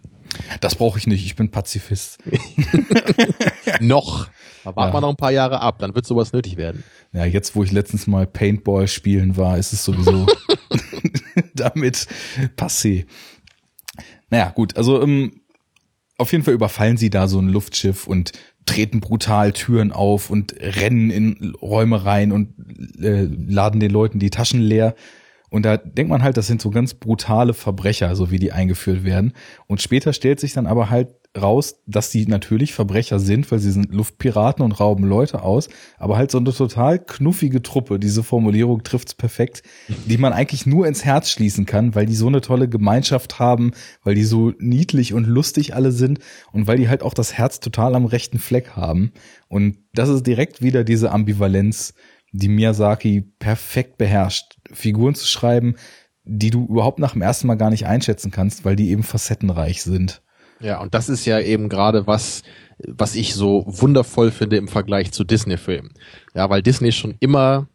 [0.61, 2.19] Das brauche ich nicht, ich bin Pazifist.
[3.81, 4.29] noch.
[4.65, 4.97] Aber warten ja.
[4.97, 6.83] wir noch ein paar Jahre ab, dann wird sowas nötig werden.
[7.13, 10.27] Ja, jetzt wo ich letztens mal Paintball spielen war, ist es sowieso
[11.55, 12.07] damit
[12.57, 13.07] passé.
[14.31, 15.41] Naja, gut, also ähm,
[16.19, 18.33] auf jeden Fall überfallen sie da so ein Luftschiff und
[18.65, 22.55] treten brutal Türen auf und rennen in Räume rein und
[23.01, 24.95] äh, laden den Leuten die Taschen leer.
[25.57, 29.05] Und da denkt man halt, das sind so ganz brutale Verbrecher, so wie die eingeführt
[29.05, 29.33] werden.
[29.67, 33.71] Und später stellt sich dann aber halt raus, dass die natürlich Verbrecher sind, weil sie
[33.71, 38.83] sind Luftpiraten und rauben Leute aus, aber halt so eine total knuffige Truppe, diese Formulierung
[38.83, 42.69] trifft's perfekt, die man eigentlich nur ins Herz schließen kann, weil die so eine tolle
[42.69, 43.71] Gemeinschaft haben,
[44.05, 46.19] weil die so niedlich und lustig alle sind
[46.53, 49.11] und weil die halt auch das Herz total am rechten Fleck haben.
[49.49, 51.95] Und das ist direkt wieder diese Ambivalenz,
[52.33, 55.77] die Miyazaki perfekt beherrscht, Figuren zu schreiben,
[56.25, 59.83] die du überhaupt nach dem ersten Mal gar nicht einschätzen kannst, weil die eben facettenreich
[59.83, 60.23] sind.
[60.61, 62.43] Ja, und das ist ja eben gerade was,
[62.79, 65.93] was ich so wundervoll finde im Vergleich zu Disney-Filmen.
[66.35, 67.69] Ja, weil Disney schon immer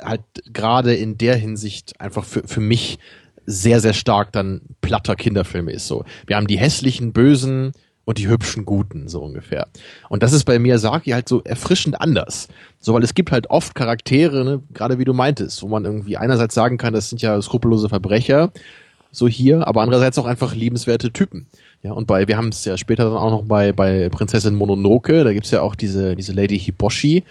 [0.00, 2.98] halt gerade in der Hinsicht einfach für, für mich
[3.46, 6.04] sehr, sehr stark dann platter Kinderfilme ist so.
[6.26, 7.72] Wir haben die hässlichen, bösen
[8.04, 9.68] und die hübschen Guten, so ungefähr.
[10.08, 12.48] Und das ist bei Miyazaki halt so erfrischend anders.
[12.80, 16.16] So, weil es gibt halt oft Charaktere, ne, gerade wie du meintest, wo man irgendwie
[16.16, 18.52] einerseits sagen kann, das sind ja skrupellose Verbrecher,
[19.10, 21.46] so hier, aber andererseits auch einfach liebenswerte Typen.
[21.82, 25.24] Ja, und bei, wir haben es ja später dann auch noch bei, bei Prinzessin Mononoke,
[25.24, 27.24] da gibt's ja auch diese, diese Lady Hiboshi,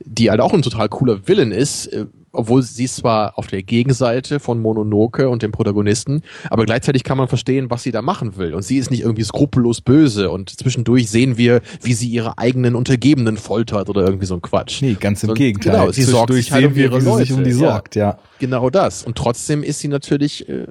[0.00, 3.62] die halt auch ein total cooler Villain ist, äh, obwohl sie ist zwar auf der
[3.62, 8.36] Gegenseite von Mononoke und dem Protagonisten, aber gleichzeitig kann man verstehen, was sie da machen
[8.36, 8.54] will.
[8.54, 12.74] Und sie ist nicht irgendwie skrupellos böse und zwischendurch sehen wir, wie sie ihre eigenen
[12.74, 14.82] Untergebenen foltert oder irgendwie so ein Quatsch.
[14.82, 15.72] Nee, ganz im und, Gegenteil.
[15.72, 17.26] Genau, sie sorgt sich halt um ihre Leute.
[17.26, 18.10] sich um die sorgt, ja.
[18.10, 18.18] ja.
[18.38, 19.04] Genau das.
[19.04, 20.66] Und trotzdem ist sie natürlich äh,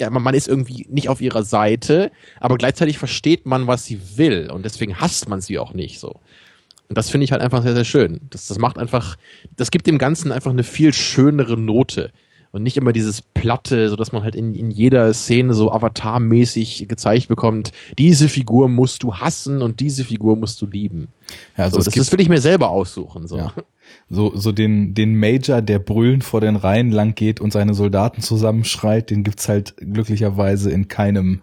[0.00, 2.10] ja, man ist irgendwie nicht auf ihrer Seite,
[2.40, 6.20] aber gleichzeitig versteht man, was sie will und deswegen hasst man sie auch nicht so.
[6.88, 8.20] Und das finde ich halt einfach sehr, sehr schön.
[8.30, 9.16] Das, das macht einfach,
[9.56, 12.12] das gibt dem Ganzen einfach eine viel schönere Note
[12.52, 16.86] und nicht immer dieses Platte, so dass man halt in, in jeder Szene so avatarmäßig
[16.88, 21.08] gezeigt bekommt, diese Figur musst du hassen und diese Figur musst du lieben.
[21.56, 23.26] Ja, also so, das, das will ich mir selber aussuchen.
[23.26, 23.36] So.
[23.36, 23.52] Ja
[24.10, 28.22] so, so den, den Major, der brüllend vor den Reihen lang geht und seine Soldaten
[28.22, 31.42] zusammenschreit, den gibt's halt glücklicherweise in keinem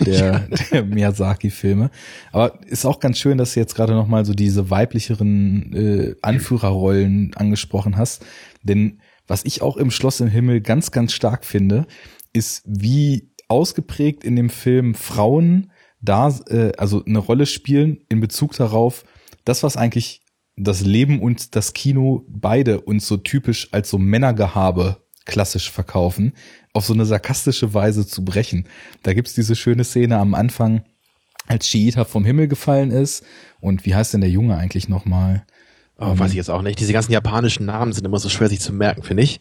[0.00, 1.90] der, der Miyazaki-Filme.
[2.32, 7.32] Aber ist auch ganz schön, dass du jetzt gerade nochmal so diese weiblicheren äh, Anführerrollen
[7.36, 8.24] angesprochen hast.
[8.62, 11.86] Denn was ich auch im Schloss im Himmel ganz, ganz stark finde,
[12.32, 18.54] ist, wie ausgeprägt in dem Film Frauen da, äh, also eine Rolle spielen in Bezug
[18.54, 19.04] darauf,
[19.44, 20.22] das, was eigentlich
[20.56, 26.32] das Leben und das Kino beide uns so typisch als so Männergehabe klassisch verkaufen,
[26.72, 28.68] auf so eine sarkastische Weise zu brechen.
[29.02, 30.84] Da gibt's diese schöne Szene am Anfang,
[31.46, 33.24] als Shiita vom Himmel gefallen ist.
[33.60, 35.44] Und wie heißt denn der Junge eigentlich nochmal?
[35.98, 36.78] Oh, weiß ich jetzt auch nicht.
[36.78, 39.40] Diese ganzen japanischen Namen sind immer so schwer sich zu merken, finde ich.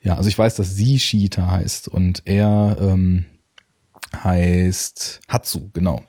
[0.00, 3.24] Ja, also ich weiß, dass sie Shiita heißt und er ähm,
[4.14, 6.02] heißt Hatsu, genau.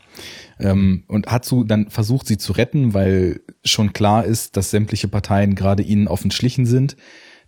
[0.60, 5.56] Ähm, und Hatsu dann versucht sie zu retten, weil schon klar ist, dass sämtliche Parteien
[5.56, 6.96] gerade ihnen auf den Schlichen sind.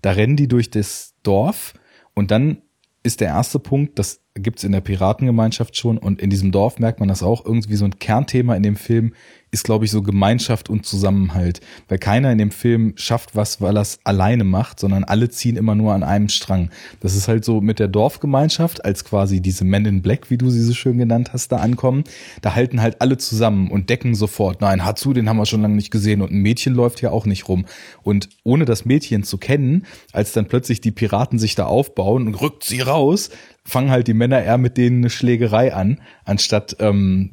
[0.01, 1.73] Da rennen die durch das Dorf
[2.15, 2.63] und dann
[3.03, 6.99] ist der erste Punkt, das gibt's in der Piratengemeinschaft schon und in diesem Dorf merkt
[6.99, 9.13] man das auch, irgendwie so ein Kernthema in dem Film
[9.51, 11.61] ist, glaube ich, so Gemeinschaft und Zusammenhalt.
[11.87, 15.57] Weil keiner in dem Film schafft was, weil er es alleine macht, sondern alle ziehen
[15.57, 16.69] immer nur an einem Strang.
[16.99, 20.49] Das ist halt so mit der Dorfgemeinschaft, als quasi diese Men in Black, wie du
[20.49, 22.03] sie so schön genannt hast, da ankommen.
[22.41, 24.61] Da halten halt alle zusammen und decken sofort.
[24.61, 27.25] Nein, Hatsu, den haben wir schon lange nicht gesehen und ein Mädchen läuft ja auch
[27.25, 27.65] nicht rum.
[28.03, 32.35] Und ohne das Mädchen zu kennen, als dann plötzlich die Piraten sich da aufbauen und
[32.35, 33.29] rückt sie raus,
[33.65, 37.31] fangen halt die Männer eher mit denen eine Schlägerei an, anstatt ähm,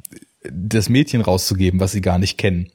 [0.52, 2.68] das Mädchen rauszugeben, was sie gar nicht kennen.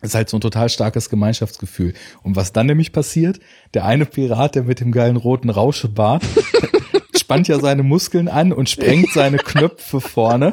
[0.00, 1.94] Das ist halt so ein total starkes Gemeinschaftsgefühl.
[2.22, 3.40] Und was dann nämlich passiert,
[3.74, 6.22] der eine Pirat, der mit dem geilen roten Rauschebart,
[7.16, 10.52] spannt ja seine Muskeln an und sprengt seine Knöpfe vorne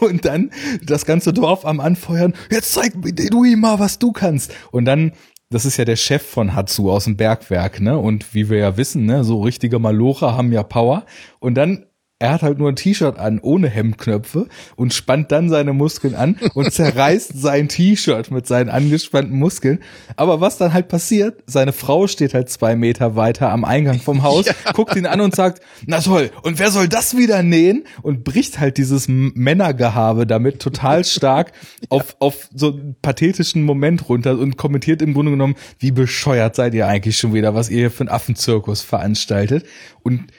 [0.00, 0.50] und dann
[0.82, 4.52] das ganze Dorf am Anfeuern, jetzt zeig du ihm mal, was du kannst.
[4.70, 5.12] Und dann
[5.50, 7.96] das ist ja der Chef von Hatsu aus dem Bergwerk, ne?
[7.98, 11.06] Und wie wir ja wissen, ne, so richtige Malocher haben ja Power.
[11.38, 11.86] Und dann
[12.20, 16.36] er hat halt nur ein T-Shirt an, ohne Hemdknöpfe und spannt dann seine Muskeln an
[16.54, 19.78] und zerreißt sein T-Shirt mit seinen angespannten Muskeln.
[20.16, 24.24] Aber was dann halt passiert, seine Frau steht halt zwei Meter weiter am Eingang vom
[24.24, 24.72] Haus, ja.
[24.72, 27.84] guckt ihn an und sagt, na toll, und wer soll das wieder nähen?
[28.02, 31.52] Und bricht halt dieses Männergehabe damit total stark
[31.88, 36.74] auf, auf so einen pathetischen Moment runter und kommentiert im Grunde genommen, wie bescheuert seid
[36.74, 39.64] ihr eigentlich schon wieder, was ihr hier für einen Affenzirkus veranstaltet.
[40.02, 40.32] Und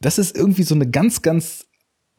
[0.00, 1.66] das ist irgendwie so eine ganz, ganz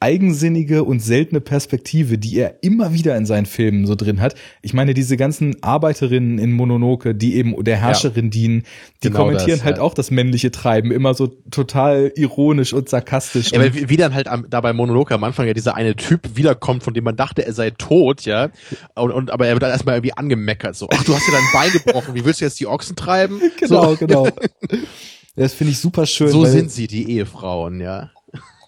[0.02, 4.34] eigensinnige und seltene Perspektive, die er immer wieder in seinen Filmen so drin hat.
[4.64, 8.64] Ich meine, diese ganzen Arbeiterinnen in Mononoke, die eben der Herrscherin ja, dienen,
[9.04, 9.84] die genau kommentieren das, halt ja.
[9.84, 13.52] auch das männliche Treiben immer so total ironisch und sarkastisch.
[13.52, 15.96] Ja, weil wie, wie dann halt am, da bei Mononoke am Anfang ja dieser eine
[15.96, 18.50] Typ wiederkommt, von dem man dachte, er sei tot, ja.
[18.96, 21.44] Und, und aber er wird dann erstmal irgendwie angemeckert, so, ach, du hast dir dein
[21.54, 23.40] Bein gebrochen, wie willst du jetzt die Ochsen treiben?
[23.60, 23.98] Genau, so.
[23.98, 24.28] genau.
[25.36, 26.30] Das finde ich super schön.
[26.30, 28.12] So sind sie, die Ehefrauen, ja.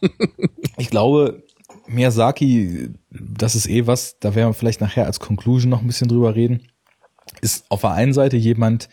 [0.77, 1.43] ich glaube,
[1.88, 6.08] Miyazaki, das ist eh was, da werden wir vielleicht nachher als Conclusion noch ein bisschen
[6.08, 6.67] drüber reden,
[7.42, 8.90] ist auf der einen Seite jemand,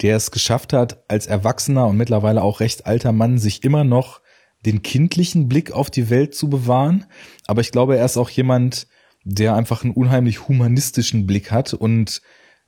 [0.00, 4.20] der es geschafft hat, als erwachsener und mittlerweile auch recht alter Mann sich immer noch
[4.64, 7.06] den kindlichen Blick auf die Welt zu bewahren.
[7.46, 8.86] Aber ich glaube, er ist auch jemand,
[9.24, 12.22] der einfach einen unheimlich humanistischen Blick hat und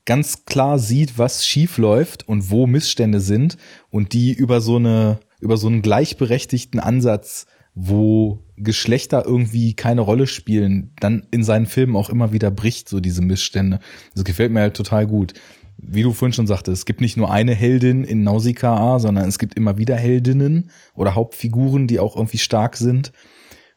[0.05, 3.57] ganz klar sieht, was schief läuft und wo Missstände sind
[3.91, 10.27] und die über so eine, über so einen gleichberechtigten Ansatz, wo Geschlechter irgendwie keine Rolle
[10.27, 13.81] spielen, dann in seinen Filmen auch immer wieder bricht, so diese Missstände.
[14.15, 15.35] Das gefällt mir halt total gut.
[15.77, 19.41] Wie du vorhin schon sagtest, es gibt nicht nur eine Heldin in Nausicaa, sondern es
[19.41, 23.13] gibt immer wieder Heldinnen oder Hauptfiguren, die auch irgendwie stark sind.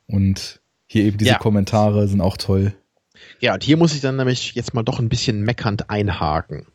[0.06, 1.38] Und hier eben diese ja.
[1.40, 2.74] Kommentare sind auch toll.
[3.40, 6.66] Ja, und hier muss ich dann nämlich jetzt mal doch ein bisschen meckernd einhaken.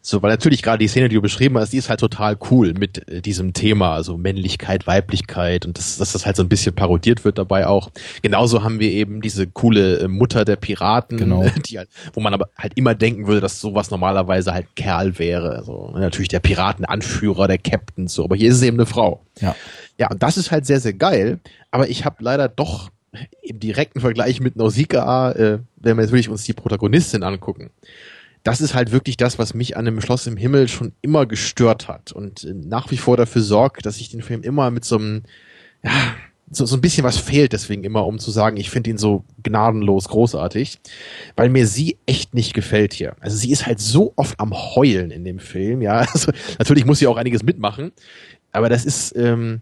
[0.00, 2.74] So, weil natürlich gerade die Szene, die du beschrieben hast, die ist halt total cool
[2.74, 6.74] mit äh, diesem Thema, also Männlichkeit, Weiblichkeit und das, dass das halt so ein bisschen
[6.74, 7.90] parodiert wird dabei auch.
[8.22, 11.44] Genauso haben wir eben diese coole äh, Mutter der Piraten, genau.
[11.66, 15.50] die halt, wo man aber halt immer denken würde, dass sowas normalerweise halt Kerl wäre.
[15.56, 19.24] Also natürlich der Piratenanführer, der Captain, so, aber hier ist es eben eine Frau.
[19.40, 19.54] Ja.
[19.98, 21.40] Ja, und das ist halt sehr, sehr geil,
[21.70, 22.90] aber ich habe leider doch
[23.42, 27.70] im direkten Vergleich mit Nausicaa, äh, wenn wir natürlich uns die Protagonistin angucken,
[28.44, 31.88] das ist halt wirklich das, was mich an dem Schloss im Himmel schon immer gestört
[31.88, 34.96] hat und äh, nach wie vor dafür sorgt, dass ich den Film immer mit so
[34.96, 35.22] einem,
[35.82, 35.92] ja,
[36.50, 39.24] so, so ein bisschen was fehlt deswegen immer, um zu sagen, ich finde ihn so
[39.42, 40.78] gnadenlos großartig,
[41.36, 43.16] weil mir sie echt nicht gefällt hier.
[43.20, 45.98] Also sie ist halt so oft am Heulen in dem Film, ja.
[46.12, 47.92] Also natürlich muss sie auch einiges mitmachen,
[48.52, 49.60] aber das ist, ähm,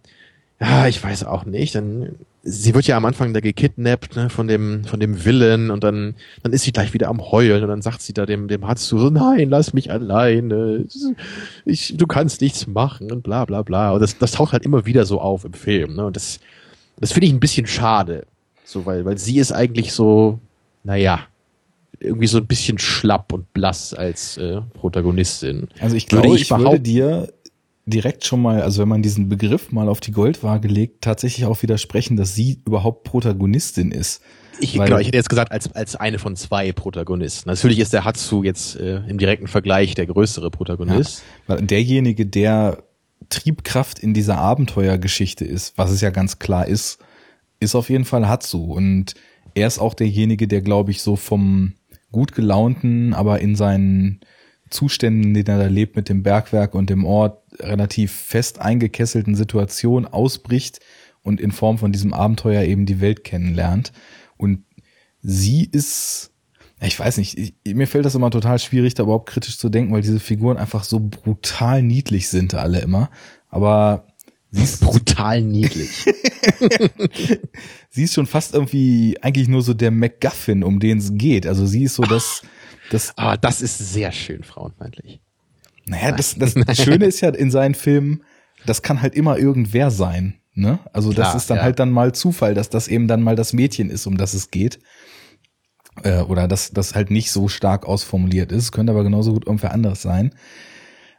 [0.60, 1.74] ja, ich weiß auch nicht.
[1.74, 5.82] Dann sie wird ja am Anfang da gekidnappt ne, von dem von dem Willen und
[5.82, 8.66] dann dann ist sie gleich wieder am heulen und dann sagt sie da dem dem
[8.66, 10.86] Hatsu so nein lass mich alleine.
[11.64, 13.92] Ich du kannst nichts machen und bla bla bla.
[13.92, 16.06] Und das das taucht halt immer wieder so auf im Film ne.
[16.06, 16.40] Und das
[16.98, 18.26] das finde ich ein bisschen schade.
[18.64, 20.38] So weil weil sie ist eigentlich so
[20.84, 21.20] naja
[21.98, 25.68] irgendwie so ein bisschen schlapp und blass als äh, Protagonistin.
[25.80, 27.28] Also ich glaube ich würde dir
[27.86, 31.62] direkt schon mal, also wenn man diesen Begriff mal auf die Goldwaage legt, tatsächlich auch
[31.62, 34.20] widersprechen, dass sie überhaupt Protagonistin ist.
[34.58, 37.48] Ich glaube, ich hätte jetzt gesagt, als, als eine von zwei Protagonisten.
[37.48, 41.23] Natürlich ist der Hatsu jetzt äh, im direkten Vergleich der größere Protagonist.
[41.47, 42.82] Ja, weil derjenige, der
[43.28, 46.98] Triebkraft in dieser Abenteuergeschichte ist, was es ja ganz klar ist,
[47.60, 48.65] ist auf jeden Fall Hatsu.
[48.73, 49.15] Und
[49.55, 51.74] er ist auch derjenige, der, glaube ich, so vom
[52.10, 54.20] gut gelaunten, aber in seinen
[54.70, 60.06] Zuständen, den er da lebt mit dem Bergwerk und dem Ort, relativ fest eingekesselten Situation
[60.06, 60.80] ausbricht
[61.22, 63.92] und in Form von diesem Abenteuer eben die Welt kennenlernt.
[64.36, 64.64] Und
[65.22, 66.32] sie ist,
[66.80, 69.92] ich weiß nicht, ich, mir fällt das immer total schwierig, da überhaupt kritisch zu denken,
[69.92, 73.10] weil diese Figuren einfach so brutal niedlich sind alle immer.
[73.48, 74.06] Aber
[74.50, 75.90] sie ist brutal niedlich.
[77.90, 81.46] sie ist schon fast irgendwie eigentlich nur so der MacGuffin, um den es geht.
[81.46, 82.42] Also sie ist so das,
[82.90, 83.12] das.
[83.16, 85.20] Ah, das ist sehr schön frauenfeindlich.
[85.86, 88.23] Naja, das, das, das Schöne ist ja in seinen Filmen,
[88.65, 90.34] das kann halt immer irgendwer sein.
[90.55, 90.78] Ne?
[90.92, 91.62] Also Klar, das ist dann ja.
[91.65, 94.50] halt dann mal Zufall, dass das eben dann mal das Mädchen ist, um das es
[94.50, 94.78] geht.
[96.02, 98.73] Äh, oder dass das halt nicht so stark ausformuliert ist.
[98.73, 100.34] Könnte aber genauso gut irgendwer anderes sein.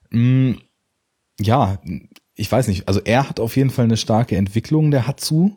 [0.10, 0.54] Mm,
[1.40, 1.80] ja,
[2.34, 2.88] ich weiß nicht.
[2.88, 5.56] Also er hat auf jeden Fall eine starke Entwicklung, der Hatsu.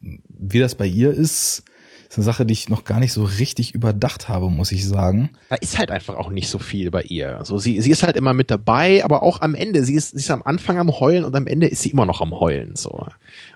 [0.00, 1.64] Wie das bei ihr ist,
[2.08, 5.30] ist eine Sache, die ich noch gar nicht so richtig überdacht habe, muss ich sagen.
[5.50, 7.36] Da ist halt einfach auch nicht so viel bei ihr.
[7.36, 9.84] Also sie, sie ist halt immer mit dabei, aber auch am Ende.
[9.84, 12.22] Sie ist, sie ist am Anfang am Heulen und am Ende ist sie immer noch
[12.22, 12.76] am Heulen.
[12.76, 13.06] So.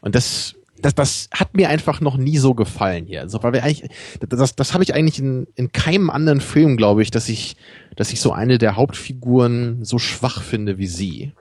[0.03, 3.23] Und das, das, das hat mir einfach noch nie so gefallen hier.
[3.23, 3.89] Also, weil wir eigentlich,
[4.21, 7.57] das, das habe ich eigentlich in, in keinem anderen Film, glaube ich, dass ich,
[7.97, 11.33] dass ich so eine der Hauptfiguren so schwach finde wie sie.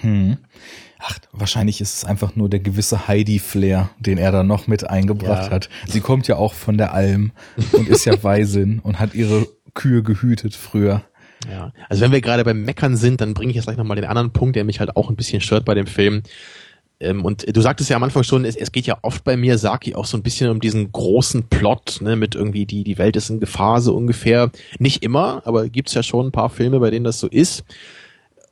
[0.00, 0.38] Hm.
[0.98, 5.46] Ach, wahrscheinlich ist es einfach nur der gewisse Heidi-Flair, den er da noch mit eingebracht
[5.46, 5.50] ja.
[5.50, 5.68] hat.
[5.86, 7.32] Sie kommt ja auch von der Alm
[7.72, 11.02] und ist ja Waisin und hat ihre Kühe gehütet früher.
[11.50, 14.06] Ja, also wenn wir gerade beim Meckern sind, dann bringe ich jetzt gleich nochmal den
[14.06, 16.22] anderen Punkt, der mich halt auch ein bisschen stört bei dem Film.
[16.98, 19.58] Ähm, und du sagtest ja am Anfang schon, es, es geht ja oft bei mir,
[19.58, 23.16] Saki, auch so ein bisschen um diesen großen Plot, ne, mit irgendwie die, die Welt
[23.16, 24.50] ist in Gefahr so ungefähr.
[24.78, 27.64] Nicht immer, aber gibt's ja schon ein paar Filme, bei denen das so ist.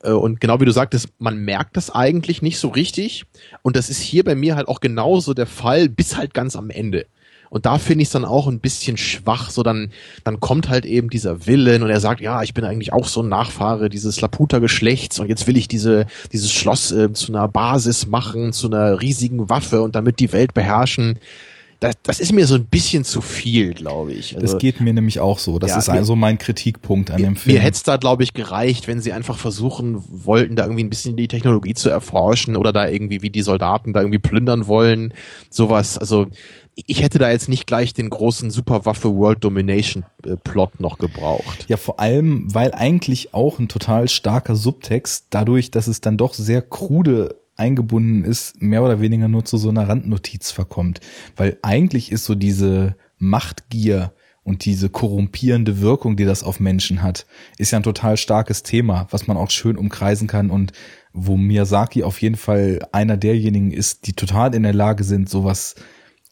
[0.05, 3.25] Äh, und genau wie du sagtest, man merkt das eigentlich nicht so richtig.
[3.63, 6.71] Und das ist hier bei mir halt auch genauso der Fall, bis halt ganz am
[6.71, 7.07] Ende.
[7.51, 9.51] Und da finde ich es dann auch ein bisschen schwach.
[9.51, 9.93] So dann,
[10.25, 13.23] dann kommt halt eben dieser Willen und er sagt, ja, ich bin eigentlich auch so
[13.23, 18.07] ein Nachfahre dieses Laputa-Geschlechts und jetzt will ich diese, dieses Schloss äh, zu einer Basis
[18.09, 21.21] machen, zu einer riesigen Waffe und damit die Welt beherrschen
[21.85, 24.35] das, das ist mir so ein bisschen zu viel, glaube ich.
[24.35, 25.59] Also, das geht mir nämlich auch so.
[25.59, 27.57] Das ja, ist also mein Kritikpunkt an dem Film.
[27.57, 30.91] Mir hätte es da, glaube ich, gereicht, wenn sie einfach versuchen wollten, da irgendwie ein
[30.91, 35.13] bisschen die Technologie zu erforschen oder da irgendwie, wie die Soldaten da irgendwie plündern wollen.
[35.51, 35.99] Sowas.
[35.99, 36.29] Also
[36.75, 41.67] ich hätte da jetzt nicht gleich den großen Superwaffe World Domination äh, Plot noch gebraucht.
[41.69, 46.35] Ja, vor allem, weil eigentlich auch ein total starker Subtext, dadurch, dass es dann doch
[46.35, 51.01] sehr krude eingebunden ist, mehr oder weniger nur zu so einer Randnotiz verkommt.
[51.37, 57.27] Weil eigentlich ist so diese Machtgier und diese korrumpierende Wirkung, die das auf Menschen hat,
[57.57, 60.73] ist ja ein total starkes Thema, was man auch schön umkreisen kann und
[61.13, 65.77] wo Miyazaki auf jeden Fall einer derjenigen ist, die total in der Lage sind, sowas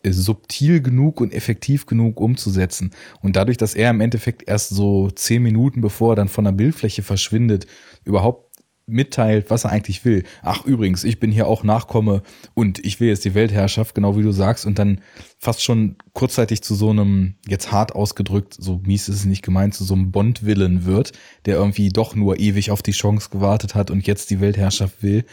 [0.03, 2.91] äh, subtil genug und effektiv genug umzusetzen.
[3.23, 6.53] Und dadurch, dass er im Endeffekt erst so zehn Minuten bevor er dann von der
[6.53, 7.67] Bildfläche verschwindet,
[8.05, 8.52] überhaupt
[8.87, 10.25] mitteilt, was er eigentlich will.
[10.43, 12.23] Ach, übrigens, ich bin hier auch Nachkomme
[12.55, 15.01] und ich will jetzt die Weltherrschaft, genau wie du sagst, und dann
[15.39, 19.75] fast schon kurzzeitig zu so einem, jetzt hart ausgedrückt, so mies ist es nicht gemeint,
[19.75, 21.13] zu so einem Bond-Willen wird,
[21.47, 25.25] der irgendwie doch nur ewig auf die Chance gewartet hat und jetzt die Weltherrschaft will.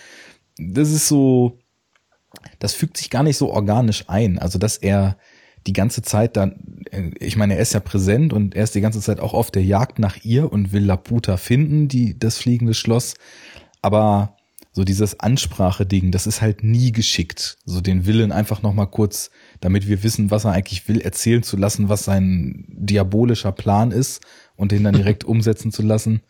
[0.58, 1.60] Das ist so,
[2.60, 4.38] das fügt sich gar nicht so organisch ein.
[4.40, 5.18] Also, dass er
[5.68, 8.82] die ganze Zeit dann, äh, ich meine, er ist ja präsent und er ist die
[8.82, 12.74] ganze Zeit auch auf der Jagd nach ihr und will Laputa finden, die, das fliegende
[12.74, 13.16] Schloss.
[13.82, 14.36] Aber
[14.72, 17.58] so dieses Ansprache-Ding, das ist halt nie geschickt.
[17.66, 21.58] So den Willen einfach nochmal kurz, damit wir wissen, was er eigentlich will, erzählen zu
[21.58, 24.22] lassen, was sein diabolischer Plan ist
[24.56, 26.22] und den dann direkt umsetzen zu lassen.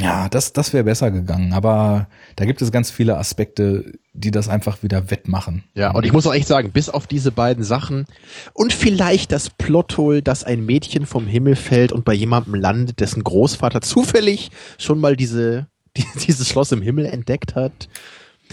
[0.00, 1.52] Ja, das, das wäre besser gegangen.
[1.52, 5.64] Aber da gibt es ganz viele Aspekte, die das einfach wieder wettmachen.
[5.74, 8.06] Ja, und ich muss auch echt sagen, bis auf diese beiden Sachen
[8.52, 13.24] und vielleicht das Plothole, dass ein Mädchen vom Himmel fällt und bei jemandem landet, dessen
[13.24, 15.66] Großvater zufällig schon mal diese,
[15.96, 17.88] die, dieses Schloss im Himmel entdeckt hat.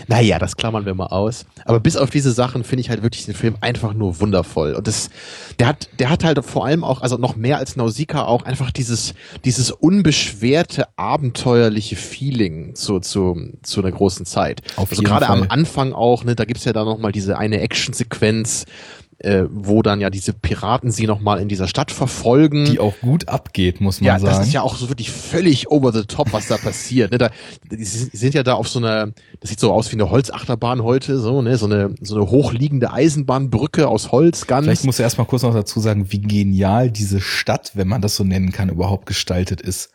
[0.08, 1.46] Naja, das klammern wir mal aus.
[1.66, 4.74] Aber bis auf diese Sachen finde ich halt wirklich den Film einfach nur wundervoll.
[4.74, 5.10] Und das,
[5.60, 8.72] der hat, der hat halt vor allem auch, also noch mehr als Nausicaa auch einfach
[8.72, 9.14] dieses,
[9.46, 14.62] dieses unbeschwerte, abenteuerliche Feeling zu, zu, zu einer großen Zeit.
[14.76, 18.66] Auf also gerade am Anfang auch, ne, da gibt's ja da nochmal diese eine Actionsequenz,
[19.24, 22.66] äh, wo dann ja diese Piraten sie nochmal in dieser Stadt verfolgen.
[22.66, 24.36] Die auch gut abgeht, muss man ja, sagen.
[24.36, 27.12] das ist ja auch so wirklich völlig over the top, was da passiert.
[27.12, 27.18] Ne?
[27.20, 27.30] Da,
[27.72, 31.20] die sind ja da auf so einer, das sieht so aus wie eine Holzachterbahn heute,
[31.20, 34.66] so, ne, so eine, so eine hochliegende Eisenbahnbrücke aus Holz, ganz.
[34.66, 38.16] Vielleicht muss er erstmal kurz noch dazu sagen, wie genial diese Stadt, wenn man das
[38.16, 39.92] so nennen kann, überhaupt gestaltet ist.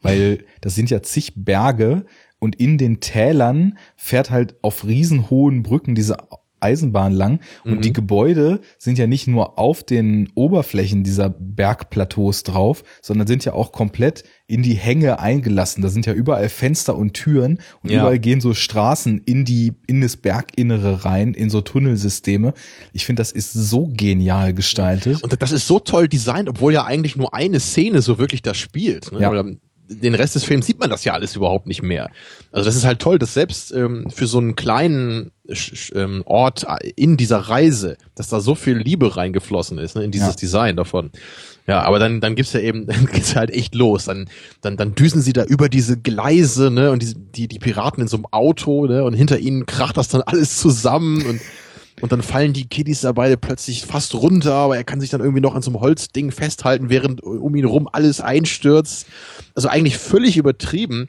[0.00, 2.06] Weil das sind ja zig Berge
[2.38, 6.16] und in den Tälern fährt halt auf riesenhohen Brücken diese
[6.60, 7.80] Eisenbahn lang und Mhm.
[7.82, 13.52] die Gebäude sind ja nicht nur auf den Oberflächen dieser Bergplateaus drauf, sondern sind ja
[13.52, 15.80] auch komplett in die Hänge eingelassen.
[15.82, 18.00] Da sind ja überall Fenster und Türen und Ja.
[18.00, 22.52] überall gehen so Straßen in die in das Berginnere rein, in so Tunnelsysteme.
[22.92, 25.22] Ich finde, das ist so genial gestaltet.
[25.22, 28.54] Und das ist so toll designt, obwohl ja eigentlich nur eine Szene so wirklich da
[28.54, 29.12] spielt.
[29.12, 29.20] Ne?
[29.20, 29.44] Ja.
[29.92, 32.10] Den Rest des Films sieht man das ja alles überhaupt nicht mehr.
[32.52, 35.32] Also das ist halt toll, dass selbst ähm, für so einen kleinen
[35.94, 40.28] ähm, Ort in dieser Reise, dass da so viel Liebe reingeflossen ist, ne, in dieses
[40.28, 40.34] Ja.
[40.34, 41.10] Design davon.
[41.66, 44.04] Ja, aber dann, dann gibt's ja eben, dann geht's halt echt los.
[44.04, 44.28] Dann,
[44.60, 48.08] dann, dann düsen sie da über diese Gleise, ne, und die, die, die Piraten in
[48.08, 51.40] so einem Auto, ne, und hinter ihnen kracht das dann alles zusammen und
[52.00, 55.20] und dann fallen die Kiddies da beide plötzlich fast runter, aber er kann sich dann
[55.20, 59.06] irgendwie noch an so einem Holzding festhalten, während um ihn rum alles einstürzt.
[59.54, 61.08] Also eigentlich völlig übertrieben,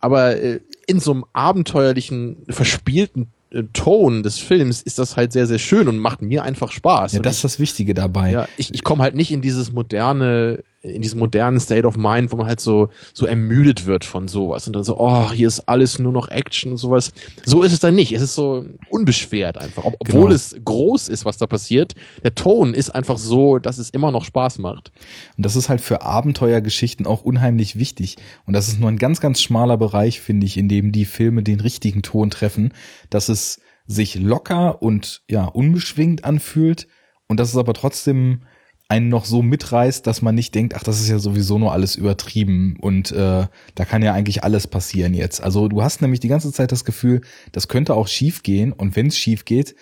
[0.00, 5.46] aber äh, in so einem abenteuerlichen, verspielten äh, Ton des Films ist das halt sehr,
[5.46, 7.12] sehr schön und macht mir einfach Spaß.
[7.12, 8.30] Ja, das ist das Wichtige dabei.
[8.32, 12.32] ja, ich, ich komme halt nicht in dieses moderne, in diesen modernen State of Mind,
[12.32, 15.68] wo man halt so, so ermüdet wird von sowas und dann so, oh, hier ist
[15.68, 17.12] alles nur noch Action und sowas.
[17.44, 18.12] So ist es dann nicht.
[18.12, 19.84] Es ist so unbeschwert einfach.
[19.84, 20.34] Ob, obwohl Genau.
[20.34, 21.94] es groß ist, was da passiert.
[22.22, 24.92] Der Ton ist einfach so, dass es immer noch Spaß macht.
[25.36, 28.16] Und das ist halt für Abenteuergeschichten auch unheimlich wichtig.
[28.46, 31.42] Und das ist nur ein ganz, ganz schmaler Bereich, finde ich, in dem die Filme
[31.42, 32.72] den richtigen Ton treffen,
[33.10, 36.88] dass es sich locker und ja, unbeschwingt anfühlt
[37.28, 38.42] und dass es aber trotzdem
[38.88, 41.96] einen noch so mitreißt, dass man nicht denkt, ach, das ist ja sowieso nur alles
[41.96, 45.42] übertrieben und äh, da kann ja eigentlich alles passieren jetzt.
[45.42, 48.94] Also du hast nämlich die ganze Zeit das Gefühl, das könnte auch schief gehen und
[48.94, 49.74] wenn es schief geht,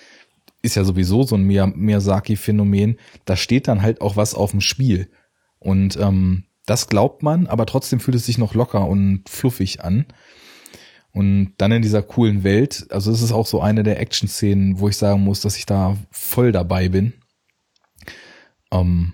[0.63, 4.63] ist ja sowieso so ein Miya- Miyazaki-Phänomen, da steht dann halt auch was auf dem
[4.63, 5.11] Spiel.
[5.59, 10.07] Und ähm, das glaubt man, aber trotzdem fühlt es sich noch locker und fluffig an.
[11.13, 14.89] Und dann in dieser coolen Welt, also es ist auch so eine der Action-Szenen, wo
[14.89, 17.13] ich sagen muss, dass ich da voll dabei bin.
[18.81, 19.13] Ähm,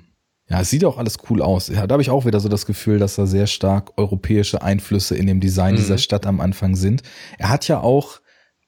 [0.48, 1.68] ja, es sieht auch alles cool aus.
[1.68, 5.16] Ja, da habe ich auch wieder so das Gefühl, dass da sehr stark europäische Einflüsse
[5.16, 5.78] in dem Design Mhm.
[5.78, 7.02] dieser Stadt am Anfang sind.
[7.38, 8.20] Er hat ja auch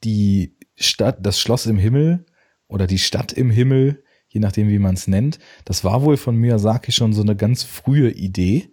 [0.04, 2.24] die Stadt, das Schloss im Himmel
[2.68, 5.38] oder die Stadt im Himmel, je nachdem wie man es nennt.
[5.64, 8.70] Das war wohl von Miyazaki schon so eine ganz frühe Idee,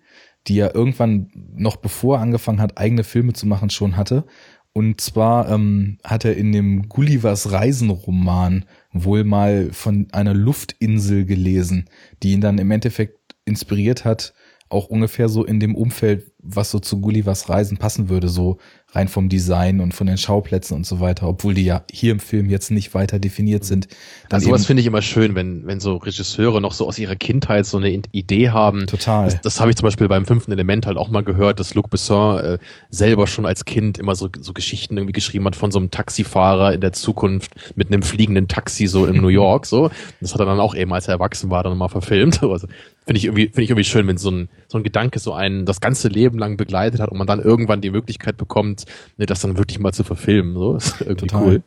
[0.48, 4.26] die er irgendwann noch bevor er angefangen hat, eigene Filme zu machen, schon hatte.
[4.72, 11.90] Und zwar ähm, hat er in dem Gullivers Reisenroman wohl mal von einer Luftinsel gelesen,
[12.24, 14.34] die ihn dann im Endeffekt inspiriert hat,
[14.70, 18.60] auch ungefähr so in dem Umfeld, was so zu Gullivers Reisen passen würde, so
[18.92, 22.20] rein vom Design und von den Schauplätzen und so weiter, obwohl die ja hier im
[22.20, 23.88] Film jetzt nicht weiter definiert sind.
[24.32, 27.68] Also sowas finde ich immer schön, wenn, wenn so Regisseure noch so aus ihrer Kindheit
[27.68, 28.88] so eine Idee haben.
[28.88, 29.26] Total.
[29.26, 31.90] Das, das habe ich zum Beispiel beim fünften Element halt auch mal gehört, dass Luc
[31.92, 32.58] Besson äh,
[32.90, 36.74] selber schon als Kind immer so, so Geschichten irgendwie geschrieben hat von so einem Taxifahrer
[36.74, 39.68] in der Zukunft mit einem fliegenden Taxi so in New York.
[39.68, 42.40] So, das hat er dann auch eben, als er erwachsen war, dann mal verfilmt.
[42.50, 42.68] Also
[43.06, 45.66] finde ich irgendwie finde ich irgendwie schön, wenn so ein so ein Gedanke so einen
[45.66, 48.79] das ganze Leben lang begleitet hat und man dann irgendwann die Möglichkeit bekommt,
[49.18, 50.56] ne, das dann wirklich mal zu verfilmen.
[50.56, 51.44] So, ist irgendwie Total.
[51.44, 51.64] cool.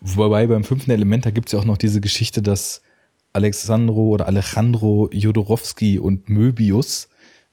[0.00, 2.82] Wobei beim fünften Element, da gibt's ja auch noch diese Geschichte, dass
[3.32, 7.08] Alexandro oder Alejandro Jodorowsky und Möbius,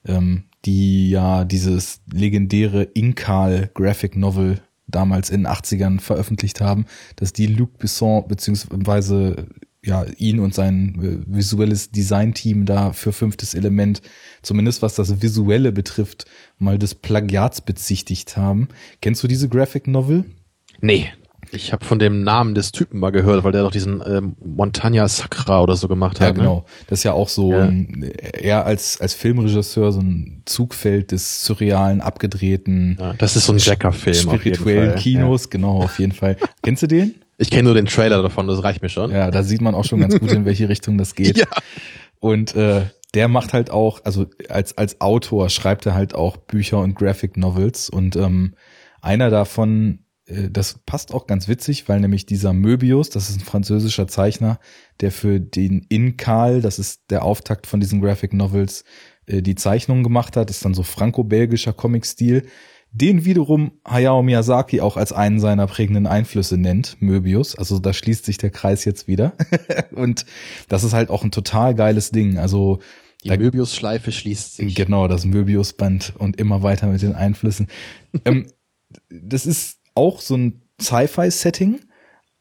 [0.06, 7.32] ähm, die ja dieses legendäre Inkal Graphic Novel damals in den 80ern veröffentlicht haben, dass
[7.32, 9.46] die Luc Besson beziehungsweise
[9.84, 14.00] ja ihn und sein äh, visuelles Design-Team da für fünftes Element,
[14.42, 16.24] zumindest was das Visuelle betrifft,
[16.58, 18.68] mal des Plagiats bezichtigt haben.
[19.00, 20.24] Kennst du diese Graphic Novel?
[20.80, 21.08] Nee.
[21.54, 25.06] Ich habe von dem Namen des Typen mal gehört, weil der doch diesen ähm, Montagna
[25.06, 26.36] Sacra oder so gemacht Ja, hat.
[26.36, 26.64] genau.
[26.86, 27.64] Das ist ja auch so Ja.
[27.64, 32.96] ein, er als, als Filmregisseur so ein Zugfeld des surrealen, abgedrehten, Ne?
[32.98, 34.14] Ja, das ist so ein Jacker-Film.
[34.14, 34.94] spirituellen.
[34.94, 36.36] Kinos, genau, auf jeden Fall.
[36.62, 37.16] Kennst du den?
[37.42, 39.10] Ich kenne nur den Trailer davon, das reicht mir schon.
[39.10, 41.36] Ja, da sieht man auch schon ganz gut, in welche Richtung das geht.
[41.36, 41.46] Ja.
[42.20, 46.78] Und äh, der macht halt auch, also als, als Autor schreibt er halt auch Bücher
[46.78, 47.90] und Graphic Novels.
[47.90, 48.54] Und ähm,
[49.00, 53.44] einer davon, äh, das passt auch ganz witzig, weil nämlich dieser Möbius, das ist ein
[53.44, 54.60] französischer Zeichner,
[55.00, 58.84] der für den Inkal, das ist der Auftakt von diesen Graphic Novels,
[59.26, 62.46] äh, die Zeichnungen gemacht hat, ist dann so franco-belgischer Comic-Stil.
[62.92, 67.56] Den wiederum Hayao Miyazaki auch als einen seiner prägenden Einflüsse nennt, Möbius.
[67.56, 69.32] Also da schließt sich der Kreis jetzt wieder.
[69.92, 70.26] und
[70.68, 72.38] das ist halt auch ein total geiles Ding.
[72.38, 72.80] Also
[73.24, 74.74] die Möbius-Schleife schließt sich.
[74.74, 77.68] Genau, das Möbius-Band und immer weiter mit den Einflüssen.
[78.24, 78.46] ähm,
[79.08, 81.80] das ist auch so ein Sci-Fi-Setting,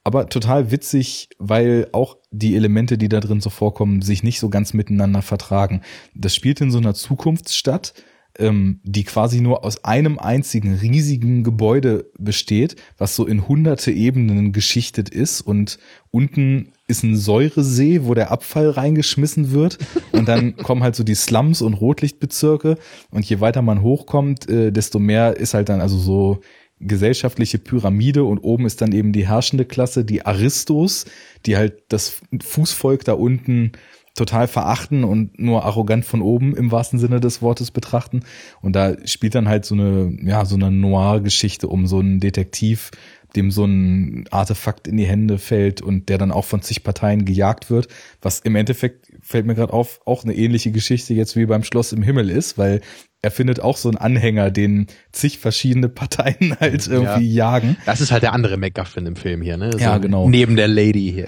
[0.04, 4.50] aber total witzig, weil auch die Elemente, die da drin so vorkommen, sich nicht so
[4.50, 5.82] ganz miteinander vertragen.
[6.16, 7.94] Das spielt in so einer Zukunftsstadt,
[8.40, 14.52] ähm, die quasi nur aus einem einzigen riesigen Gebäude besteht, was so in hunderte Ebenen
[14.52, 15.42] geschichtet ist.
[15.42, 15.80] Und
[16.12, 19.78] unten ist ein Säuresee, wo der Abfall reingeschmissen wird.
[20.12, 22.78] Und dann kommen halt so die Slums und Rotlichtbezirke.
[23.10, 26.42] Und je weiter man hochkommt, äh, desto mehr ist halt dann also so
[26.80, 28.24] gesellschaftliche Pyramide.
[28.24, 31.06] Und oben ist dann eben die herrschende Klasse, die Aristos,
[31.46, 33.74] die halt das Fußvolk da unten
[34.16, 38.22] total verachten und nur arrogant von oben im wahrsten Sinne des Wortes betrachten.
[38.62, 42.92] Und da spielt dann halt so eine, ja, so eine Noir-Geschichte um so einen Detektiv,
[43.36, 47.24] dem so ein Artefakt in die Hände fällt und der dann auch von zig Parteien
[47.24, 47.88] gejagt wird,
[48.22, 51.94] was im Endeffekt fällt mir gerade auf, auch eine ähnliche Geschichte jetzt wie beim Schloss
[51.94, 52.82] im Himmel ist, weil
[53.24, 57.52] er findet auch so einen Anhänger, den zig verschiedene Parteien halt irgendwie ja.
[57.52, 57.78] jagen.
[57.86, 59.72] Das ist halt der andere MacGuffin im Film hier, ne?
[59.74, 60.28] So ja, genau.
[60.28, 61.28] Neben der Lady hier.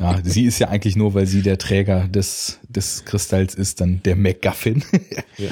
[0.00, 4.02] Ja, sie ist ja eigentlich nur, weil sie der Träger des, des Kristalls ist, dann
[4.04, 4.84] der MacGuffin.
[5.38, 5.50] Ja.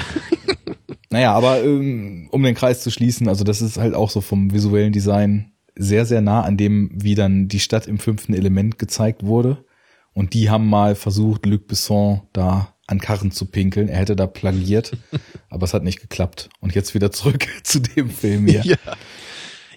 [1.09, 4.53] naja, aber ähm, um den Kreis zu schließen, also das ist halt auch so vom
[4.53, 9.25] visuellen Design sehr, sehr nah an dem, wie dann die Stadt im fünften Element gezeigt
[9.25, 9.65] wurde.
[10.13, 13.89] Und die haben mal versucht, Luc Besson da an Karren zu pinkeln.
[13.89, 14.97] Er hätte da plagiert,
[15.51, 16.49] aber es hat nicht geklappt.
[16.61, 18.65] Und jetzt wieder zurück zu dem Film hier.
[18.65, 18.77] Ja.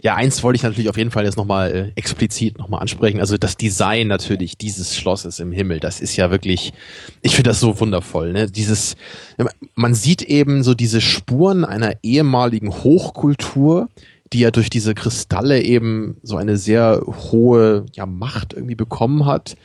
[0.03, 3.19] Ja, eins wollte ich natürlich auf jeden Fall jetzt nochmal äh, explizit nochmal ansprechen.
[3.19, 6.73] Also das Design natürlich dieses Schlosses im Himmel, das ist ja wirklich,
[7.21, 8.33] ich finde das so wundervoll.
[8.33, 8.49] Ne?
[8.49, 8.95] Dieses,
[9.75, 13.89] man sieht eben so diese Spuren einer ehemaligen Hochkultur,
[14.33, 19.55] die ja durch diese Kristalle eben so eine sehr hohe ja, Macht irgendwie bekommen hat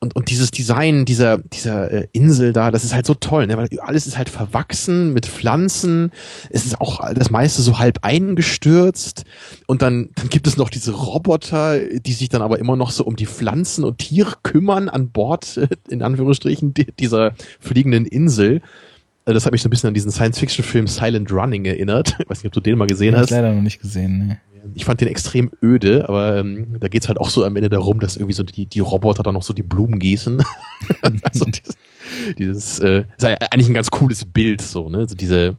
[0.00, 3.56] und, und dieses Design dieser, dieser äh, Insel da, das ist halt so toll, ne?
[3.56, 6.12] weil alles ist halt verwachsen mit Pflanzen.
[6.50, 9.24] Es ist auch das meiste so halb eingestürzt.
[9.66, 13.04] Und dann, dann gibt es noch diese Roboter, die sich dann aber immer noch so
[13.04, 18.62] um die Pflanzen und Tiere kümmern an Bord, in Anführungsstrichen, dieser fliegenden Insel.
[19.28, 22.16] Äh, das hat mich so ein bisschen an diesen Science-Fiction-Film Silent Running erinnert.
[22.28, 23.26] Ich weiß nicht, ob du den mal gesehen hast.
[23.26, 24.40] Ich leider noch nicht gesehen, ne.
[24.74, 28.00] Ich fand den extrem öde, aber ähm, da geht's halt auch so am Ende darum,
[28.00, 30.42] dass irgendwie so die, die Roboter dann noch so die Blumen gießen.
[31.22, 31.76] also dieses,
[32.36, 34.98] dieses äh, ist eigentlich ein ganz cooles Bild, so, ne?
[34.98, 35.56] Also diese,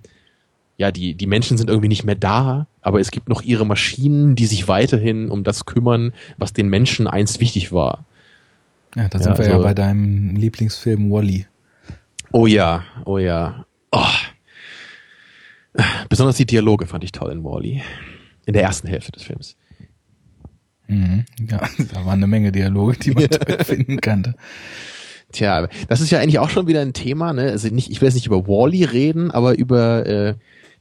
[0.77, 4.35] ja, die, die Menschen sind irgendwie nicht mehr da, aber es gibt noch ihre Maschinen,
[4.35, 8.05] die sich weiterhin um das kümmern, was den Menschen einst wichtig war.
[8.95, 11.47] Ja, da sind ja, wir also, ja bei deinem Lieblingsfilm Wally.
[12.31, 13.65] Oh ja, oh ja.
[13.91, 14.05] Oh.
[16.09, 17.81] Besonders die Dialoge fand ich toll in Wally.
[18.45, 19.55] In der ersten Hälfte des Films.
[20.87, 21.25] Mhm.
[21.49, 21.61] Ja,
[21.93, 24.35] da waren eine Menge Dialoge, die man toll finden kannte.
[25.31, 27.51] Tja, das ist ja eigentlich auch schon wieder ein Thema, ne?
[27.51, 30.35] Also nicht, ich will jetzt nicht über Wally reden, aber über äh,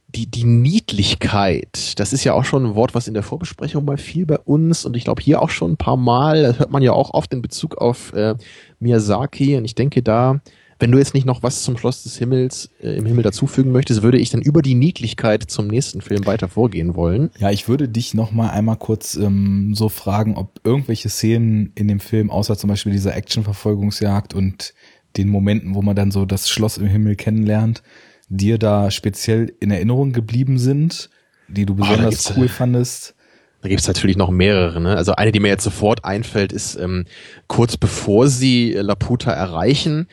[0.07, 1.99] die, die Niedlichkeit.
[1.99, 4.85] Das ist ja auch schon ein Wort, was in der Vorbesprechung mal fiel bei uns
[4.85, 6.41] und ich glaube hier auch schon ein paar Mal.
[6.41, 8.35] Das hört man ja auch oft in Bezug auf äh,
[8.79, 10.41] Miyazaki und ich denke da
[10.79, 14.01] wenn du jetzt nicht noch was zum Schloss des Himmels äh, im Himmel dazufügen möchtest,
[14.01, 17.31] würde ich dann über die Niedlichkeit zum nächsten Film weiter vorgehen wollen.
[17.37, 21.89] Ja, ich würde dich noch mal einmal kurz ähm, so fragen, ob irgendwelche Szenen in
[21.89, 24.73] dem Film, außer zum Beispiel dieser Actionverfolgungsjagd und
[25.17, 27.83] den Momenten, wo man dann so das Schloss im Himmel kennenlernt,
[28.29, 31.09] dir da speziell in Erinnerung geblieben sind,
[31.49, 33.15] die du besonders oh, cool fandest.
[33.61, 34.79] Da gibt's natürlich noch mehrere.
[34.79, 34.95] Ne?
[34.95, 37.05] Also eine, die mir jetzt sofort einfällt, ist ähm,
[37.47, 40.07] kurz bevor sie Laputa erreichen,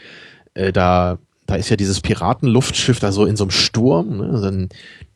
[0.56, 4.40] äh, da, da ist ja dieses Piratenluftschiff da so in so einem Sturm, ne?
[4.42, 4.68] dann,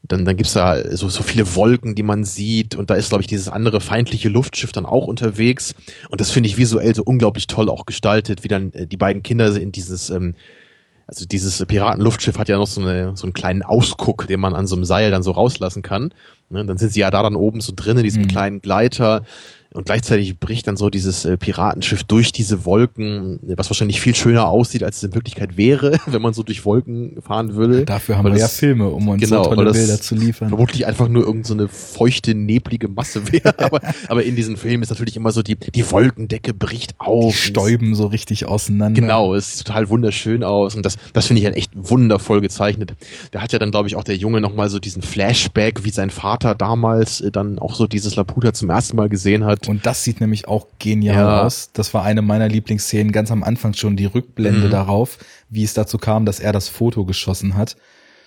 [0.02, 3.22] dann, dann gibt's da so, so viele Wolken, die man sieht und da ist, glaube
[3.22, 5.74] ich, dieses andere feindliche Luftschiff dann auch unterwegs
[6.10, 9.22] und das finde ich visuell so unglaublich toll auch gestaltet, wie dann äh, die beiden
[9.22, 10.34] Kinder in dieses ähm,
[11.10, 14.68] also dieses Piratenluftschiff hat ja noch so, eine, so einen kleinen Ausguck, den man an
[14.68, 16.14] so einem Seil dann so rauslassen kann.
[16.50, 16.64] Ne?
[16.64, 18.28] Dann sind sie ja da dann oben so drin in diesem mhm.
[18.28, 19.24] kleinen Gleiter
[19.72, 24.48] und gleichzeitig bricht dann so dieses äh, Piratenschiff durch diese Wolken, was wahrscheinlich viel schöner
[24.48, 27.84] aussieht, als es in Wirklichkeit wäre, wenn man so durch Wolken fahren würde.
[27.84, 30.48] Dafür haben wir ja Filme, um uns genau, so tolle Bilder zu liefern.
[30.48, 33.58] Vermutlich einfach nur irgendeine so feuchte, neblige Masse wäre.
[33.60, 37.32] aber, aber in diesen Filmen ist natürlich immer so, die, die Wolkendecke bricht auf.
[37.32, 39.00] Die stäuben so richtig auseinander.
[39.00, 40.74] Genau, es sieht total wunderschön aus.
[40.74, 42.94] Und das, das finde ich halt echt wundervoll gezeichnet.
[43.30, 46.10] Da hat ja dann, glaube ich, auch der Junge nochmal so diesen Flashback, wie sein
[46.10, 49.59] Vater damals äh, dann auch so dieses Laputa zum ersten Mal gesehen hat.
[49.66, 51.42] Und das sieht nämlich auch genial ja.
[51.42, 51.70] aus.
[51.72, 54.70] Das war eine meiner Lieblingsszenen, ganz am Anfang schon die Rückblende mhm.
[54.70, 57.76] darauf, wie es dazu kam, dass er das Foto geschossen hat.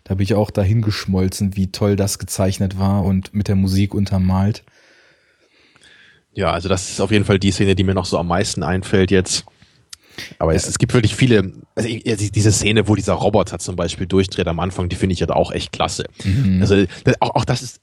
[0.03, 3.93] Da bin ich auch dahin geschmolzen, wie toll das gezeichnet war und mit der Musik
[3.93, 4.63] untermalt.
[6.33, 8.63] Ja, also das ist auf jeden Fall die Szene, die mir noch so am meisten
[8.63, 9.45] einfällt jetzt.
[10.39, 14.47] Aber es, es gibt wirklich viele, also diese Szene, wo dieser Roboter zum Beispiel durchdreht
[14.47, 16.05] am Anfang, die finde ich ja auch echt klasse.
[16.23, 16.61] Mhm.
[16.61, 16.85] Also
[17.19, 17.81] auch, auch das ist,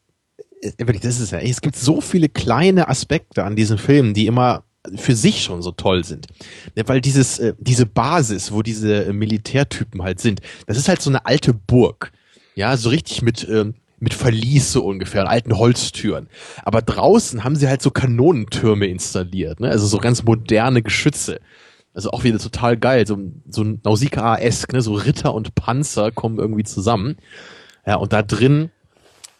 [0.60, 4.64] das ist ja, es gibt so viele kleine Aspekte an diesen Filmen, die immer
[4.96, 6.26] für sich schon so toll sind.
[6.74, 11.02] Ja, weil dieses, äh, diese Basis, wo diese äh, Militärtypen halt sind, das ist halt
[11.02, 12.12] so eine alte Burg.
[12.54, 16.28] Ja, so richtig mit, ähm, mit Verlies so ungefähr, alten Holztüren.
[16.62, 19.68] Aber draußen haben sie halt so Kanonentürme installiert, ne?
[19.68, 21.40] also so ganz moderne Geschütze.
[21.92, 24.80] Also auch wieder total geil, so, so Nausicaa-esk, ne?
[24.80, 27.16] so Ritter und Panzer kommen irgendwie zusammen.
[27.86, 28.70] Ja, und da drin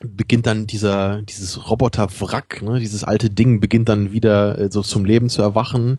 [0.01, 5.05] beginnt dann dieser, dieses Roboter-Wrack, ne, dieses alte Ding beginnt dann wieder äh, so zum
[5.05, 5.99] Leben zu erwachen.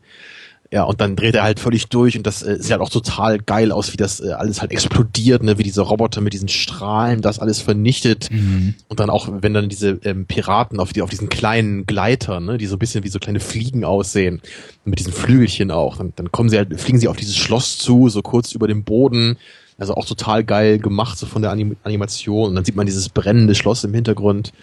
[0.74, 3.40] Ja, und dann dreht er halt völlig durch und das äh, sieht halt auch total
[3.40, 7.22] geil aus, wie das äh, alles halt explodiert, ne, wie diese Roboter mit diesen Strahlen
[7.22, 8.32] das alles vernichtet.
[8.32, 8.76] Mhm.
[8.88, 12.58] Und dann auch, wenn dann diese ähm, Piraten auf, die, auf diesen kleinen Gleitern, ne,
[12.58, 14.42] die so ein bisschen wie so kleine Fliegen aussehen,
[14.86, 18.08] mit diesen Flügelchen auch, dann, dann kommen sie halt, fliegen sie auf dieses Schloss zu,
[18.08, 19.38] so kurz über dem Boden
[19.78, 22.50] also auch total geil gemacht, so von der Anim Animation.
[22.50, 24.54] Und dann sieht man dieses brennende Schloss im Hintergrund.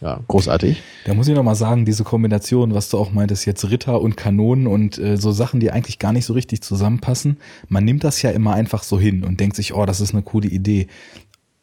[0.00, 0.80] Ja, großartig.
[1.06, 4.68] Da muss ich nochmal sagen, diese Kombination, was du auch meintest, jetzt Ritter und Kanonen
[4.68, 7.38] und äh, so Sachen, die eigentlich gar nicht so richtig zusammenpassen.
[7.68, 10.22] Man nimmt das ja immer einfach so hin und denkt sich, oh, das ist eine
[10.22, 10.86] coole Idee.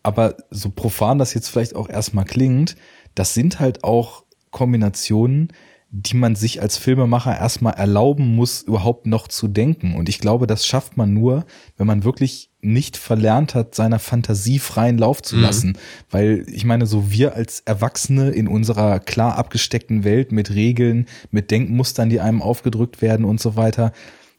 [0.03, 2.75] Aber so profan das jetzt vielleicht auch erstmal klingt,
[3.15, 5.53] das sind halt auch Kombinationen,
[5.89, 9.95] die man sich als Filmemacher erstmal erlauben muss, überhaupt noch zu denken.
[9.95, 11.45] Und ich glaube, das schafft man nur,
[11.77, 15.42] wenn man wirklich nicht verlernt hat, seiner Fantasie freien Lauf zu mhm.
[15.42, 15.68] lassen.
[15.69, 15.76] Mhm.
[16.10, 21.52] Weil ich meine, so wir als Erwachsene in unserer klar abgesteckten Welt mit Regeln, mit
[21.52, 23.92] Denkmustern, die einem aufgedrückt werden und so weiter,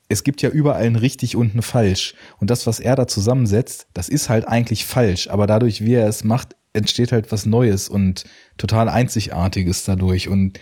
[0.09, 2.15] es gibt ja überall ein richtig und ein falsch.
[2.39, 5.29] Und das, was er da zusammensetzt, das ist halt eigentlich falsch.
[5.29, 8.25] Aber dadurch, wie er es macht, entsteht halt was Neues und
[8.57, 10.29] total Einzigartiges dadurch.
[10.29, 10.61] Und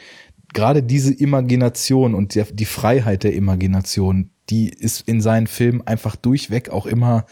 [0.52, 6.70] gerade diese Imagination und die Freiheit der Imagination, die ist in seinen Filmen einfach durchweg
[6.70, 7.26] auch immer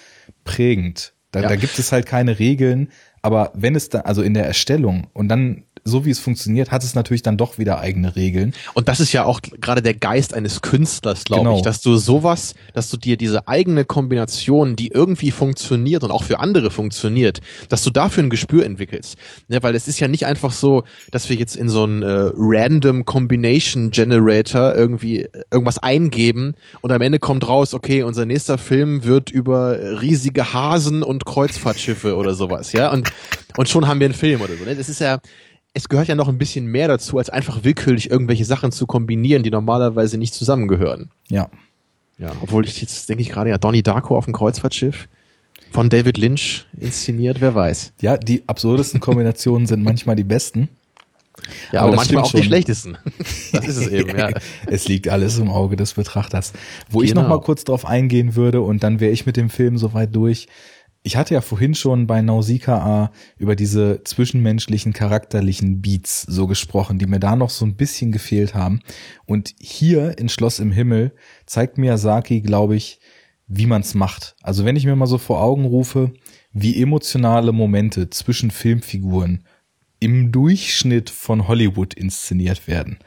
[0.44, 1.14] prägend.
[1.30, 1.48] Da, ja.
[1.48, 2.90] da gibt es halt keine Regeln,
[3.22, 6.84] aber wenn es da, also in der Erstellung und dann so wie es funktioniert, hat
[6.84, 8.54] es natürlich dann doch wieder eigene Regeln.
[8.74, 11.56] Und das ist ja auch gerade der Geist eines Künstlers, glaube genau.
[11.56, 16.22] ich, dass du sowas, dass du dir diese eigene Kombination, die irgendwie funktioniert und auch
[16.22, 19.16] für andere funktioniert, dass du dafür ein Gespür entwickelst.
[19.48, 22.30] Ja, weil es ist ja nicht einfach so, dass wir jetzt in so einen äh,
[22.34, 28.58] Random Combination Generator irgendwie äh, irgendwas eingeben und am Ende kommt raus, okay, unser nächster
[28.58, 33.12] Film wird über riesige Hasen und Kreuzfahrtschiffe oder sowas, ja, und
[33.56, 34.64] und schon haben wir einen Film oder so.
[34.64, 34.74] Ne?
[34.74, 35.18] Das ist ja
[35.74, 39.42] es gehört ja noch ein bisschen mehr dazu, als einfach willkürlich irgendwelche Sachen zu kombinieren,
[39.42, 41.10] die normalerweise nicht zusammengehören.
[41.28, 41.48] Ja.
[42.18, 45.08] Ja, obwohl ich jetzt denke ich gerade ja Donnie Darko auf dem Kreuzfahrtschiff
[45.72, 47.94] von David Lynch inszeniert, wer weiß.
[48.00, 50.68] Ja, die absurdesten Kombinationen sind manchmal die besten.
[51.72, 52.42] Ja, aber, aber manchmal auch schon.
[52.42, 52.98] die schlechtesten.
[53.52, 54.28] Das ist es eben, ja.
[54.66, 56.52] es liegt alles im Auge des Betrachters.
[56.90, 57.08] Wo genau.
[57.08, 60.14] ich noch mal kurz drauf eingehen würde und dann wäre ich mit dem Film soweit
[60.14, 60.46] durch,
[61.04, 67.06] ich hatte ja vorhin schon bei Nausicaa über diese zwischenmenschlichen charakterlichen Beats so gesprochen, die
[67.06, 68.80] mir da noch so ein bisschen gefehlt haben.
[69.26, 71.12] Und hier in Schloss im Himmel
[71.44, 73.00] zeigt Miyazaki, glaube ich,
[73.48, 74.36] wie man's macht.
[74.42, 76.12] Also wenn ich mir mal so vor Augen rufe,
[76.52, 79.44] wie emotionale Momente zwischen Filmfiguren
[79.98, 82.98] im Durchschnitt von Hollywood inszeniert werden.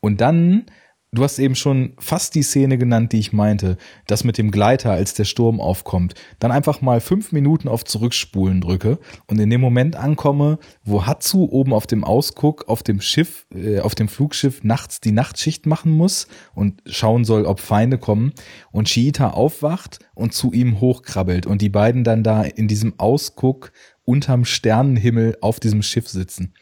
[0.00, 0.66] Und dann
[1.14, 3.76] Du hast eben schon fast die Szene genannt, die ich meinte.
[4.08, 6.14] Das mit dem Gleiter, als der Sturm aufkommt.
[6.40, 11.44] Dann einfach mal fünf Minuten auf Zurückspulen drücke und in dem Moment ankomme, wo Hatsu
[11.44, 15.92] oben auf dem Ausguck auf dem Schiff, äh, auf dem Flugschiff nachts die Nachtschicht machen
[15.92, 18.32] muss und schauen soll, ob Feinde kommen.
[18.72, 23.70] Und Shiita aufwacht und zu ihm hochkrabbelt und die beiden dann da in diesem Ausguck
[24.04, 26.54] unterm Sternenhimmel auf diesem Schiff sitzen.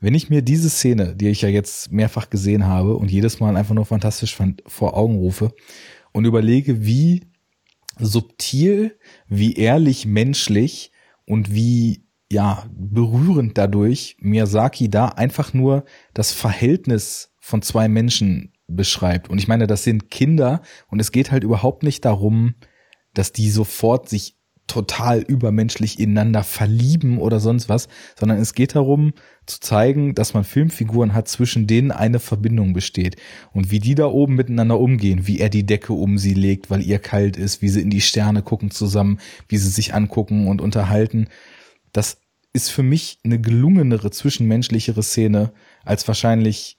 [0.00, 3.56] Wenn ich mir diese Szene, die ich ja jetzt mehrfach gesehen habe und jedes Mal
[3.56, 5.54] einfach nur fantastisch fand, vor Augen rufe
[6.12, 7.24] und überlege, wie
[7.98, 10.92] subtil, wie ehrlich menschlich
[11.24, 19.30] und wie ja berührend dadurch Miyazaki da einfach nur das Verhältnis von zwei Menschen beschreibt.
[19.30, 22.54] Und ich meine, das sind Kinder und es geht halt überhaupt nicht darum,
[23.14, 24.35] dass die sofort sich
[24.66, 27.88] total übermenschlich ineinander verlieben oder sonst was,
[28.18, 29.12] sondern es geht darum
[29.46, 33.16] zu zeigen, dass man Filmfiguren hat, zwischen denen eine Verbindung besteht
[33.52, 36.82] und wie die da oben miteinander umgehen, wie er die Decke um sie legt, weil
[36.82, 40.60] ihr kalt ist, wie sie in die Sterne gucken zusammen, wie sie sich angucken und
[40.60, 41.28] unterhalten.
[41.92, 42.18] Das
[42.52, 45.52] ist für mich eine gelungenere zwischenmenschlichere Szene
[45.84, 46.78] als wahrscheinlich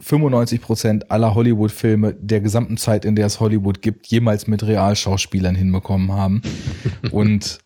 [0.00, 5.54] 95 Prozent aller Hollywood-Filme der gesamten Zeit, in der es Hollywood gibt, jemals mit Realschauspielern
[5.54, 6.42] hinbekommen haben.
[7.10, 7.58] Und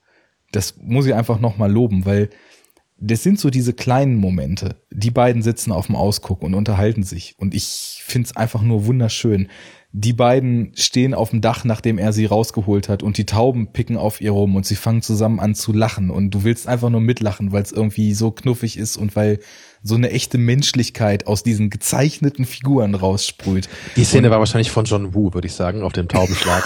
[0.52, 2.30] das muss ich einfach nochmal loben, weil
[3.04, 4.76] das sind so diese kleinen Momente.
[4.92, 7.34] Die beiden sitzen auf dem Ausguck und unterhalten sich.
[7.36, 9.48] Und ich find's einfach nur wunderschön.
[9.90, 13.96] Die beiden stehen auf dem Dach, nachdem er sie rausgeholt hat und die Tauben picken
[13.96, 17.00] auf ihr rum und sie fangen zusammen an zu lachen und du willst einfach nur
[17.00, 19.40] mitlachen, weil es irgendwie so knuffig ist und weil
[19.82, 23.68] so eine echte Menschlichkeit aus diesen gezeichneten Figuren raussprüht.
[23.96, 26.62] Die Szene und war wahrscheinlich von John Woo, würde ich sagen, auf dem Taubenschlag.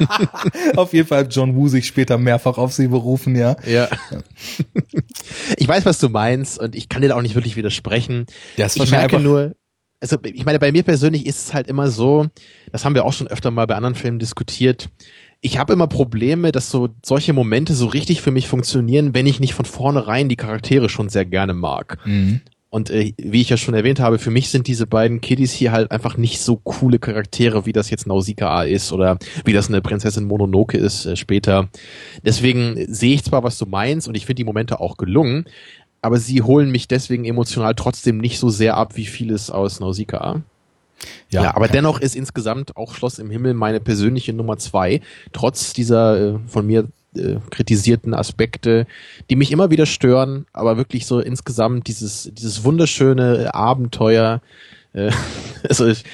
[0.76, 3.56] auf jeden Fall hat John Woo sich später mehrfach auf sie berufen, ja.
[3.66, 3.88] Ja.
[5.56, 8.26] ich weiß, was du meinst und ich kann dir da auch nicht wirklich widersprechen.
[8.56, 9.54] Das ich merke nur,
[10.00, 12.26] also ich meine, bei mir persönlich ist es halt immer so,
[12.72, 14.88] das haben wir auch schon öfter mal bei anderen Filmen diskutiert,
[15.40, 19.40] ich habe immer Probleme, dass so solche Momente so richtig für mich funktionieren, wenn ich
[19.40, 21.98] nicht von vornherein die Charaktere schon sehr gerne mag.
[22.04, 22.40] Mhm.
[22.68, 25.72] Und äh, wie ich ja schon erwähnt habe, für mich sind diese beiden Kiddies hier
[25.72, 29.80] halt einfach nicht so coole Charaktere, wie das jetzt Nausicaa ist oder wie das eine
[29.80, 31.68] Prinzessin Mononoke ist äh, später.
[32.22, 35.46] Deswegen sehe ich zwar, was du meinst und ich finde die Momente auch gelungen,
[36.00, 40.42] aber sie holen mich deswegen emotional trotzdem nicht so sehr ab wie vieles aus Nausicaa.
[41.30, 45.00] Ja, ja aber dennoch ist insgesamt auch Schloss im Himmel meine persönliche Nummer zwei,
[45.32, 48.86] trotz dieser äh, von mir äh, kritisierten Aspekte,
[49.30, 54.40] die mich immer wieder stören, aber wirklich so insgesamt dieses, dieses wunderschöne Abenteuer,
[54.92, 55.10] äh,
[55.68, 56.04] also ich,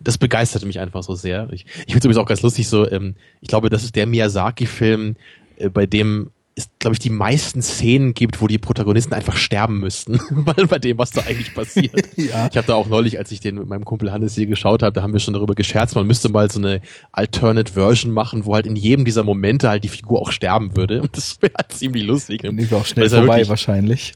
[0.00, 1.48] das begeistert mich einfach so sehr.
[1.52, 4.06] Ich, ich finde es übrigens auch ganz lustig, so, ähm, ich glaube, das ist der
[4.06, 5.16] Miyazaki-Film,
[5.56, 9.80] äh, bei dem es, glaube ich, die meisten Szenen gibt, wo die Protagonisten einfach sterben
[9.80, 12.08] müssten, weil bei dem, was da eigentlich passiert.
[12.16, 12.48] ja.
[12.50, 14.92] Ich habe da auch neulich, als ich den mit meinem Kumpel Hannes hier geschaut habe,
[14.92, 16.80] da haben wir schon darüber gescherzt, man müsste mal so eine
[17.12, 21.02] Alternate Version machen, wo halt in jedem dieser Momente halt die Figur auch sterben würde.
[21.02, 22.44] Und das wäre halt ziemlich lustig.
[22.44, 24.12] Und ist auch schnell vorbei wahrscheinlich.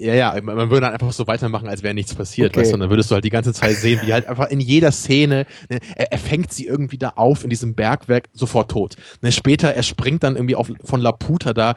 [0.00, 2.60] Ja, ja, man würde dann einfach so weitermachen, als wäre nichts passiert, okay.
[2.60, 4.60] weißt du, und dann würdest du halt die ganze Zeit sehen, wie halt einfach in
[4.60, 8.94] jeder Szene, ne, er, er fängt sie irgendwie da auf in diesem Bergwerk, sofort tot.
[9.22, 11.74] Ne, später, er springt dann irgendwie auf, von Laputa da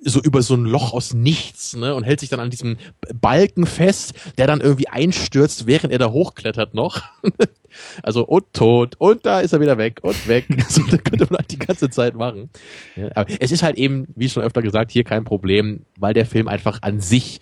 [0.00, 2.76] so über so ein Loch aus nichts, ne, und hält sich dann an diesem
[3.14, 7.02] Balken fest, der dann irgendwie einstürzt, während er da hochklettert noch.
[8.02, 10.46] also und tot und da ist er wieder weg und weg.
[10.68, 12.50] so, das könnte man halt die ganze Zeit machen.
[12.96, 16.26] Ja, aber es ist halt eben, wie schon öfter gesagt, hier kein Problem, weil der
[16.26, 17.40] Film einfach an sich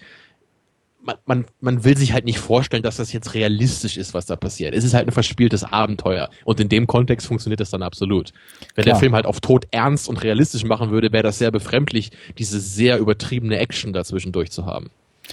[1.07, 4.36] man, man, man will sich halt nicht vorstellen, dass das jetzt realistisch ist, was da
[4.36, 4.75] passiert.
[4.75, 6.28] Es ist halt ein verspieltes Abenteuer.
[6.44, 8.33] Und in dem Kontext funktioniert das dann absolut.
[8.75, 8.94] Wenn Klar.
[8.94, 12.60] der Film halt auf Tod ernst und realistisch machen würde, wäre das sehr befremdlich, diese
[12.60, 14.91] sehr übertriebene Action dazwischen durchzuhaben.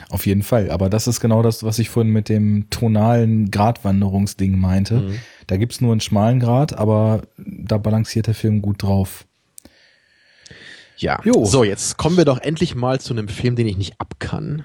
[0.10, 0.72] Auf jeden Fall.
[0.72, 4.96] Aber das ist genau das, was ich vorhin mit dem tonalen Gratwanderungsding meinte.
[4.96, 5.20] Mhm.
[5.48, 9.26] Da gibt's nur einen schmalen Grad, aber da balanciert der Film gut drauf.
[10.98, 11.20] Ja.
[11.24, 11.46] Jo.
[11.46, 14.64] So, jetzt kommen wir doch endlich mal zu einem Film, den ich nicht abkann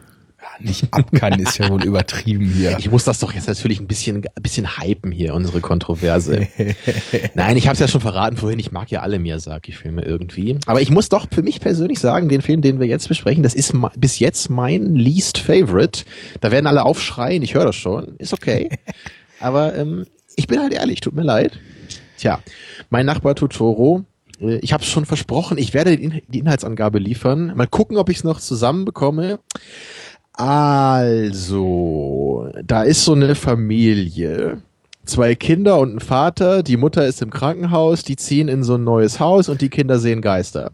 [0.61, 2.77] nicht ab kann, ist ja wohl übertrieben hier.
[2.79, 6.49] Ich muss das doch jetzt natürlich ein bisschen, ein bisschen hypen hier, unsere Kontroverse.
[7.35, 10.59] Nein, ich habe es ja schon verraten vorhin, ich mag ja alle Miyazaki-Filme irgendwie.
[10.67, 13.55] Aber ich muss doch für mich persönlich sagen, den Film, den wir jetzt besprechen, das
[13.55, 16.05] ist bis jetzt mein least favorite.
[16.41, 18.69] Da werden alle aufschreien, ich höre das schon, ist okay.
[19.41, 21.59] Aber ähm, ich bin halt ehrlich, tut mir leid.
[22.17, 22.41] Tja,
[22.91, 24.05] mein Nachbar Totoro,
[24.41, 27.53] äh, ich habe schon versprochen, ich werde die Inhaltsangabe liefern.
[27.55, 29.41] Mal gucken, ob ich es noch zusammenbekomme.
[30.39, 31.69] Also,
[32.65, 34.63] da ist so eine Familie.
[35.05, 36.63] Zwei Kinder und ein Vater.
[36.63, 38.05] Die Mutter ist im Krankenhaus.
[38.05, 40.71] Die ziehen in so ein neues Haus und die Kinder sehen Geister.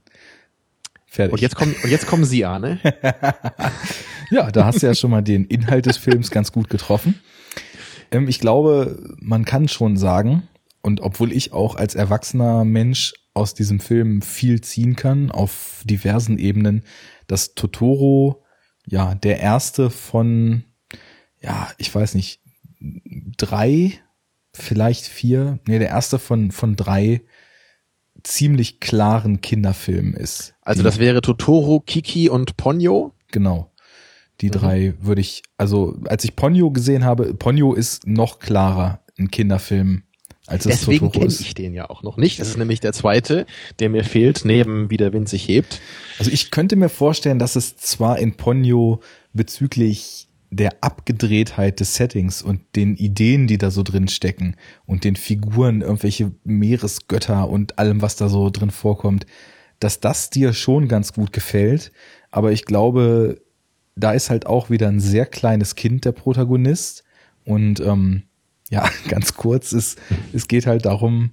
[1.06, 1.32] Fertig.
[1.32, 2.78] Und jetzt kommen, und jetzt kommen Sie, Arne.
[4.30, 7.18] ja, da hast du ja schon mal den Inhalt des Films ganz gut getroffen.
[8.10, 10.42] Ähm, ich glaube, man kann schon sagen,
[10.82, 16.36] und obwohl ich auch als erwachsener Mensch aus diesem Film viel ziehen kann, auf diversen
[16.36, 16.84] Ebenen,
[17.28, 18.43] dass Totoro
[18.86, 20.64] ja, der erste von,
[21.40, 22.40] ja, ich weiß nicht,
[23.36, 23.92] drei,
[24.52, 27.22] vielleicht vier, nee, der erste von, von drei
[28.22, 30.54] ziemlich klaren Kinderfilmen ist.
[30.62, 33.12] Also das wäre Totoro, Kiki und Ponyo?
[33.30, 33.70] Genau.
[34.40, 34.52] Die mhm.
[34.52, 40.04] drei würde ich, also als ich Ponyo gesehen habe, Ponyo ist noch klarer ein Kinderfilm
[40.50, 42.38] Deswegen kenne ich den ja auch noch nicht.
[42.38, 43.46] Das ist nämlich der zweite,
[43.78, 45.80] der mir fehlt, neben Wie der Wind sich hebt.
[46.18, 49.00] Also ich könnte mir vorstellen, dass es zwar in Ponyo
[49.32, 54.56] bezüglich der Abgedrehtheit des Settings und den Ideen, die da so drin stecken
[54.86, 59.26] und den Figuren, irgendwelche Meeresgötter und allem, was da so drin vorkommt,
[59.80, 61.90] dass das dir schon ganz gut gefällt.
[62.30, 63.40] Aber ich glaube,
[63.96, 67.02] da ist halt auch wieder ein sehr kleines Kind der Protagonist
[67.44, 68.24] und ähm,
[68.70, 69.96] ja, ganz kurz, es,
[70.32, 71.32] es geht halt darum,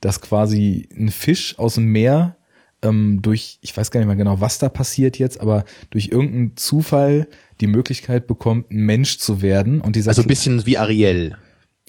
[0.00, 2.36] dass quasi ein Fisch aus dem Meer
[2.82, 6.56] ähm, durch, ich weiß gar nicht mehr genau, was da passiert jetzt, aber durch irgendeinen
[6.56, 7.28] Zufall
[7.60, 9.80] die Möglichkeit bekommt, ein Mensch zu werden.
[9.80, 11.36] Und dieser also ein bisschen wie Ariel.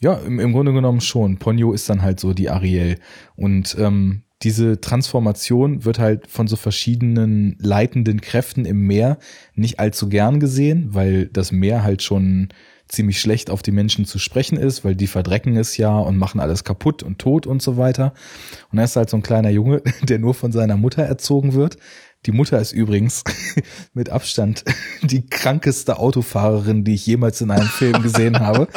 [0.01, 1.37] Ja, im, im Grunde genommen schon.
[1.37, 2.97] Ponyo ist dann halt so die Ariel.
[3.35, 9.19] Und ähm, diese Transformation wird halt von so verschiedenen leitenden Kräften im Meer
[9.53, 12.49] nicht allzu gern gesehen, weil das Meer halt schon
[12.91, 16.39] ziemlich schlecht auf die Menschen zu sprechen ist, weil die verdrecken es ja und machen
[16.39, 18.13] alles kaputt und tot und so weiter.
[18.71, 21.77] Und er ist halt so ein kleiner Junge, der nur von seiner Mutter erzogen wird.
[22.25, 23.23] Die Mutter ist übrigens
[23.93, 24.63] mit Abstand
[25.01, 28.67] die krankeste Autofahrerin, die ich jemals in einem Film gesehen habe.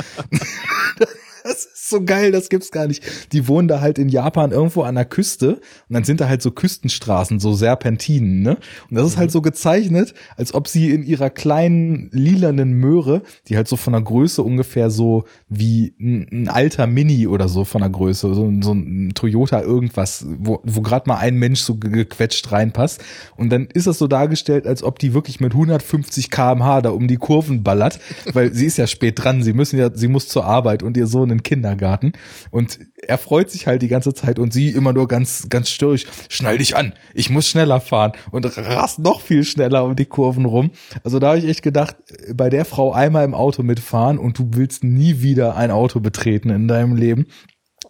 [1.43, 3.05] Das ist so geil, das gibt's gar nicht.
[3.33, 5.57] Die wohnen da halt in Japan irgendwo an der Küste
[5.89, 8.57] und dann sind da halt so Küstenstraßen, so Serpentinen, ne?
[8.91, 13.57] Und das ist halt so gezeichnet, als ob sie in ihrer kleinen lilanen Möhre, die
[13.57, 17.83] halt so von der Größe ungefähr so wie ein, ein alter Mini oder so von
[17.83, 22.51] der Größe, so, so ein Toyota irgendwas, wo, wo gerade mal ein Mensch so gequetscht
[22.51, 23.03] reinpasst.
[23.37, 27.09] Und dann ist das so dargestellt, als ob die wirklich mit 150 kmh da um
[27.09, 28.01] die Kurven ballert,
[28.33, 31.07] weil sie ist ja spät dran, sie müssen ja, sie muss zur Arbeit und ihr
[31.07, 31.43] Sohn in
[31.75, 32.13] Kindergarten
[32.51, 36.07] und er freut sich halt die ganze Zeit und sie immer nur ganz, ganz störrisch,
[36.29, 40.45] schnall dich an, ich muss schneller fahren und rast noch viel schneller um die Kurven
[40.45, 40.71] rum.
[41.03, 41.97] Also da habe ich echt gedacht,
[42.35, 46.51] bei der Frau einmal im Auto mitfahren und du willst nie wieder ein Auto betreten
[46.51, 47.27] in deinem Leben.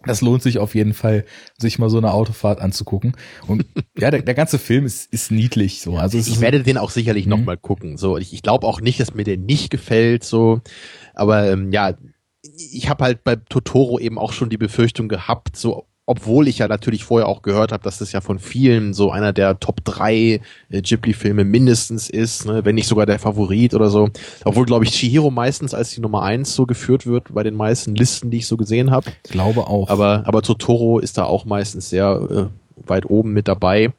[0.05, 1.25] Das lohnt sich auf jeden Fall,
[1.57, 3.13] sich mal so eine Autofahrt anzugucken.
[3.47, 3.65] Und
[3.97, 5.81] ja, der, der ganze Film ist, ist niedlich.
[5.81, 5.97] So.
[5.97, 7.45] Also ich werde den auch sicherlich noch mhm.
[7.45, 7.97] mal gucken.
[7.97, 10.23] So, ich, ich glaube auch nicht, dass mir der nicht gefällt.
[10.23, 10.61] So,
[11.15, 11.95] aber ähm, ja,
[12.55, 16.67] ich habe halt bei Totoro eben auch schon die Befürchtung gehabt, so obwohl ich ja
[16.67, 20.13] natürlich vorher auch gehört habe, dass das ja von vielen so einer der Top 3
[20.13, 24.09] äh, Ghibli-Filme mindestens ist, ne, wenn nicht sogar der Favorit oder so.
[24.43, 27.95] Obwohl, glaube ich, Chihiro meistens als die Nummer 1 so geführt wird bei den meisten
[27.95, 29.11] Listen, die ich so gesehen habe.
[29.23, 29.89] Glaube auch.
[29.89, 33.91] Aber, aber Totoro ist da auch meistens sehr äh, weit oben mit dabei.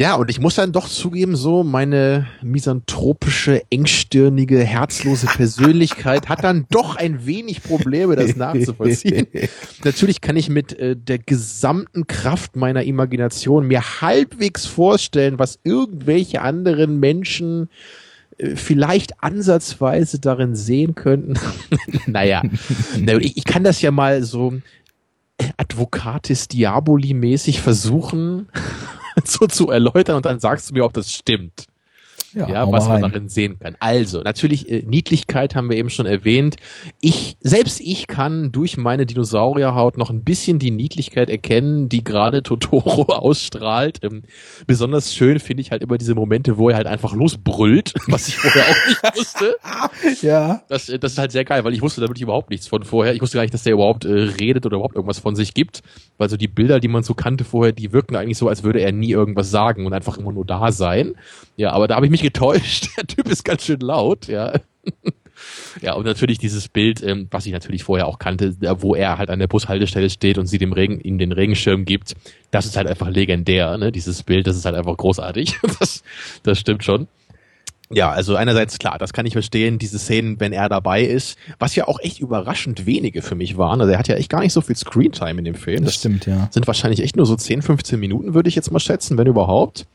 [0.00, 6.66] Ja, und ich muss dann doch zugeben, so meine misanthropische, engstirnige, herzlose Persönlichkeit hat dann
[6.70, 9.26] doch ein wenig Probleme, das nachzuvollziehen.
[9.84, 16.42] Natürlich kann ich mit äh, der gesamten Kraft meiner Imagination mir halbwegs vorstellen, was irgendwelche
[16.42, 17.68] anderen Menschen
[18.36, 21.34] äh, vielleicht ansatzweise darin sehen könnten.
[22.06, 22.42] naja,
[22.94, 24.54] ich, ich kann das ja mal so
[25.56, 28.46] Advocatis Diaboli mäßig versuchen
[29.24, 31.66] so zu erläutern und dann sagst du mir, ob das stimmt.
[32.34, 33.76] Ja, ja was man darin sehen kann.
[33.80, 36.56] Also, natürlich, äh, Niedlichkeit haben wir eben schon erwähnt.
[37.00, 42.42] Ich, selbst ich kann durch meine Dinosaurierhaut noch ein bisschen die Niedlichkeit erkennen, die gerade
[42.42, 44.00] Totoro ausstrahlt.
[44.02, 44.22] Ähm,
[44.66, 48.36] besonders schön finde ich halt immer diese Momente, wo er halt einfach losbrüllt, was ich
[48.36, 49.56] vorher auch nicht wusste.
[50.26, 50.62] ja.
[50.68, 53.14] Das, äh, das ist halt sehr geil, weil ich wusste damit überhaupt nichts von vorher.
[53.14, 55.82] Ich wusste gar nicht, dass der überhaupt äh, redet oder überhaupt irgendwas von sich gibt,
[56.18, 58.80] weil so die Bilder, die man so kannte vorher, die wirken eigentlich so, als würde
[58.80, 61.14] er nie irgendwas sagen und einfach immer nur da sein.
[61.56, 62.88] Ja, aber da habe ich mich getäuscht.
[62.96, 64.52] Der Typ ist ganz schön laut, ja.
[65.80, 69.30] Ja, und natürlich dieses Bild, ähm, was ich natürlich vorher auch kannte, wo er halt
[69.30, 72.16] an der Bushaltestelle steht und sie dem Regen, ihm den Regenschirm gibt,
[72.50, 73.92] das ist halt einfach legendär, ne?
[73.92, 75.56] Dieses Bild, das ist halt einfach großartig.
[75.78, 76.02] Das,
[76.42, 77.06] das stimmt schon.
[77.90, 81.76] Ja, also einerseits klar, das kann ich verstehen, diese Szenen, wenn er dabei ist, was
[81.76, 83.80] ja auch echt überraschend wenige für mich waren.
[83.80, 85.84] Also er hat ja echt gar nicht so viel Screentime in dem Film.
[85.84, 86.48] Das, das stimmt, ja.
[86.50, 89.86] Sind wahrscheinlich echt nur so 10, 15 Minuten, würde ich jetzt mal schätzen, wenn überhaupt.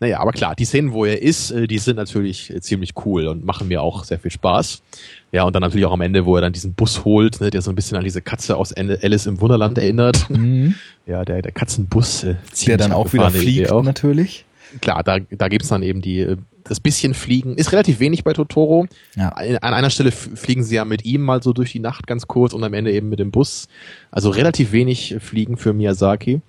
[0.00, 3.26] Naja, aber klar, die Szenen, wo er ist, äh, die sind natürlich äh, ziemlich cool
[3.26, 4.82] und machen mir auch sehr viel Spaß.
[5.30, 7.60] Ja, und dann natürlich auch am Ende, wo er dann diesen Bus holt, ne, der
[7.60, 10.28] so ein bisschen an diese Katze aus Alice im Wunderland erinnert.
[10.40, 10.74] Mhm.
[11.06, 12.24] Ja, der, der Katzenbus.
[12.24, 13.82] Äh, der dann auch wieder fliegt, auch.
[13.82, 14.44] natürlich.
[14.80, 17.56] Klar, da, da gibt's dann eben die, äh, das bisschen Fliegen.
[17.56, 18.86] Ist relativ wenig bei Totoro.
[19.16, 19.30] Ja.
[19.30, 22.54] An einer Stelle fliegen sie ja mit ihm mal so durch die Nacht ganz kurz
[22.54, 23.68] und am Ende eben mit dem Bus.
[24.10, 26.40] Also relativ wenig Fliegen für Miyazaki.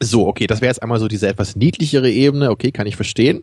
[0.00, 3.42] So, okay, das wäre jetzt einmal so diese etwas niedlichere Ebene, okay, kann ich verstehen.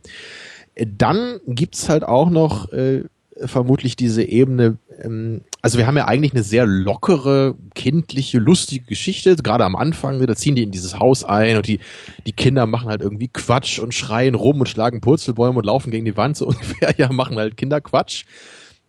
[0.75, 3.03] Dann gibt's halt auch noch äh,
[3.43, 9.35] vermutlich diese Ebene, ähm, also wir haben ja eigentlich eine sehr lockere, kindliche, lustige Geschichte,
[9.35, 11.79] gerade am Anfang, ne, da ziehen die in dieses Haus ein und die,
[12.25, 16.05] die Kinder machen halt irgendwie Quatsch und schreien rum und schlagen Purzelbäume und laufen gegen
[16.05, 18.23] die Wand so ungefähr, ja, machen halt Kinderquatsch.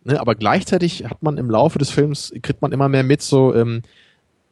[0.03, 3.53] Ne, aber gleichzeitig hat man im Laufe des Films, kriegt man immer mehr mit so,
[3.53, 3.81] ähm,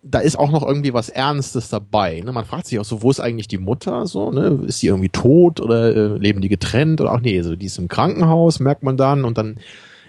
[0.07, 2.21] da ist auch noch irgendwie was Ernstes dabei.
[2.23, 2.31] Ne?
[2.31, 4.05] Man fragt sich auch so, wo ist eigentlich die Mutter?
[4.05, 4.59] So, ne?
[4.67, 7.01] Ist die irgendwie tot oder äh, leben die getrennt?
[7.01, 9.57] Oder auch nee, so die ist im Krankenhaus, merkt man dann und dann,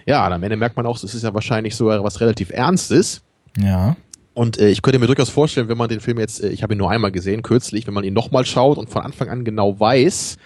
[0.05, 3.23] ja, am Ende merkt man auch, es ist ja wahrscheinlich sogar was relativ Ernstes.
[3.59, 3.95] Ja.
[4.35, 6.75] Und äh, ich könnte mir durchaus vorstellen, wenn man den Film jetzt, äh, ich habe
[6.75, 9.79] ihn nur einmal gesehen, kürzlich, wenn man ihn nochmal schaut und von Anfang an genau
[9.79, 10.37] weiß,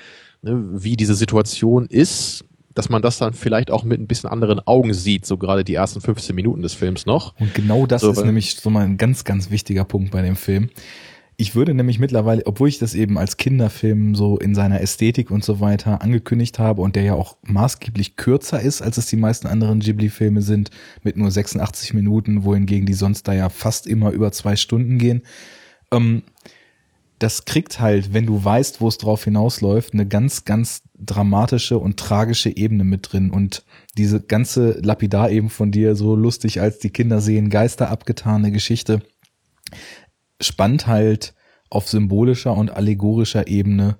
[0.44, 4.60] ne, wie diese Situation ist, dass man das dann vielleicht auch mit ein bisschen anderen
[4.66, 7.34] Augen sieht, so gerade die ersten 15 Minuten des Films noch.
[7.40, 10.36] Und genau das so, ist nämlich so mal ein ganz, ganz wichtiger Punkt bei dem
[10.36, 10.70] Film.
[11.38, 15.44] Ich würde nämlich mittlerweile, obwohl ich das eben als Kinderfilm so in seiner Ästhetik und
[15.44, 19.48] so weiter angekündigt habe und der ja auch maßgeblich kürzer ist, als es die meisten
[19.48, 20.70] anderen Ghibli-Filme sind,
[21.02, 25.24] mit nur 86 Minuten, wohingegen die sonst da ja fast immer über zwei Stunden gehen,
[25.92, 26.22] ähm,
[27.22, 31.98] das kriegt halt, wenn du weißt, wo es drauf hinausläuft, eine ganz, ganz dramatische und
[31.98, 33.30] tragische Ebene mit drin.
[33.30, 33.64] Und
[33.96, 39.04] diese ganze Lapidar eben von dir, so lustig, als die Kinder sehen, Geister abgetane Geschichte,
[40.42, 41.36] spannt halt
[41.70, 43.98] auf symbolischer und allegorischer Ebene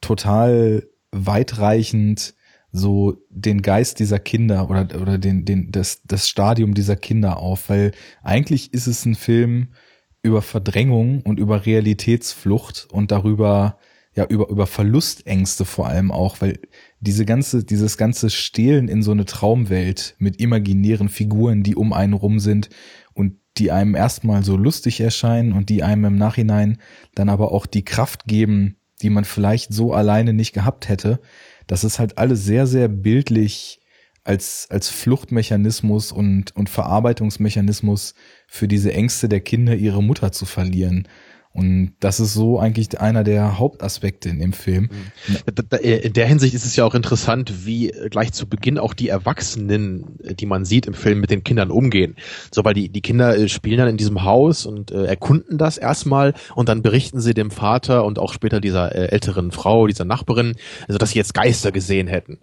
[0.00, 2.34] total weitreichend
[2.72, 7.68] so den Geist dieser Kinder oder, oder den, den, das, das Stadium dieser Kinder auf,
[7.68, 7.92] weil
[8.22, 9.74] eigentlich ist es ein Film,
[10.22, 13.78] über Verdrängung und über Realitätsflucht und darüber,
[14.14, 16.60] ja, über, über Verlustängste vor allem auch, weil
[17.00, 22.12] diese ganze, dieses ganze Stehlen in so eine Traumwelt mit imaginären Figuren, die um einen
[22.12, 22.70] rum sind
[23.14, 26.78] und die einem erstmal so lustig erscheinen und die einem im Nachhinein
[27.14, 31.20] dann aber auch die Kraft geben, die man vielleicht so alleine nicht gehabt hätte.
[31.66, 33.81] Das ist halt alles sehr, sehr bildlich
[34.24, 38.14] als, als Fluchtmechanismus und, und Verarbeitungsmechanismus
[38.46, 41.08] für diese Ängste der Kinder, ihre Mutter zu verlieren.
[41.54, 44.88] Und das ist so eigentlich einer der Hauptaspekte in dem Film.
[44.90, 45.78] Mhm.
[45.80, 50.16] In der Hinsicht ist es ja auch interessant, wie gleich zu Beginn auch die Erwachsenen,
[50.18, 52.16] die man sieht im Film, mit den Kindern umgehen.
[52.50, 55.76] So, weil die, die Kinder äh, spielen dann in diesem Haus und äh, erkunden das
[55.76, 60.06] erstmal und dann berichten sie dem Vater und auch später dieser äh, älteren Frau, dieser
[60.06, 60.54] Nachbarin,
[60.88, 62.38] also dass sie jetzt Geister gesehen hätten.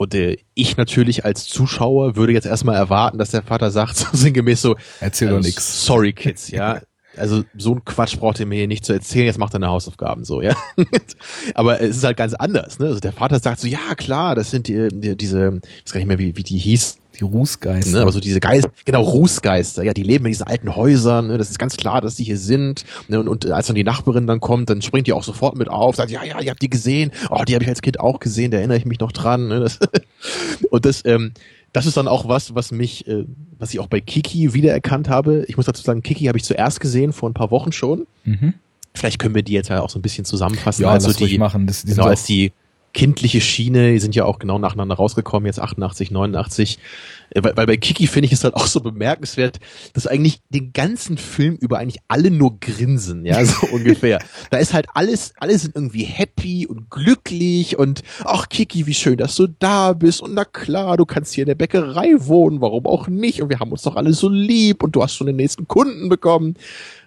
[0.00, 4.06] Und äh, ich natürlich als Zuschauer würde jetzt erstmal erwarten, dass der Vater sagt, so
[4.14, 5.84] sinngemäß so, erzähl doch äh, nix.
[5.84, 6.80] Sorry, Kids, ja.
[7.18, 9.68] Also so ein Quatsch braucht ihr mir hier nicht zu erzählen, jetzt macht er eine
[9.68, 10.56] Hausaufgaben so, ja.
[11.54, 12.86] Aber es ist halt ganz anders, ne?
[12.86, 15.98] Also der Vater sagt so, ja klar, das sind die, die diese, ich weiß gar
[15.98, 17.90] nicht mehr, wie, wie die hieß, die Rußgeister.
[17.90, 21.38] Ne, aber so diese Geister, genau, Rußgeister, ja, die leben in diesen alten Häusern, ne,
[21.38, 22.84] das ist ganz klar, dass die hier sind.
[23.08, 25.68] Ne, und, und als dann die Nachbarin dann kommt, dann springt die auch sofort mit
[25.68, 28.20] auf, sagt, ja, ja, ihr habt die gesehen, oh, die habe ich als Kind auch
[28.20, 29.48] gesehen, da erinnere ich mich noch dran.
[29.48, 29.78] Ne, das
[30.70, 31.32] und das, ähm,
[31.72, 33.24] das ist dann auch was, was mich, äh,
[33.58, 35.44] was ich auch bei Kiki wiedererkannt habe.
[35.48, 38.06] Ich muss dazu sagen, Kiki habe ich zuerst gesehen, vor ein paar Wochen schon.
[38.24, 38.54] Mhm.
[38.94, 40.82] Vielleicht können wir die jetzt ja auch so ein bisschen zusammenfassen.
[40.82, 41.66] Ja, also die, machen.
[41.68, 42.52] Das, die genau, als die
[42.92, 46.78] kindliche Schiene, die sind ja auch genau nacheinander rausgekommen, jetzt 88, 89.
[47.30, 49.58] Äh, weil, weil bei Kiki finde ich es halt auch so bemerkenswert,
[49.92, 54.18] dass eigentlich den ganzen Film über eigentlich alle nur grinsen, ja, so ungefähr.
[54.50, 59.16] Da ist halt alles, alle sind irgendwie happy und glücklich und ach Kiki, wie schön,
[59.16, 62.86] dass du da bist und na klar, du kannst hier in der Bäckerei wohnen, warum
[62.86, 65.36] auch nicht und wir haben uns doch alle so lieb und du hast schon den
[65.36, 66.54] nächsten Kunden bekommen.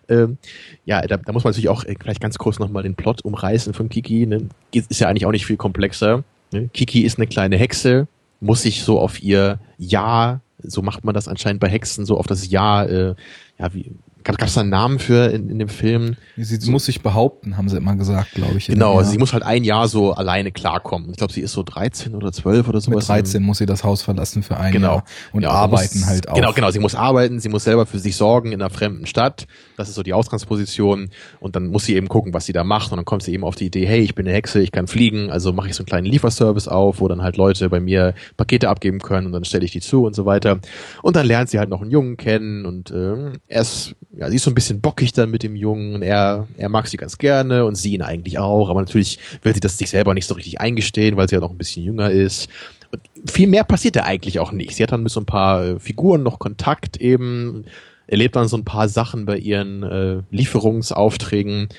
[0.09, 0.37] Ähm,
[0.85, 3.73] ja, da, da muss man natürlich auch äh, vielleicht ganz kurz nochmal den Plot umreißen
[3.73, 4.25] von Kiki.
[4.25, 4.49] Ne?
[4.71, 6.23] Ist ja eigentlich auch nicht viel komplexer.
[6.51, 6.69] Ne?
[6.73, 8.07] Kiki ist eine kleine Hexe,
[8.39, 12.27] muss sich so auf ihr Ja, so macht man das anscheinend bei Hexen, so auf
[12.27, 13.15] das Ja, äh,
[13.59, 13.91] ja, wie,
[14.23, 16.15] Gab es da einen Namen für in, in dem Film?
[16.37, 18.67] Sie so, muss sich behaupten, haben sie immer gesagt, glaube ich.
[18.67, 21.09] Genau, also sie muss halt ein Jahr so alleine klarkommen.
[21.11, 23.07] Ich glaube, sie ist so 13 oder 12 oder sowas.
[23.07, 24.95] Mit 13 muss sie das Haus verlassen für ein genau.
[24.95, 25.03] Jahr
[25.33, 26.35] und ja, arbeiten muss, halt auch.
[26.35, 29.47] Genau, genau, sie muss arbeiten, sie muss selber für sich sorgen in einer fremden Stadt.
[29.77, 32.91] Das ist so die Ausgangsposition und dann muss sie eben gucken, was sie da macht
[32.91, 34.87] und dann kommt sie eben auf die Idee, hey, ich bin eine Hexe, ich kann
[34.87, 38.13] fliegen, also mache ich so einen kleinen Lieferservice auf, wo dann halt Leute bei mir
[38.37, 40.59] Pakete abgeben können und dann stelle ich die zu und so weiter.
[41.01, 44.35] Und dann lernt sie halt noch einen Jungen kennen und äh, er ist, ja, sie
[44.35, 46.01] ist so ein bisschen bockig dann mit dem Jungen.
[46.01, 48.69] Er, er mag sie ganz gerne und sie ihn eigentlich auch.
[48.69, 51.49] Aber natürlich will sie das sich selber nicht so richtig eingestehen, weil sie ja noch
[51.49, 52.47] ein bisschen jünger ist.
[52.91, 53.01] Und
[53.31, 54.75] viel mehr passiert da eigentlich auch nicht.
[54.75, 57.65] Sie hat dann mit so ein paar äh, Figuren noch Kontakt eben,
[58.05, 61.69] erlebt dann so ein paar Sachen bei ihren äh, Lieferungsaufträgen.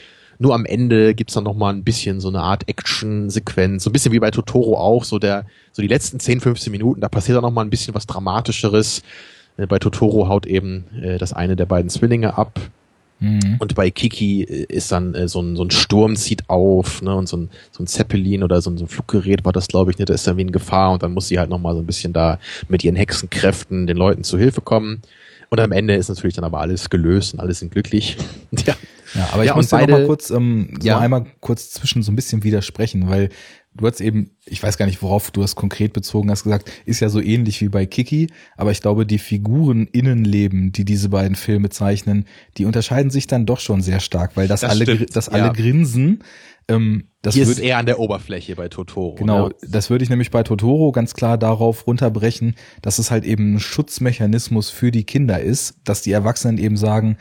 [0.40, 3.92] Nur am Ende gibt's dann noch mal ein bisschen so eine Art Action-Sequenz, so ein
[3.92, 7.36] bisschen wie bei Totoro auch, so der, so die letzten 10, 15 Minuten, da passiert
[7.36, 9.02] dann noch mal ein bisschen was Dramatischeres.
[9.56, 12.60] Äh, bei Totoro haut eben äh, das eine der beiden Zwillinge ab.
[13.20, 13.56] Mhm.
[13.58, 17.14] Und bei Kiki äh, ist dann äh, so, ein, so ein Sturm zieht auf, ne,
[17.14, 19.90] und so ein, so ein Zeppelin oder so ein, so ein Fluggerät war das, glaube
[19.90, 21.80] ich, ne, da ist dann wie in Gefahr und dann muss sie halt nochmal so
[21.80, 25.02] ein bisschen da mit ihren Hexenkräften den Leuten zu Hilfe kommen.
[25.50, 28.16] Und am Ende ist natürlich dann aber alles gelöst und alle sind glücklich.
[28.66, 28.74] ja.
[29.14, 30.98] Ja, aber ich ja, muss beide, noch mal kurz, ähm, so ja.
[30.98, 33.28] einmal kurz zwischen so ein bisschen widersprechen, weil
[33.74, 37.00] du hast eben, ich weiß gar nicht, worauf du das konkret bezogen hast, gesagt, ist
[37.00, 41.36] ja so ähnlich wie bei Kiki, aber ich glaube, die Figuren Innenleben, die diese beiden
[41.36, 45.16] Filme zeichnen, die unterscheiden sich dann doch schon sehr stark, weil das, das alle, stimmt,
[45.16, 45.52] das alle ja.
[45.52, 46.22] grinsen.
[46.68, 49.16] Ähm, das Hier ist eher an der Oberfläche bei Totoro.
[49.16, 49.54] Genau, ne?
[49.68, 53.60] das würde ich nämlich bei Totoro ganz klar darauf runterbrechen, dass es halt eben ein
[53.60, 57.16] Schutzmechanismus für die Kinder ist, dass die Erwachsenen eben sagen,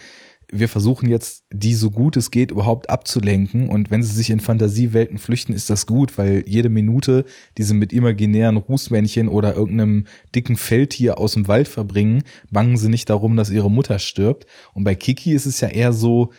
[0.53, 3.69] wir versuchen jetzt, die so gut es geht überhaupt abzulenken.
[3.69, 7.25] Und wenn sie sich in Fantasiewelten flüchten, ist das gut, weil jede Minute,
[7.57, 12.89] die sie mit imaginären Rußmännchen oder irgendeinem dicken Feldtier aus dem Wald verbringen, bangen sie
[12.89, 14.45] nicht darum, dass ihre Mutter stirbt.
[14.73, 16.31] Und bei Kiki ist es ja eher so,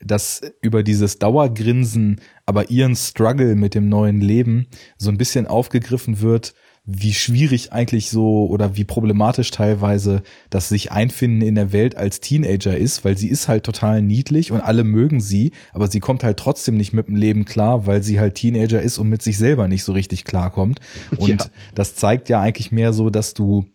[0.00, 6.20] dass über dieses Dauergrinsen, aber ihren Struggle mit dem neuen Leben so ein bisschen aufgegriffen
[6.20, 6.54] wird,
[6.90, 12.20] wie schwierig eigentlich so oder wie problematisch teilweise das sich einfinden in der Welt als
[12.20, 16.24] Teenager ist, weil sie ist halt total niedlich und alle mögen sie, aber sie kommt
[16.24, 19.36] halt trotzdem nicht mit dem Leben klar, weil sie halt Teenager ist und mit sich
[19.36, 20.80] selber nicht so richtig klarkommt.
[21.18, 21.36] Und ja.
[21.74, 23.66] das zeigt ja eigentlich mehr so, dass du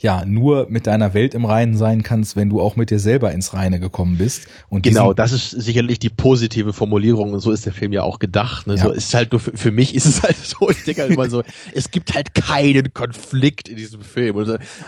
[0.00, 3.32] ja nur mit deiner Welt im Reinen sein kannst, wenn du auch mit dir selber
[3.32, 4.46] ins Reine gekommen bist.
[4.68, 8.20] Und genau, das ist sicherlich die positive Formulierung und so ist der Film ja auch
[8.20, 8.68] gedacht.
[8.68, 8.76] Ne?
[8.76, 8.84] Ja.
[8.84, 11.28] So ist halt nur für, für, mich ist es halt so, ich denke halt immer
[11.28, 11.42] so,
[11.74, 14.36] es gibt halt keinen Konflikt in diesem Film.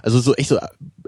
[0.02, 0.58] Also so echt so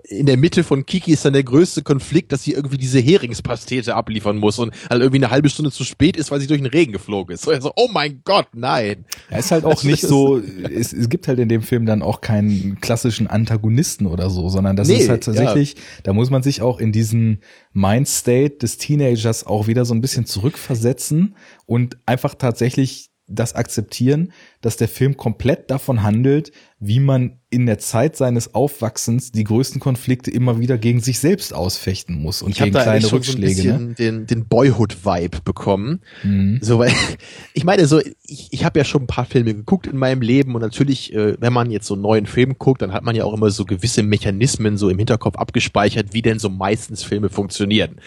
[0.04, 3.94] in der Mitte von Kiki ist dann der größte Konflikt, dass sie irgendwie diese Heringspastete
[3.94, 6.66] abliefern muss und halt irgendwie eine halbe Stunde zu spät ist, weil sie durch den
[6.66, 7.42] Regen geflogen ist.
[7.42, 9.04] So, also, oh mein Gott, nein.
[9.30, 10.38] Er ist halt auch also, nicht so,
[10.74, 14.76] es, es gibt halt in dem Film dann auch keinen klassischen Antagonisten oder so, sondern
[14.76, 15.80] das nee, ist halt tatsächlich, ja.
[16.04, 17.40] da muss man sich auch in diesen
[17.72, 24.32] Mindstate des Teenagers auch wieder so ein bisschen zurückversetzen und einfach tatsächlich das akzeptieren,
[24.62, 26.52] dass der Film komplett davon handelt,
[26.84, 31.54] wie man in der Zeit seines Aufwachsens die größten Konflikte immer wieder gegen sich selbst
[31.54, 33.62] ausfechten muss und ich gegen da kleine Rückschläge.
[33.62, 33.94] So ein ne?
[33.94, 36.00] den, den Boyhood-Vibe bekommen.
[36.24, 36.58] Mhm.
[36.62, 36.92] So, weil
[37.52, 40.54] ich meine, so ich, ich habe ja schon ein paar Filme geguckt in meinem Leben
[40.54, 43.24] und natürlich, äh, wenn man jetzt so einen neuen Film guckt, dann hat man ja
[43.24, 48.00] auch immer so gewisse Mechanismen so im Hinterkopf abgespeichert, wie denn so meistens Filme funktionieren.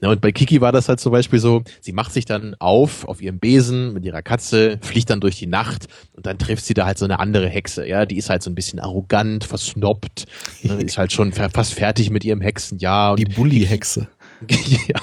[0.00, 3.06] Ja, und bei Kiki war das halt zum Beispiel so, sie macht sich dann auf
[3.06, 6.74] auf ihrem Besen mit ihrer Katze, fliegt dann durch die Nacht und dann trifft sie
[6.74, 10.24] da halt so eine andere Hexe, ja, die ist halt so ein bisschen arrogant, versnobbt,
[10.62, 13.16] ne, ist halt schon fast fertig mit ihrem Hexenjahr.
[13.16, 14.08] Die Bully-Hexe.
[14.88, 15.00] ja,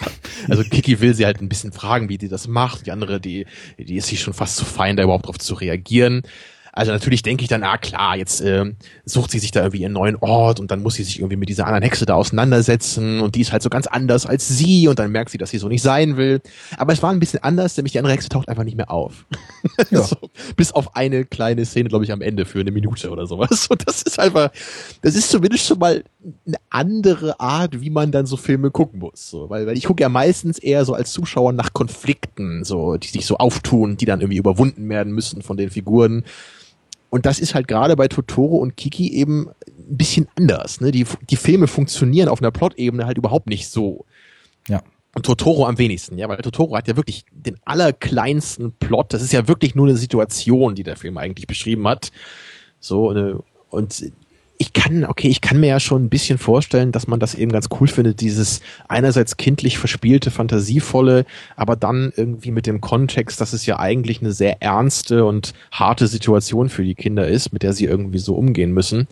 [0.50, 2.86] also Kiki will sie halt ein bisschen fragen, wie die das macht.
[2.86, 3.46] Die andere, die,
[3.78, 6.24] die ist sich schon fast zu fein, da überhaupt drauf zu reagieren.
[6.80, 8.64] Also natürlich denke ich dann, ah klar, jetzt äh,
[9.04, 11.50] sucht sie sich da irgendwie ihren neuen Ort und dann muss sie sich irgendwie mit
[11.50, 14.98] dieser anderen Hexe da auseinandersetzen und die ist halt so ganz anders als sie und
[14.98, 16.40] dann merkt sie, dass sie so nicht sein will.
[16.78, 19.26] Aber es war ein bisschen anders, nämlich die andere Hexe taucht einfach nicht mehr auf.
[19.92, 20.04] Ja.
[20.04, 20.18] so,
[20.56, 23.68] bis auf eine kleine Szene, glaube ich, am Ende für eine Minute oder sowas.
[23.68, 24.52] Und das ist einfach,
[25.02, 26.04] das ist zumindest schon mal
[26.46, 29.30] eine andere Art, wie man dann so Filme gucken muss.
[29.30, 33.08] So, weil, weil ich gucke ja meistens eher so als Zuschauer nach Konflikten, so, die
[33.08, 36.24] sich so auftun, die dann irgendwie überwunden werden müssen von den Figuren.
[37.10, 40.80] Und das ist halt gerade bei Totoro und Kiki eben ein bisschen anders.
[40.80, 40.92] Ne?
[40.92, 44.06] Die, die Filme funktionieren auf einer Plot-Ebene halt überhaupt nicht so.
[44.68, 44.84] Ja.
[45.16, 49.12] Und Totoro am wenigsten, ja, weil Totoro hat ja wirklich den allerkleinsten Plot.
[49.12, 52.12] Das ist ja wirklich nur eine Situation, die der Film eigentlich beschrieben hat.
[52.80, 54.12] So, eine, und
[54.62, 57.50] ich kann, okay, ich kann mir ja schon ein bisschen vorstellen, dass man das eben
[57.50, 63.54] ganz cool findet, dieses einerseits kindlich verspielte, fantasievolle, aber dann irgendwie mit dem Kontext, dass
[63.54, 67.72] es ja eigentlich eine sehr ernste und harte Situation für die Kinder ist, mit der
[67.72, 69.08] sie irgendwie so umgehen müssen.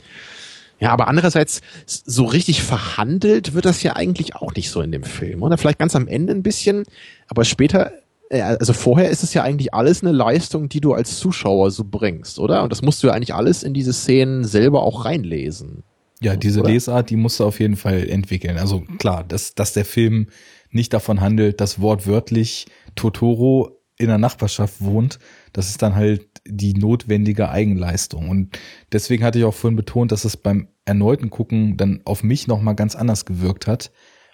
[0.82, 5.04] Ja, aber andererseits, so richtig verhandelt wird das ja eigentlich auch nicht so in dem
[5.04, 5.58] Film, oder?
[5.58, 6.84] Vielleicht ganz am Ende ein bisschen,
[7.30, 7.94] aber später
[8.30, 12.40] also vorher ist es ja eigentlich alles eine Leistung, die du als Zuschauer so bringst,
[12.40, 12.64] oder?
[12.64, 15.84] Und das musst du ja eigentlich alles in diese Szenen selber auch reinlesen.
[16.20, 16.72] Ja, diese oder?
[16.72, 18.58] Lesart, die musst du auf jeden Fall entwickeln.
[18.58, 20.28] Also klar, dass, dass der Film
[20.72, 22.66] nicht davon handelt, dass wortwörtlich
[22.96, 25.20] Totoro in der Nachbarschaft wohnt,
[25.54, 28.30] das ist dann halt die notwendige Eigenleistung.
[28.30, 28.58] Und
[28.92, 32.76] deswegen hatte ich auch vorhin betont, dass es beim erneuten Gucken dann auf mich nochmal
[32.76, 33.92] ganz anders gewirkt hat,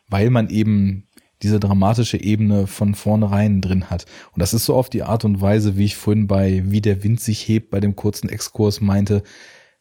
[0.09, 1.07] weil man eben
[1.43, 4.05] diese dramatische Ebene von vornherein drin hat.
[4.31, 7.03] Und das ist so auf die Art und Weise, wie ich vorhin bei Wie der
[7.03, 9.23] Wind sich hebt bei dem kurzen Exkurs meinte,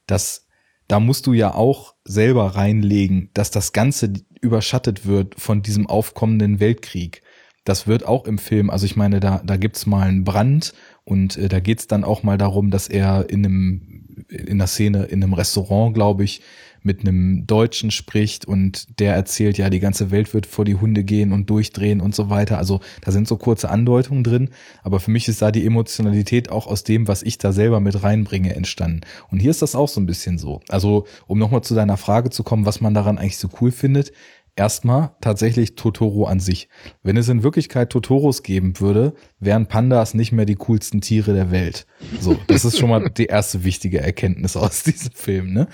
[0.06, 0.46] dass
[0.88, 6.60] da musst du ja auch selber reinlegen, dass das Ganze überschattet wird von diesem aufkommenden
[6.60, 7.22] Weltkrieg.
[7.64, 10.74] Das wird auch im Film, also ich meine, da, da gibt's mal einen Brand
[11.04, 15.04] und äh, da geht's dann auch mal darum, dass er in einem, in der Szene,
[15.04, 16.42] in einem Restaurant, glaube ich,
[16.82, 21.04] mit einem Deutschen spricht und der erzählt, ja, die ganze Welt wird vor die Hunde
[21.04, 22.58] gehen und durchdrehen und so weiter.
[22.58, 24.50] Also da sind so kurze Andeutungen drin,
[24.82, 28.02] aber für mich ist da die Emotionalität auch aus dem, was ich da selber mit
[28.02, 29.02] reinbringe, entstanden.
[29.30, 30.60] Und hier ist das auch so ein bisschen so.
[30.68, 34.12] Also um nochmal zu deiner Frage zu kommen, was man daran eigentlich so cool findet,
[34.56, 36.68] erstmal tatsächlich Totoro an sich.
[37.02, 41.50] Wenn es in Wirklichkeit Totoros geben würde, wären Pandas nicht mehr die coolsten Tiere der
[41.50, 41.86] Welt.
[42.20, 45.68] So, das ist schon mal die erste wichtige Erkenntnis aus diesem Film, ne?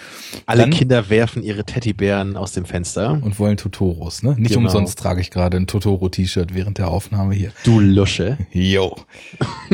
[0.46, 3.20] Alle Dann, Kinder werfen ihre Teddybären aus dem Fenster.
[3.22, 4.36] Und wollen Totoros, ne?
[4.38, 4.66] Nicht genau.
[4.66, 7.52] umsonst trage ich gerade ein Totoro-T-Shirt während der Aufnahme hier.
[7.64, 8.38] Du Lusche.
[8.52, 8.96] Jo.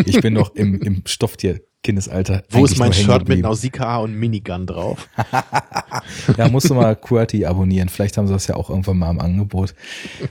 [0.06, 2.42] Ich bin noch im, im Stofftier Kindesalter.
[2.50, 5.08] Wo ist mein Shirt mit Nausicaa und Minigun drauf?
[6.36, 7.88] ja, musst du mal QWERTY abonnieren.
[7.88, 9.74] Vielleicht haben sie das ja auch irgendwann mal im Angebot.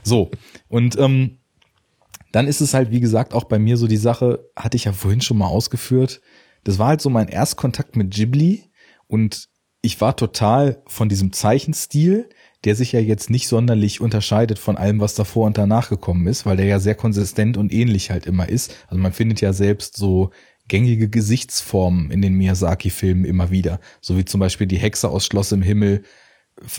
[0.02, 0.30] So,
[0.68, 1.38] und ähm,
[2.32, 4.92] dann ist es halt, wie gesagt, auch bei mir so die Sache, hatte ich ja
[4.92, 6.20] vorhin schon mal ausgeführt.
[6.64, 8.64] Das war halt so mein Erstkontakt mit Ghibli
[9.06, 9.48] und
[9.80, 12.28] ich war total von diesem Zeichenstil,
[12.64, 16.46] der sich ja jetzt nicht sonderlich unterscheidet von allem, was davor und danach gekommen ist,
[16.46, 18.74] weil der ja sehr konsistent und ähnlich halt immer ist.
[18.88, 20.30] Also man findet ja selbst so
[20.68, 23.80] gängige Gesichtsformen in den Miyazaki-Filmen immer wieder.
[24.00, 26.02] So wie zum Beispiel die Hexe aus Schloss im Himmel.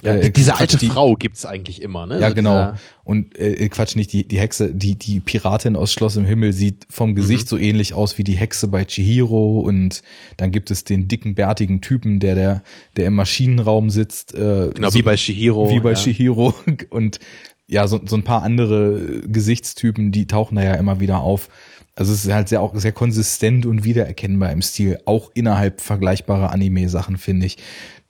[0.04, 2.16] Ja, äh, diese alte die, Frau gibt's eigentlich immer, ne?
[2.20, 2.74] Ja, also genau.
[3.04, 6.88] Und äh, Quatsch, nicht die, die Hexe, die, die Piratin aus Schloss im Himmel sieht
[6.90, 7.50] vom Gesicht mhm.
[7.50, 10.02] so ähnlich aus wie die Hexe bei Chihiro und
[10.38, 12.64] dann gibt es den dicken, bärtigen Typen, der, der,
[12.96, 14.34] der im Maschinenraum sitzt.
[14.34, 15.70] Äh, genau, so, wie bei Chihiro.
[15.70, 15.96] Wie bei ja.
[15.96, 16.56] Chihiro
[16.90, 17.20] und
[17.68, 21.50] ja, so, so ein paar andere Gesichtstypen, die tauchen da ja immer wieder auf.
[21.96, 26.52] Also es ist halt sehr auch sehr konsistent und wiedererkennbar im Stil, auch innerhalb vergleichbarer
[26.52, 27.58] Anime-Sachen, finde ich.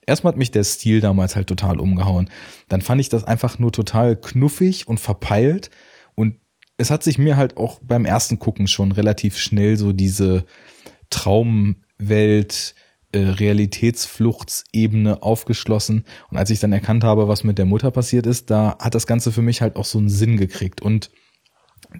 [0.07, 2.29] Erstmal hat mich der Stil damals halt total umgehauen.
[2.67, 5.69] Dann fand ich das einfach nur total knuffig und verpeilt.
[6.15, 6.37] Und
[6.77, 10.45] es hat sich mir halt auch beim ersten Gucken schon relativ schnell so diese
[11.09, 12.75] Traumwelt,
[13.11, 16.05] äh, Realitätsfluchtsebene aufgeschlossen.
[16.29, 19.07] Und als ich dann erkannt habe, was mit der Mutter passiert ist, da hat das
[19.07, 20.81] Ganze für mich halt auch so einen Sinn gekriegt.
[20.81, 21.09] Und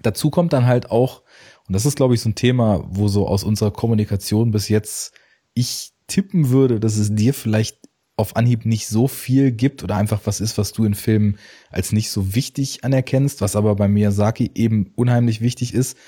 [0.02, 1.22] dazu kommt dann halt auch
[1.68, 5.12] und das ist, glaube ich, so ein Thema, wo so aus unserer Kommunikation bis jetzt
[5.54, 7.78] ich tippen würde, dass es dir vielleicht
[8.16, 11.38] auf Anhieb nicht so viel gibt oder einfach was ist, was du in Filmen
[11.70, 15.98] als nicht so wichtig anerkennst, was aber bei Miyazaki eben unheimlich wichtig ist,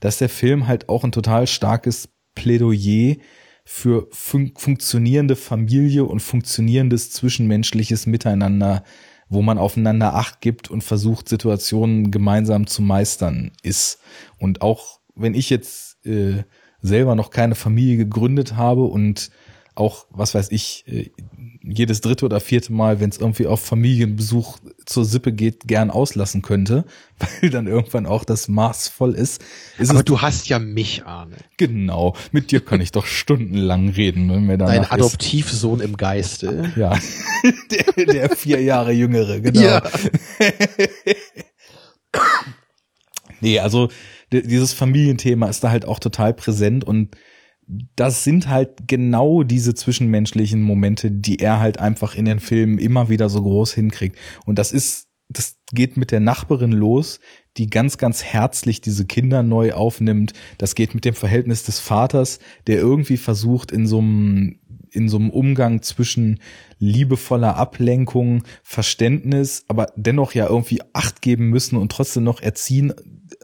[0.00, 3.16] dass der Film halt auch ein total starkes Plädoyer
[3.64, 8.84] für fun funktionierende Familie und funktionierendes zwischenmenschliches Miteinander,
[9.30, 14.00] wo man aufeinander Acht gibt und versucht, Situationen gemeinsam zu meistern ist.
[14.38, 16.44] Und auch wenn ich jetzt äh,
[16.80, 19.30] selber noch keine Familie gegründet habe und
[19.76, 21.10] auch, was weiß ich, äh,
[21.62, 26.42] jedes dritte oder vierte Mal, wenn es irgendwie auf Familienbesuch zur Sippe geht, gern auslassen
[26.42, 26.84] könnte,
[27.18, 29.42] weil dann irgendwann auch das Maß voll ist.
[29.78, 31.36] ist Aber du hast ja mich, Arne.
[31.56, 34.30] Genau, mit dir kann ich doch stundenlang reden.
[34.30, 36.72] Wenn mir Dein Adoptivsohn im Geiste.
[36.76, 36.96] Ja,
[37.96, 39.60] der, der vier Jahre jüngere, genau.
[39.60, 39.82] Ja.
[43.40, 43.88] nee, also
[44.42, 47.16] dieses Familienthema ist da halt auch total präsent und
[47.96, 53.08] das sind halt genau diese zwischenmenschlichen Momente, die er halt einfach in den Filmen immer
[53.08, 54.18] wieder so groß hinkriegt.
[54.44, 57.20] Und das ist, das geht mit der Nachbarin los,
[57.56, 60.32] die ganz, ganz herzlich diese Kinder neu aufnimmt.
[60.58, 64.58] Das geht mit dem Verhältnis des Vaters, der irgendwie versucht, in so einem,
[64.90, 66.40] in so einem Umgang zwischen
[66.78, 72.92] liebevoller Ablenkung, Verständnis, aber dennoch ja irgendwie Acht geben müssen und trotzdem noch erziehen,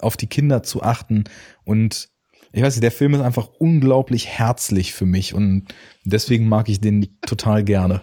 [0.01, 1.25] auf die Kinder zu achten.
[1.65, 2.09] Und
[2.53, 5.67] ich weiß nicht, der Film ist einfach unglaublich herzlich für mich und
[6.05, 8.03] deswegen mag ich den total gerne.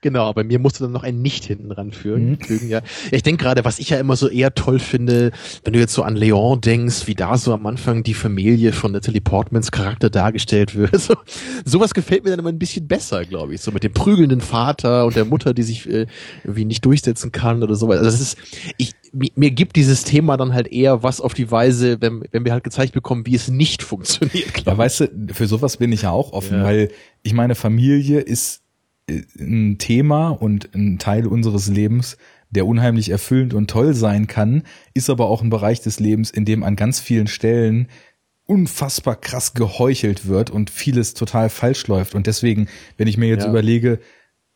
[0.00, 2.68] genau, bei mir musst du dann noch ein Nicht hinten dran führen, mhm.
[2.68, 5.32] ja ich denke gerade, was ich ja immer so eher toll finde,
[5.64, 8.92] wenn du jetzt so an Leon denkst, wie da so am Anfang die Familie von
[8.92, 10.92] Natalie Portmans Charakter dargestellt wird.
[11.02, 11.14] So,
[11.64, 13.60] sowas gefällt mir dann immer ein bisschen besser, glaube ich.
[13.60, 16.06] So mit dem prügelnden Vater und der Mutter, die sich äh,
[16.44, 17.98] irgendwie nicht durchsetzen kann oder sowas.
[17.98, 18.38] Also das ist,
[18.76, 22.44] ich, mir, mir gibt dieses Thema dann halt eher was auf die Weise, wenn, wenn
[22.44, 24.64] wir halt gezeigt bekommen, wie es nicht funktioniert.
[24.66, 26.64] Ja, weißt du, für sowas bin ich ja auch offen, ja.
[26.64, 26.90] weil
[27.22, 28.62] ich meine, Familie ist
[29.08, 32.16] ein Thema und ein Teil unseres Lebens,
[32.50, 34.62] der unheimlich erfüllend und toll sein kann,
[34.94, 37.88] ist aber auch ein Bereich des Lebens, in dem an ganz vielen Stellen
[38.46, 42.14] unfassbar krass geheuchelt wird und vieles total falsch läuft.
[42.14, 43.50] Und deswegen, wenn ich mir jetzt ja.
[43.50, 43.98] überlege,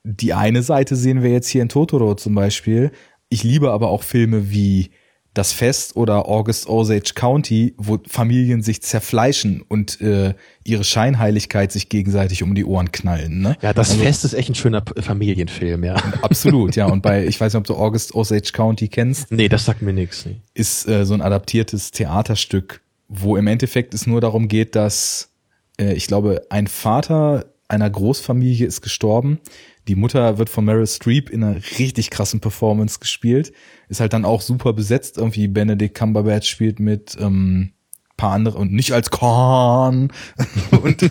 [0.05, 2.93] die eine Seite sehen wir jetzt hier in Totoro zum Beispiel.
[3.28, 4.90] Ich liebe aber auch Filme wie
[5.36, 11.88] das Fest oder August Osage County, wo Familien sich zerfleischen und äh, ihre Scheinheiligkeit sich
[11.90, 13.40] gegenseitig um die Ohren knallen.
[13.40, 13.56] Ne?
[13.60, 15.94] Ja, das also, Fest ist echt ein schöner Familienfilm, ja.
[16.22, 16.86] Absolut, ja.
[16.86, 19.30] Und bei, ich weiß nicht, ob du August Osage County kennst.
[19.30, 20.24] Nee, das sagt mir nichts.
[20.24, 20.36] Nee.
[20.55, 25.30] Ist äh, so ein adaptiertes Theaterstück, wo im Endeffekt es nur darum geht, dass
[25.78, 29.40] äh, ich glaube, ein Vater einer Großfamilie ist gestorben
[29.89, 33.52] die Mutter wird von Meryl Streep in einer richtig krassen Performance gespielt.
[33.89, 35.16] Ist halt dann auch super besetzt.
[35.18, 37.73] Irgendwie Benedict Cumberbatch spielt mit ähm,
[38.16, 40.12] paar andere und nicht als Korn
[40.82, 41.10] und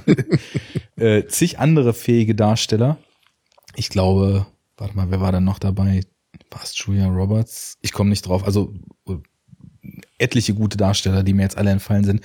[0.98, 2.98] äh, zig andere fähige Darsteller.
[3.76, 4.48] Ich glaube,
[4.78, 6.02] warte mal, wer war denn noch dabei?
[6.52, 7.78] War es Julia Roberts?
[7.82, 8.44] Ich komme nicht drauf.
[8.44, 8.74] Also
[10.18, 12.22] etliche gute Darsteller, die mir jetzt alle entfallen sind.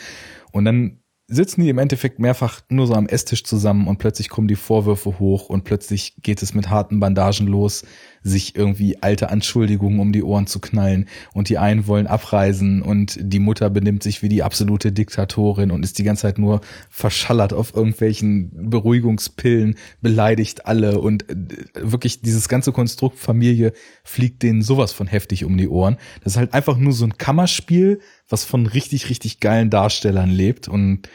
[0.52, 0.99] Und dann
[1.30, 5.18] sitzen die im Endeffekt mehrfach nur so am Esstisch zusammen und plötzlich kommen die Vorwürfe
[5.20, 7.84] hoch und plötzlich geht es mit harten Bandagen los,
[8.22, 13.16] sich irgendwie alte Anschuldigungen um die Ohren zu knallen und die einen wollen abreisen und
[13.20, 17.52] die Mutter benimmt sich wie die absolute Diktatorin und ist die ganze Zeit nur verschallert
[17.52, 21.36] auf irgendwelchen Beruhigungspillen, beleidigt alle und äh,
[21.80, 23.72] wirklich dieses ganze Konstrukt Familie
[24.04, 25.96] fliegt denen sowas von heftig um die Ohren.
[26.22, 30.68] Das ist halt einfach nur so ein Kammerspiel, was von richtig, richtig geilen Darstellern lebt
[30.68, 31.08] und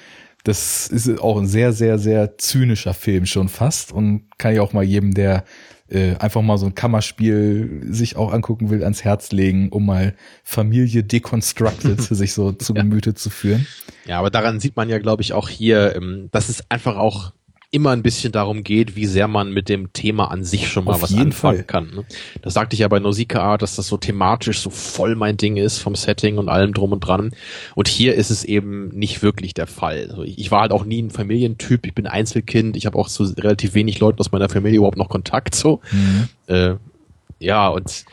[0.45, 4.74] das ist auch ein sehr, sehr, sehr zynischer Film schon fast und kann ich auch
[4.74, 5.43] mal jedem, der
[5.88, 10.15] äh, einfach mal so ein Kammerspiel sich auch angucken will, ans Herz legen, um mal
[10.43, 13.67] Familie deconstructed sich so zu Gemüte zu führen.
[14.05, 17.33] Ja, aber daran sieht man ja, glaube ich, auch hier, ähm, dass es einfach auch
[17.75, 20.93] immer ein bisschen darum geht, wie sehr man mit dem Thema an sich schon mal
[20.93, 21.63] Auf was anfangen Fall.
[21.63, 21.91] kann.
[21.93, 22.05] Ne?
[22.41, 25.79] Das sagte ich ja bei Nausicaa, dass das so thematisch so voll mein Ding ist
[25.79, 27.31] vom Setting und allem drum und dran.
[27.75, 30.07] Und hier ist es eben nicht wirklich der Fall.
[30.09, 33.23] Also ich war halt auch nie ein Familientyp, ich bin Einzelkind, ich habe auch zu
[33.23, 35.81] relativ wenig Leuten aus meiner Familie überhaupt noch Kontakt so.
[36.47, 36.75] Äh,
[37.39, 38.05] ja, und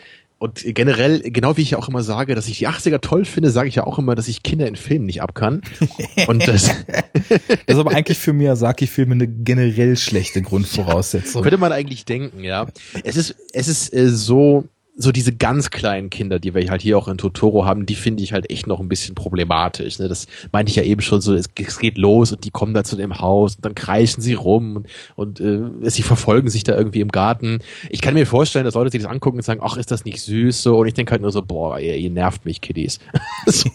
[0.43, 3.53] und generell, genau wie ich ja auch immer sage, dass ich die 80er toll finde,
[3.53, 5.63] sage ich ja auch immer, dass ich Kinder in Filmen nicht ab kann.
[6.27, 11.43] Und das, Das ist aber eigentlich für Miyazaki-Filme eine generell schlechte Grundvoraussetzung.
[11.43, 12.67] Könnte man eigentlich denken, ja.
[13.05, 14.65] Es ist, es ist äh, so,
[14.95, 18.23] so diese ganz kleinen Kinder, die wir halt hier auch in Totoro haben, die finde
[18.23, 19.99] ich halt echt noch ein bisschen problematisch.
[19.99, 20.09] Ne?
[20.09, 22.85] Das meinte ich ja eben schon so, es, es geht los und die kommen da
[22.85, 26.77] zu dem Haus und dann kreischen sie rum und, und äh, sie verfolgen sich da
[26.77, 27.61] irgendwie im Garten.
[27.89, 30.21] Ich kann mir vorstellen, dass Leute sich das angucken und sagen, ach, ist das nicht
[30.21, 30.79] süß so?
[30.79, 32.99] Und ich denke halt nur so, boah, ihr, ihr nervt mich, Kiddies.
[33.47, 33.71] so.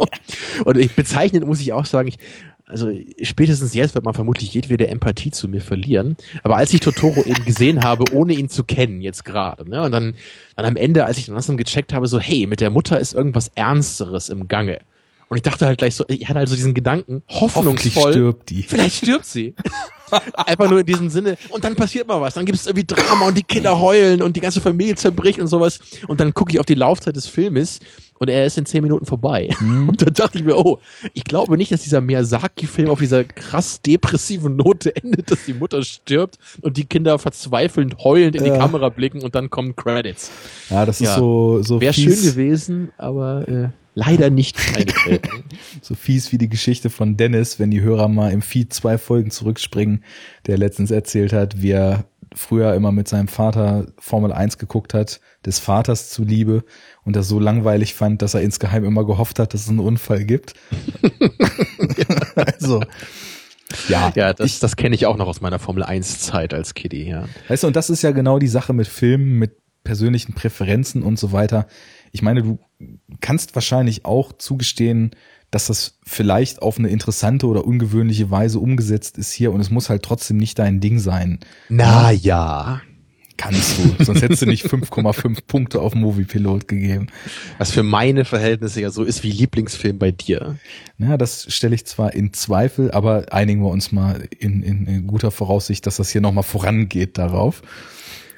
[0.66, 2.20] Und ich bezeichnen muss ich auch sagen, ich,
[2.68, 6.18] also spätestens jetzt wird man vermutlich jedwede Empathie zu mir verlieren.
[6.44, 9.92] Aber als ich Totoro eben gesehen habe, ohne ihn zu kennen, jetzt gerade, ne, und
[9.92, 10.16] dann,
[10.56, 13.14] dann am Ende, als ich dann langsam gecheckt habe, so, hey, mit der Mutter ist
[13.14, 14.80] irgendwas Ernsteres im Gange.
[15.30, 18.64] Und ich dachte halt gleich so, ich hatte also diesen Gedanken, Hoffentlich hoffnungsvoll, stirbt die.
[18.64, 19.56] vielleicht stirbt sie.
[20.36, 21.38] Einfach nur in diesem Sinne.
[21.50, 22.34] Und dann passiert mal was.
[22.36, 25.48] Dann gibt es irgendwie Drama und die Kinder heulen und die ganze Familie zerbricht und
[25.48, 25.80] sowas.
[26.08, 27.80] Und dann gucke ich auf die Laufzeit des Filmes
[28.20, 29.50] und er ist in zehn Minuten vorbei.
[29.60, 30.80] Und da dachte ich mir, oh,
[31.14, 35.84] ich glaube nicht, dass dieser Miyazaki-Film auf dieser krass depressiven Note endet, dass die Mutter
[35.84, 38.58] stirbt und die Kinder verzweifelnd heulend in die Ja.
[38.58, 40.32] Kamera blicken und dann kommen Credits.
[40.70, 41.16] Ja, das ist Ja.
[41.18, 45.44] so, so Wäre schön gewesen, aber äh, leider nicht eingetreten.
[45.82, 49.32] so fies wie die Geschichte von Dennis, wenn die Hörer mal im Feed zwei Folgen
[49.32, 50.04] zurückspringen,
[50.46, 55.20] der letztens erzählt hat, wie er früher immer mit seinem Vater Formel 1 geguckt hat,
[55.46, 56.64] des Vaters zuliebe
[57.06, 60.26] und das so langweilig fand, dass er insgeheim immer gehofft hat, dass es einen Unfall
[60.26, 60.54] gibt.
[62.36, 62.84] also,
[63.90, 67.08] ja, ja, das, das kenne ich auch noch aus meiner Formel 1 Zeit als Kiddie,
[67.08, 67.28] ja.
[67.48, 71.18] Weißt du, und das ist ja genau die Sache mit Filmen, mit persönlichen Präferenzen und
[71.18, 71.66] so weiter.
[72.12, 72.60] Ich meine, du
[73.22, 75.12] kannst wahrscheinlich auch zugestehen,
[75.52, 79.90] dass das vielleicht auf eine interessante oder ungewöhnliche Weise umgesetzt ist hier und es muss
[79.90, 81.40] halt trotzdem nicht dein Ding sein.
[81.70, 82.82] Na ja.
[83.38, 87.08] Kannst du, sonst hättest du nicht 5,5 Punkte auf Moviepilot gegeben.
[87.60, 90.58] Was für meine Verhältnisse ja so ist wie Lieblingsfilm bei dir.
[90.98, 95.06] Ja, das stelle ich zwar in Zweifel, aber einigen wir uns mal in, in, in
[95.06, 97.62] guter Voraussicht, dass das hier nochmal vorangeht darauf.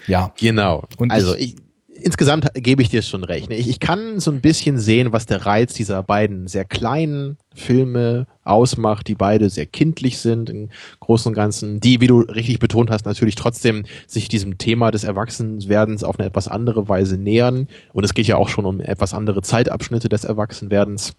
[0.06, 0.86] Ja, Genau.
[0.98, 1.56] Und also ich,
[2.02, 3.52] insgesamt gebe ich dir schon recht.
[3.52, 8.28] Ich, ich kann so ein bisschen sehen, was der Reiz dieser beiden sehr kleinen Filme
[8.44, 10.70] ausmacht, die beide sehr kindlich sind im
[11.00, 15.04] Großen und Ganzen, die, wie du richtig betont hast, natürlich trotzdem sich diesem Thema des
[15.04, 17.68] Erwachsenwerdens auf eine etwas andere Weise nähern.
[17.94, 21.14] Und es geht ja auch schon um etwas andere Zeitabschnitte des Erwachsenwerdens.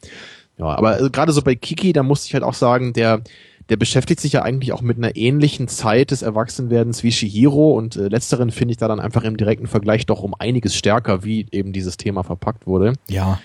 [0.59, 3.23] Ja, aber äh, gerade so bei Kiki, da musste ich halt auch sagen, der
[3.70, 7.94] der beschäftigt sich ja eigentlich auch mit einer ähnlichen Zeit des Erwachsenwerdens wie Shihiro und
[7.94, 11.47] äh, letzteren finde ich da dann einfach im direkten Vergleich doch um einiges stärker, wie
[11.52, 12.94] eben dieses Thema verpackt wurde.
[13.08, 13.40] Ja,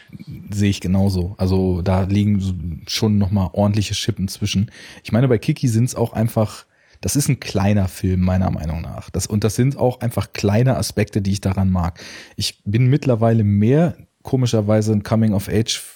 [0.49, 1.35] sehe ich genauso.
[1.37, 4.71] Also da liegen schon nochmal ordentliche Schippen zwischen.
[5.03, 6.65] Ich meine, bei Kiki sind es auch einfach,
[7.01, 9.11] das ist ein kleiner Film, meiner Meinung nach.
[9.11, 11.99] Das, und das sind auch einfach kleine Aspekte, die ich daran mag.
[12.35, 15.03] Ich bin mittlerweile mehr komischerweise ein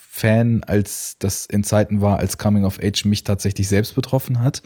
[0.10, 4.62] Coming-of-Age-Fan, als das in Zeiten war, als Coming-of-Age mich tatsächlich selbst betroffen hat.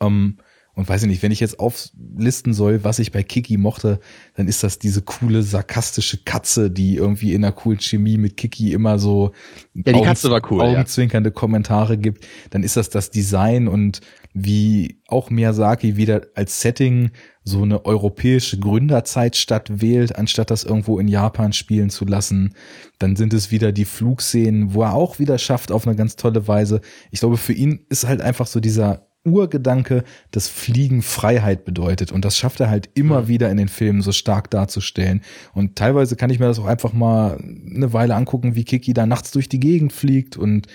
[0.00, 0.38] Ähm,
[0.74, 4.00] und weiß ich nicht, wenn ich jetzt auflisten soll, was ich bei Kiki mochte,
[4.36, 8.72] dann ist das diese coole, sarkastische Katze, die irgendwie in einer coolen Chemie mit Kiki
[8.72, 9.32] immer so
[9.74, 10.70] Ja, die Katze war cool, ja.
[10.70, 12.26] augenzwinkernde Kommentare gibt.
[12.50, 14.00] Dann ist das das Design und
[14.32, 17.10] wie auch Miyazaki wieder als Setting
[17.42, 22.54] so eine europäische Gründerzeitstadt wählt, anstatt das irgendwo in Japan spielen zu lassen.
[22.98, 26.46] Dann sind es wieder die Flugszenen, wo er auch wieder schafft auf eine ganz tolle
[26.46, 26.80] Weise.
[27.10, 32.10] Ich glaube, für ihn ist halt einfach so dieser Urgedanke, dass Fliegen Freiheit bedeutet.
[32.12, 35.22] Und das schafft er halt immer wieder in den Filmen so stark darzustellen.
[35.52, 39.06] Und teilweise kann ich mir das auch einfach mal eine Weile angucken, wie Kiki da
[39.06, 40.36] nachts durch die Gegend fliegt.
[40.36, 40.68] Und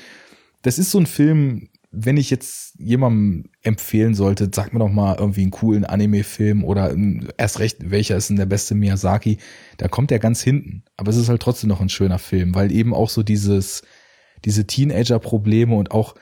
[0.61, 5.15] das ist so ein Film, wenn ich jetzt jemandem empfehlen sollte, sag mir doch mal
[5.17, 6.95] irgendwie einen coolen Anime-Film oder
[7.37, 9.37] erst recht, welcher ist denn der beste Miyazaki,
[9.77, 10.83] da kommt er ganz hinten.
[10.97, 13.81] Aber es ist halt trotzdem noch ein schöner Film, weil eben auch so dieses,
[14.43, 16.15] diese Teenager-Probleme und auch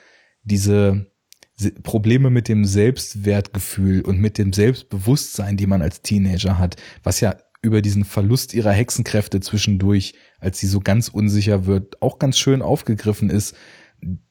[0.43, 1.11] diese
[1.56, 7.19] Se- Probleme mit dem Selbstwertgefühl und mit dem Selbstbewusstsein, die man als Teenager hat, was
[7.19, 12.38] ja über diesen Verlust ihrer Hexenkräfte zwischendurch, als sie so ganz unsicher wird, auch ganz
[12.38, 13.56] schön aufgegriffen ist,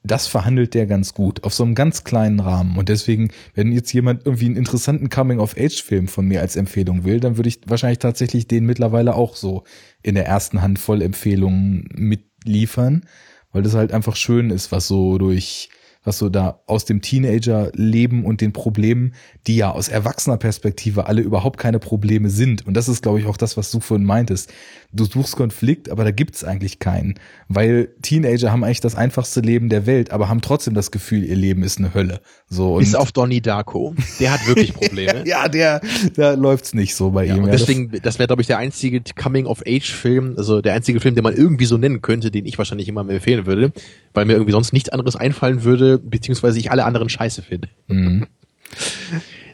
[0.03, 2.77] das verhandelt der ganz gut, auf so einem ganz kleinen Rahmen.
[2.77, 7.37] Und deswegen, wenn jetzt jemand irgendwie einen interessanten Coming-of-Age-Film von mir als Empfehlung will, dann
[7.37, 9.65] würde ich wahrscheinlich tatsächlich den mittlerweile auch so
[10.03, 13.05] in der ersten Handvoll Empfehlungen mitliefern,
[13.53, 15.69] weil das halt einfach schön ist, was so durch
[16.05, 19.15] was so da aus dem Teenager-Leben und den Problemen,
[19.47, 22.67] die ja aus erwachsener Perspektive alle überhaupt keine Probleme sind.
[22.67, 24.53] Und das ist, glaube ich, auch das, was du vorhin meintest.
[24.93, 27.15] Du suchst Konflikt, aber da gibt's eigentlich keinen.
[27.49, 31.37] Weil Teenager haben eigentlich das einfachste Leben der Welt, aber haben trotzdem das Gefühl, ihr
[31.37, 32.21] Leben ist eine Hölle.
[32.49, 33.95] So, Bis auf Donnie Darko.
[34.19, 35.27] Der hat wirklich Probleme.
[35.27, 35.81] ja, der,
[36.17, 37.45] da läuft's nicht so bei ja, ihm.
[37.45, 41.37] Und deswegen, das wäre, glaube ich, der einzige Coming-of-Age-Film, also der einzige Film, den man
[41.37, 43.73] irgendwie so nennen könnte, den ich wahrscheinlich immer empfehlen würde,
[44.15, 47.69] weil mir irgendwie sonst nichts anderes einfallen würde, beziehungsweise ich alle anderen scheiße finde.
[47.89, 48.27] Mhm.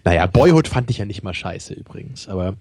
[0.04, 2.28] Naja, Boyhood fand ich ja nicht mal scheiße übrigens.
[2.28, 2.56] Aber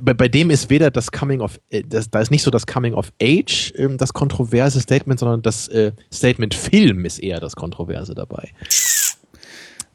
[0.00, 2.66] bei, bei dem ist weder das Coming of, äh, das, da ist nicht so das
[2.66, 7.54] Coming of Age ähm, das kontroverse Statement, sondern das äh, Statement Film ist eher das
[7.54, 8.50] Kontroverse dabei.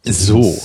[0.03, 0.55] So.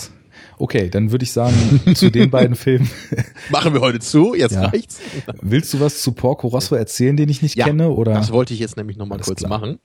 [0.58, 2.90] Okay, dann würde ich sagen, zu den beiden Filmen.
[3.50, 4.66] Machen wir heute zu, jetzt ja.
[4.66, 5.00] reicht's.
[5.40, 7.90] Willst du was zu Porco Rosso erzählen, den ich nicht ja, kenne?
[7.90, 8.14] Oder?
[8.14, 9.50] Das wollte ich jetzt nämlich nochmal kurz klar.
[9.50, 9.78] machen.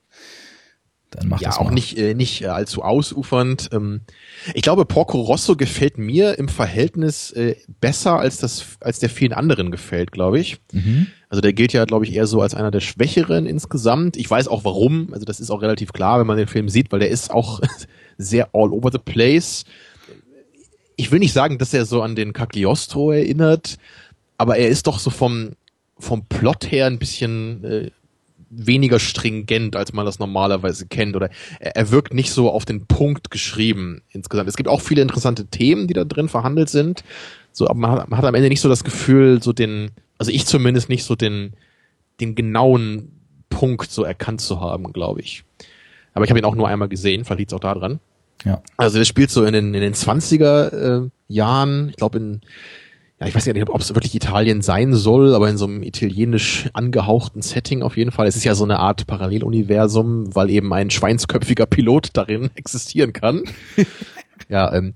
[1.16, 1.74] Dann mach ja, das auch mal.
[1.74, 3.70] nicht, äh, nicht äh, allzu ausufernd.
[3.72, 4.00] Ähm,
[4.54, 9.32] ich glaube, Porco Rosso gefällt mir im Verhältnis äh, besser, als das, als der vielen
[9.32, 10.58] anderen gefällt, glaube ich.
[10.72, 11.08] Mhm.
[11.28, 14.16] Also der gilt ja, glaube ich, eher so als einer der Schwächeren insgesamt.
[14.16, 15.12] Ich weiß auch warum.
[15.12, 17.60] Also das ist auch relativ klar, wenn man den Film sieht, weil der ist auch
[18.18, 19.64] sehr all over the place.
[20.96, 23.76] Ich will nicht sagen, dass er so an den Cagliostro erinnert,
[24.38, 25.52] aber er ist doch so vom,
[25.98, 27.90] vom Plot her ein bisschen äh,
[28.54, 31.16] weniger stringent, als man das normalerweise kennt.
[31.16, 34.48] Oder er, er wirkt nicht so auf den Punkt geschrieben insgesamt.
[34.48, 37.02] Es gibt auch viele interessante Themen, die da drin verhandelt sind.
[37.52, 40.30] So, aber man hat, man hat am Ende nicht so das Gefühl, so den, also
[40.30, 41.54] ich zumindest nicht so den,
[42.20, 43.12] den genauen
[43.48, 45.44] Punkt so erkannt zu haben, glaube ich.
[46.14, 48.00] Aber ich habe ihn auch nur einmal gesehen, vielleicht liegt auch daran.
[48.44, 48.62] Ja.
[48.76, 52.40] Also das spielt so in den, in den 20er äh, Jahren, ich glaube in
[53.22, 56.68] ja, ich weiß nicht, ob es wirklich Italien sein soll, aber in so einem italienisch
[56.72, 58.26] angehauchten Setting auf jeden Fall.
[58.26, 63.44] Es ist ja so eine Art Paralleluniversum, weil eben ein schweinsköpfiger Pilot darin existieren kann.
[64.48, 64.92] ja, ähm,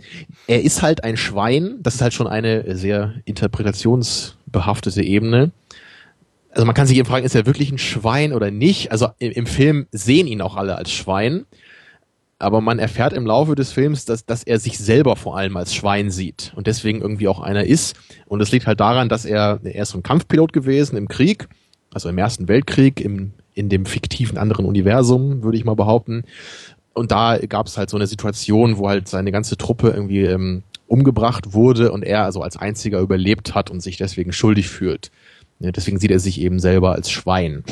[0.49, 1.77] er ist halt ein Schwein.
[1.83, 5.53] Das ist halt schon eine sehr interpretationsbehaftete Ebene.
[6.51, 8.91] Also man kann sich eben fragen, ist er wirklich ein Schwein oder nicht?
[8.91, 11.47] Also im, im Film sehen ihn auch alle als Schwein
[12.39, 15.75] aber man erfährt im Laufe des Films, dass, dass er sich selber vor allem als
[15.75, 17.97] Schwein sieht und deswegen irgendwie auch einer ist.
[18.27, 21.49] Und es liegt halt daran, dass er, er ist so ein Kampfpilot gewesen im Krieg,
[21.93, 26.25] also im Ersten Weltkrieg, im, in dem fiktiven anderen Universum, würde ich mal behaupten.
[26.93, 30.63] Und da gab es halt so eine Situation, wo halt seine ganze Truppe irgendwie ähm,
[30.87, 35.11] umgebracht wurde und er also als einziger überlebt hat und sich deswegen schuldig fühlt.
[35.59, 37.65] Ja, deswegen sieht er sich eben selber als Schwein.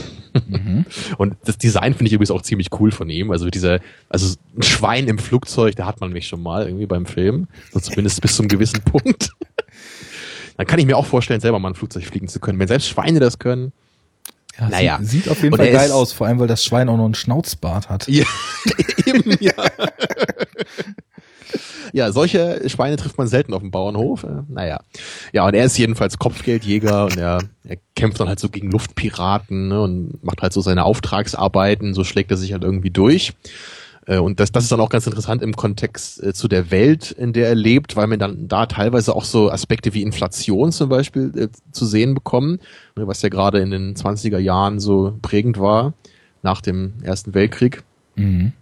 [0.49, 0.87] Mhm.
[1.19, 3.31] Und das Design finde ich übrigens auch ziemlich cool von ihm.
[3.31, 7.05] Also dieser, also ein Schwein im Flugzeug, da hat man mich schon mal irgendwie beim
[7.05, 7.47] Film.
[7.73, 9.31] So zumindest bis zu einem gewissen Punkt.
[10.57, 12.59] Dann kann ich mir auch vorstellen, selber mal ein Flugzeug fliegen zu können.
[12.59, 13.73] Wenn selbst Schweine das können.
[14.59, 14.99] Ja, naja.
[15.01, 17.05] Sieht, sieht auf jeden Und Fall geil aus, vor allem weil das Schwein auch noch
[17.05, 18.09] einen Schnauzbart hat.
[18.09, 18.25] Ja,
[19.05, 19.53] eben, ja.
[21.93, 24.25] Ja, solche Schweine trifft man selten auf dem Bauernhof.
[24.25, 24.81] Äh, naja.
[25.33, 29.69] Ja, und er ist jedenfalls Kopfgeldjäger und er, er kämpft dann halt so gegen Luftpiraten
[29.69, 33.35] ne, und macht halt so seine Auftragsarbeiten, so schlägt er sich halt irgendwie durch.
[34.07, 37.11] Äh, und das, das ist dann auch ganz interessant im Kontext äh, zu der Welt,
[37.13, 40.89] in der er lebt, weil man dann da teilweise auch so Aspekte wie Inflation zum
[40.89, 42.61] Beispiel äh, zu sehen bekommen,
[42.97, 45.95] ne, was ja gerade in den 20er Jahren so prägend war,
[46.43, 47.83] nach dem Ersten Weltkrieg.
[48.17, 48.53] Mhm.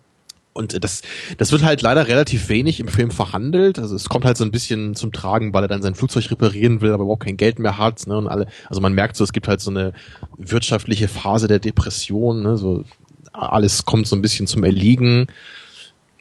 [0.54, 1.02] Und das,
[1.38, 3.78] das wird halt leider relativ wenig im Film verhandelt.
[3.78, 6.82] Also es kommt halt so ein bisschen zum Tragen, weil er dann sein Flugzeug reparieren
[6.82, 8.06] will, aber überhaupt kein Geld mehr hat.
[8.06, 8.18] Ne?
[8.18, 9.94] Und alle, also man merkt so, es gibt halt so eine
[10.36, 12.42] wirtschaftliche Phase der Depression.
[12.42, 12.58] Ne?
[12.58, 12.84] So
[13.32, 15.28] alles kommt so ein bisschen zum Erliegen.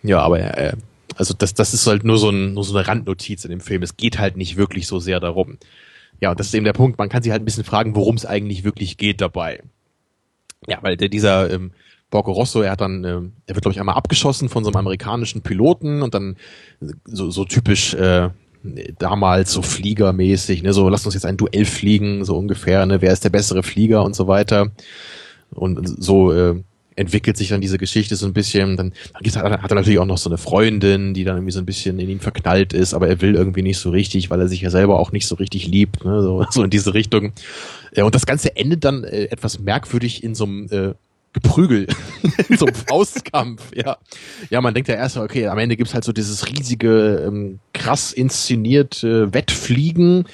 [0.02, 0.74] Ja, aber äh,
[1.18, 3.84] also das, das ist halt nur so, ein, nur so eine Randnotiz in dem Film.
[3.84, 5.58] Es geht halt nicht wirklich so sehr darum.
[6.22, 6.98] Ja, und das ist eben der Punkt.
[6.98, 9.62] Man kann sich halt ein bisschen fragen, worum es eigentlich wirklich geht dabei.
[10.68, 11.72] Ja, weil der, dieser ähm,
[12.12, 14.78] Borgo Rosso, er hat dann, äh, er wird glaube ich einmal abgeschossen von so einem
[14.78, 16.36] amerikanischen Piloten und dann
[17.06, 18.30] so, so typisch äh,
[19.00, 23.12] damals so fliegermäßig, ne, so lass uns jetzt ein Duell fliegen, so ungefähr, ne, wer
[23.12, 24.72] ist der bessere Flieger und so weiter.
[25.54, 26.62] Und so äh,
[26.96, 28.78] entwickelt sich dann diese Geschichte so ein bisschen.
[28.78, 31.66] Dann, dann hat er natürlich auch noch so eine Freundin, die dann irgendwie so ein
[31.66, 34.62] bisschen in ihn verknallt ist, aber er will irgendwie nicht so richtig, weil er sich
[34.62, 36.22] ja selber auch nicht so richtig liebt, ne?
[36.22, 37.34] so, so in diese Richtung.
[37.96, 40.94] Ja, und das Ganze endet dann äh, etwas merkwürdig in so einem äh,
[41.34, 41.88] Geprügel,
[42.58, 43.98] so ein Faustkampf, ja.
[44.50, 48.12] Ja, man denkt ja erst, okay, am Ende gibt's halt so dieses riesige, ähm, krass
[48.12, 50.26] inszenierte Wettfliegen.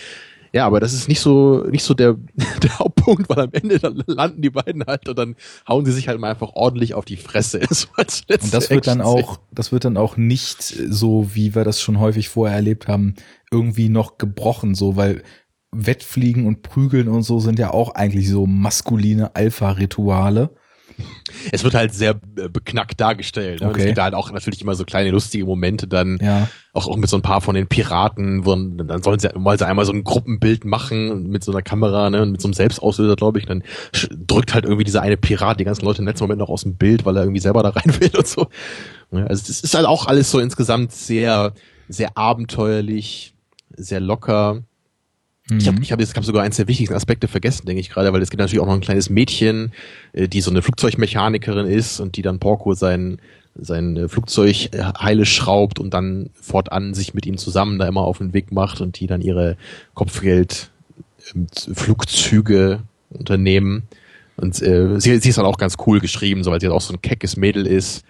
[0.53, 2.15] Ja, aber das ist nicht so, nicht so der,
[2.63, 5.35] der Hauptpunkt, weil am Ende dann landen die beiden halt und dann
[5.67, 7.61] hauen sie sich halt mal einfach ordentlich auf die Fresse.
[7.69, 11.79] So und das wird dann auch, das wird dann auch nicht so, wie wir das
[11.79, 13.13] schon häufig vorher erlebt haben,
[13.51, 15.21] irgendwie noch gebrochen, so, weil
[15.71, 20.49] Wettfliegen und Prügeln und so sind ja auch eigentlich so maskuline Alpha-Rituale.
[21.51, 23.61] Es wird halt sehr äh, beknackt dargestellt.
[23.61, 23.69] Ne?
[23.69, 23.79] Okay.
[23.79, 26.47] Es gibt halt auch natürlich immer so kleine lustige Momente dann, ja.
[26.73, 29.67] auch, auch mit so ein paar von den Piraten, wo dann sollen sie, wollen sie
[29.67, 33.15] einmal so ein Gruppenbild machen mit so einer Kamera, ne, und mit so einem Selbstauslöser,
[33.15, 33.63] glaube ich, dann
[34.27, 36.75] drückt halt irgendwie dieser eine Pirat die ganzen Leute im letzten Moment noch aus dem
[36.75, 38.47] Bild, weil er irgendwie selber da rein will und so.
[39.11, 41.53] Also das ist halt auch alles so insgesamt sehr,
[41.87, 43.33] sehr abenteuerlich,
[43.75, 44.63] sehr locker.
[45.49, 45.57] Mhm.
[45.59, 48.11] Ich habe ich hab jetzt hab sogar eins der wichtigsten Aspekte vergessen, denke ich gerade,
[48.13, 49.71] weil es gibt natürlich auch noch ein kleines Mädchen,
[50.13, 53.19] äh, die so eine Flugzeugmechanikerin ist und die dann Porco sein
[53.59, 58.01] sein äh, Flugzeug äh, heile schraubt und dann fortan sich mit ihm zusammen da immer
[58.01, 59.57] auf den Weg macht und die dann ihre
[59.93, 60.69] Kopfgeld
[61.33, 61.47] ähm,
[63.09, 63.83] unternehmen.
[64.35, 66.81] Und äh, sie, sie ist dann auch ganz cool geschrieben, so weil sie halt auch
[66.81, 68.05] so ein keckes Mädel ist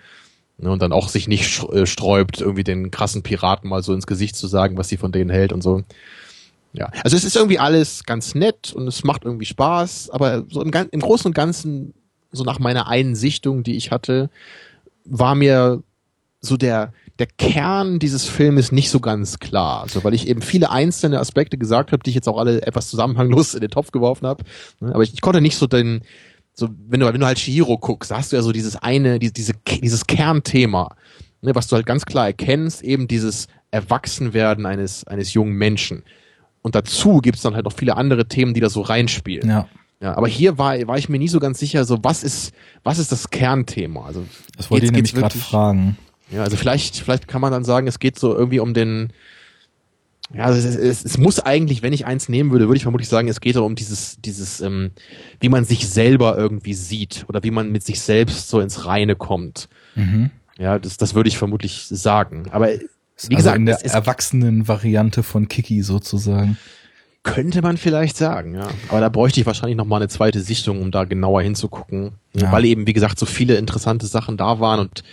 [0.58, 4.36] ne, und dann auch sich nicht sträubt, irgendwie den krassen Piraten mal so ins Gesicht
[4.36, 5.84] zu sagen, was sie von denen hält und so.
[6.74, 10.62] Ja, also es ist irgendwie alles ganz nett und es macht irgendwie Spaß, aber so
[10.62, 11.94] im, im Großen und Ganzen,
[12.32, 14.30] so nach meiner einen Sichtung, die ich hatte,
[15.06, 15.82] war mir
[16.42, 19.82] so der, der Kern dieses Filmes nicht so ganz klar.
[19.82, 22.90] Also weil ich eben viele einzelne Aspekte gesagt habe, die ich jetzt auch alle etwas
[22.90, 24.44] zusammenhanglos in den Topf geworfen habe.
[24.80, 26.02] Ne, aber ich, ich konnte nicht so den,
[26.54, 29.32] so, wenn du, wenn du halt Shihiro guckst, hast du ja so dieses eine, die,
[29.32, 30.96] diese, dieses Kernthema,
[31.42, 36.04] ne, was du halt ganz klar erkennst, eben dieses Erwachsenwerden eines, eines jungen Menschen.
[36.68, 39.50] Und dazu gibt es dann halt noch viele andere Themen, die da so reinspielen.
[39.50, 39.70] Ja.
[40.00, 43.00] Ja, aber hier war, war ich mir nie so ganz sicher, so was ist, was
[43.00, 44.06] ist das Kernthema?
[44.06, 45.98] Also, das wollte ich nämlich gerade fragen.
[46.30, 49.12] Ja, also vielleicht, vielleicht kann man dann sagen, es geht so irgendwie um den,
[50.34, 53.10] ja, also es, es, es muss eigentlich, wenn ich eins nehmen würde, würde ich vermutlich
[53.10, 54.92] sagen, es geht um dieses, dieses, ähm,
[55.40, 59.16] wie man sich selber irgendwie sieht oder wie man mit sich selbst so ins Reine
[59.16, 59.70] kommt.
[59.96, 60.32] Mhm.
[60.60, 62.50] Ja, das, das würde ich vermutlich sagen.
[62.52, 62.70] Aber
[63.28, 66.58] wie also gesagt, in der Erwachsenen-Variante von Kiki sozusagen.
[67.24, 68.68] Könnte man vielleicht sagen, ja.
[68.88, 72.14] Aber da bräuchte ich wahrscheinlich noch mal eine zweite Sichtung, um da genauer hinzugucken.
[72.34, 72.52] Ja.
[72.52, 75.04] Weil eben, wie gesagt, so viele interessante Sachen da waren und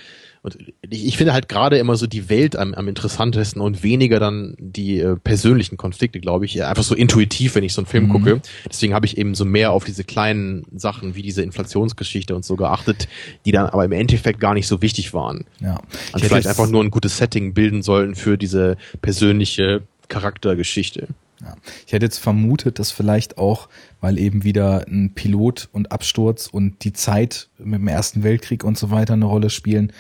[0.45, 0.59] und
[0.91, 4.55] ich, ich finde halt gerade immer so die Welt am, am interessantesten und weniger dann
[4.59, 6.63] die äh, persönlichen Konflikte, glaube ich.
[6.63, 8.11] Einfach so intuitiv, wenn ich so einen Film mhm.
[8.11, 8.43] gucke.
[8.69, 12.57] Deswegen habe ich eben so mehr auf diese kleinen Sachen wie diese Inflationsgeschichte und so
[12.57, 13.09] geachtet,
[13.47, 15.47] die dann aber im Endeffekt gar nicht so wichtig waren.
[15.61, 15.81] Ja.
[16.13, 21.09] Und vielleicht einfach nur ein gutes Setting bilden sollten für diese persönliche Charaktergeschichte.
[21.41, 21.55] Ja.
[21.87, 23.71] Ich hätte jetzt vermutet, dass vielleicht auch,
[24.03, 28.77] weil eben wieder ein Pilot und Absturz und die Zeit mit dem Ersten Weltkrieg und
[28.77, 29.93] so weiter eine Rolle spielen,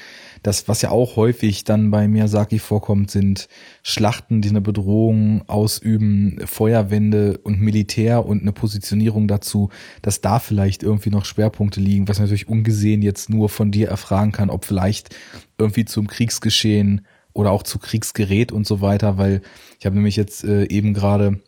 [0.44, 3.48] das, was ja auch häufig dann bei Miyazaki vorkommt, sind
[3.82, 9.70] Schlachten, die eine Bedrohung ausüben, Feuerwände und Militär und eine Positionierung dazu,
[10.02, 14.32] dass da vielleicht irgendwie noch Schwerpunkte liegen, was natürlich ungesehen jetzt nur von dir erfragen
[14.32, 15.16] kann, ob vielleicht
[15.56, 19.40] irgendwie zum Kriegsgeschehen oder auch zu Kriegsgerät und so weiter, weil
[19.80, 21.40] ich habe nämlich jetzt äh, eben gerade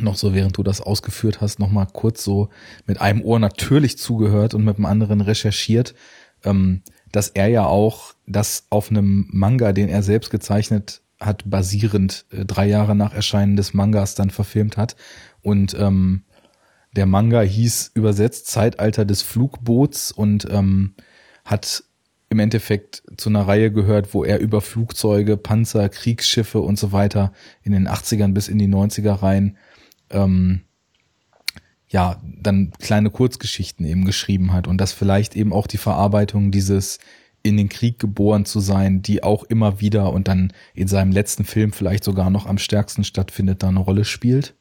[0.00, 2.48] noch so, während du das ausgeführt hast, noch mal kurz so
[2.86, 5.94] mit einem Ohr natürlich zugehört und mit dem anderen recherchiert.
[6.44, 6.80] Ähm,
[7.12, 12.44] dass er ja auch das auf einem Manga, den er selbst gezeichnet hat, basierend äh,
[12.44, 14.96] drei Jahre nach Erscheinen des Mangas dann verfilmt hat.
[15.40, 16.24] Und ähm,
[16.92, 20.94] der Manga hieß übersetzt Zeitalter des Flugboots und ähm,
[21.44, 21.84] hat
[22.28, 27.32] im Endeffekt zu einer Reihe gehört, wo er über Flugzeuge, Panzer, Kriegsschiffe und so weiter
[27.62, 29.58] in den 80ern bis in die 90er rein
[30.10, 30.62] ähm,
[31.88, 36.98] ja, dann kleine Kurzgeschichten eben geschrieben hat und das vielleicht eben auch die Verarbeitung dieses
[37.42, 41.44] in den Krieg geboren zu sein, die auch immer wieder und dann in seinem letzten
[41.44, 44.54] Film vielleicht sogar noch am stärksten stattfindet, da eine Rolle spielt?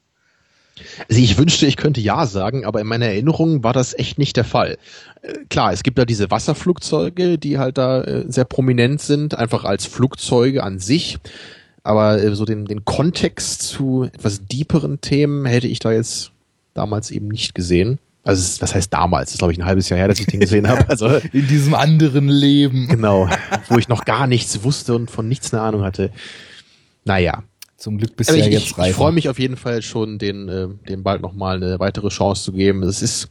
[1.09, 4.37] Also ich wünschte, ich könnte ja sagen, aber in meiner Erinnerung war das echt nicht
[4.37, 4.77] der Fall.
[5.21, 9.63] Äh, klar, es gibt da diese Wasserflugzeuge, die halt da äh, sehr prominent sind, einfach
[9.63, 11.19] als Flugzeuge an sich.
[11.83, 16.31] Aber äh, so den, den Kontext zu etwas deeperen Themen hätte ich da jetzt
[16.73, 17.99] damals eben nicht gesehen.
[18.23, 19.29] Also was heißt damals?
[19.29, 20.85] Das ist glaube ich ein halbes Jahr her, dass ich den gesehen habe.
[20.89, 22.87] Also in diesem anderen Leben.
[22.87, 23.29] Genau,
[23.69, 26.11] wo ich noch gar nichts wusste und von nichts eine Ahnung hatte.
[27.05, 27.43] Naja.
[27.81, 28.91] Zum Glück bist du ja jetzt reif.
[28.91, 32.43] Ich freue mich auf jeden Fall schon, den, äh, den bald nochmal eine weitere Chance
[32.43, 32.83] zu geben.
[32.83, 33.29] Es ist,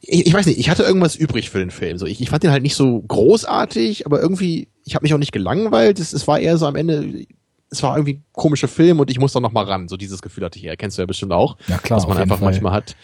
[0.00, 1.98] ich, ich, weiß nicht, ich hatte irgendwas übrig für den Film.
[1.98, 5.18] So, ich, ich fand den halt nicht so großartig, aber irgendwie, ich habe mich auch
[5.18, 6.00] nicht gelangweilt.
[6.00, 7.26] Es, es war eher so am Ende,
[7.68, 9.88] es war irgendwie ein komischer Film und ich muss da noch mal ran.
[9.88, 10.78] So dieses Gefühl hatte ich eher.
[10.78, 11.58] Kennst du ja bestimmt auch.
[11.68, 11.98] Ja, klar.
[11.98, 12.46] Was man einfach Fall.
[12.46, 12.96] manchmal hat.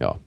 [0.00, 0.18] Ja.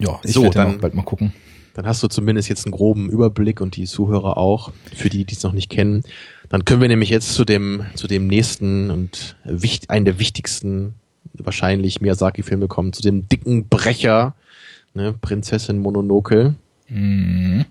[0.00, 1.32] Ja, ich so, werde dann bald mal gucken.
[1.74, 5.34] Dann hast du zumindest jetzt einen groben Überblick und die Zuhörer auch, für die, die
[5.34, 6.02] es noch nicht kennen.
[6.48, 10.94] Dann können wir nämlich jetzt zu dem, zu dem nächsten und wichtig, einen der wichtigsten
[11.34, 14.34] wahrscheinlich Miyazaki-Filme kommen, zu dem dicken Brecher,
[14.94, 16.54] ne, Prinzessin Mononoke.
[16.88, 17.64] Mhm.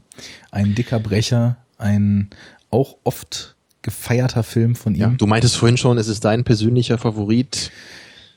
[0.51, 2.30] Ein dicker Brecher, ein
[2.69, 5.01] auch oft gefeierter Film von ihm.
[5.01, 7.72] Ja, du meintest vorhin schon, es ist dein persönlicher Favorit.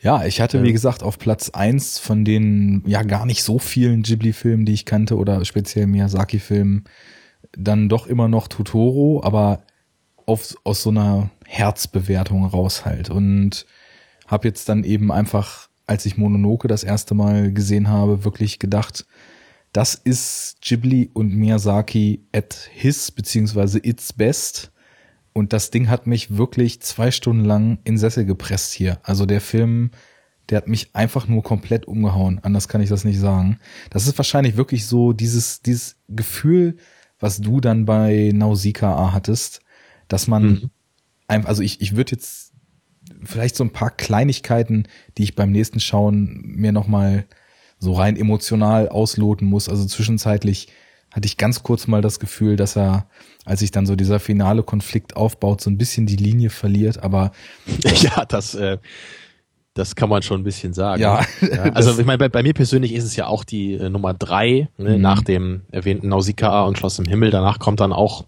[0.02, 4.02] Ja, ich hatte, wie gesagt, auf Platz eins von den ja gar nicht so vielen
[4.02, 6.84] Ghibli-Filmen, die ich kannte, oder speziell Miyazaki-Filmen,
[7.52, 9.62] dann doch immer noch Totoro, aber
[10.26, 13.10] auf, aus so einer Herzbewertung raus halt.
[13.10, 13.66] Und
[14.26, 19.04] habe jetzt dann eben einfach, als ich Mononoke das erste Mal gesehen habe, wirklich gedacht,
[19.72, 24.72] das ist Ghibli und Miyazaki at his beziehungsweise its best.
[25.32, 28.98] Und das Ding hat mich wirklich zwei Stunden lang in Sessel gepresst hier.
[29.02, 29.90] Also der Film,
[30.48, 32.40] der hat mich einfach nur komplett umgehauen.
[32.42, 33.58] Anders kann ich das nicht sagen.
[33.90, 36.76] Das ist wahrscheinlich wirklich so dieses, dieses Gefühl,
[37.20, 39.60] was du dann bei Nausicaa hattest,
[40.08, 40.70] dass man, mhm.
[41.28, 42.52] einfach, also ich, ich würde jetzt
[43.22, 47.26] vielleicht so ein paar Kleinigkeiten, die ich beim nächsten Schauen mir nochmal
[47.78, 49.68] so rein emotional ausloten muss.
[49.68, 50.68] Also zwischenzeitlich
[51.10, 53.08] hatte ich ganz kurz mal das Gefühl, dass er,
[53.44, 57.32] als sich dann so dieser finale Konflikt aufbaut, so ein bisschen die Linie verliert, aber
[57.84, 58.78] ja, das äh,
[59.74, 61.00] das kann man schon ein bisschen sagen.
[61.00, 61.24] Ja.
[61.40, 64.14] ja also ich meine, bei, bei, mir persönlich ist es ja auch die äh, Nummer
[64.14, 65.00] drei ne, mhm.
[65.00, 67.30] nach dem erwähnten Nausicaa und Schloss im Himmel.
[67.30, 68.24] Danach kommt dann auch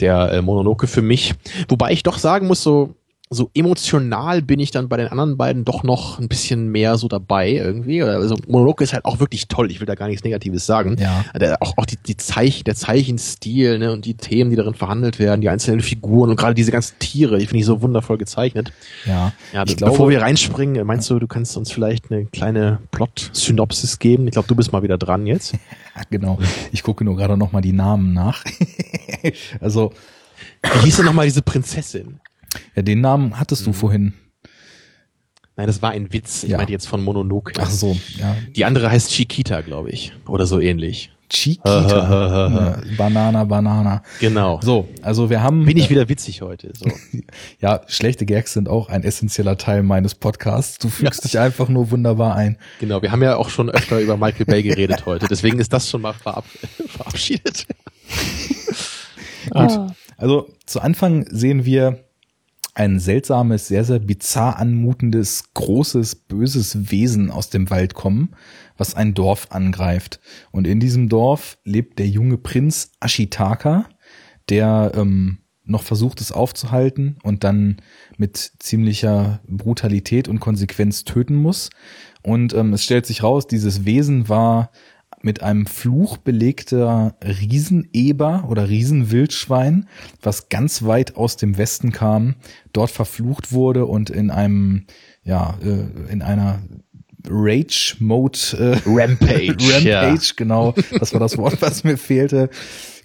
[0.00, 1.34] der äh, Mononoke für mich.
[1.68, 2.94] Wobei ich doch sagen muss, so
[3.30, 7.08] so emotional bin ich dann bei den anderen beiden doch noch ein bisschen mehr so
[7.08, 8.02] dabei irgendwie.
[8.02, 9.70] Also Monolog ist halt auch wirklich toll.
[9.70, 10.96] Ich will da gar nichts Negatives sagen.
[10.98, 11.24] Ja.
[11.38, 15.18] Der, auch auch die, die Zeichen, der Zeichenstil ne, und die Themen, die darin verhandelt
[15.18, 18.72] werden, die einzelnen Figuren und gerade diese ganzen Tiere, die finde ich so wundervoll gezeichnet.
[19.04, 19.32] Ja.
[19.52, 23.98] ja ich bevor glaube, wir reinspringen, meinst du, du kannst uns vielleicht eine kleine Plot-Synopsis
[23.98, 24.26] geben?
[24.26, 25.54] Ich glaube, du bist mal wieder dran jetzt.
[26.10, 26.38] genau.
[26.72, 28.44] Ich gucke nur gerade noch mal die Namen nach.
[29.60, 29.92] also
[30.62, 32.20] wie hieß denn nochmal diese Prinzessin?
[32.74, 33.74] Ja, den Namen hattest du mhm.
[33.74, 34.12] vorhin.
[35.56, 36.44] Nein, das war ein Witz.
[36.44, 36.56] Ich ja.
[36.56, 37.52] meinte jetzt von Mononoke.
[37.58, 38.36] Ach so, ja.
[38.54, 40.12] Die andere heißt Chiquita, glaube ich.
[40.28, 41.10] Oder so ähnlich.
[41.28, 42.80] Chiquita.
[42.96, 44.02] Banana, Banana.
[44.20, 44.60] Genau.
[44.62, 45.66] So, also wir haben.
[45.66, 46.72] Bin ich wieder witzig heute.
[46.74, 46.90] So.
[47.60, 50.78] ja, schlechte Gags sind auch ein essentieller Teil meines Podcasts.
[50.78, 51.28] Du fügst ja.
[51.28, 52.56] dich einfach nur wunderbar ein.
[52.80, 55.26] Genau, wir haben ja auch schon öfter über Michael Bay geredet heute.
[55.28, 56.44] Deswegen ist das schon mal verab
[56.86, 57.66] verabschiedet.
[59.50, 59.54] Gut.
[59.54, 59.94] Ah.
[60.16, 62.07] Also zu Anfang sehen wir
[62.78, 68.36] ein seltsames, sehr, sehr bizarr anmutendes, großes, böses Wesen aus dem Wald kommen,
[68.76, 70.20] was ein Dorf angreift.
[70.52, 73.88] Und in diesem Dorf lebt der junge Prinz Ashitaka,
[74.48, 77.78] der ähm, noch versucht es aufzuhalten und dann
[78.16, 81.70] mit ziemlicher Brutalität und Konsequenz töten muss.
[82.22, 84.70] Und ähm, es stellt sich raus, dieses Wesen war
[85.22, 89.88] mit einem Fluch belegter Rieseneber oder Riesenwildschwein,
[90.22, 92.36] was ganz weit aus dem Westen kam,
[92.72, 94.86] dort verflucht wurde und in einem,
[95.24, 96.60] ja, äh, in einer
[97.28, 99.56] Rage Mode äh, Rampage.
[99.74, 100.16] Rampage, ja.
[100.36, 100.74] genau.
[100.98, 102.48] Das war das Wort, was mir fehlte.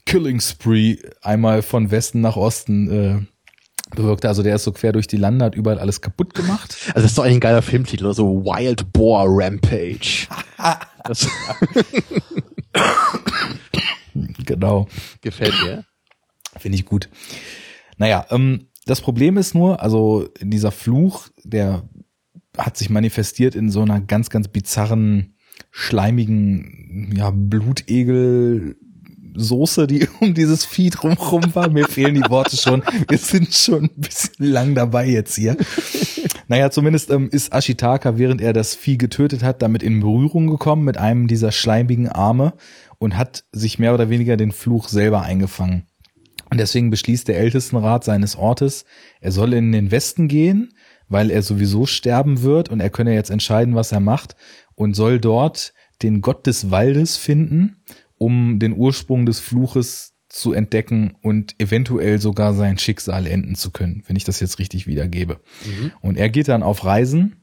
[0.06, 4.28] Killing Spree einmal von Westen nach Osten äh, bewirkte.
[4.28, 6.76] Also der ist so quer durch die Lande, hat überall alles kaputt gemacht.
[6.88, 10.28] Also das ist doch eigentlich ein geiler Filmtitel, so Wild Boar Rampage.
[14.46, 14.88] genau.
[15.22, 15.86] Gefällt mir.
[16.58, 17.10] Finde ich gut.
[17.98, 21.88] Naja, ähm, das Problem ist nur, also dieser Fluch, der
[22.58, 25.36] hat sich manifestiert in so einer ganz, ganz bizarren,
[25.72, 28.76] schleimigen, ja, Blutegel
[29.36, 31.70] Soße, die um dieses Vieh drumherum war.
[31.70, 32.84] Mir fehlen die Worte schon.
[33.08, 35.58] Wir sind schon ein bisschen lang dabei jetzt hier.
[36.54, 40.84] Naja, zumindest ähm, ist Ashitaka, während er das Vieh getötet hat, damit in Berührung gekommen
[40.84, 42.54] mit einem dieser schleimigen Arme
[43.00, 45.88] und hat sich mehr oder weniger den Fluch selber eingefangen.
[46.52, 48.86] Und deswegen beschließt der Ältestenrat seines Ortes,
[49.20, 50.76] er soll in den Westen gehen,
[51.10, 54.36] weil er sowieso sterben wird und er könne jetzt entscheiden, was er macht
[54.76, 55.74] und soll dort
[56.04, 57.78] den Gott des Waldes finden
[58.20, 64.04] um den Ursprung des Fluches zu entdecken und eventuell sogar sein Schicksal enden zu können,
[64.08, 65.40] wenn ich das jetzt richtig wiedergebe.
[65.64, 65.92] Mhm.
[66.02, 67.36] Und er geht dann auf Reisen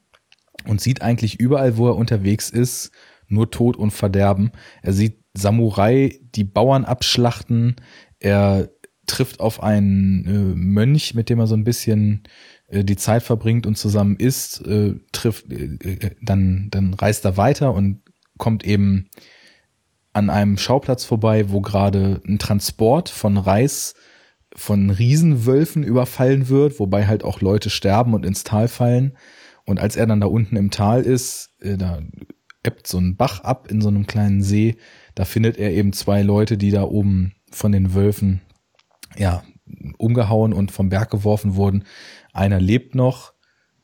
[0.67, 2.91] und sieht eigentlich überall, wo er unterwegs ist,
[3.29, 4.51] nur Tod und Verderben.
[4.83, 7.77] Er sieht Samurai, die Bauern abschlachten.
[8.19, 8.71] Er
[9.07, 12.25] trifft auf einen äh, Mönch, mit dem er so ein bisschen
[12.67, 14.67] äh, die Zeit verbringt und zusammen isst.
[14.67, 18.01] Äh, trifft, äh, äh, dann, dann reist er weiter und
[18.37, 19.11] kommt eben
[20.13, 23.95] an einem Schauplatz vorbei, wo gerade ein Transport von Reis
[24.57, 29.17] von Riesenwölfen überfallen wird, wobei halt auch Leute sterben und ins Tal fallen.
[29.65, 32.01] Und als er dann da unten im Tal ist, äh, da
[32.65, 34.77] ebbt so ein Bach ab in so einem kleinen See,
[35.15, 38.41] da findet er eben zwei Leute, die da oben von den Wölfen
[39.17, 39.45] ja
[39.99, 41.85] umgehauen und vom Berg geworfen wurden.
[42.33, 43.33] Einer lebt noch,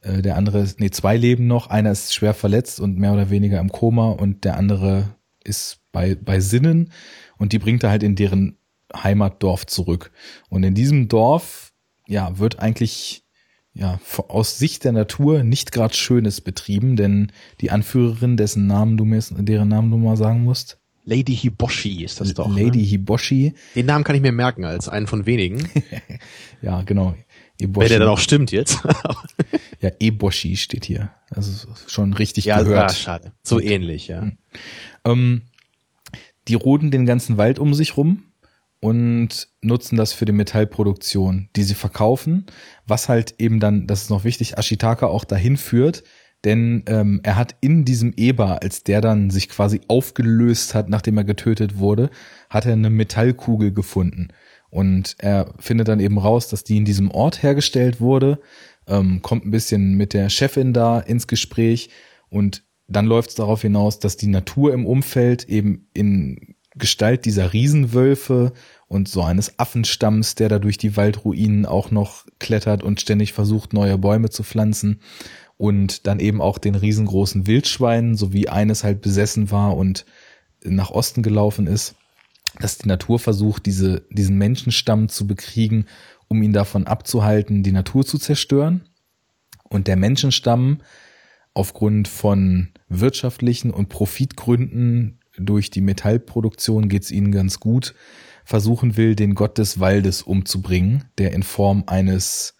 [0.02, 1.68] Äh, der andere, nee, zwei leben noch.
[1.68, 5.15] Einer ist schwer verletzt und mehr oder weniger im Koma und der andere
[5.47, 6.92] ist bei, bei Sinnen
[7.39, 8.58] und die bringt er halt in deren
[8.94, 10.10] Heimatdorf zurück.
[10.49, 11.73] Und in diesem Dorf,
[12.07, 13.25] ja, wird eigentlich
[13.73, 19.05] ja, aus Sicht der Natur nicht gerade Schönes betrieben, denn die Anführerin, dessen Namen du
[19.05, 20.78] mir, deren Namen du mal sagen musst.
[21.05, 22.49] Lady Hiboshi ist das doch.
[22.49, 22.84] Lady ne?
[22.84, 23.55] Hiboshi.
[23.76, 25.68] Den Namen kann ich mir merken als einen von wenigen.
[26.62, 27.15] ja, genau.
[27.60, 27.84] Eboshi.
[27.84, 28.81] Wenn der dann auch stimmt jetzt.
[29.81, 31.10] ja, Eboshi steht hier.
[31.31, 32.91] Also schon richtig ja, gehört.
[32.91, 33.33] Ja, schade.
[33.44, 34.33] So ähnlich, ja.
[35.06, 35.12] Hm.
[35.12, 35.42] Ähm,
[36.48, 38.22] die roden den ganzen Wald um sich rum
[38.80, 42.46] und nutzen das für die Metallproduktion, die sie verkaufen,
[42.86, 46.04] was halt eben dann, das ist noch wichtig, Ashitaka auch dahin führt,
[46.44, 51.16] denn ähm, er hat in diesem Eber, als der dann sich quasi aufgelöst hat, nachdem
[51.18, 52.10] er getötet wurde,
[52.50, 54.28] hat er eine Metallkugel gefunden.
[54.70, 58.38] Und er findet dann eben raus, dass die in diesem Ort hergestellt wurde,
[58.86, 61.90] ähm, kommt ein bisschen mit der Chefin da ins Gespräch
[62.28, 67.52] und dann läuft es darauf hinaus, dass die Natur im Umfeld eben in Gestalt dieser
[67.52, 68.52] Riesenwölfe
[68.86, 73.73] und so eines Affenstamms, der da durch die Waldruinen auch noch klettert und ständig versucht,
[73.73, 75.00] neue Bäume zu pflanzen
[75.56, 80.05] und dann eben auch den riesengroßen Wildschweinen, so wie eines halt besessen war und
[80.62, 81.94] nach Osten gelaufen ist,
[82.60, 85.86] dass die Natur versucht, diese, diesen Menschenstamm zu bekriegen,
[86.28, 88.82] um ihn davon abzuhalten, die Natur zu zerstören.
[89.65, 90.78] Und der Menschenstamm
[91.56, 97.94] aufgrund von wirtschaftlichen und Profitgründen durch die Metallproduktion geht's ihnen ganz gut,
[98.44, 102.54] versuchen will, den Gott des Waldes umzubringen, der in Form eines,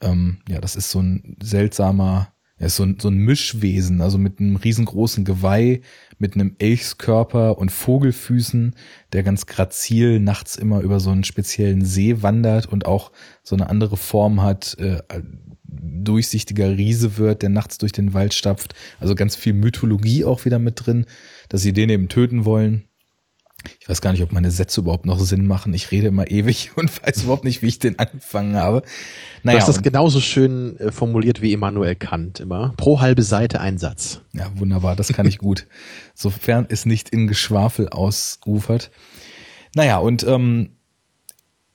[0.00, 4.16] ähm, ja, das ist so ein seltsamer, er ist so ein, so ein Mischwesen, also
[4.16, 5.82] mit einem riesengroßen Geweih,
[6.18, 8.74] mit einem Elchskörper und Vogelfüßen,
[9.12, 13.68] der ganz grazil nachts immer über so einen speziellen See wandert und auch so eine
[13.68, 15.02] andere Form hat, äh,
[15.68, 18.74] durchsichtiger Riese wird, der nachts durch den Wald stapft.
[19.00, 21.06] Also ganz viel Mythologie auch wieder mit drin,
[21.48, 22.84] dass sie den eben töten wollen.
[23.80, 25.74] Ich weiß gar nicht, ob meine Sätze überhaupt noch Sinn machen.
[25.74, 28.82] Ich rede immer ewig und weiß überhaupt nicht, wie ich den angefangen habe.
[29.42, 32.74] Naja, du hast das genauso schön äh, formuliert wie Immanuel Kant immer.
[32.76, 34.20] Pro halbe Seite ein Satz.
[34.32, 35.66] Ja, wunderbar, das kann ich gut.
[36.14, 38.90] Sofern es nicht in Geschwafel ausufert.
[39.74, 40.75] Naja, und ähm,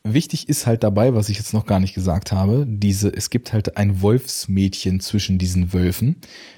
[0.03, 3.53] Wichtig ist halt dabei, was ich jetzt noch gar nicht gesagt habe, diese, es gibt
[3.53, 6.15] halt ein Wolfsmädchen zwischen diesen Wölfen.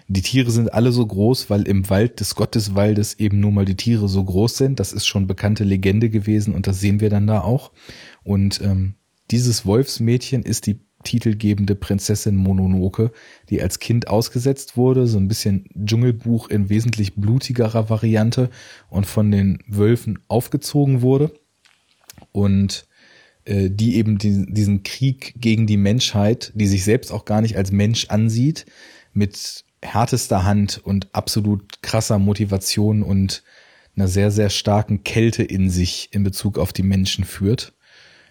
[0.08, 3.76] Die Tiere sind alle so groß, weil im Wald des Gotteswaldes eben nur mal die
[3.76, 4.80] Tiere so groß sind.
[4.80, 7.74] Das ist schon bekannte Legende gewesen und das sehen wir dann da auch.
[8.24, 8.96] Und ähm,
[9.30, 13.12] dieses Wolfsmädchen ist die titelgebende Prinzessin Mononoke,
[13.50, 18.50] die als Kind ausgesetzt wurde, so ein bisschen Dschungelbuch in wesentlich blutigerer Variante
[18.90, 21.34] und von den Wölfen aufgezogen wurde.
[22.32, 22.88] Und
[23.46, 27.72] die eben die, diesen Krieg gegen die Menschheit, die sich selbst auch gar nicht als
[27.72, 28.66] Mensch ansieht,
[29.14, 33.44] mit härtester Hand und absolut krasser Motivation und
[33.96, 37.74] einer sehr, sehr starken Kälte in sich in Bezug auf die Menschen führt.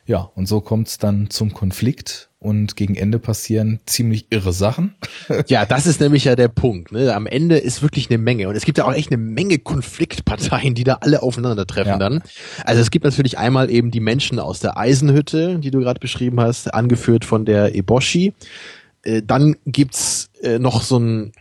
[0.07, 4.95] Ja, und so kommt es dann zum Konflikt und gegen Ende passieren ziemlich irre Sachen.
[5.47, 6.93] ja, das ist nämlich ja der Punkt.
[6.93, 7.15] Ne?
[7.15, 10.75] Am Ende ist wirklich eine Menge und es gibt ja auch echt eine Menge Konfliktparteien,
[10.75, 11.99] die da alle aufeinandertreffen ja.
[11.99, 12.23] dann.
[12.65, 16.41] Also es gibt natürlich einmal eben die Menschen aus der Eisenhütte, die du gerade beschrieben
[16.41, 18.35] hast, angeführt von der Eboshi.
[19.05, 21.33] Äh, dann gibt's äh, noch so ein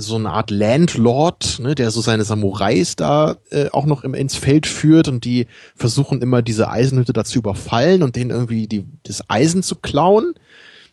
[0.00, 4.36] so eine Art Landlord, ne, der so seine Samurais da äh, auch noch im, ins
[4.36, 9.28] Feld führt und die versuchen immer diese Eisenhütte dazu überfallen und denen irgendwie die, das
[9.28, 10.34] Eisen zu klauen.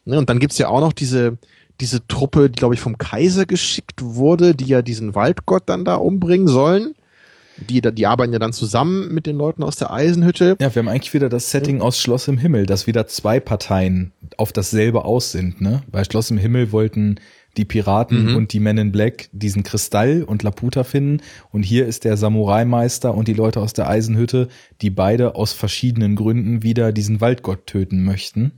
[0.05, 1.37] Ne, und dann gibt's ja auch noch diese,
[1.81, 5.95] diese Truppe, die, glaube ich, vom Kaiser geschickt wurde, die ja diesen Waldgott dann da
[5.95, 6.95] umbringen sollen.
[7.69, 10.57] Die, die arbeiten ja dann zusammen mit den Leuten aus der Eisenhütte.
[10.59, 14.11] Ja, wir haben eigentlich wieder das Setting aus Schloss im Himmel, dass wieder zwei Parteien
[14.35, 15.61] auf dasselbe aus sind.
[15.61, 15.81] Ne?
[15.89, 17.19] Bei Schloss im Himmel wollten
[17.55, 18.35] die Piraten mhm.
[18.35, 21.21] und die Men in Black diesen Kristall und Laputa finden.
[21.51, 24.49] Und hier ist der Samurai-Meister und die Leute aus der Eisenhütte,
[24.81, 28.51] die beide aus verschiedenen Gründen wieder diesen Waldgott töten möchten.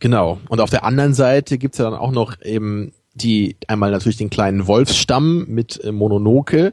[0.00, 0.38] Genau.
[0.48, 4.30] Und auf der anderen Seite gibt's ja dann auch noch eben die, einmal natürlich den
[4.30, 6.72] kleinen Wolfsstamm mit äh, Mononoke.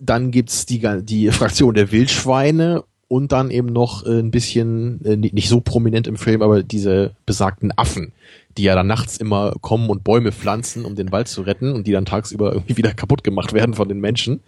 [0.00, 5.16] Dann gibt's die, die Fraktion der Wildschweine und dann eben noch äh, ein bisschen, äh,
[5.16, 8.12] nicht so prominent im Film, aber diese besagten Affen,
[8.56, 11.86] die ja dann nachts immer kommen und Bäume pflanzen, um den Wald zu retten und
[11.86, 14.40] die dann tagsüber irgendwie wieder kaputt gemacht werden von den Menschen.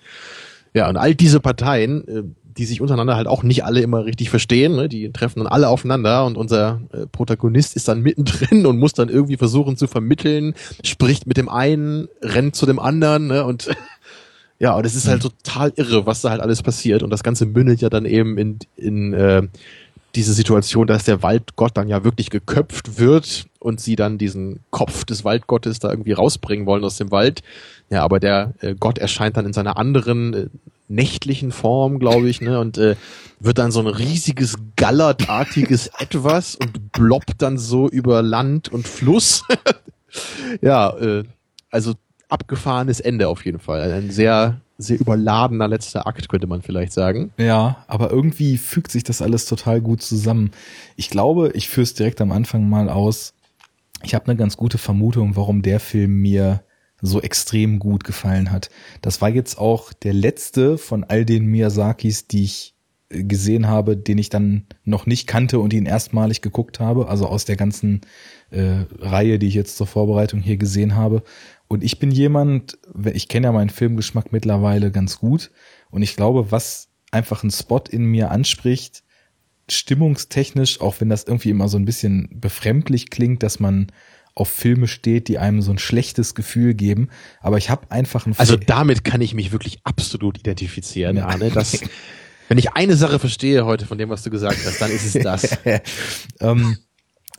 [0.73, 4.77] Ja, und all diese Parteien, die sich untereinander halt auch nicht alle immer richtig verstehen,
[4.77, 4.89] ne?
[4.89, 9.09] die treffen dann alle aufeinander und unser äh, Protagonist ist dann mittendrin und muss dann
[9.09, 13.45] irgendwie versuchen zu vermitteln, spricht mit dem einen, rennt zu dem anderen ne?
[13.45, 13.71] und
[14.59, 17.47] ja, und es ist halt total irre, was da halt alles passiert und das Ganze
[17.47, 19.43] mündet ja dann eben in, in äh,
[20.15, 25.05] diese Situation, dass der Waldgott dann ja wirklich geköpft wird und sie dann diesen Kopf
[25.05, 27.43] des Waldgottes da irgendwie rausbringen wollen aus dem Wald.
[27.91, 30.47] Ja, aber der äh, Gott erscheint dann in seiner anderen äh,
[30.89, 32.97] nächtlichen Form, glaube ich, ne, und äh,
[33.41, 39.45] wird dann so ein riesiges gallertartiges Etwas und bloppt dann so über Land und Fluss.
[40.61, 41.25] ja, äh,
[41.71, 41.95] also
[42.29, 43.93] abgefahrenes Ende auf jeden Fall.
[43.93, 47.33] Ein sehr sehr überladener letzter Akt, könnte man vielleicht sagen.
[47.39, 50.51] Ja, aber irgendwie fügt sich das alles total gut zusammen.
[50.97, 53.35] Ich glaube, ich führe es direkt am Anfang mal aus.
[54.03, 56.63] Ich habe eine ganz gute Vermutung, warum der Film mir
[57.05, 58.71] so extrem gut gefallen hat.
[59.03, 62.75] Das war jetzt auch der letzte von all den Miyazakis, die ich
[63.11, 67.27] äh, gesehen habe, den ich dann noch nicht kannte und ihn erstmalig geguckt habe, also
[67.27, 68.01] aus der ganzen
[68.51, 71.23] äh, Reihe, die ich jetzt zur Vorbereitung hier gesehen habe.
[71.69, 72.79] Und ich bin jemand,
[73.13, 75.51] ich kenne ja meinen Filmgeschmack mittlerweile ganz gut.
[75.91, 79.05] Und ich glaube, was einfach ein Spot in mir anspricht,
[79.69, 83.93] stimmungstechnisch, auch wenn das irgendwie immer so ein bisschen befremdlich klingt, dass man
[84.35, 87.09] auf Filme steht, die einem so ein schlechtes Gefühl geben.
[87.41, 91.27] Aber ich habe einfach ein Also damit kann ich mich wirklich absolut identifizieren, ja.
[91.27, 91.51] Arne.
[91.51, 91.81] Das,
[92.49, 95.23] wenn ich eine Sache verstehe heute von dem, was du gesagt hast, dann ist es
[95.23, 95.59] das.
[96.41, 96.79] ähm,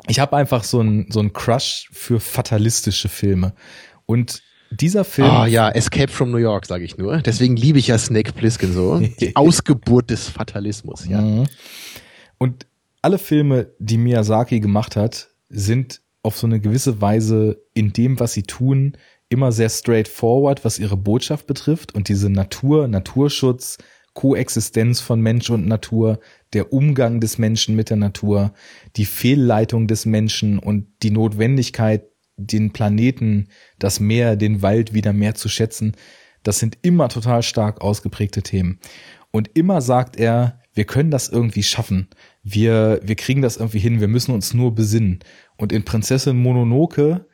[0.08, 3.54] ich habe einfach so ein so ein Crush für fatalistische Filme.
[4.06, 5.30] Und dieser Film.
[5.30, 7.22] Ah ja, Escape from New York, sage ich nur.
[7.22, 9.00] Deswegen liebe ich ja Snake Plissken so.
[9.00, 11.22] Die Ausgeburt des Fatalismus, ja.
[11.22, 11.46] Mhm.
[12.38, 12.68] Und
[13.02, 18.34] alle Filme, die Miyazaki gemacht hat, sind auf so eine gewisse Weise in dem, was
[18.34, 18.98] sie tun,
[19.30, 23.78] immer sehr straightforward, was ihre Botschaft betrifft und diese Natur, Naturschutz,
[24.14, 26.20] Koexistenz von Mensch und Natur,
[26.54, 28.54] der Umgang des Menschen mit der Natur,
[28.96, 32.06] die Fehlleitung des Menschen und die Notwendigkeit,
[32.38, 35.96] den Planeten, das Meer, den Wald wieder mehr zu schätzen,
[36.44, 38.80] das sind immer total stark ausgeprägte Themen.
[39.32, 42.08] Und immer sagt er, wir können das irgendwie schaffen.
[42.44, 44.00] Wir, wir kriegen das irgendwie hin.
[44.00, 45.20] Wir müssen uns nur besinnen.
[45.58, 47.26] Und in Prinzessin Mononoke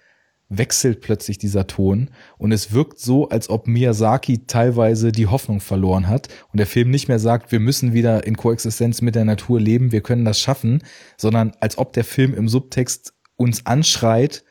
[0.51, 6.09] wechselt plötzlich dieser Ton und es wirkt so, als ob Miyazaki teilweise die Hoffnung verloren
[6.09, 9.61] hat und der Film nicht mehr sagt, wir müssen wieder in Koexistenz mit der Natur
[9.61, 10.83] leben, wir können das schaffen,
[11.16, 14.43] sondern als ob der Film im Subtext uns anschreit,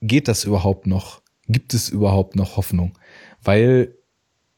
[0.00, 1.20] geht das überhaupt noch?
[1.48, 2.98] Gibt es überhaupt noch Hoffnung?
[3.42, 3.94] Weil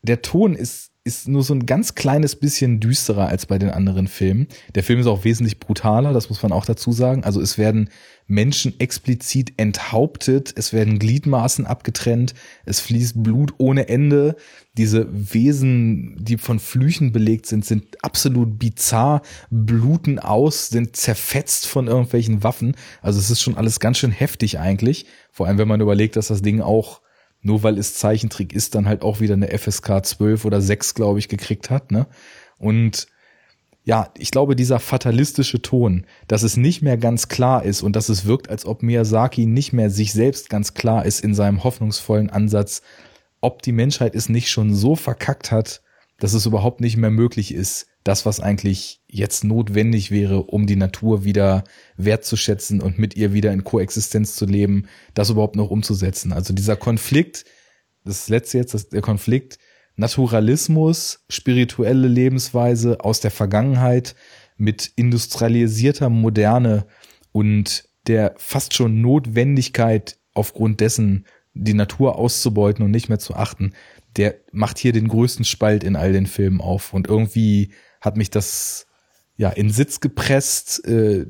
[0.02, 4.08] der Ton ist ist nur so ein ganz kleines bisschen düsterer als bei den anderen
[4.08, 4.48] Filmen.
[4.74, 7.22] Der Film ist auch wesentlich brutaler, das muss man auch dazu sagen.
[7.22, 7.90] Also es werden
[8.26, 14.34] Menschen explizit enthauptet, es werden Gliedmaßen abgetrennt, es fließt Blut ohne Ende.
[14.76, 21.86] Diese Wesen, die von Flüchen belegt sind, sind absolut bizarr, bluten aus, sind zerfetzt von
[21.86, 22.74] irgendwelchen Waffen.
[23.00, 25.06] Also es ist schon alles ganz schön heftig eigentlich.
[25.30, 27.00] Vor allem, wenn man überlegt, dass das Ding auch
[27.46, 31.20] nur weil es Zeichentrick ist, dann halt auch wieder eine FSK 12 oder 6, glaube
[31.20, 32.06] ich, gekriegt hat, ne?
[32.58, 33.06] Und
[33.84, 38.08] ja, ich glaube, dieser fatalistische Ton, dass es nicht mehr ganz klar ist und dass
[38.08, 42.28] es wirkt, als ob Miyazaki nicht mehr sich selbst ganz klar ist in seinem hoffnungsvollen
[42.28, 42.82] Ansatz,
[43.40, 45.82] ob die Menschheit es nicht schon so verkackt hat,
[46.18, 50.76] dass es überhaupt nicht mehr möglich ist, das, was eigentlich jetzt notwendig wäre, um die
[50.76, 51.64] Natur wieder
[51.96, 56.32] wertzuschätzen und mit ihr wieder in Koexistenz zu leben, das überhaupt noch umzusetzen.
[56.32, 57.44] Also dieser Konflikt,
[58.04, 59.58] das letzte jetzt, das, der Konflikt
[59.96, 64.14] Naturalismus, spirituelle Lebensweise aus der Vergangenheit
[64.56, 66.86] mit industrialisierter Moderne
[67.32, 73.72] und der fast schon Notwendigkeit aufgrund dessen, die Natur auszubeuten und nicht mehr zu achten,
[74.16, 77.70] der macht hier den größten Spalt in all den Filmen auf und irgendwie
[78.00, 78.86] hat mich das
[79.36, 81.26] ja in Sitz gepresst, äh,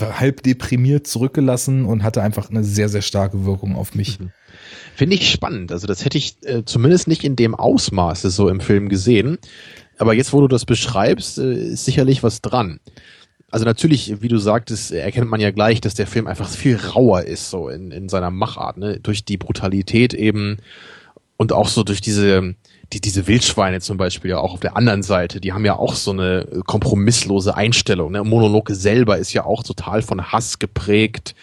[0.00, 4.20] halb deprimiert zurückgelassen und hatte einfach eine sehr, sehr starke Wirkung auf mich.
[4.20, 4.30] Mhm.
[4.94, 5.72] Finde ich spannend.
[5.72, 9.38] Also das hätte ich äh, zumindest nicht in dem Ausmaße so im Film gesehen.
[9.96, 12.80] Aber jetzt, wo du das beschreibst, äh, ist sicherlich was dran.
[13.50, 17.22] Also natürlich, wie du sagtest, erkennt man ja gleich, dass der Film einfach viel rauer
[17.22, 19.00] ist, so in, in seiner Machart, ne?
[19.00, 20.58] Durch die Brutalität eben
[21.38, 22.54] und auch so durch diese,
[22.92, 25.94] die, diese Wildschweine zum Beispiel ja auch auf der anderen Seite, die haben ja auch
[25.94, 28.12] so eine kompromisslose Einstellung.
[28.12, 28.24] Ne?
[28.24, 31.36] Monologe selber ist ja auch total von Hass geprägt.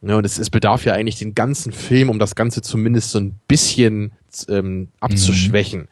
[0.00, 0.16] Ne?
[0.16, 3.38] Und es, es bedarf ja eigentlich den ganzen Film, um das Ganze zumindest so ein
[3.46, 4.12] bisschen
[4.48, 5.82] ähm, abzuschwächen.
[5.82, 5.88] Mhm.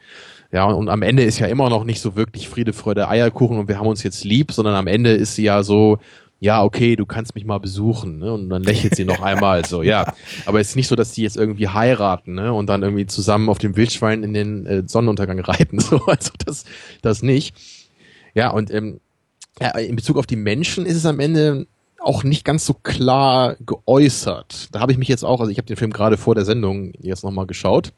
[0.51, 3.67] Ja, und am Ende ist ja immer noch nicht so wirklich Friede, Freude, Eierkuchen und
[3.69, 5.99] wir haben uns jetzt lieb, sondern am Ende ist sie ja so,
[6.41, 8.33] ja, okay, du kannst mich mal besuchen, ne?
[8.33, 10.13] Und dann lächelt sie noch einmal so, ja.
[10.45, 12.53] Aber es ist nicht so, dass die jetzt irgendwie heiraten, ne?
[12.53, 15.79] Und dann irgendwie zusammen auf dem Wildschwein in den äh, Sonnenuntergang reiten.
[15.89, 16.65] So, also das,
[17.01, 17.55] das nicht.
[18.35, 18.99] Ja, und ähm,
[19.59, 21.65] ja, in Bezug auf die Menschen ist es am Ende
[21.99, 24.69] auch nicht ganz so klar geäußert.
[24.71, 26.93] Da habe ich mich jetzt auch, also ich habe den Film gerade vor der Sendung
[27.01, 27.91] jetzt nochmal geschaut.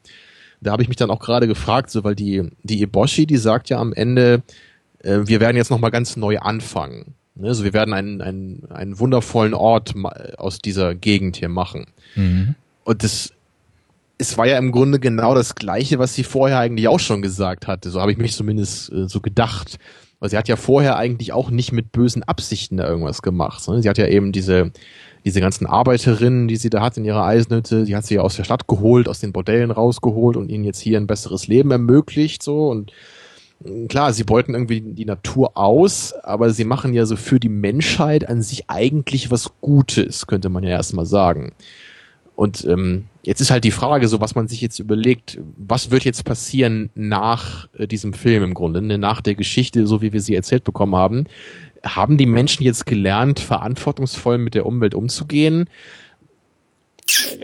[0.60, 3.68] Da habe ich mich dann auch gerade gefragt, so weil die, die Eboshi, die sagt
[3.68, 4.42] ja am Ende,
[5.00, 7.14] äh, wir werden jetzt nochmal ganz neu anfangen.
[7.34, 7.48] Ne?
[7.48, 9.94] Also wir werden einen, einen, einen wundervollen Ort
[10.36, 11.86] aus dieser Gegend hier machen.
[12.14, 12.54] Mhm.
[12.84, 13.32] Und das
[14.18, 17.66] es war ja im Grunde genau das Gleiche, was sie vorher eigentlich auch schon gesagt
[17.66, 17.90] hatte.
[17.90, 19.78] So habe ich mich zumindest äh, so gedacht.
[20.20, 23.66] Weil sie hat ja vorher eigentlich auch nicht mit bösen Absichten da irgendwas gemacht.
[23.68, 23.82] Ne?
[23.82, 24.70] Sie hat ja eben diese,
[25.24, 28.36] diese ganzen Arbeiterinnen, die sie da hat in ihrer Eisenhütte, die hat sie ja aus
[28.36, 32.44] der Stadt geholt, aus den Bordellen rausgeholt und ihnen jetzt hier ein besseres Leben ermöglicht,
[32.44, 32.68] so.
[32.68, 32.92] Und
[33.88, 38.28] klar, sie beuten irgendwie die Natur aus, aber sie machen ja so für die Menschheit
[38.28, 41.52] an sich eigentlich was Gutes, könnte man ja erstmal sagen.
[42.34, 46.04] Und ähm, jetzt ist halt die Frage, so was man sich jetzt überlegt, was wird
[46.04, 48.98] jetzt passieren nach äh, diesem Film im Grunde, ne?
[48.98, 51.26] nach der Geschichte, so wie wir sie erzählt bekommen haben.
[51.84, 55.68] Haben die Menschen jetzt gelernt, verantwortungsvoll mit der Umwelt umzugehen?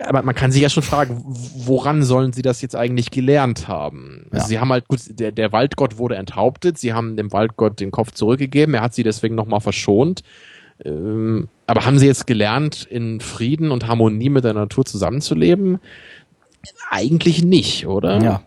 [0.04, 4.26] Aber man kann sich ja schon fragen, woran sollen sie das jetzt eigentlich gelernt haben?
[4.30, 4.48] Also ja.
[4.48, 8.12] sie haben halt gut, der, der Waldgott wurde enthauptet, sie haben dem Waldgott den Kopf
[8.12, 10.22] zurückgegeben, er hat sie deswegen nochmal verschont.
[10.84, 15.80] Ähm, aber haben sie jetzt gelernt, in Frieden und Harmonie mit der Natur zusammenzuleben?
[16.90, 18.22] Eigentlich nicht, oder?
[18.22, 18.42] Ja.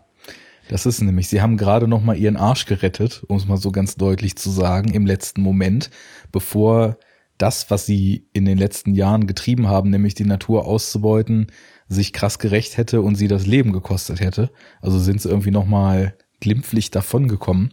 [0.68, 3.70] Das ist nämlich, sie haben gerade noch mal ihren Arsch gerettet, um es mal so
[3.70, 5.90] ganz deutlich zu sagen, im letzten Moment,
[6.30, 6.96] bevor
[7.38, 11.48] das, was sie in den letzten Jahren getrieben haben, nämlich die Natur auszubeuten,
[11.88, 14.50] sich krass gerecht hätte und sie das Leben gekostet hätte.
[14.80, 17.72] Also sind sie irgendwie noch mal glimpflich davongekommen.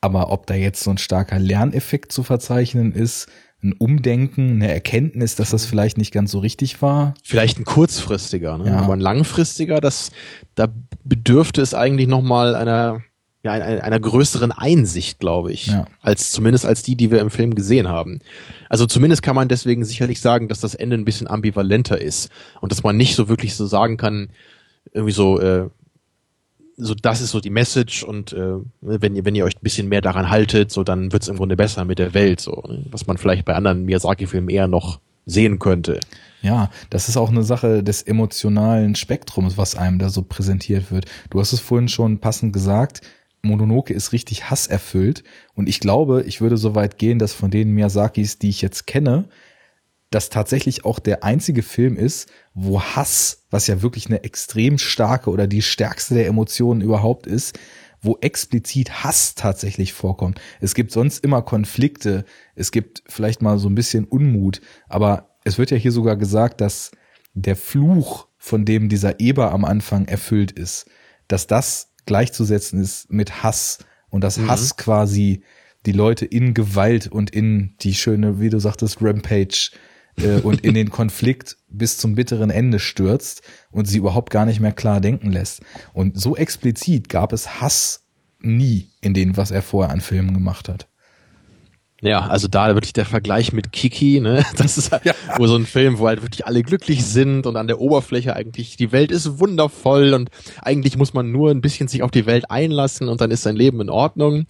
[0.00, 3.28] Aber ob da jetzt so ein starker Lerneffekt zu verzeichnen ist,
[3.62, 7.14] ein Umdenken, eine Erkenntnis, dass das vielleicht nicht ganz so richtig war.
[7.24, 8.66] Vielleicht ein kurzfristiger, ne?
[8.68, 8.76] Ja.
[8.76, 10.10] aber ein langfristiger, das,
[10.54, 10.68] da
[11.04, 13.02] bedürfte es eigentlich nochmal einer,
[13.46, 15.86] ja, einer, einer größeren Einsicht, glaube ich, ja.
[16.02, 18.18] als zumindest als die, die wir im Film gesehen haben.
[18.68, 22.72] Also zumindest kann man deswegen sicherlich sagen, dass das Ende ein bisschen ambivalenter ist und
[22.72, 24.30] dass man nicht so wirklich so sagen kann,
[24.92, 25.68] irgendwie so, äh,
[26.76, 29.88] so das ist so die Message und äh, wenn ihr wenn ihr euch ein bisschen
[29.88, 32.84] mehr daran haltet, so dann wird's im Grunde besser mit der Welt, so ne?
[32.90, 36.00] was man vielleicht bei anderen Miyazaki-Filmen eher noch sehen könnte.
[36.42, 41.06] Ja, das ist auch eine Sache des emotionalen Spektrums, was einem da so präsentiert wird.
[41.30, 43.00] Du hast es vorhin schon passend gesagt.
[43.46, 45.24] Mononoke ist richtig hasserfüllt.
[45.54, 48.86] Und ich glaube, ich würde so weit gehen, dass von den Miyazakis, die ich jetzt
[48.86, 49.28] kenne,
[50.10, 55.30] das tatsächlich auch der einzige Film ist, wo Hass, was ja wirklich eine extrem starke
[55.30, 57.58] oder die stärkste der Emotionen überhaupt ist,
[58.00, 60.40] wo explizit Hass tatsächlich vorkommt.
[60.60, 65.58] Es gibt sonst immer Konflikte, es gibt vielleicht mal so ein bisschen Unmut, aber es
[65.58, 66.92] wird ja hier sogar gesagt, dass
[67.34, 70.86] der Fluch, von dem dieser Eber am Anfang erfüllt ist,
[71.26, 73.78] dass das gleichzusetzen ist mit Hass
[74.08, 74.48] und dass mhm.
[74.48, 75.42] Hass quasi
[75.84, 79.70] die Leute in Gewalt und in die schöne, wie du sagtest, Rampage
[80.16, 84.60] äh, und in den Konflikt bis zum bitteren Ende stürzt und sie überhaupt gar nicht
[84.60, 85.60] mehr klar denken lässt.
[85.92, 88.04] Und so explizit gab es Hass
[88.40, 90.88] nie in dem, was er vorher an Filmen gemacht hat.
[92.06, 94.44] Ja, also da wirklich der Vergleich mit Kiki, ne?
[94.56, 95.12] Das ist halt ja.
[95.38, 98.76] wo so ein Film, wo halt wirklich alle glücklich sind und an der Oberfläche eigentlich
[98.76, 100.30] die Welt ist wundervoll und
[100.62, 103.56] eigentlich muss man nur ein bisschen sich auf die Welt einlassen und dann ist sein
[103.56, 104.46] Leben in Ordnung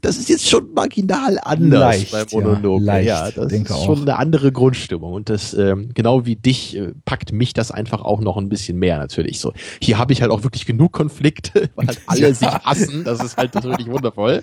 [0.00, 2.80] das ist jetzt schon marginal anders leicht, beim Monolog.
[2.80, 3.84] Ja, leicht, ja das ist auch.
[3.84, 5.12] schon eine andere Grundstimmung.
[5.12, 8.78] Und das, ähm, genau wie dich, äh, packt mich das einfach auch noch ein bisschen
[8.78, 9.40] mehr natürlich.
[9.40, 12.34] So, hier habe ich halt auch wirklich genug Konflikte, weil halt alle ja.
[12.34, 13.04] sich hassen.
[13.04, 14.42] Das ist halt das wirklich wundervoll.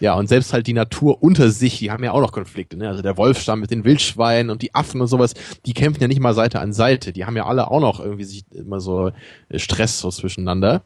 [0.00, 2.76] Ja, und selbst halt die Natur unter sich, die haben ja auch noch Konflikte.
[2.76, 2.88] Ne?
[2.88, 5.34] Also der Wolfstamm mit den Wildschweinen und die Affen und sowas,
[5.66, 7.12] die kämpfen ja nicht mal Seite an Seite.
[7.12, 9.12] Die haben ja alle auch noch irgendwie sich immer so
[9.48, 10.82] äh, Stress so zwischeneinander.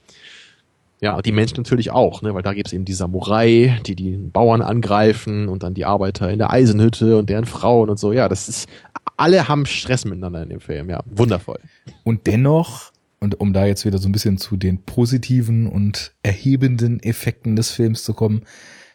[1.02, 4.16] Ja, die Menschen natürlich auch, ne, weil da gibt es eben die Samurai, die die
[4.16, 8.12] Bauern angreifen und dann die Arbeiter in der Eisenhütte und deren Frauen und so.
[8.12, 8.68] Ja, das ist,
[9.16, 11.58] alle haben Stress miteinander in dem Film, ja, wundervoll.
[12.04, 17.02] Und dennoch, und um da jetzt wieder so ein bisschen zu den positiven und erhebenden
[17.02, 18.42] Effekten des Films zu kommen,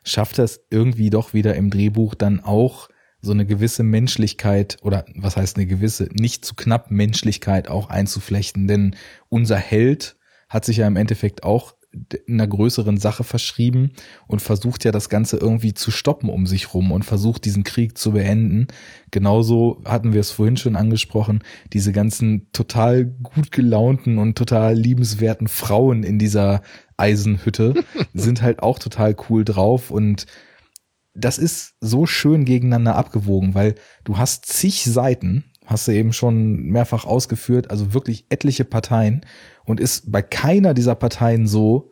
[0.05, 2.87] schafft das irgendwie doch wieder im Drehbuch dann auch
[3.21, 8.65] so eine gewisse Menschlichkeit oder was heißt eine gewisse, nicht zu knapp Menschlichkeit auch einzuflechten,
[8.65, 8.95] denn
[9.27, 10.15] unser Held
[10.47, 11.76] hat sich ja im Endeffekt auch
[12.27, 13.91] einer größeren Sache verschrieben
[14.27, 17.97] und versucht ja das Ganze irgendwie zu stoppen um sich rum und versucht diesen Krieg
[17.97, 18.67] zu beenden.
[19.11, 21.43] Genauso hatten wir es vorhin schon angesprochen,
[21.73, 26.61] diese ganzen total gut gelaunten und total liebenswerten Frauen in dieser
[26.97, 30.25] Eisenhütte sind halt auch total cool drauf und
[31.13, 36.63] das ist so schön gegeneinander abgewogen, weil du hast zig Seiten, hast du eben schon
[36.63, 39.21] mehrfach ausgeführt, also wirklich etliche Parteien
[39.65, 41.91] und ist bei keiner dieser Parteien so,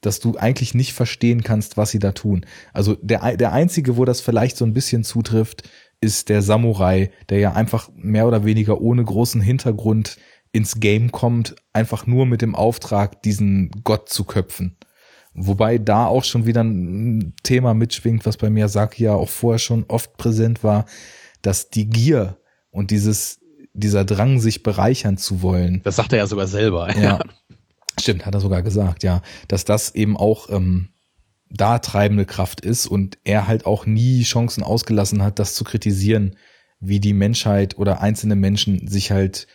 [0.00, 2.46] dass du eigentlich nicht verstehen kannst, was sie da tun.
[2.72, 5.68] Also der, der einzige, wo das vielleicht so ein bisschen zutrifft,
[6.00, 10.18] ist der Samurai, der ja einfach mehr oder weniger ohne großen Hintergrund
[10.52, 14.76] ins Game kommt, einfach nur mit dem Auftrag, diesen Gott zu köpfen.
[15.34, 19.84] Wobei da auch schon wieder ein Thema mitschwingt, was bei Miyazaki ja auch vorher schon
[19.88, 20.86] oft präsent war,
[21.42, 22.38] dass die Gier
[22.76, 23.40] und dieses,
[23.72, 25.80] dieser Drang, sich bereichern zu wollen.
[25.82, 26.94] Das sagt er ja sogar selber.
[26.96, 27.20] Ja.
[27.98, 29.22] Stimmt, hat er sogar gesagt, ja.
[29.48, 30.90] Dass das eben auch ähm,
[31.48, 36.36] da treibende Kraft ist und er halt auch nie Chancen ausgelassen hat, das zu kritisieren,
[36.78, 39.46] wie die Menschheit oder einzelne Menschen sich halt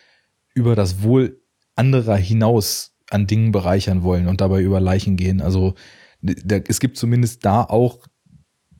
[0.54, 1.40] über das Wohl
[1.76, 5.40] anderer hinaus an Dingen bereichern wollen und dabei über Leichen gehen.
[5.40, 5.74] Also
[6.20, 8.06] da, es gibt zumindest da auch,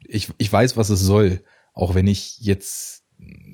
[0.05, 3.02] ich, ich weiß, was es soll, auch wenn ich jetzt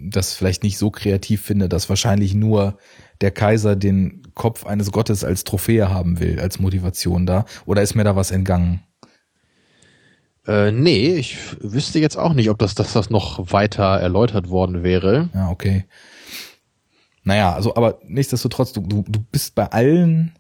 [0.01, 2.79] das vielleicht nicht so kreativ finde, dass wahrscheinlich nur
[3.21, 7.45] der Kaiser den Kopf eines Gottes als Trophäe haben will, als Motivation da.
[7.67, 8.83] Oder ist mir da was entgangen?
[10.47, 14.83] Äh, nee, ich wüsste jetzt auch nicht, ob das, dass das noch weiter erläutert worden
[14.83, 15.29] wäre.
[15.35, 15.85] Ja, okay.
[17.25, 20.33] Naja, also, aber nichtsdestotrotz, du, du, du bist bei allen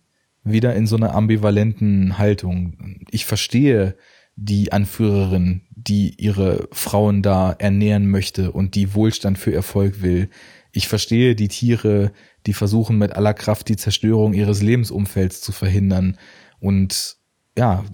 [0.44, 3.02] wieder in so einer ambivalenten Haltung.
[3.10, 3.96] Ich verstehe
[4.40, 10.30] die Anführerin, die ihre Frauen da ernähren möchte und die Wohlstand für Erfolg will.
[10.70, 12.12] Ich verstehe die Tiere,
[12.46, 16.18] die versuchen mit aller Kraft die Zerstörung ihres Lebensumfelds zu verhindern.
[16.60, 17.16] Und
[17.56, 17.84] ja,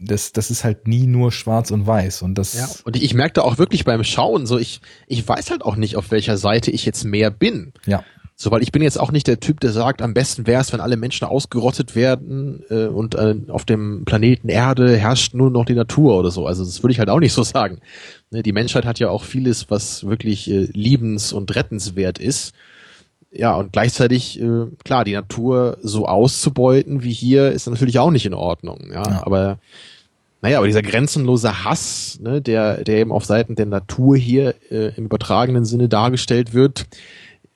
[0.00, 2.22] das, das ist halt nie nur schwarz und weiß.
[2.22, 2.54] Und das.
[2.54, 5.96] Ja, und ich merkte auch wirklich beim Schauen, so ich, ich weiß halt auch nicht,
[5.96, 7.72] auf welcher Seite ich jetzt mehr bin.
[7.84, 8.04] Ja.
[8.40, 10.72] So, weil ich bin jetzt auch nicht der Typ, der sagt, am besten wäre es,
[10.72, 15.64] wenn alle Menschen ausgerottet werden äh, und äh, auf dem Planeten Erde herrscht nur noch
[15.64, 16.46] die Natur oder so.
[16.46, 17.80] Also das würde ich halt auch nicht so sagen.
[18.30, 22.54] Ne, die Menschheit hat ja auch vieles, was wirklich äh, liebens- und rettenswert ist.
[23.32, 28.24] Ja, und gleichzeitig, äh, klar, die Natur so auszubeuten wie hier ist natürlich auch nicht
[28.24, 28.90] in Ordnung.
[28.92, 29.26] Ja, ja.
[29.26, 29.58] aber
[30.42, 34.94] naja, aber dieser grenzenlose Hass, ne, der, der eben auf Seiten der Natur hier äh,
[34.96, 36.86] im übertragenen Sinne dargestellt wird,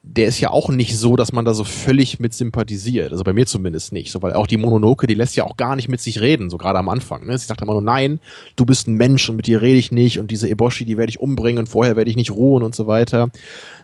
[0.05, 3.13] der ist ja auch nicht so, dass man da so völlig mit sympathisiert.
[3.13, 4.11] Also bei mir zumindest nicht.
[4.11, 6.59] So, weil auch die Mononoke, die lässt ja auch gar nicht mit sich reden, so
[6.59, 7.25] gerade am Anfang.
[7.25, 7.39] Ne?
[7.39, 8.19] Sie sagt immer nur, nein,
[8.57, 11.11] du bist ein Mensch und mit dir rede ich nicht und diese Eboshi, die werde
[11.11, 13.31] ich umbringen und vorher werde ich nicht ruhen und so weiter.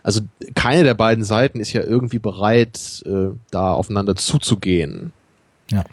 [0.03, 0.19] Also
[0.55, 5.13] keine der beiden Seiten ist ja irgendwie bereit, äh, da aufeinander zuzugehen.
[5.71, 5.85] Ja,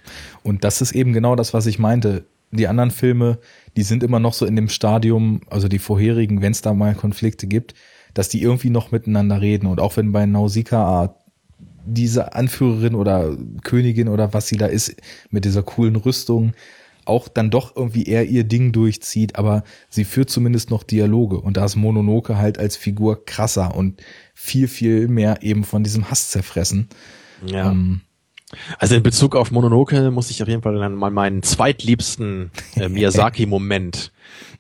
[0.43, 2.25] und das ist eben genau das, was ich meinte.
[2.51, 3.39] Die anderen Filme,
[3.77, 6.95] die sind immer noch so in dem Stadium, also die vorherigen, wenn es da mal
[6.95, 7.75] Konflikte gibt,
[8.17, 9.67] dass die irgendwie noch miteinander reden.
[9.67, 11.15] Und auch wenn bei Nausicaa
[11.85, 14.97] diese Anführerin oder Königin oder was sie da ist,
[15.31, 16.55] mit dieser coolen Rüstung,
[17.05, 21.39] auch dann doch irgendwie eher ihr Ding durchzieht, aber sie führt zumindest noch Dialoge.
[21.39, 24.03] Und da ist Mononoke halt als Figur krasser und
[24.35, 26.89] viel, viel mehr eben von diesem Hass zerfressen.
[27.45, 27.71] Ja.
[27.71, 28.01] Ähm,
[28.79, 32.89] also in Bezug auf Mononoke muss ich auf jeden Fall dann mal meinen zweitliebsten äh,
[32.89, 34.13] Miyazaki-Moment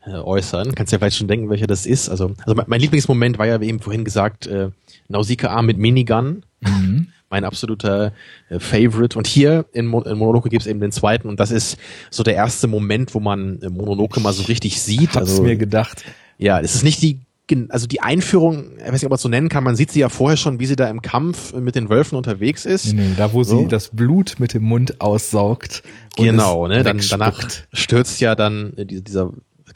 [0.05, 0.75] äh, äußern.
[0.75, 2.09] Kannst ja vielleicht schon denken, welcher das ist.
[2.09, 4.71] Also, also mein, mein Lieblingsmoment war ja eben vorhin gesagt äh,
[5.09, 6.45] Nausicaa mit Minigun.
[6.61, 7.09] Mhm.
[7.29, 8.13] Mein absoluter
[8.51, 9.19] äh, Favorite.
[9.19, 11.77] Und hier in, Mo in Mononoke gibt es eben den zweiten und das ist
[12.09, 15.09] so der erste Moment, wo man äh, Mononoke mal so richtig sieht.
[15.17, 16.05] Hab's also, mir gedacht.
[16.39, 17.26] Ja, es ist nicht die
[17.69, 20.01] also die Einführung, ich weiß nicht, ob man es so nennen kann, man sieht sie
[20.01, 22.93] ja vorher schon, wie sie da im Kampf mit den Wölfen unterwegs ist.
[22.93, 23.61] Nee, nee da wo so.
[23.61, 25.83] sie das Blut mit dem Mund aussaugt.
[26.17, 29.33] Genau, ne, dann, danach stürzt ja dann dieser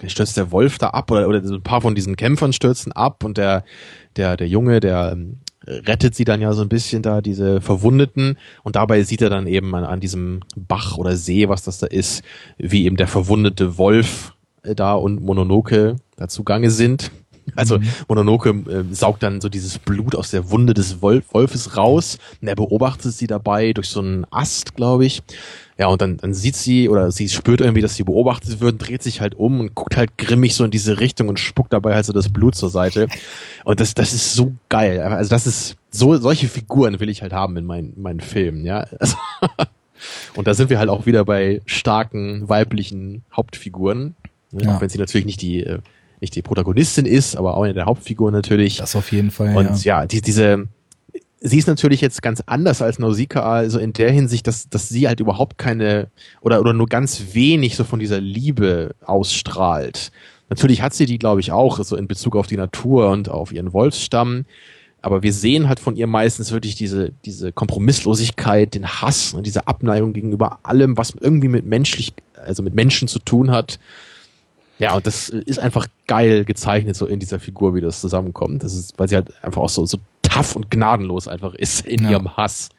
[0.07, 3.36] stürzt der Wolf da ab oder, oder ein paar von diesen Kämpfern stürzen ab und
[3.36, 3.65] der,
[4.16, 8.39] der, der Junge, der ähm, rettet sie dann ja so ein bisschen da, diese Verwundeten.
[8.62, 11.86] Und dabei sieht er dann eben an, an diesem Bach oder See, was das da
[11.86, 12.23] ist,
[12.57, 17.10] wie eben der verwundete Wolf äh, da und Mononoke da zugange sind.
[17.57, 17.89] Also mhm.
[18.09, 22.49] Mononoke äh, saugt dann so dieses Blut aus der Wunde des Wolf Wolfes raus und
[22.49, 25.23] er beobachtet sie dabei durch so einen Ast, glaube ich.
[25.79, 29.03] Ja, und dann, dann sieht sie oder sie spürt irgendwie, dass sie beobachtet wird, dreht
[29.03, 32.05] sich halt um und guckt halt grimmig so in diese Richtung und spuckt dabei halt
[32.05, 33.09] so das Blut zur Seite.
[33.65, 35.01] Und das, das ist so geil.
[35.01, 38.87] Also das ist, so, solche Figuren will ich halt haben in meinen, meinen Filmen, ja.
[38.99, 39.17] Also
[40.37, 44.15] und da sind wir halt auch wieder bei starken weiblichen Hauptfiguren.
[44.53, 44.65] Ne?
[44.65, 44.77] Ja.
[44.77, 45.79] Auch wenn sie natürlich nicht die, äh,
[46.20, 48.76] nicht die Protagonistin ist, aber auch eine der Hauptfiguren natürlich.
[48.76, 49.57] Das auf jeden Fall.
[49.57, 50.68] Und ja, ja die, diese,
[51.40, 55.08] sie ist natürlich jetzt ganz anders als Nausicaa, also in der Hinsicht, dass, dass sie
[55.08, 56.08] halt überhaupt keine
[56.40, 60.12] oder, oder nur ganz wenig so von dieser Liebe ausstrahlt.
[60.50, 63.52] Natürlich hat sie die, glaube ich, auch, so in Bezug auf die Natur und auf
[63.52, 64.44] ihren Wolfsstamm.
[65.00, 69.66] Aber wir sehen halt von ihr meistens wirklich diese, diese Kompromisslosigkeit, den Hass und diese
[69.66, 73.78] Abneigung gegenüber allem, was irgendwie mit menschlich, also mit Menschen zu tun hat.
[74.81, 78.65] Ja, und das ist einfach geil gezeichnet, so in dieser Figur, wie das zusammenkommt.
[78.65, 82.05] Das ist, weil sie halt einfach auch so, so tough und gnadenlos einfach ist in
[82.05, 82.12] ja.
[82.12, 82.70] ihrem Hass.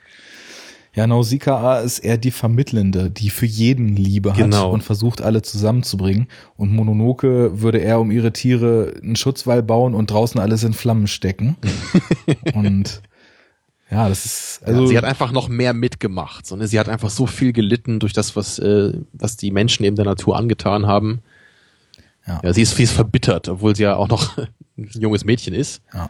[0.93, 4.71] Ja, Nausicaa ist eher die Vermittelnde, die für jeden Liebe hat genau.
[4.71, 6.27] und versucht, alle zusammenzubringen.
[6.57, 11.07] Und Mononoke würde eher um ihre Tiere einen Schutzwall bauen und draußen alles in Flammen
[11.07, 11.55] stecken.
[12.55, 13.01] und
[13.91, 17.09] Ja, das ist also ja, sie hat einfach noch mehr mitgemacht, sondern sie hat einfach
[17.09, 21.21] so viel gelitten durch das, was äh, was die Menschen eben der Natur angetan haben.
[22.27, 22.40] Ja.
[22.43, 24.38] ja sie ist fies verbittert, obwohl sie ja auch noch
[24.77, 25.82] ein junges Mädchen ist.
[25.93, 26.09] Ja.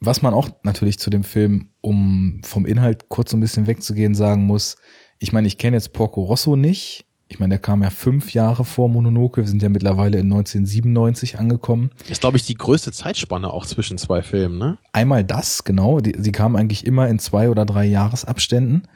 [0.00, 4.44] Was man auch natürlich zu dem Film, um vom Inhalt kurz ein bisschen wegzugehen, sagen
[4.44, 4.76] muss,
[5.18, 8.62] ich meine, ich kenne jetzt Porco Rosso nicht, ich meine, der kam ja fünf Jahre
[8.62, 9.40] vor Mononoke.
[9.40, 11.90] Wir sind ja mittlerweile in 1997 angekommen.
[12.10, 14.76] Ist, glaube ich, die größte Zeitspanne auch zwischen zwei Filmen, ne?
[14.92, 16.00] Einmal das, genau.
[16.00, 18.86] Die, sie kamen eigentlich immer in zwei oder drei Jahresabständen.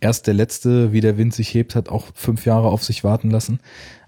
[0.00, 3.30] Erst der letzte, wie der Wind sich hebt, hat auch fünf Jahre auf sich warten
[3.30, 3.60] lassen.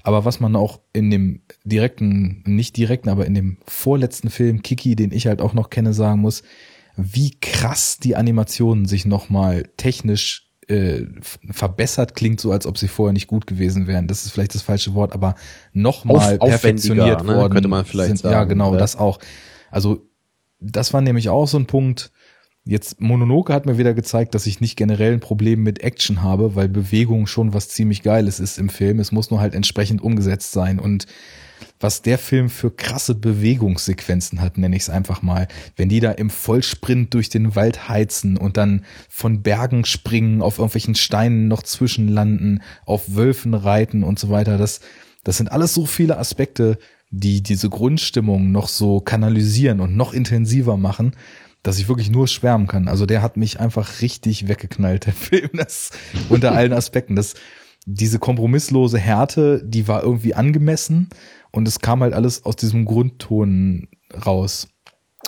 [0.06, 4.94] Aber was man auch in dem direkten, nicht direkten, aber in dem vorletzten Film Kiki,
[4.94, 6.44] den ich halt auch noch kenne, sagen muss,
[6.96, 11.06] wie krass die Animationen sich nochmal technisch äh,
[11.50, 14.06] verbessert klingt so, als ob sie vorher nicht gut gewesen wären.
[14.06, 15.34] Das ist vielleicht das falsche Wort, aber
[15.72, 17.34] nochmal perfektioniert ne?
[17.34, 17.52] worden.
[17.52, 18.32] Könnte man vielleicht sind, sagen.
[18.32, 18.78] Ja, genau, ja.
[18.78, 19.18] das auch.
[19.72, 20.08] Also
[20.60, 22.12] das war nämlich auch so ein Punkt.
[22.68, 26.56] Jetzt Mononoke hat mir wieder gezeigt, dass ich nicht generell ein Problem mit Action habe,
[26.56, 28.98] weil Bewegung schon was ziemlich Geiles ist im Film.
[28.98, 31.06] Es muss nur halt entsprechend umgesetzt sein und
[31.78, 35.46] was der Film für krasse Bewegungssequenzen hat, nenne ich es einfach mal.
[35.76, 40.58] Wenn die da im Vollsprint durch den Wald heizen und dann von Bergen springen, auf
[40.58, 44.80] irgendwelchen Steinen noch zwischenlanden, auf Wölfen reiten und so weiter, das,
[45.22, 46.78] das sind alles so viele Aspekte,
[47.10, 51.12] die diese Grundstimmung noch so kanalisieren und noch intensiver machen,
[51.66, 52.86] dass ich wirklich nur schwärmen kann.
[52.86, 55.90] Also der hat mich einfach richtig weggeknallt, der Film, das
[56.28, 57.16] unter allen Aspekten.
[57.16, 57.34] Das,
[57.86, 61.08] diese kompromisslose Härte, die war irgendwie angemessen
[61.50, 63.88] und es kam halt alles aus diesem Grundton
[64.24, 64.68] raus.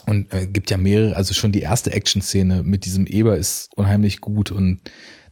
[0.07, 4.20] Und äh, gibt ja mehrere, also schon die erste Action-Szene mit diesem Eber ist unheimlich
[4.20, 4.81] gut und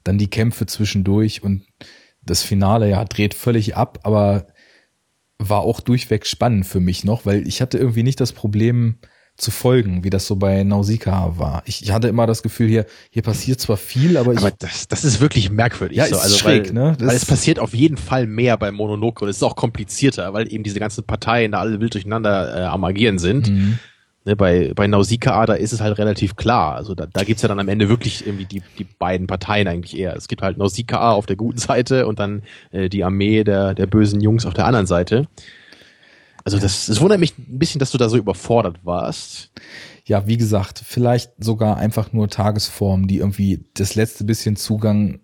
[0.03, 1.67] dann die Kämpfe zwischendurch und
[2.23, 4.49] das Finale ja dreht völlig ab, aber
[5.39, 8.99] war auch durchweg spannend für mich noch, weil ich hatte irgendwie nicht das Problem,
[9.37, 11.63] zu folgen, wie das so bei Nausicaa war.
[11.67, 14.39] Ich, ich hatte immer das Gefühl, hier, hier passiert zwar viel, aber ich.
[14.39, 15.99] Aber das, das ist wirklich merkwürdig.
[15.99, 16.17] Ja, so.
[16.17, 16.97] ist also, schräg, weil, ne?
[16.99, 20.33] Das weil es passiert auf jeden Fall mehr bei Mononoke und es ist auch komplizierter,
[20.33, 23.51] weil eben diese ganzen Parteien da alle wild durcheinander äh, am Agieren sind.
[23.51, 23.79] Mhm.
[24.27, 26.75] Ne, bei, bei Nausicaa, da ist es halt relativ klar.
[26.75, 29.97] Also da, da gibt's ja dann am Ende wirklich irgendwie die, die beiden Parteien eigentlich
[29.97, 30.17] eher.
[30.17, 32.43] Es gibt halt Nausicaa auf der guten Seite und dann
[32.73, 35.29] äh, die Armee der, der bösen Jungs auf der anderen Seite.
[36.47, 39.51] Also das, das wundert mich ein bisschen, dass du da so überfordert warst.
[40.05, 45.19] Ja, wie gesagt, vielleicht sogar einfach nur Tagesform, die irgendwie das letzte bisschen Zugang,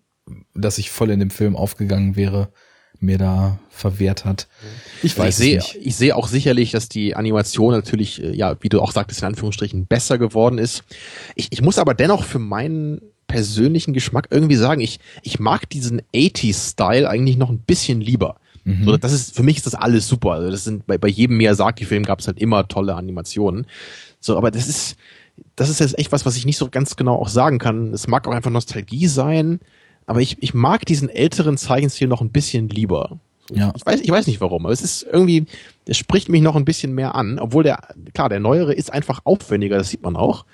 [0.53, 2.49] dass ich voll in dem Film aufgegangen wäre,
[2.99, 4.49] mir da verwehrt hat.
[5.05, 5.79] Ich weiß ich nicht.
[5.81, 9.29] Ich sehe auch sicherlich, dass die Animation natürlich, äh, ja, wie du auch sagtest, in
[9.29, 10.83] Anführungsstrichen besser geworden ist.
[11.37, 16.03] Ich, ich muss aber dennoch für meinen persönlichen Geschmack irgendwie sagen, ich, ich mag diesen
[16.13, 18.41] 80s-Style eigentlich noch ein bisschen lieber.
[18.65, 18.85] Mhm.
[18.85, 20.33] So, das ist, für mich ist das alles super.
[20.33, 23.67] Also das sind, bei, bei jedem Miyazaki-Film gab es halt immer tolle Animationen.
[24.21, 24.97] So, aber das ist,
[25.57, 27.93] das ist jetzt echt was, was ich nicht so ganz genau auch sagen kann.
[27.93, 29.61] Es mag auch einfach Nostalgie sein,
[30.07, 33.19] aber ich, ich mag diesen älteren Zeichenstil noch ein bisschen lieber.
[33.51, 33.73] Ja.
[33.77, 35.47] Ich weiß, ich weiß nicht warum, aber es ist irgendwie,
[35.87, 37.81] der spricht mich noch ein bisschen mehr an, obwohl der,
[38.15, 40.45] klar, der neuere ist einfach aufwendiger, das sieht man auch.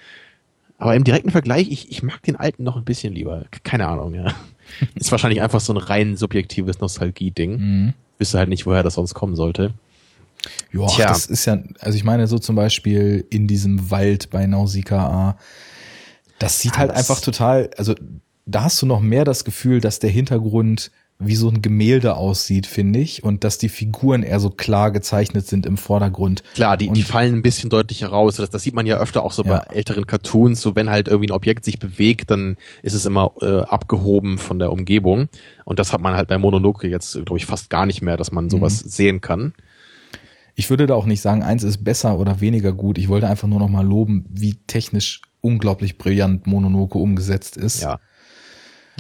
[0.79, 3.45] Aber im direkten Vergleich, ich, ich mag den alten noch ein bisschen lieber.
[3.65, 4.33] Keine Ahnung, ja.
[4.95, 7.59] Ist wahrscheinlich einfach so ein rein subjektives Nostalgie-Ding.
[7.59, 7.95] Mhm.
[8.19, 9.75] Wüsste halt nicht, woher das sonst kommen sollte.
[10.73, 15.37] Ja, das ist ja, also ich meine, so zum Beispiel in diesem Wald bei Nausicaa,
[16.39, 17.95] das sieht halt das einfach total, also
[18.47, 20.91] da hast du noch mehr das Gefühl, dass der Hintergrund
[21.21, 25.49] wie so ein Gemälde aussieht, finde ich, und dass die Figuren eher so klar gezeichnet
[25.49, 26.45] sind im Vordergrund.
[26.55, 28.37] Klar, die, die fallen ein bisschen deutlicher raus.
[28.37, 29.59] Das, das sieht man ja öfter auch so ja.
[29.59, 30.61] bei älteren Cartoons.
[30.61, 34.61] So wenn halt irgendwie ein Objekt sich bewegt, dann ist es immer äh, abgehoben von
[34.61, 35.29] der Umgebung.
[35.65, 38.31] Und das hat man halt bei Mononoke jetzt, glaube ich, fast gar nicht mehr, dass
[38.31, 38.89] man sowas mhm.
[38.89, 39.55] sehen kann.
[40.55, 42.97] Ich würde da auch nicht sagen, eins ist besser oder weniger gut.
[42.97, 47.83] Ich wollte einfach nur noch mal loben, wie technisch unglaublich brillant Mononoke umgesetzt ist.
[47.83, 47.99] Ja.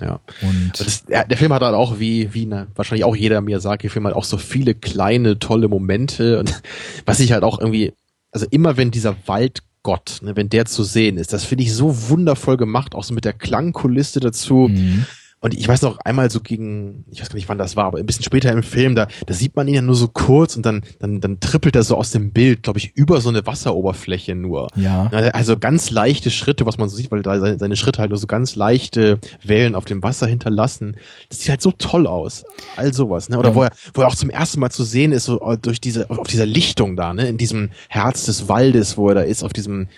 [0.01, 0.21] Ja.
[0.43, 4.07] Und das, der, der Film hat halt auch wie, wie ne, wahrscheinlich auch jeder Miyazaki-Film
[4.07, 6.63] halt auch so viele kleine, tolle Momente und
[7.07, 7.93] was ich halt auch irgendwie,
[8.33, 12.09] also immer wenn dieser Waldgott, ne, wenn der zu sehen ist, das finde ich so
[12.09, 14.69] wundervoll gemacht, auch so mit der Klangkulisse dazu.
[14.71, 15.07] Mhm.
[15.41, 17.99] Und ich weiß noch einmal so gegen, ich weiß gar nicht wann das war, aber
[17.99, 20.67] ein bisschen später im Film, da, da sieht man ihn ja nur so kurz und
[20.67, 24.35] dann, dann, dann trippelt er so aus dem Bild, glaube ich, über so eine Wasseroberfläche
[24.35, 24.69] nur.
[24.75, 25.07] Ja.
[25.33, 28.19] Also ganz leichte Schritte, was man so sieht, weil da seine, seine Schritte halt nur
[28.19, 30.97] so ganz leichte Wellen auf dem Wasser hinterlassen.
[31.29, 32.45] Das sieht halt so toll aus.
[32.77, 33.39] All sowas, ne?
[33.39, 33.55] Oder ja.
[33.55, 36.27] wo er, wo er auch zum ersten Mal zu sehen ist, so durch diese, auf
[36.27, 37.29] dieser Lichtung da, ne?
[37.29, 39.89] In diesem Herz des Waldes, wo er da ist, auf diesem,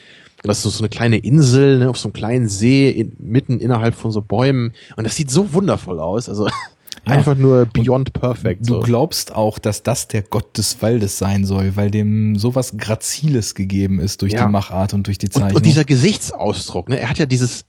[0.43, 3.94] das ist so eine kleine Insel, ne, auf so einem kleinen See in, mitten innerhalb
[3.94, 4.73] von so Bäumen.
[4.97, 6.28] Und das sieht so wundervoll aus.
[6.28, 6.49] Also
[7.07, 7.15] Ja.
[7.15, 8.69] Einfach nur beyond perfect.
[8.69, 8.81] Du so.
[8.81, 14.01] glaubst auch, dass das der Gott des Waldes sein soll, weil dem sowas Graziles gegeben
[14.01, 14.44] ist durch ja.
[14.44, 15.51] die Machart und durch die Zeichnung.
[15.51, 17.01] Und, und dieser Gesichtsausdruck, ne?
[17.01, 17.65] Er hat ja dieses,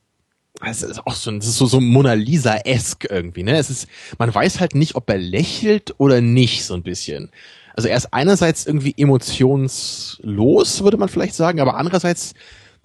[0.66, 3.58] es ist auch so, das ist so, so Mona Lisa-esk irgendwie, ne?
[3.58, 7.32] Es ist, man weiß halt nicht, ob er lächelt oder nicht, so ein bisschen.
[7.74, 12.33] Also er ist einerseits irgendwie emotionslos, würde man vielleicht sagen, aber andererseits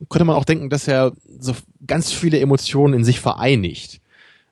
[0.08, 1.54] könnte man auch denken, dass er so
[1.86, 4.00] ganz viele Emotionen in sich vereinigt.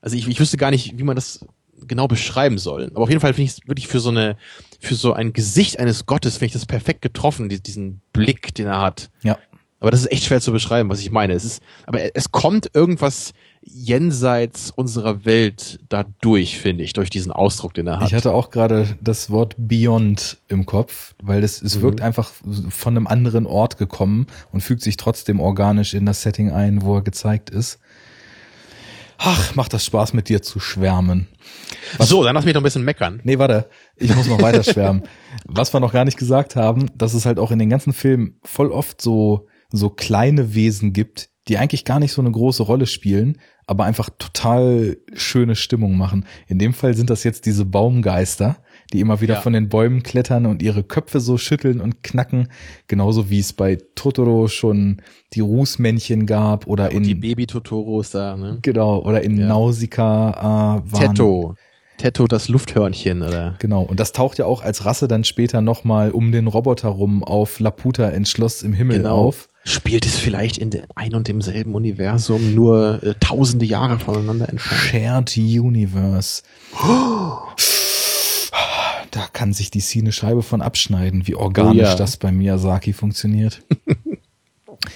[0.00, 1.44] Also ich, ich wüsste gar nicht, wie man das
[1.86, 2.90] genau beschreiben soll.
[2.94, 4.36] Aber auf jeden Fall finde ich es wirklich für so eine,
[4.80, 8.80] für so ein Gesicht eines Gottes finde ich das perfekt getroffen, diesen Blick, den er
[8.80, 9.10] hat.
[9.22, 9.38] Ja.
[9.80, 11.34] Aber das ist echt schwer zu beschreiben, was ich meine.
[11.34, 13.32] Es ist, aber es kommt irgendwas
[13.66, 18.08] jenseits unserer Welt dadurch, finde ich, durch diesen Ausdruck, den er hat.
[18.08, 21.82] Ich hatte auch gerade das Wort Beyond im Kopf, weil es, es mhm.
[21.82, 22.30] wirkt einfach
[22.68, 26.96] von einem anderen Ort gekommen und fügt sich trotzdem organisch in das Setting ein, wo
[26.96, 27.78] er gezeigt ist.
[29.18, 31.28] Ach, macht das Spaß mit dir zu schwärmen.
[31.98, 33.20] Was, so, dann lass mich doch ein bisschen meckern.
[33.24, 35.04] Nee, warte, ich muss noch weiter schwärmen.
[35.46, 38.38] Was wir noch gar nicht gesagt haben, dass es halt auch in den ganzen Filmen
[38.42, 42.86] voll oft so, so kleine Wesen gibt, die eigentlich gar nicht so eine große Rolle
[42.86, 46.26] spielen, aber einfach total schöne Stimmung machen.
[46.48, 48.56] In dem Fall sind das jetzt diese Baumgeister,
[48.92, 49.40] die immer wieder ja.
[49.40, 52.48] von den Bäumen klettern und ihre Köpfe so schütteln und knacken,
[52.88, 58.10] genauso wie es bei Totoro schon die Rußmännchen gab oder ja, in die Baby Totoros
[58.10, 58.58] da, ne?
[58.62, 59.46] Genau, oder in ja.
[59.46, 61.54] Nausicaa äh, waren Tetto.
[61.96, 63.54] Tetto das Lufthörnchen, oder?
[63.60, 67.22] Genau, und das taucht ja auch als Rasse dann später nochmal um den Roboter rum
[67.22, 69.16] auf Laputa in Schloss im Himmel genau.
[69.16, 69.48] auf.
[69.66, 75.30] Spielt es vielleicht in ein und demselben Universum, nur äh, tausende Jahre voneinander entfernt?
[75.30, 76.42] Shared Universe.
[79.10, 81.94] Da kann sich die Szene Scheibe von abschneiden, wie organisch oh ja.
[81.94, 83.62] das bei Miyazaki funktioniert.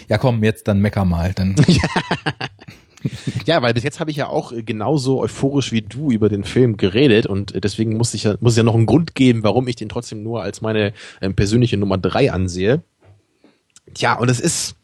[0.08, 1.32] ja, komm, jetzt dann mecker mal.
[1.32, 1.56] Dann.
[3.47, 6.76] ja, weil bis jetzt habe ich ja auch genauso euphorisch wie du über den Film
[6.76, 9.88] geredet und deswegen muss ich ja, muss ja noch einen Grund geben, warum ich den
[9.88, 12.82] trotzdem nur als meine ähm, persönliche Nummer drei ansehe.
[13.94, 14.75] Tja, und es ist,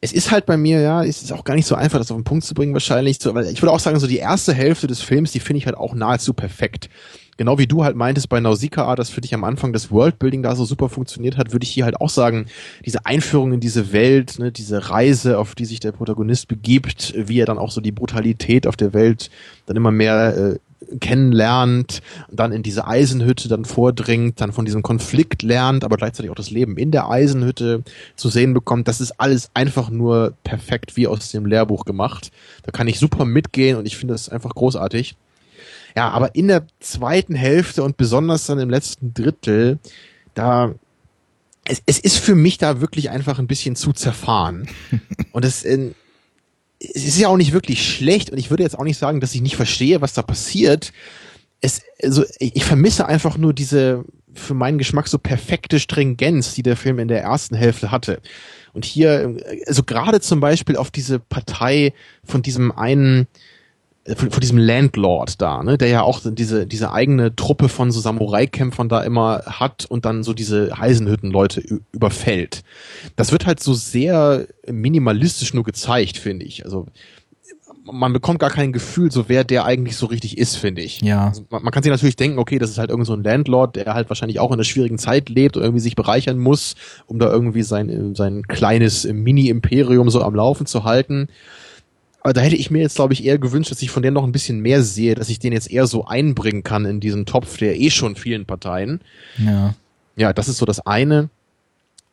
[0.00, 2.16] es ist halt bei mir, ja, es ist auch gar nicht so einfach, das auf
[2.16, 3.18] den Punkt zu bringen wahrscheinlich.
[3.20, 5.66] So, weil ich würde auch sagen, so die erste Hälfte des Films, die finde ich
[5.66, 6.90] halt auch nahezu perfekt.
[7.36, 10.54] Genau wie du halt meintest bei Nausicaa, dass für dich am Anfang das Worldbuilding da
[10.54, 12.46] so super funktioniert hat, würde ich hier halt auch sagen,
[12.84, 17.40] diese Einführung in diese Welt, ne, diese Reise, auf die sich der Protagonist begibt, wie
[17.40, 19.30] er dann auch so die Brutalität auf der Welt
[19.66, 20.58] dann immer mehr äh,
[21.00, 26.36] kennenlernt, dann in diese Eisenhütte dann vordringt, dann von diesem Konflikt lernt, aber gleichzeitig auch
[26.36, 27.82] das Leben in der Eisenhütte
[28.16, 28.88] zu sehen bekommt.
[28.88, 32.30] Das ist alles einfach nur perfekt wie aus dem Lehrbuch gemacht.
[32.62, 35.16] Da kann ich super mitgehen und ich finde das einfach großartig.
[35.96, 39.78] Ja, aber in der zweiten Hälfte und besonders dann im letzten Drittel,
[40.34, 40.74] da
[41.64, 44.68] es, es ist für mich da wirklich einfach ein bisschen zu zerfahren.
[45.32, 45.94] Und es, in,
[46.94, 49.34] es ist ja auch nicht wirklich schlecht und ich würde jetzt auch nicht sagen, dass
[49.34, 50.92] ich nicht verstehe, was da passiert.
[51.60, 54.04] Es, also ich vermisse einfach nur diese
[54.34, 58.20] für meinen Geschmack so perfekte Stringenz, die der Film in der ersten Hälfte hatte.
[58.72, 59.36] Und hier,
[59.66, 61.92] also gerade zum Beispiel auf diese Partei
[62.24, 63.26] von diesem einen
[64.16, 68.00] von, von diesem Landlord da, ne, der ja auch diese, diese eigene Truppe von so
[68.00, 72.64] Samurai-Kämpfern da immer hat und dann so diese Eisenhütten-Leute überfällt.
[73.14, 76.64] Das wird halt so sehr minimalistisch nur gezeigt, finde ich.
[76.64, 76.86] Also
[77.84, 81.00] man bekommt gar kein Gefühl, so wer der eigentlich so richtig ist, finde ich.
[81.00, 81.28] Ja.
[81.28, 83.76] Also man, man, kann sich natürlich denken, okay, das ist halt irgend so ein Landlord,
[83.76, 86.74] der halt wahrscheinlich auch in einer schwierigen Zeit lebt und irgendwie sich bereichern muss,
[87.06, 91.28] um da irgendwie sein, sein kleines Mini-Imperium so am Laufen zu halten.
[92.22, 94.22] Aber da hätte ich mir jetzt, glaube ich, eher gewünscht, dass ich von denen noch
[94.24, 97.56] ein bisschen mehr sehe, dass ich den jetzt eher so einbringen kann in diesen Topf
[97.56, 99.00] der eh schon vielen Parteien.
[99.38, 99.74] Ja.
[100.14, 101.30] Ja, das ist so das eine.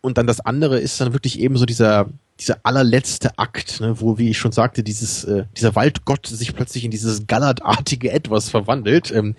[0.01, 4.17] Und dann das andere ist dann wirklich eben so dieser, dieser allerletzte Akt, ne, wo,
[4.17, 9.11] wie ich schon sagte, dieses, äh, dieser Waldgott sich plötzlich in dieses Gallertartige Etwas verwandelt.
[9.11, 9.35] Ähm,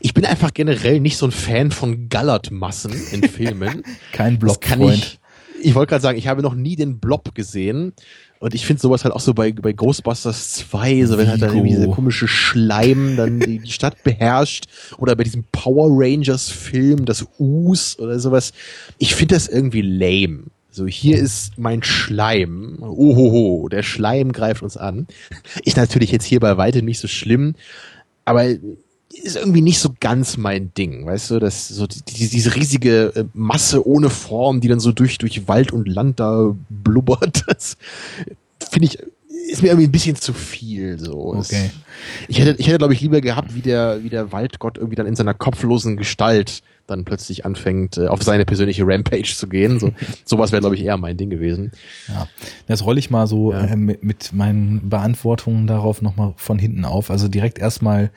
[0.00, 3.82] ich bin einfach generell nicht so ein Fan von Gallertmassen in Filmen.
[4.12, 5.18] Kein Blob-Freund.
[5.58, 7.92] Ich, ich wollte gerade sagen, ich habe noch nie den Blob gesehen.
[8.40, 11.50] Und ich finde sowas halt auch so bei, bei Ghostbusters 2, so wenn halt dann
[11.50, 14.66] irgendwie dieser komische Schleim dann die, die Stadt beherrscht
[14.98, 18.52] oder bei diesem Power Rangers Film, das Us oder sowas.
[18.98, 20.44] Ich finde das irgendwie lame.
[20.70, 22.78] So, hier ist mein Schleim.
[22.80, 25.06] Ohoho, der Schleim greift uns an.
[25.64, 27.54] Ist natürlich jetzt hier bei weitem nicht so schlimm,
[28.24, 28.44] aber
[29.22, 33.24] ist irgendwie nicht so ganz mein Ding, weißt du, das so die, diese riesige äh,
[33.32, 37.76] Masse ohne Form, die dann so durch durch Wald und Land da blubbert, das
[38.70, 38.98] finde ich
[39.46, 41.34] ist mir irgendwie ein bisschen zu viel so.
[41.34, 41.70] Okay.
[42.28, 45.06] Ich hätte ich hätte glaube ich lieber gehabt, wie der wie der Waldgott irgendwie dann
[45.06, 49.78] in seiner kopflosen Gestalt dann plötzlich anfängt äh, auf seine persönliche Rampage zu gehen.
[49.78, 49.92] So
[50.24, 51.72] sowas wäre glaube ich eher mein Ding gewesen.
[52.08, 52.28] Ja,
[52.66, 53.64] das rolle ich mal so ja.
[53.64, 57.10] äh, mit, mit meinen Beantwortungen darauf nochmal von hinten auf.
[57.10, 58.10] Also direkt erstmal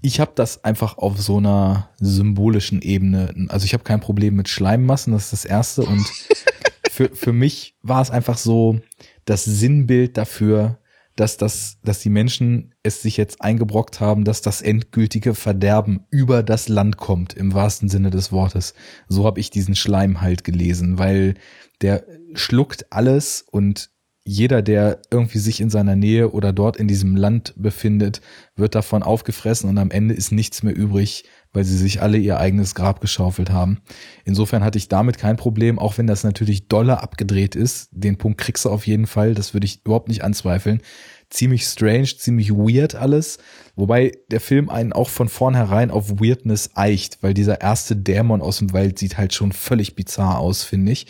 [0.00, 3.34] ich habe das einfach auf so einer symbolischen Ebene.
[3.48, 5.82] Also ich habe kein Problem mit Schleimmassen, das ist das Erste.
[5.82, 6.06] Und
[6.90, 8.80] für, für mich war es einfach so
[9.24, 10.78] das Sinnbild dafür,
[11.16, 16.44] dass das, dass die Menschen es sich jetzt eingebrockt haben, dass das endgültige Verderben über
[16.44, 18.74] das Land kommt, im wahrsten Sinne des Wortes.
[19.08, 21.34] So habe ich diesen Schleim halt gelesen, weil
[21.80, 22.04] der
[22.34, 23.90] schluckt alles und
[24.28, 28.20] jeder, der irgendwie sich in seiner Nähe oder dort in diesem Land befindet,
[28.56, 31.24] wird davon aufgefressen und am Ende ist nichts mehr übrig,
[31.54, 33.78] weil sie sich alle ihr eigenes Grab geschaufelt haben.
[34.26, 37.88] Insofern hatte ich damit kein Problem, auch wenn das natürlich doller abgedreht ist.
[37.90, 40.82] Den Punkt kriegst du auf jeden Fall, das würde ich überhaupt nicht anzweifeln.
[41.30, 43.38] Ziemlich strange, ziemlich weird alles,
[43.76, 48.58] wobei der Film einen auch von vornherein auf Weirdness eicht, weil dieser erste Dämon aus
[48.58, 51.06] dem Wald sieht halt schon völlig bizarr aus, finde ich.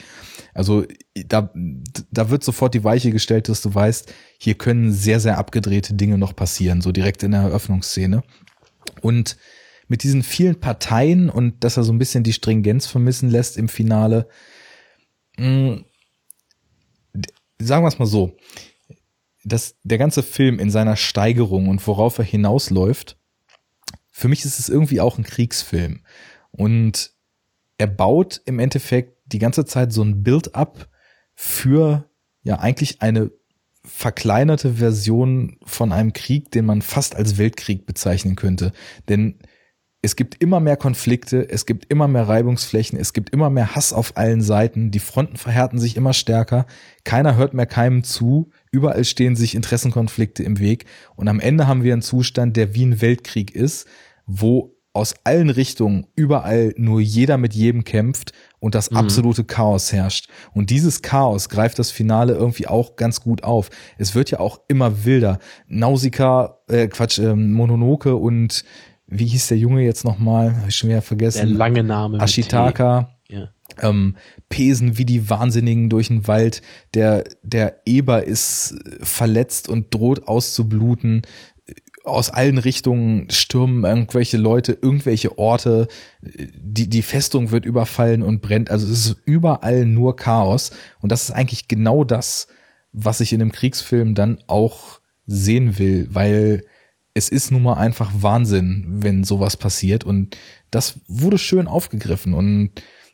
[0.59, 1.55] Also da,
[2.11, 6.19] da wird sofort die Weiche gestellt, dass du weißt, hier können sehr, sehr abgedrehte Dinge
[6.19, 8.25] noch passieren, so direkt in der Eröffnungsszene.
[9.01, 9.37] Und
[9.87, 13.69] mit diesen vielen Parteien und dass er so ein bisschen die Stringenz vermissen lässt im
[13.69, 14.29] Finale,
[15.37, 15.85] mh, mm,
[17.61, 18.37] sagen wir es mal so,
[19.45, 23.17] dass der ganze Film in seiner Steigerung und worauf er hinausläuft,
[24.11, 26.03] für mich ist es irgendwie auch ein Kriegsfilm.
[26.51, 27.13] Und
[27.79, 30.89] er baut im Endeffekt die ganze Zeit so ein Build-up
[31.35, 32.11] für
[32.43, 33.31] ja eigentlich eine
[33.85, 38.73] verkleinerte Version von einem Krieg, den man fast als Weltkrieg bezeichnen könnte.
[39.09, 39.39] Denn
[40.01, 43.93] es gibt immer mehr Konflikte, es gibt immer mehr Reibungsflächen, es gibt immer mehr Hass
[43.93, 46.67] auf allen Seiten, die Fronten verhärten sich immer stärker,
[47.03, 50.85] keiner hört mehr keinem zu, überall stehen sich Interessenkonflikte im Weg
[51.17, 53.89] und am Ende haben wir einen Zustand, der wie ein Weltkrieg ist,
[54.27, 58.97] wo aus allen Richtungen überall nur jeder mit jedem kämpft und das mhm.
[58.99, 60.29] absolute Chaos herrscht.
[60.53, 63.71] Und dieses Chaos greift das Finale irgendwie auch ganz gut auf.
[63.99, 65.39] Es wird ja auch immer wilder.
[65.69, 68.65] Nausicaa, äh, Quatsch, äh, Mononoke und
[69.07, 70.55] wie hieß der Junge jetzt nochmal?
[70.55, 71.49] Habe ich schon wieder vergessen.
[71.49, 72.21] Der lange Name.
[72.21, 73.15] Ashitaka.
[73.31, 73.49] Ja.
[73.81, 74.17] Ähm,
[74.49, 76.63] pesen wie die Wahnsinnigen durch den Wald.
[76.95, 81.23] Der, der Eber ist verletzt und droht auszubluten.
[82.09, 85.89] Aus allen Richtungen stürmen irgendwelche Leute, irgendwelche Orte.
[86.23, 88.71] Die, die Festung wird überfallen und brennt.
[88.71, 90.71] Also es ist überall nur Chaos.
[91.01, 92.49] Und das ist eigentlich genau das,
[92.93, 96.65] was ich in einem Kriegsfilm dann auch sehen will, weil
[97.15, 100.05] es ist nun mal einfach Wahnsinn, wenn sowas passiert.
[100.05, 100.37] Und
[100.71, 102.35] das wurde schön aufgegriffen.
[102.35, 102.71] Und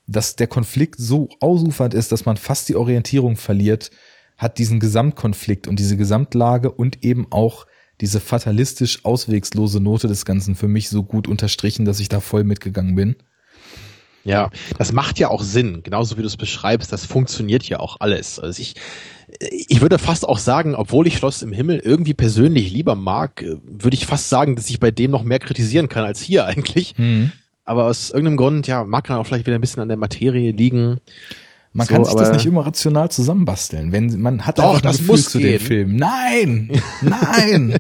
[0.06, 3.90] dass der Konflikt so ausufernd ist, dass man fast die Orientierung verliert,
[4.36, 7.66] hat diesen Gesamtkonflikt und diese Gesamtlage und eben auch
[8.00, 12.44] diese fatalistisch auswegslose Note des Ganzen für mich so gut unterstrichen, dass ich da voll
[12.44, 13.16] mitgegangen bin.
[14.24, 17.98] Ja, das macht ja auch Sinn, genauso wie du es beschreibst, das funktioniert ja auch
[18.00, 18.38] alles.
[18.38, 18.74] Also ich,
[19.50, 23.94] ich würde fast auch sagen, obwohl ich Schloss im Himmel irgendwie persönlich lieber mag, würde
[23.94, 26.96] ich fast sagen, dass ich bei dem noch mehr kritisieren kann als hier eigentlich.
[26.96, 27.32] Mhm.
[27.66, 30.52] Aber aus irgendeinem Grund, ja, mag dann auch vielleicht wieder ein bisschen an der Materie
[30.52, 31.00] liegen.
[31.76, 33.90] Man so, kann sich das nicht immer rational zusammenbasteln.
[33.90, 35.58] Wenn man hat doch, das Gefühl muss zu gehen.
[35.58, 35.96] dem Film.
[35.96, 37.78] Nein, nein.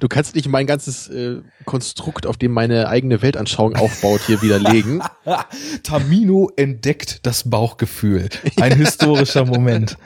[0.00, 5.00] Du kannst nicht mein ganzes äh, Konstrukt, auf dem meine eigene Weltanschauung aufbaut, hier widerlegen.
[5.84, 8.28] Tamino entdeckt das Bauchgefühl.
[8.60, 9.96] Ein historischer Moment.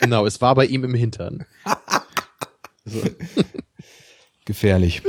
[0.00, 1.46] genau, es war bei ihm im Hintern.
[2.84, 3.00] So.
[4.44, 5.02] Gefährlich.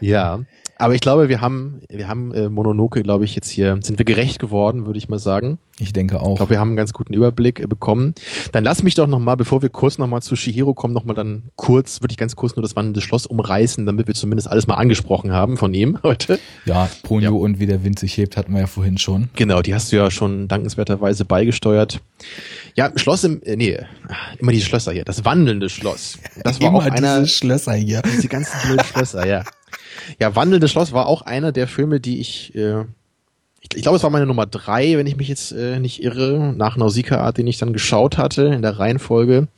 [0.00, 0.40] Ja.
[0.82, 4.04] Aber ich glaube, wir haben, wir haben äh, Mononoke, glaube ich, jetzt hier, sind wir
[4.04, 5.58] gerecht geworden, würde ich mal sagen.
[5.78, 6.30] Ich denke auch.
[6.30, 8.16] Ich glaube, wir haben einen ganz guten Überblick äh, bekommen.
[8.50, 12.02] Dann lass mich doch nochmal, bevor wir kurz nochmal zu Shihiro kommen, nochmal dann kurz,
[12.02, 15.56] wirklich ganz kurz nur das wandelnde Schloss umreißen, damit wir zumindest alles mal angesprochen haben
[15.56, 16.40] von ihm heute.
[16.64, 17.40] Ja, Ponyo ja.
[17.40, 19.28] und wie der Wind sich hebt, hatten wir ja vorhin schon.
[19.36, 22.00] Genau, die hast du ja schon dankenswerterweise beigesteuert.
[22.74, 23.78] Ja, Schloss im, äh, nee,
[24.38, 26.18] immer diese Schlösser hier, das wandelnde Schloss.
[26.42, 27.20] Das war immer auch einer.
[27.20, 28.02] Diese Schlösser hier.
[28.02, 29.44] Diese ganzen blöden Schlösser, ja.
[30.20, 32.82] Ja, Wandelndes Schloss war auch einer der Filme, die ich, äh,
[33.60, 36.54] ich, ich glaube, es war meine Nummer drei, wenn ich mich jetzt äh, nicht irre,
[36.56, 39.48] nach Nausicaa, den ich dann geschaut hatte in der Reihenfolge.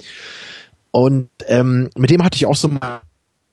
[0.90, 3.00] Und ähm, mit dem hatte ich auch so mal,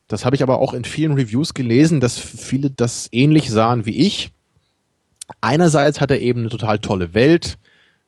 [0.07, 3.97] das habe ich aber auch in vielen Reviews gelesen, dass viele das ähnlich sahen wie
[3.97, 4.31] ich.
[5.39, 7.57] Einerseits hat er eben eine total tolle Welt,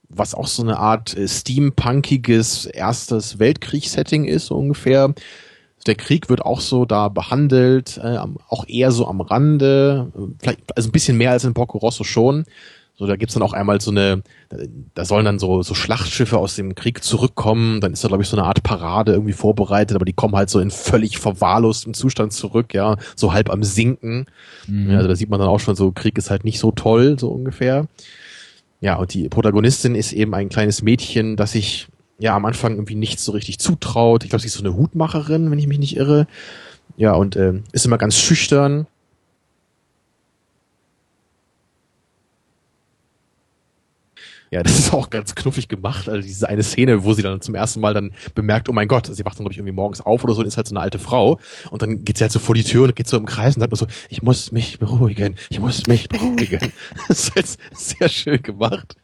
[0.10, 5.14] was auch so eine Art äh, steampunkiges erstes Weltkriegssetting ist, so ungefähr
[5.84, 8.18] der Krieg wird auch so da behandelt, äh,
[8.50, 12.46] auch eher so am Rande, vielleicht also ein bisschen mehr als in Porco Rosso schon.
[12.96, 14.22] So, da gibt's dann auch einmal so eine,
[14.94, 18.30] da sollen dann so, so Schlachtschiffe aus dem Krieg zurückkommen, dann ist da, glaube ich,
[18.30, 22.34] so eine Art Parade irgendwie vorbereitet, aber die kommen halt so in völlig verwahrlostem Zustand
[22.34, 24.28] zurück, ja, so halb am Sinken.
[24.68, 24.92] Mhm.
[24.92, 27.18] Ja, also da sieht man dann auch schon so, Krieg ist halt nicht so toll,
[27.18, 27.88] so ungefähr.
[28.80, 31.88] Ja, und die Protagonistin ist eben ein kleines Mädchen, das sich
[32.24, 34.24] ja am Anfang irgendwie nichts so richtig zutraut.
[34.24, 36.26] Ich glaube, sie ist so eine Hutmacherin, wenn ich mich nicht irre.
[36.96, 38.88] Ja, und äh, ist immer ganz schüchtern.
[44.52, 46.08] Ja, das ist auch ganz knuffig gemacht.
[46.08, 49.08] Also diese eine Szene, wo sie dann zum ersten Mal dann bemerkt, oh mein Gott,
[49.08, 50.80] sie wacht dann, glaube ich, irgendwie morgens auf oder so und ist halt so eine
[50.80, 51.42] alte Frau.
[51.72, 53.60] Und dann geht sie halt so vor die Tür und geht so im Kreis und
[53.60, 56.72] sagt nur so, ich muss mich beruhigen, ich muss mich beruhigen.
[57.10, 58.96] das ist halt sehr schön gemacht.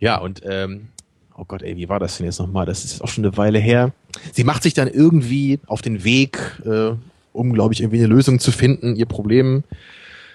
[0.00, 0.88] Ja, und ähm,
[1.36, 2.66] oh Gott, ey, wie war das denn jetzt nochmal?
[2.66, 3.92] Das ist auch schon eine Weile her.
[4.32, 6.92] Sie macht sich dann irgendwie auf den Weg, äh,
[7.32, 9.64] um, glaube ich, irgendwie eine Lösung zu finden, ihr Problem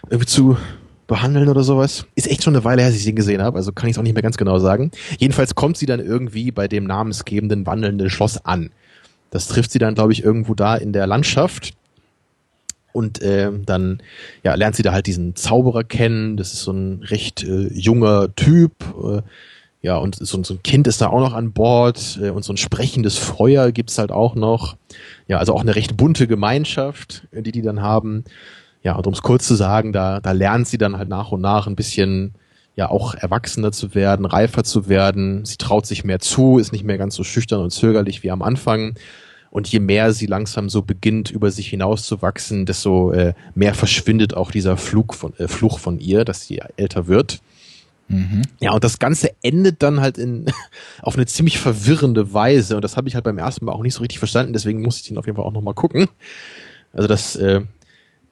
[0.09, 0.57] irgendwie zu
[1.07, 2.05] behandeln oder sowas.
[2.15, 3.99] Ist echt schon eine Weile her, dass ich sie gesehen habe, also kann ich es
[3.99, 4.91] auch nicht mehr ganz genau sagen.
[5.17, 8.71] Jedenfalls kommt sie dann irgendwie bei dem namensgebenden wandelnden Schloss an.
[9.31, 11.73] Das trifft sie dann, glaube ich, irgendwo da in der Landschaft.
[12.93, 14.01] Und äh, dann
[14.43, 16.35] ja, lernt sie da halt diesen Zauberer kennen.
[16.35, 18.71] Das ist so ein recht äh, junger Typ.
[19.03, 19.21] Äh,
[19.81, 22.19] ja, und so, so, ein Kind ist da auch noch an Bord.
[22.21, 24.75] Äh, und so ein sprechendes Feuer gibt's halt auch noch.
[25.27, 28.23] Ja, also auch eine recht bunte Gemeinschaft, die die dann haben.
[28.83, 31.41] Ja, und um es kurz zu sagen, da, da lernt sie dann halt nach und
[31.41, 32.33] nach ein bisschen
[32.75, 35.45] ja auch erwachsener zu werden, reifer zu werden.
[35.45, 38.41] Sie traut sich mehr zu, ist nicht mehr ganz so schüchtern und zögerlich wie am
[38.41, 38.95] Anfang.
[39.49, 44.51] Und je mehr sie langsam so beginnt, über sich hinauszuwachsen, desto äh, mehr verschwindet auch
[44.51, 47.41] dieser Flug von, äh, Fluch von ihr, dass sie älter wird.
[48.07, 48.43] Mhm.
[48.59, 50.45] Ja, und das Ganze endet dann halt in
[51.01, 52.75] auf eine ziemlich verwirrende Weise.
[52.75, 54.97] Und das habe ich halt beim ersten Mal auch nicht so richtig verstanden, deswegen muss
[54.97, 56.07] ich den auf jeden Fall auch nochmal gucken.
[56.93, 57.61] Also das äh,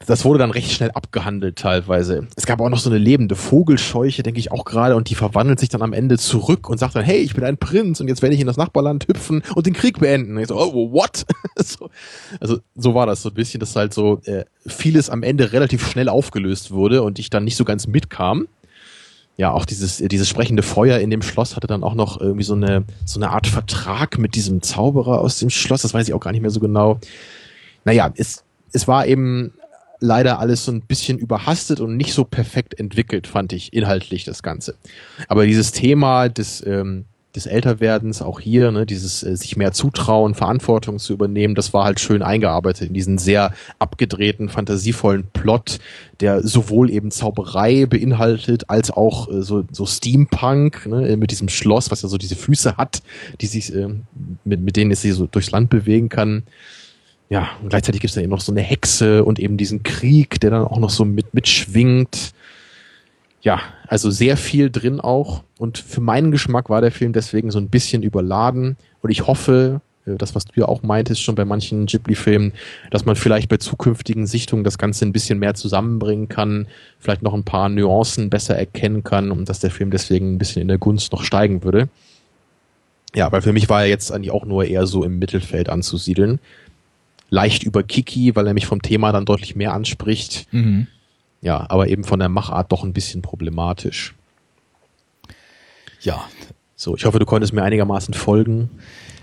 [0.05, 2.27] das wurde dann recht schnell abgehandelt teilweise.
[2.35, 5.59] Es gab auch noch so eine lebende Vogelscheuche, denke ich auch gerade, und die verwandelt
[5.59, 8.21] sich dann am Ende zurück und sagt dann, hey, ich bin ein Prinz und jetzt
[8.21, 10.35] werde ich in das Nachbarland hüpfen und den Krieg beenden.
[10.35, 11.25] Und ich so, oh, what?
[11.55, 11.89] so,
[12.39, 15.87] also so war das so ein bisschen, dass halt so äh, vieles am Ende relativ
[15.87, 18.47] schnell aufgelöst wurde und ich dann nicht so ganz mitkam.
[19.37, 22.53] Ja, auch dieses, dieses sprechende Feuer in dem Schloss hatte dann auch noch irgendwie so
[22.53, 26.21] eine, so eine Art Vertrag mit diesem Zauberer aus dem Schloss, das weiß ich auch
[26.21, 26.99] gar nicht mehr so genau.
[27.83, 29.53] Naja, es, es war eben
[29.99, 34.41] leider alles so ein bisschen überhastet und nicht so perfekt entwickelt, fand ich inhaltlich das
[34.41, 34.75] Ganze.
[35.27, 37.05] Aber dieses Thema des, ähm,
[37.35, 41.85] des Älterwerdens, auch hier, ne, dieses äh, sich mehr zutrauen, Verantwortung zu übernehmen, das war
[41.85, 45.79] halt schön eingearbeitet in diesen sehr abgedrehten, fantasievollen Plot,
[46.19, 51.91] der sowohl eben Zauberei beinhaltet, als auch äh, so, so Steampunk, ne, mit diesem Schloss,
[51.91, 53.01] was ja so diese Füße hat,
[53.41, 53.87] die sich, äh,
[54.43, 56.43] mit, mit denen es sich so durchs Land bewegen kann
[57.29, 60.39] ja, und gleichzeitig gibt es dann eben noch so eine Hexe und eben diesen Krieg,
[60.39, 62.33] der dann auch noch so mit mitschwingt.
[63.45, 65.43] Ja, also sehr viel drin auch.
[65.59, 68.75] Und für meinen Geschmack war der Film deswegen so ein bisschen überladen.
[69.03, 72.53] Und ich hoffe, äh, das, was du ja auch meintest, schon bei manchen Ghibli-Filmen,
[72.89, 76.65] dass man vielleicht bei zukünftigen Sichtungen das Ganze ein bisschen mehr zusammenbringen kann,
[76.97, 80.63] vielleicht noch ein paar Nuancen besser erkennen kann und dass der Film deswegen ein bisschen
[80.63, 81.87] in der Gunst noch steigen würde.
[83.13, 86.39] Ja, weil für mich war er jetzt eigentlich auch nur eher so im Mittelfeld anzusiedeln
[87.29, 90.47] leicht über Kiki, weil er mich vom Thema dann deutlich mehr anspricht.
[90.51, 90.87] Mhm.
[91.45, 94.15] Ja, aber eben von der Machart doch ein bisschen problematisch.
[96.01, 96.25] Ja.
[96.75, 98.71] So, ich hoffe, du konntest mir einigermaßen folgen.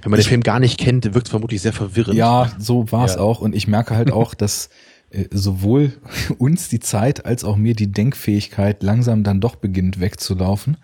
[0.02, 2.16] Wenn man ich, den Film gar nicht kennt, wirkt es vermutlich sehr verwirrend.
[2.16, 3.20] Ja, so war es ja.
[3.20, 3.40] auch.
[3.40, 4.70] Und ich merke halt auch, dass
[5.10, 5.94] äh, sowohl
[6.38, 10.76] uns die Zeit als auch mir die Denkfähigkeit langsam dann doch beginnt wegzulaufen.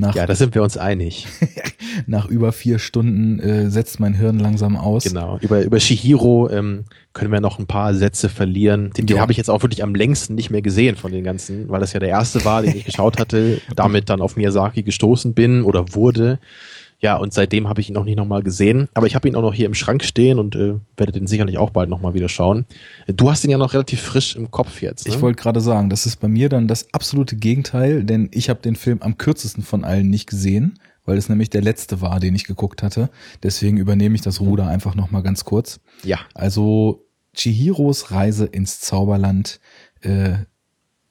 [0.00, 1.26] Nach, ja, da sind wir uns einig.
[2.06, 5.04] nach über vier Stunden äh, setzt mein Hirn langsam aus.
[5.04, 5.38] Genau.
[5.42, 8.92] Über, über Shihiro ähm, können wir noch ein paar Sätze verlieren.
[8.96, 11.68] Den, den habe ich jetzt auch wirklich am längsten nicht mehr gesehen von den ganzen,
[11.68, 15.34] weil das ja der erste war, den ich geschaut hatte, damit dann auf Miyazaki gestoßen
[15.34, 16.38] bin oder wurde.
[17.00, 18.88] Ja, und seitdem habe ich ihn noch nicht nochmal gesehen.
[18.92, 21.56] Aber ich habe ihn auch noch hier im Schrank stehen und äh, werde den sicherlich
[21.56, 22.66] auch bald nochmal wieder schauen.
[23.06, 25.08] Du hast ihn ja noch relativ frisch im Kopf jetzt.
[25.08, 25.14] Ne?
[25.14, 28.60] Ich wollte gerade sagen, das ist bei mir dann das absolute Gegenteil, denn ich habe
[28.60, 32.34] den Film am kürzesten von allen nicht gesehen, weil es nämlich der letzte war, den
[32.34, 33.08] ich geguckt hatte.
[33.42, 35.80] Deswegen übernehme ich das Ruder einfach nochmal ganz kurz.
[36.04, 36.18] Ja.
[36.34, 39.58] Also Chihiros Reise ins Zauberland
[40.02, 40.34] äh,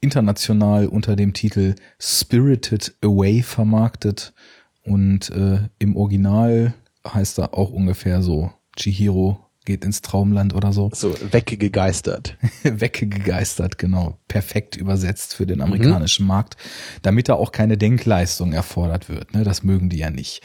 [0.02, 4.34] international unter dem Titel Spirited Away vermarktet
[4.84, 6.74] und äh, im Original
[7.08, 10.90] heißt er auch ungefähr so, Chihiro geht ins Traumland oder so.
[10.94, 12.38] So, weggegeistert.
[12.64, 14.18] weggegeistert, genau.
[14.28, 16.30] Perfekt übersetzt für den amerikanischen mhm.
[16.30, 16.58] Markt,
[17.04, 19.34] damit da auch keine Denkleistung erfordert wird.
[19.34, 19.44] Ne?
[19.44, 20.42] Das mögen die ja nicht.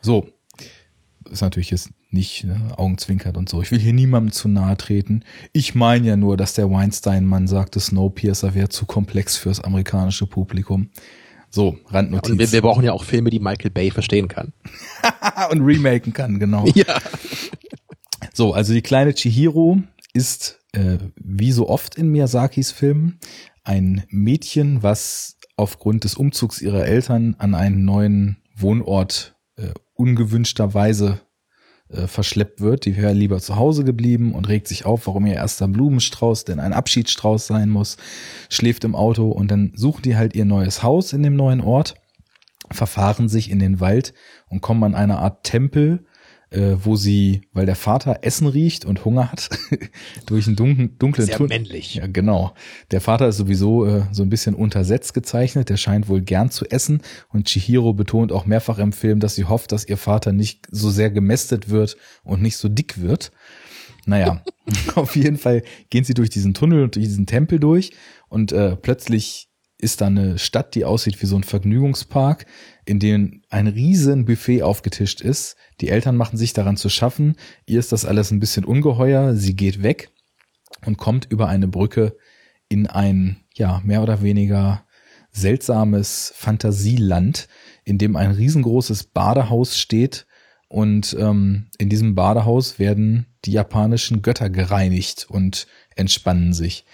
[0.00, 0.28] So,
[1.30, 3.62] ist natürlich jetzt nicht ne, augenzwinkert und so.
[3.62, 5.24] Ich will hier niemandem zu nahe treten.
[5.52, 10.90] Ich meine ja nur, dass der Weinstein-Mann sagte, Snowpiercer wäre zu komplex fürs amerikanische Publikum.
[11.54, 12.28] So, Randnotiz.
[12.28, 14.54] Ja, und wir, wir, brauchen ja auch Filme, die Michael Bay verstehen kann.
[15.50, 16.66] und remaken kann, genau.
[16.74, 16.98] Ja.
[18.34, 19.82] So, also die kleine Chihiro
[20.14, 23.18] ist, äh, wie so oft in Miyazakis Filmen,
[23.62, 31.20] ein Mädchen, was aufgrund des Umzugs ihrer Eltern an einen neuen Wohnort äh, ungewünschterweise
[31.92, 32.84] äh, verschleppt wird.
[32.84, 36.60] Die wäre lieber zu Hause geblieben und regt sich auf, warum ihr erster Blumenstrauß denn
[36.60, 37.96] ein Abschiedsstrauß sein muss,
[38.48, 41.94] schläft im Auto und dann suchen die halt ihr neues Haus in dem neuen Ort,
[42.70, 44.14] verfahren sich in den Wald
[44.48, 46.04] und kommen an eine Art Tempel,
[46.52, 49.48] äh, wo sie, weil der Vater Essen riecht und Hunger hat,
[50.26, 51.58] durch einen dunklen, dunklen Sehr Tunnel.
[51.58, 51.94] männlich.
[51.94, 52.54] Ja, genau.
[52.90, 55.68] Der Vater ist sowieso äh, so ein bisschen untersetzt gezeichnet.
[55.68, 57.02] Der scheint wohl gern zu essen.
[57.30, 60.90] Und Chihiro betont auch mehrfach im Film, dass sie hofft, dass ihr Vater nicht so
[60.90, 63.32] sehr gemästet wird und nicht so dick wird.
[64.04, 64.42] Naja,
[64.94, 67.92] auf jeden Fall gehen sie durch diesen Tunnel und durch diesen Tempel durch
[68.28, 69.48] und äh, plötzlich
[69.82, 72.46] ist da eine Stadt, die aussieht wie so ein Vergnügungspark,
[72.84, 75.56] in dem ein riesen Buffet aufgetischt ist.
[75.80, 77.36] Die Eltern machen sich daran zu schaffen.
[77.66, 79.34] Ihr ist das alles ein bisschen ungeheuer.
[79.34, 80.10] Sie geht weg
[80.86, 82.16] und kommt über eine Brücke
[82.68, 84.86] in ein, ja, mehr oder weniger
[85.32, 87.48] seltsames Fantasieland,
[87.84, 90.26] in dem ein riesengroßes Badehaus steht.
[90.68, 96.84] Und ähm, in diesem Badehaus werden die japanischen Götter gereinigt und entspannen sich.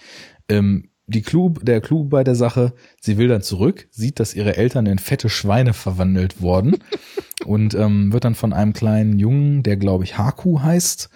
[0.49, 4.57] Ähm, die Clou, der Clou bei der Sache, sie will dann zurück, sieht, dass ihre
[4.57, 6.77] Eltern in fette Schweine verwandelt worden
[7.45, 11.09] und ähm, wird dann von einem kleinen Jungen, der glaube ich Haku heißt,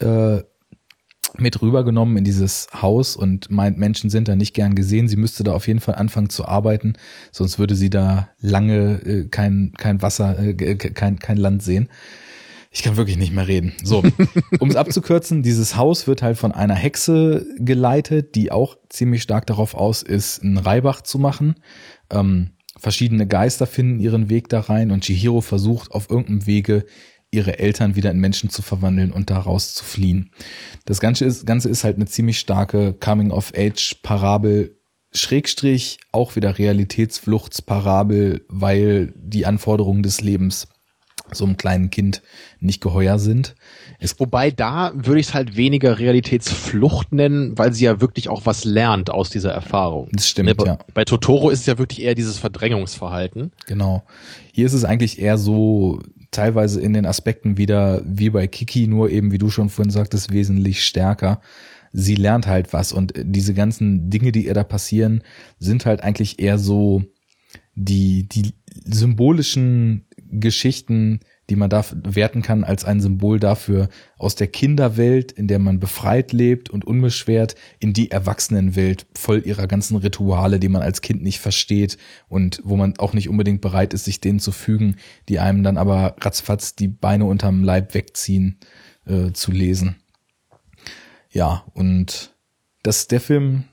[0.00, 0.42] äh,
[1.38, 5.08] mit rübergenommen in dieses Haus und meint, Menschen sind da nicht gern gesehen.
[5.08, 6.94] Sie müsste da auf jeden Fall anfangen zu arbeiten,
[7.30, 11.88] sonst würde sie da lange äh, kein, kein Wasser, äh, kein, kein Land sehen.
[12.74, 13.74] Ich kann wirklich nicht mehr reden.
[13.84, 14.02] So,
[14.58, 19.46] um es abzukürzen, dieses Haus wird halt von einer Hexe geleitet, die auch ziemlich stark
[19.46, 21.56] darauf aus ist, einen Reibach zu machen.
[22.10, 26.86] Ähm, verschiedene Geister finden ihren Weg da rein und Chihiro versucht auf irgendeinem Wege
[27.30, 30.30] ihre Eltern wieder in Menschen zu verwandeln und daraus zu fliehen.
[30.86, 34.78] Das Ganze ist, Ganze ist halt eine ziemlich starke Coming-of-Age-Parabel,
[35.14, 40.68] Schrägstrich, auch wieder Realitätsfluchtsparabel, weil die Anforderungen des Lebens
[41.32, 42.22] so einem kleinen Kind
[42.60, 43.54] nicht geheuer sind.
[43.98, 48.46] Es Wobei da würde ich es halt weniger Realitätsflucht nennen, weil sie ja wirklich auch
[48.46, 50.08] was lernt aus dieser Erfahrung.
[50.12, 50.78] Das stimmt, bei, ja.
[50.94, 53.52] Bei Totoro ist es ja wirklich eher dieses Verdrängungsverhalten.
[53.66, 54.02] Genau.
[54.52, 59.10] Hier ist es eigentlich eher so teilweise in den Aspekten wieder wie bei Kiki, nur
[59.10, 61.40] eben, wie du schon vorhin sagtest, wesentlich stärker.
[61.92, 65.22] Sie lernt halt was und diese ganzen Dinge, die ihr da passieren,
[65.58, 67.04] sind halt eigentlich eher so
[67.74, 68.54] die, die
[68.84, 71.20] symbolischen Geschichten,
[71.50, 75.78] die man da werten kann als ein Symbol dafür, aus der Kinderwelt, in der man
[75.78, 81.22] befreit lebt und unbeschwert, in die Erwachsenenwelt, voll ihrer ganzen Rituale, die man als Kind
[81.22, 84.96] nicht versteht und wo man auch nicht unbedingt bereit ist, sich denen zu fügen,
[85.28, 88.58] die einem dann aber ratzfatz die Beine unterm Leib wegziehen,
[89.06, 89.96] äh, zu lesen.
[91.30, 92.34] Ja, und
[92.82, 93.64] das, der Film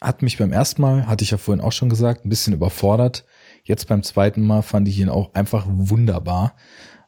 [0.00, 3.24] hat mich beim ersten Mal, hatte ich ja vorhin auch schon gesagt, ein bisschen überfordert
[3.68, 6.56] Jetzt beim zweiten Mal fand ich ihn auch einfach wunderbar,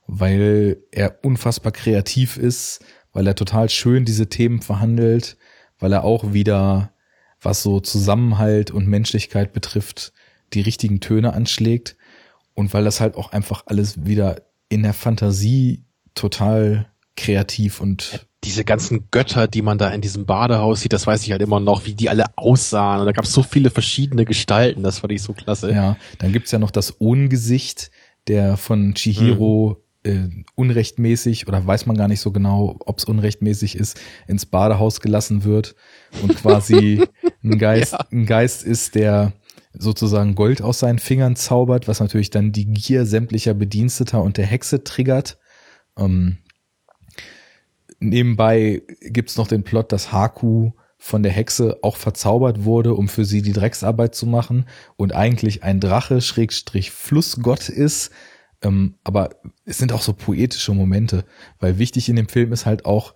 [0.06, 5.38] weil er unfassbar kreativ ist, weil er total schön diese Themen verhandelt,
[5.78, 6.92] weil er auch wieder,
[7.40, 10.12] was so Zusammenhalt und Menschlichkeit betrifft,
[10.52, 11.96] die richtigen Töne anschlägt
[12.52, 18.64] und weil das halt auch einfach alles wieder in der Fantasie total kreativ und diese
[18.64, 21.84] ganzen Götter, die man da in diesem Badehaus sieht, das weiß ich halt immer noch,
[21.84, 23.00] wie die alle aussahen.
[23.00, 25.70] Und da gab es so viele verschiedene Gestalten, das fand ich so klasse.
[25.70, 27.90] Ja, dann gibt's ja noch das Ohngesicht,
[28.28, 30.10] der von Chihiro mhm.
[30.10, 35.44] äh, unrechtmäßig oder weiß man gar nicht so genau, ob's unrechtmäßig ist, ins Badehaus gelassen
[35.44, 35.74] wird
[36.22, 37.04] und quasi
[37.44, 38.06] ein Geist, ja.
[38.10, 39.34] ein Geist ist, der
[39.74, 44.46] sozusagen Gold aus seinen Fingern zaubert, was natürlich dann die Gier sämtlicher Bediensteter und der
[44.46, 45.38] Hexe triggert.
[45.96, 46.38] Ähm,
[48.00, 53.24] Nebenbei gibt's noch den Plot, dass Haku von der Hexe auch verzaubert wurde, um für
[53.24, 58.10] sie die Drecksarbeit zu machen und eigentlich ein Drache Schrägstrich Flussgott ist.
[58.62, 59.30] Ähm, aber
[59.64, 61.24] es sind auch so poetische Momente,
[61.58, 63.14] weil wichtig in dem Film ist halt auch,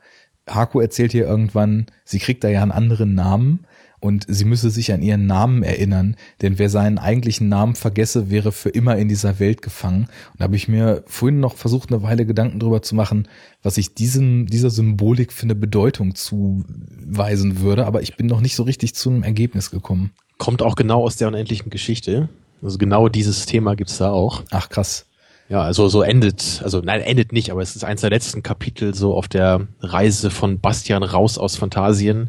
[0.49, 3.67] Haku erzählt hier irgendwann, sie kriegt da ja einen anderen Namen
[4.05, 8.53] und sie müsse sich an ihren Namen erinnern, denn wer seinen eigentlichen Namen vergesse, wäre
[8.53, 10.09] für immer in dieser Welt gefangen.
[10.33, 13.29] Und da habe ich mir vorhin noch versucht, eine Weile Gedanken drüber zu machen,
[13.63, 18.57] was ich diesem, dieser Symbolik für eine Bedeutung zuweisen würde, aber ich bin noch nicht
[18.57, 20.11] so richtig zu einem Ergebnis gekommen.
[20.37, 22.29] Kommt auch genau aus der unendlichen Geschichte.
[22.63, 24.43] Also genau dieses Thema gibt's da auch.
[24.51, 25.07] Ach krass.
[25.49, 28.95] Ja, also so endet, also nein, endet nicht, aber es ist eins der letzten Kapitel
[28.95, 32.29] so auf der Reise von Bastian raus aus Phantasien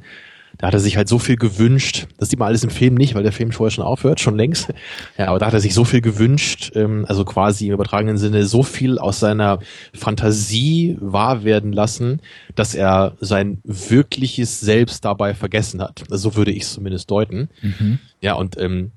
[0.58, 2.08] da hat er sich halt so viel gewünscht.
[2.18, 4.74] Das sieht man alles im Film nicht, weil der Film vorher schon aufhört, schon längst.
[5.18, 8.46] Ja, aber da hat er sich so viel gewünscht, ähm, also quasi im übertragenen Sinne
[8.46, 9.60] so viel aus seiner
[9.94, 12.22] Fantasie wahr werden lassen,
[12.56, 16.04] dass er sein wirkliches Selbst dabei vergessen hat.
[16.10, 17.50] Also so würde ich es zumindest deuten.
[17.62, 18.00] Mhm.
[18.22, 18.92] Ja, und ähm,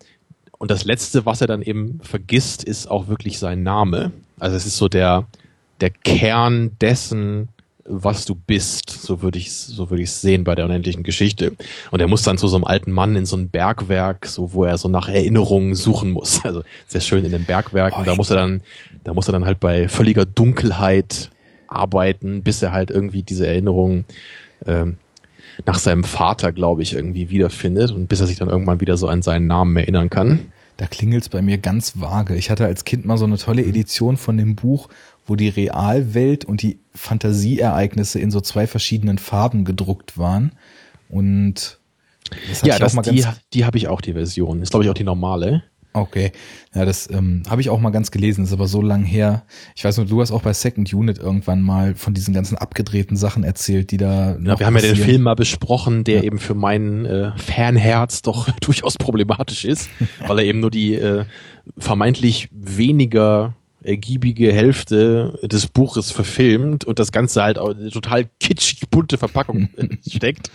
[0.59, 4.11] und das letzte, was er dann eben vergisst, ist auch wirklich sein Name.
[4.41, 5.27] Also es ist so der
[5.81, 7.49] der Kern dessen,
[7.89, 8.91] was du bist.
[8.91, 11.53] So würde ich so würde ich sehen bei der unendlichen Geschichte.
[11.91, 14.65] Und er muss dann zu so einem alten Mann in so ein Bergwerk, so wo
[14.65, 16.41] er so nach Erinnerungen suchen muss.
[16.49, 18.01] Also sehr schön in den Bergwerken.
[18.01, 18.63] Oh, da muss er dann,
[19.05, 21.31] da muss er dann halt bei völliger Dunkelheit
[21.67, 24.07] arbeiten, bis er halt irgendwie diese Erinnerungen
[24.65, 24.97] ähm,
[25.67, 29.09] nach seinem Vater, glaube ich, irgendwie wiederfindet und bis er sich dann irgendwann wieder so
[29.09, 30.53] an seinen Namen erinnern kann.
[30.79, 32.37] Da klingelt's bei mir ganz vage.
[32.37, 34.89] Ich hatte als Kind mal so eine tolle Edition von dem Buch,
[35.29, 40.53] wo die Realwelt und die Fantasieereignisse in so zwei verschiedenen Farben gedruckt waren.
[41.09, 41.79] Und
[42.49, 43.25] das ja, das, die,
[43.55, 44.63] die habe ich auch, die Version.
[44.63, 45.63] Ist, glaube ich, auch die normale.
[45.95, 46.33] Okay,
[46.75, 49.45] ja, das ähm, habe ich auch mal ganz gelesen, ist aber so lang her.
[49.75, 53.17] Ich weiß nur, du hast auch bei Second Unit irgendwann mal von diesen ganzen abgedrehten
[53.17, 54.37] Sachen erzählt, die da.
[54.37, 54.97] Ja, wir haben passieren.
[54.97, 56.23] ja den Film mal besprochen, der ja.
[56.25, 59.89] eben für mein äh, Fanherz doch durchaus problematisch ist,
[60.27, 61.25] weil er eben nur die äh,
[61.79, 68.89] vermeintlich weniger ergiebige Hälfte des Buches verfilmt und das Ganze halt auch eine total kitschig
[68.91, 69.69] bunte Verpackung
[70.09, 70.51] steckt.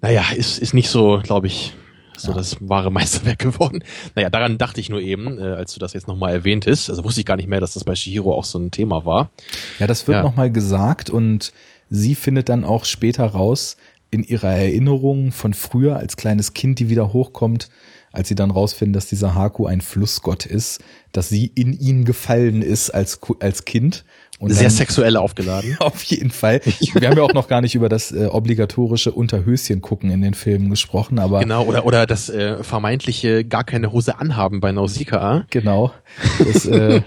[0.00, 1.74] Naja, ist, ist nicht so, glaube ich,
[2.16, 2.36] so ja.
[2.36, 3.84] das wahre Meisterwerk geworden.
[4.14, 6.90] Naja, daran dachte ich nur eben, äh, als du das jetzt nochmal erwähnt hast.
[6.90, 9.30] Also wusste ich gar nicht mehr, dass das bei Shihiro auch so ein Thema war.
[9.78, 10.22] Ja, das wird ja.
[10.22, 11.52] nochmal gesagt und
[11.90, 13.76] sie findet dann auch später raus,
[14.12, 17.70] in ihrer Erinnerung von früher als kleines Kind, die wieder hochkommt,
[18.12, 20.80] als sie dann rausfinden, dass dieser Haku ein Flussgott ist,
[21.12, 24.04] dass sie in ihn gefallen ist als, als Kind
[24.42, 25.76] und Sehr dann, sexuell aufgeladen.
[25.78, 26.60] Auf jeden Fall.
[26.94, 30.34] Wir haben ja auch noch gar nicht über das äh, obligatorische Unterhöschen gucken in den
[30.34, 31.38] Filmen gesprochen, aber.
[31.38, 35.46] Genau, oder, oder das äh, vermeintliche gar keine Hose anhaben bei Nausicaa.
[35.50, 35.92] Genau.
[36.40, 37.02] Das, äh,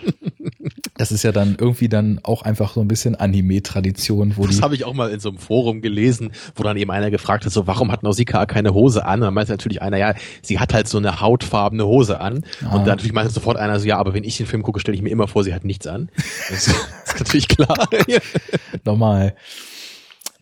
[0.98, 4.76] das ist ja dann irgendwie dann auch einfach so ein bisschen Anime-Tradition, wo Das habe
[4.76, 7.68] ich auch mal in so einem Forum gelesen, wo dann eben einer gefragt hat, so,
[7.68, 9.20] warum hat Nausicaa keine Hose an?
[9.20, 12.46] Und dann meinte natürlich einer, ja, sie hat halt so eine hautfarbene Hose an.
[12.64, 12.76] Ah.
[12.76, 14.96] Und dann natürlich meinte sofort einer so, ja, aber wenn ich den Film gucke, stelle
[14.96, 16.10] ich mir immer vor, sie hat nichts an.
[17.18, 17.88] Das natürlich klar.
[18.84, 19.36] Normal.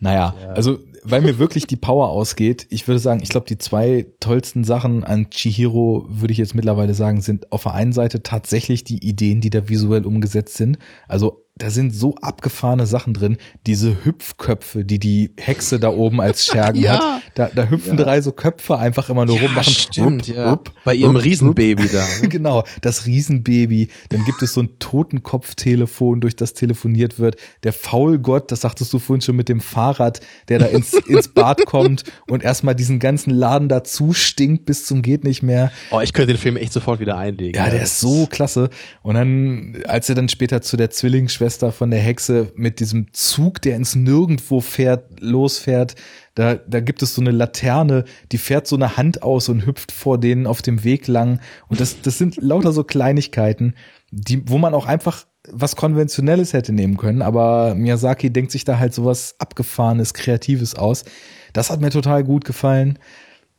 [0.00, 0.48] Naja, ja.
[0.50, 4.64] also weil mir wirklich die Power ausgeht, ich würde sagen, ich glaube, die zwei tollsten
[4.64, 9.06] Sachen an Chihiro, würde ich jetzt mittlerweile sagen, sind auf der einen Seite tatsächlich die
[9.06, 10.78] Ideen, die da visuell umgesetzt sind.
[11.06, 13.36] Also da sind so abgefahrene Sachen drin.
[13.64, 16.94] Diese Hüpfköpfe, die die Hexe da oben als Schergen ja.
[16.94, 17.22] hat.
[17.36, 18.04] Da, da hüpfen ja.
[18.04, 19.54] drei so Köpfe einfach immer nur ja, rum.
[19.54, 20.50] Machen stimmt, rup, ja.
[20.50, 22.04] Rup, Bei ihrem rup, Riesenbaby da.
[22.28, 23.88] genau, das Riesenbaby.
[24.08, 27.36] Dann gibt es so ein Totenkopftelefon, durch das telefoniert wird.
[27.62, 31.66] Der Faulgott, das sagtest du vorhin schon mit dem Fahrrad, der da ins, ins Bad
[31.66, 35.70] kommt und erstmal diesen ganzen Laden dazu stinkt bis zum geht nicht mehr.
[35.92, 37.54] Oh, ich könnte den Film echt sofort wieder einlegen.
[37.54, 38.70] Ja, der ist so klasse.
[39.02, 43.12] Und dann, als er dann später zu der Zwillingsschwester Schwester von der Hexe mit diesem
[43.12, 45.94] Zug, der ins Nirgendwo fährt, losfährt.
[46.34, 49.92] Da, da gibt es so eine Laterne, die fährt so eine Hand aus und hüpft
[49.92, 51.40] vor denen auf dem Weg lang.
[51.68, 53.74] Und das, das sind lauter so Kleinigkeiten,
[54.10, 58.78] die, wo man auch einfach was Konventionelles hätte nehmen können, aber Miyazaki denkt sich da
[58.78, 61.04] halt sowas Abgefahrenes, Kreatives aus.
[61.52, 62.98] Das hat mir total gut gefallen.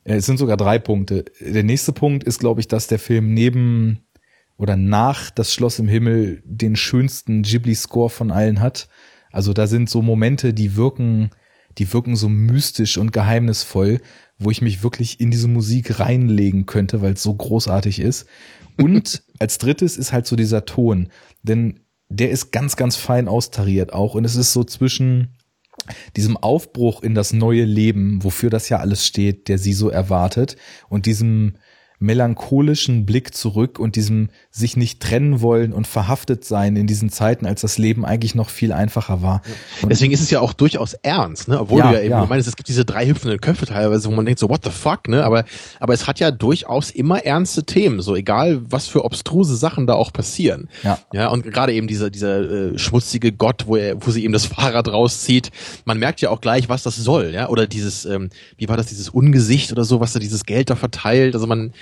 [0.02, 1.26] Es sind sogar drei Punkte.
[1.38, 4.05] Der nächste Punkt ist, glaube ich, dass der Film neben
[4.56, 8.88] oder nach Das Schloss im Himmel den schönsten Ghibli-Score von allen hat.
[9.30, 11.30] Also da sind so Momente, die wirken,
[11.78, 14.00] die wirken so mystisch und geheimnisvoll,
[14.38, 18.26] wo ich mich wirklich in diese Musik reinlegen könnte, weil es so großartig ist.
[18.80, 21.08] Und als drittes ist halt so dieser Ton,
[21.42, 25.36] denn der ist ganz, ganz fein austariert auch und es ist so zwischen
[26.16, 30.56] diesem Aufbruch in das neue Leben, wofür das ja alles steht, der sie so erwartet
[30.88, 31.56] und diesem
[31.98, 37.46] melancholischen Blick zurück und diesem sich nicht trennen wollen und verhaftet sein in diesen Zeiten,
[37.46, 39.42] als das Leben eigentlich noch viel einfacher war.
[39.82, 41.60] Und Deswegen ist es ja auch durchaus ernst, ne?
[41.60, 42.26] Obwohl ja, du ja eben, ja.
[42.26, 45.08] meinst, es gibt diese drei hüpfenden Köpfe teilweise, wo man denkt so, what the fuck,
[45.08, 45.24] ne?
[45.24, 45.44] Aber,
[45.80, 49.94] aber es hat ja durchaus immer ernste Themen, so egal, was für obstruse Sachen da
[49.94, 50.68] auch passieren.
[50.82, 50.98] Ja.
[51.12, 54.46] Ja, und gerade eben dieser, dieser äh, schmutzige Gott, wo er, wo sie eben das
[54.56, 55.50] Fahrrad rauszieht,
[55.84, 57.48] man merkt ja auch gleich, was das soll, ja?
[57.48, 60.76] Oder dieses, ähm, wie war das, dieses Ungesicht oder so, was da dieses Geld da
[60.76, 61.72] verteilt, also man,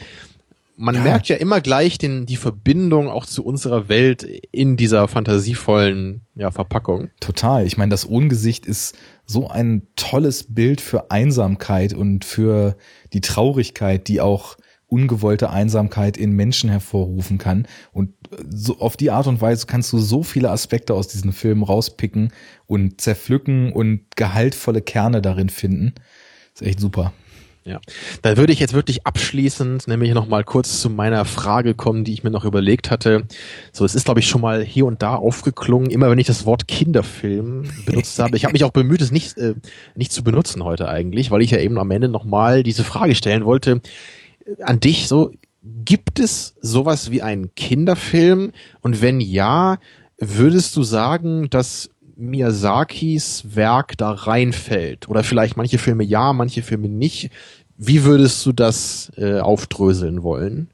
[0.77, 1.03] man ja.
[1.03, 6.51] merkt ja immer gleich den, die Verbindung auch zu unserer Welt in dieser fantasievollen ja,
[6.51, 7.11] Verpackung.
[7.21, 7.67] Total.
[7.67, 12.77] Ich meine, das Ungesicht ist so ein tolles Bild für Einsamkeit und für
[13.13, 17.67] die Traurigkeit, die auch ungewollte Einsamkeit in Menschen hervorrufen kann.
[17.93, 18.13] Und
[18.49, 22.33] so auf die Art und Weise kannst du so viele Aspekte aus diesen Filmen rauspicken
[22.67, 25.95] und zerpflücken und gehaltvolle Kerne darin finden.
[26.55, 27.13] ist echt super.
[27.67, 27.81] Ja,
[28.21, 32.13] da würde ich jetzt wirklich abschließend nämlich noch mal kurz zu meiner Frage kommen, die
[32.13, 33.27] ich mir noch überlegt hatte.
[33.73, 36.45] So, es ist glaube ich schon mal hier und da aufgeklungen, immer wenn ich das
[36.45, 38.37] Wort Kinderfilm benutzt habe.
[38.37, 39.55] Ich habe mich auch bemüht, es nicht äh,
[39.95, 43.15] nicht zu benutzen heute eigentlich, weil ich ja eben am Ende noch mal diese Frage
[43.15, 43.81] stellen wollte
[44.45, 45.09] äh, an dich.
[45.09, 48.53] So, gibt es sowas wie einen Kinderfilm?
[48.83, 49.79] Und wenn ja,
[50.19, 55.09] Würdest du sagen, dass Miyazakis Werk da reinfällt?
[55.09, 57.31] Oder vielleicht manche Filme ja, manche Filme nicht?
[57.77, 60.69] Wie würdest du das äh, aufdröseln wollen?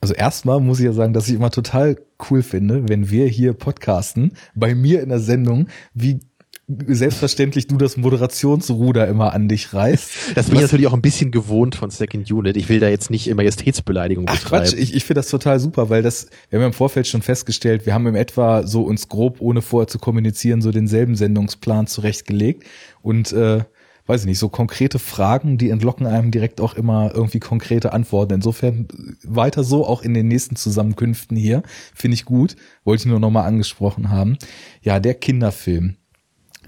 [0.00, 1.96] Also erstmal muss ich ja sagen, dass ich immer total
[2.30, 6.20] cool finde, wenn wir hier podcasten, bei mir in der Sendung, wie
[6.68, 10.10] selbstverständlich du das Moderationsruder immer an dich reißt.
[10.34, 12.56] Das bin ich natürlich auch ein bisschen gewohnt von Second Unit.
[12.56, 14.64] Ich will da jetzt nicht Majestätsbeleidigung Ach betreiben.
[14.64, 17.22] Quatsch, ich, ich finde das total super, weil das, wir haben ja im Vorfeld schon
[17.22, 21.86] festgestellt, wir haben im etwa so uns grob, ohne vorher zu kommunizieren, so denselben Sendungsplan
[21.86, 22.64] zurechtgelegt
[23.00, 23.62] und äh,
[24.06, 28.34] weiß ich nicht, so konkrete Fragen, die entlocken einem direkt auch immer irgendwie konkrete Antworten.
[28.34, 28.88] Insofern
[29.22, 31.62] weiter so auch in den nächsten Zusammenkünften hier.
[31.94, 32.54] Finde ich gut.
[32.84, 34.38] Wollte ich nur nochmal angesprochen haben.
[34.80, 35.96] Ja, der Kinderfilm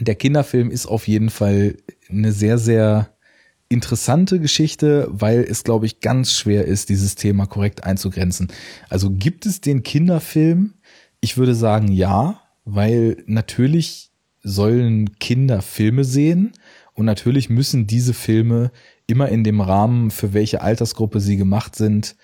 [0.01, 1.77] der Kinderfilm ist auf jeden Fall
[2.09, 3.11] eine sehr, sehr
[3.69, 8.49] interessante Geschichte, weil es, glaube ich, ganz schwer ist, dieses Thema korrekt einzugrenzen.
[8.89, 10.75] Also gibt es den Kinderfilm?
[11.21, 14.11] Ich würde sagen ja, weil natürlich
[14.43, 16.53] sollen Kinder Filme sehen
[16.95, 18.71] und natürlich müssen diese Filme
[19.07, 22.17] immer in dem Rahmen, für welche Altersgruppe sie gemacht sind,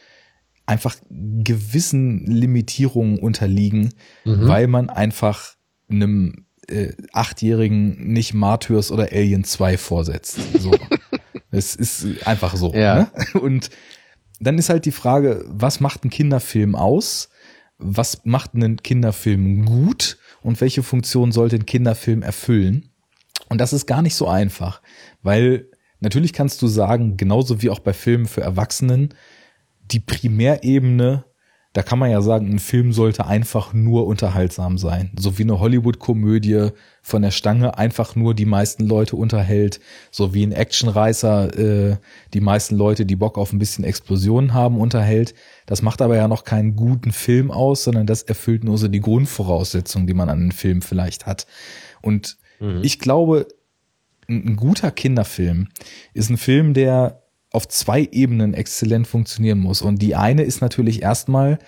[0.66, 3.92] einfach gewissen Limitierungen unterliegen,
[4.24, 4.48] mhm.
[4.48, 5.54] weil man einfach
[5.90, 10.38] einem äh, Achtjährigen nicht Martyrs oder Alien 2 vorsetzt.
[10.58, 10.72] So.
[11.50, 12.72] es ist einfach so.
[12.74, 13.10] Ja.
[13.34, 13.40] Ne?
[13.40, 13.70] Und
[14.40, 17.30] dann ist halt die Frage, was macht ein Kinderfilm aus?
[17.78, 20.18] Was macht einen Kinderfilm gut?
[20.42, 22.90] Und welche Funktion sollte ein Kinderfilm erfüllen?
[23.48, 24.80] Und das ist gar nicht so einfach,
[25.22, 25.68] weil
[26.00, 29.14] natürlich kannst du sagen, genauso wie auch bei Filmen für Erwachsenen,
[29.90, 31.24] die Primärebene
[31.74, 35.10] da kann man ja sagen, ein Film sollte einfach nur unterhaltsam sein.
[35.18, 36.68] So wie eine Hollywood-Komödie
[37.02, 39.80] von der Stange einfach nur die meisten Leute unterhält.
[40.12, 41.96] So wie ein Actionreißer äh,
[42.32, 45.34] die meisten Leute, die Bock auf ein bisschen Explosionen haben, unterhält.
[45.66, 49.00] Das macht aber ja noch keinen guten Film aus, sondern das erfüllt nur so die
[49.00, 51.48] Grundvoraussetzungen, die man an einem Film vielleicht hat.
[52.02, 52.82] Und mhm.
[52.84, 53.48] ich glaube,
[54.28, 55.70] ein, ein guter Kinderfilm
[56.12, 57.23] ist ein Film, der
[57.54, 59.82] auf zwei Ebenen exzellent funktionieren muss.
[59.82, 61.58] Und die eine ist natürlich erstmal,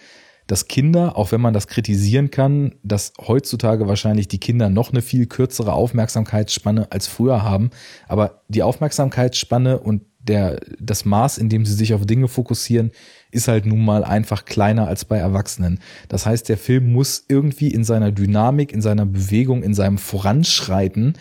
[0.47, 5.03] dass Kinder, auch wenn man das kritisieren kann, dass heutzutage wahrscheinlich die Kinder noch eine
[5.03, 7.71] viel kürzere Aufmerksamkeitsspanne als früher haben.
[8.07, 12.91] Aber die Aufmerksamkeitsspanne und der, das Maß, in dem sie sich auf Dinge fokussieren,
[13.31, 15.81] ist halt nun mal einfach kleiner als bei Erwachsenen.
[16.09, 21.15] Das heißt, der Film muss irgendwie in seiner Dynamik, in seiner Bewegung, in seinem Voranschreiten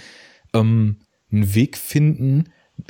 [0.54, 0.98] ähm,
[1.32, 2.46] einen Weg finden,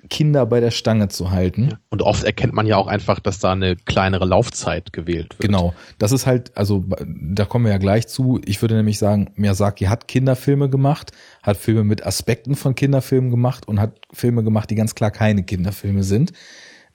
[0.10, 1.78] Kinder bei der Stange zu halten.
[1.90, 5.42] Und oft erkennt man ja auch einfach, dass da eine kleinere Laufzeit gewählt wird.
[5.42, 5.74] Genau.
[5.98, 8.40] Das ist halt, also da kommen wir ja gleich zu.
[8.46, 11.12] Ich würde nämlich sagen, Miyazaki hat Kinderfilme gemacht,
[11.44, 15.44] hat Filme mit Aspekten von Kinderfilmen gemacht und hat Filme gemacht, die ganz klar keine
[15.44, 16.34] Kinderfilme sind.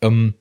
[0.01, 0.35] Ähm,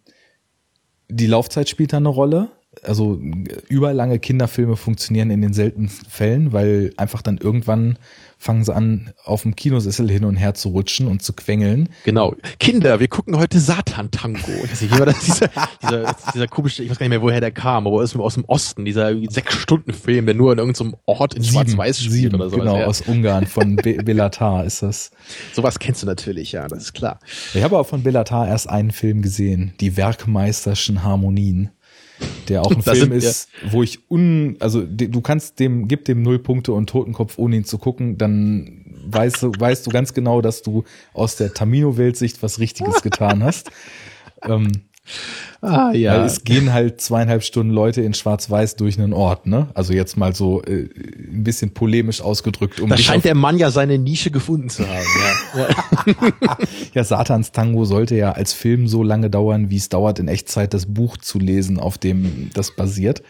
[1.10, 2.52] die Laufzeit spielt da eine Rolle
[2.84, 3.20] also
[3.68, 7.98] überlange Kinderfilme funktionieren in den seltenen Fällen, weil einfach dann irgendwann
[8.42, 11.90] fangen sie an, auf dem Kinosessel hin und her zu rutschen und zu quengeln.
[12.06, 12.36] Genau.
[12.58, 14.40] Kinder, wir gucken heute Satan-Tango.
[14.80, 15.14] dieser,
[15.84, 18.46] dieser, dieser komische, ich weiß gar nicht mehr, woher der kam, aber aus, aus dem
[18.46, 22.58] Osten, dieser Sechs-Stunden-Film, der nur in irgendeinem Ort in Schwarz-Weiß spielt oder so.
[22.58, 22.86] Genau, ja.
[22.86, 25.12] aus Ungarn, von Be Belatar ist das.
[25.54, 27.20] Sowas kennst du natürlich, ja, das ist klar.
[27.54, 31.72] Ich habe aber von Belatar erst einen Film gesehen, die Werkmeisterschen Harmonien
[32.48, 33.74] der auch ein das Film sind, ist, ja.
[33.74, 37.66] wo ich un, also du kannst dem, gib dem null Punkte und Totenkopf, ohne ihn
[37.66, 40.84] zu gucken, dann weißt du, weißt du ganz genau, dass du
[41.14, 43.72] aus der Tamino-Weltsicht was Richtiges getan hast.
[44.44, 44.72] ähm,
[45.62, 46.14] Ah, ja.
[46.18, 49.68] Weil es gehen halt zweieinhalb Stunden Leute in Schwarz-Weiß durch einen Ort, ne?
[49.74, 52.80] Also jetzt mal so äh, ein bisschen polemisch ausgedrückt.
[52.80, 55.06] Um da scheint der Mann ja seine Nische gefunden zu haben.
[55.58, 56.58] ja.
[56.94, 60.74] ja, Satans Tango sollte ja als Film so lange dauern, wie es dauert, in Echtzeit
[60.74, 63.22] das Buch zu lesen, auf dem das basiert.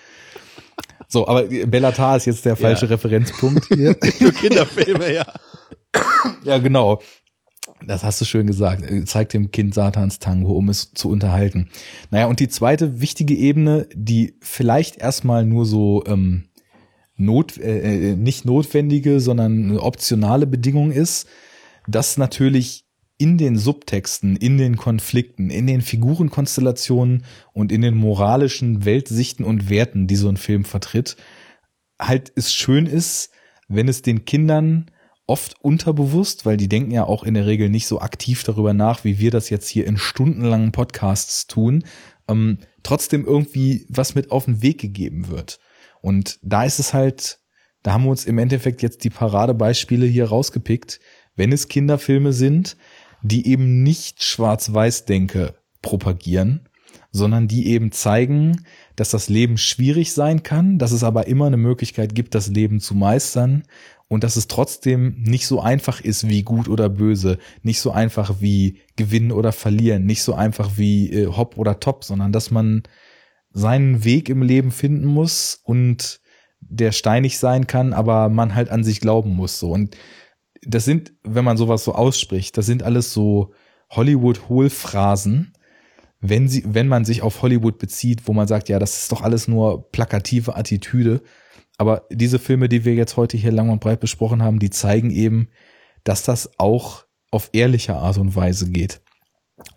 [1.08, 2.92] So, aber Bellatar ist jetzt der falsche ja.
[2.92, 3.96] Referenzpunkt hier.
[4.18, 5.26] Für Kinderfilme, ja.
[6.44, 7.02] Ja, genau.
[7.86, 8.90] Das hast du schön gesagt.
[8.90, 11.70] Äh, zeigt dem Kind Satans Tango, um es zu unterhalten.
[12.12, 16.46] Naja, und die zweite wichtige Ebene, die vielleicht erstmal nur so ähm,
[17.16, 21.28] not, äh, äh, nicht notwendige, sondern eine optionale Bedingung ist,
[21.88, 22.86] dass natürlich
[23.18, 29.70] in den Subtexten, in den Konflikten, in den Figurenkonstellationen und in den moralischen Weltsichten und
[29.70, 31.18] Werten, die so ein Film vertritt,
[32.00, 33.32] halt es schön ist,
[33.68, 34.90] wenn es den Kindern
[35.30, 39.04] oft unterbewusst, weil die denken ja auch in der Regel nicht so aktiv darüber nach,
[39.04, 41.84] wie wir das jetzt hier in stundenlangen Podcasts tun,
[42.28, 45.60] ähm, trotzdem irgendwie was mit auf den Weg gegeben wird.
[46.02, 47.40] Und da ist es halt,
[47.84, 51.00] da haben wir uns im Endeffekt jetzt die Paradebeispiele hier rausgepickt,
[51.36, 52.76] wenn es Kinderfilme sind,
[53.22, 56.68] die eben nicht Schwarz-Weiß-Denke propagieren,
[57.12, 61.58] sondern die eben zeigen, dass das Leben schwierig sein kann, dass es aber immer eine
[61.58, 63.64] Möglichkeit gibt, das Leben zu meistern
[64.10, 68.42] und dass es trotzdem nicht so einfach ist wie gut oder böse, nicht so einfach
[68.42, 72.84] wie gewinnen oder verlieren, nicht so einfach wie äh, hopp oder top, sondern dass man
[73.52, 76.20] seinen Weg im Leben finden muss und
[76.60, 79.96] der steinig sein kann, aber man halt an sich glauben muss so und
[80.62, 83.54] das sind, wenn man sowas so ausspricht, das sind alles so
[83.92, 85.54] Hollywood-Hohlphrasen,
[86.22, 89.22] wenn sie, wenn man sich auf Hollywood bezieht, wo man sagt, ja, das ist doch
[89.22, 91.22] alles nur plakative Attitüde.
[91.80, 95.12] Aber diese Filme, die wir jetzt heute hier lang und breit besprochen haben, die zeigen
[95.12, 95.48] eben,
[96.04, 99.02] dass das auch auf ehrliche Art und Weise geht.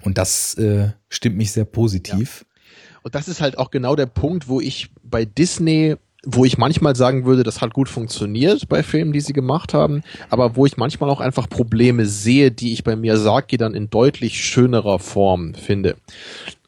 [0.03, 2.41] Und das äh, stimmt mich sehr positiv.
[2.41, 2.47] Ja.
[3.05, 6.95] Und das ist halt auch genau der Punkt, wo ich bei Disney wo ich manchmal
[6.95, 10.77] sagen würde, das hat gut funktioniert bei Filmen, die sie gemacht haben, aber wo ich
[10.77, 15.97] manchmal auch einfach Probleme sehe, die ich bei Miyazaki dann in deutlich schönerer Form finde.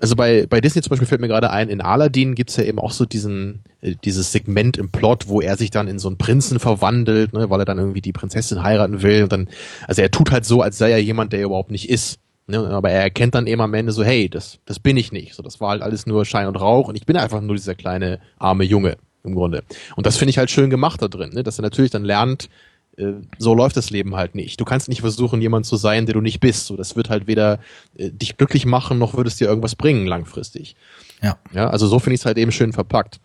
[0.00, 2.80] Also bei, bei Disney zum Beispiel fällt mir gerade ein, in Aladdin gibt's ja eben
[2.80, 6.18] auch so diesen, äh, dieses Segment im Plot, wo er sich dann in so einen
[6.18, 9.48] Prinzen verwandelt, ne, weil er dann irgendwie die Prinzessin heiraten will und dann,
[9.86, 12.18] also er tut halt so, als sei er jemand, der er überhaupt nicht ist.
[12.46, 15.34] Ne, aber er erkennt dann eben am Ende so, hey, das, das bin ich nicht.
[15.34, 17.74] So, das war halt alles nur Schein und Rauch und ich bin einfach nur dieser
[17.74, 19.64] kleine arme Junge im Grunde.
[19.96, 21.42] Und das finde ich halt schön gemacht da drin, ne?
[21.42, 22.48] dass er natürlich dann lernt,
[22.96, 24.60] äh, so läuft das Leben halt nicht.
[24.60, 26.66] Du kannst nicht versuchen, jemand zu sein, der du nicht bist.
[26.66, 27.58] So, das wird halt weder
[27.96, 30.76] äh, dich glücklich machen, noch würde es dir irgendwas bringen langfristig.
[31.22, 31.38] Ja.
[31.52, 33.20] Ja, also so finde ich es halt eben schön verpackt.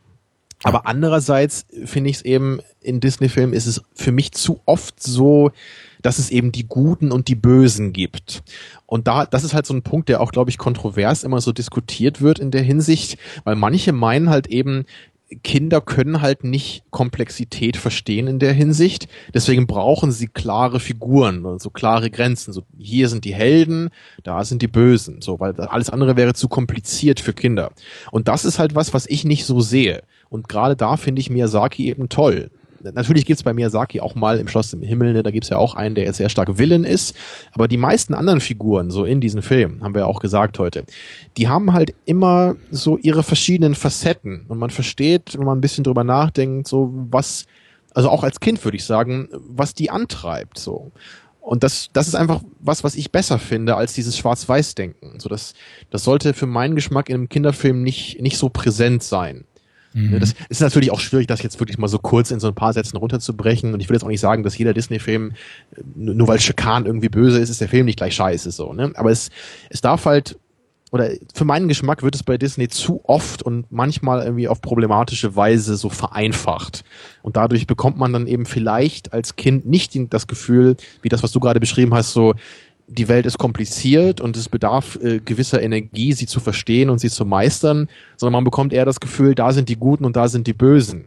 [0.64, 5.52] Aber andererseits finde ich es eben in Disney-Filmen ist es für mich zu oft so,
[6.02, 8.44] dass es eben die Guten und die Bösen gibt.
[8.86, 11.52] Und da, das ist halt so ein Punkt, der auch, glaube ich, kontrovers immer so
[11.52, 14.86] diskutiert wird in der Hinsicht, weil manche meinen halt eben,
[15.43, 19.08] Kinder können halt nicht Komplexität verstehen in der Hinsicht.
[19.33, 22.51] Deswegen brauchen sie klare Figuren, so also klare Grenzen.
[22.51, 23.90] So, hier sind die Helden,
[24.24, 25.22] da sind die Bösen.
[25.22, 27.72] So, weil alles andere wäre zu kompliziert für Kinder.
[28.11, 30.03] Und das ist halt was, was ich nicht so sehe.
[30.30, 32.49] Und gerade da finde ich Miyazaki eben toll
[32.82, 35.75] natürlich gibt's bei Miyazaki auch mal im Schloss im Himmel, ne, da gibt's ja auch
[35.75, 37.16] einen, der jetzt sehr stark Villain ist,
[37.53, 40.83] aber die meisten anderen Figuren, so in diesen Filmen, haben wir ja auch gesagt heute,
[41.38, 45.83] die haben halt immer so ihre verschiedenen Facetten und man versteht, wenn man ein bisschen
[45.83, 47.45] drüber nachdenkt, so was,
[47.93, 50.91] also auch als Kind würde ich sagen, was die antreibt, so.
[51.41, 55.19] Und das, das ist einfach was, was ich besser finde als dieses Schwarz-Weiß-Denken.
[55.19, 55.56] So, das,
[55.90, 59.45] das sollte für meinen Geschmack in einem Kinderfilm nicht, nicht so präsent sein.
[59.93, 60.19] Mhm.
[60.19, 62.74] Das ist natürlich auch schwierig, das jetzt wirklich mal so kurz in so ein paar
[62.74, 63.74] Sätzen runterzubrechen.
[63.74, 65.32] Und ich will jetzt auch nicht sagen, dass jeder Disney-Film,
[65.76, 68.92] äh, nur weil Schikan irgendwie böse ist, ist der Film nicht gleich scheiße, so, ne?
[68.95, 69.30] Aber es,
[69.69, 70.38] es darf halt,
[70.92, 75.35] oder für meinen Geschmack wird es bei Disney zu oft und manchmal irgendwie auf problematische
[75.35, 76.84] Weise so vereinfacht.
[77.22, 81.32] Und dadurch bekommt man dann eben vielleicht als Kind nicht das Gefühl, wie das, was
[81.32, 82.34] du gerade beschrieben hast, so,
[82.90, 87.09] die Welt ist kompliziert und es bedarf äh, gewisser Energie, sie zu verstehen und sie
[87.09, 87.88] zu meistern,
[88.18, 91.06] sondern man bekommt eher das Gefühl, da sind die Guten und da sind die Bösen.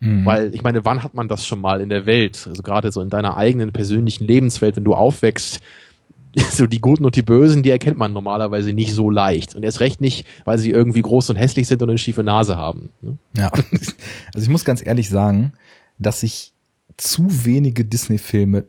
[0.00, 0.24] Mhm.
[0.24, 2.46] Weil ich meine, wann hat man das schon mal in der Welt?
[2.48, 5.60] Also gerade so in deiner eigenen persönlichen Lebenswelt, wenn du aufwächst,
[6.50, 9.54] so die Guten und die Bösen, die erkennt man normalerweise nicht so leicht.
[9.54, 12.56] Und erst recht nicht, weil sie irgendwie groß und hässlich sind und eine schiefe Nase
[12.56, 12.90] haben.
[13.02, 13.18] Ne?
[13.36, 13.50] Ja,
[14.34, 15.52] also ich muss ganz ehrlich sagen,
[15.98, 16.52] dass ich
[16.96, 18.64] zu wenige Disney-Filme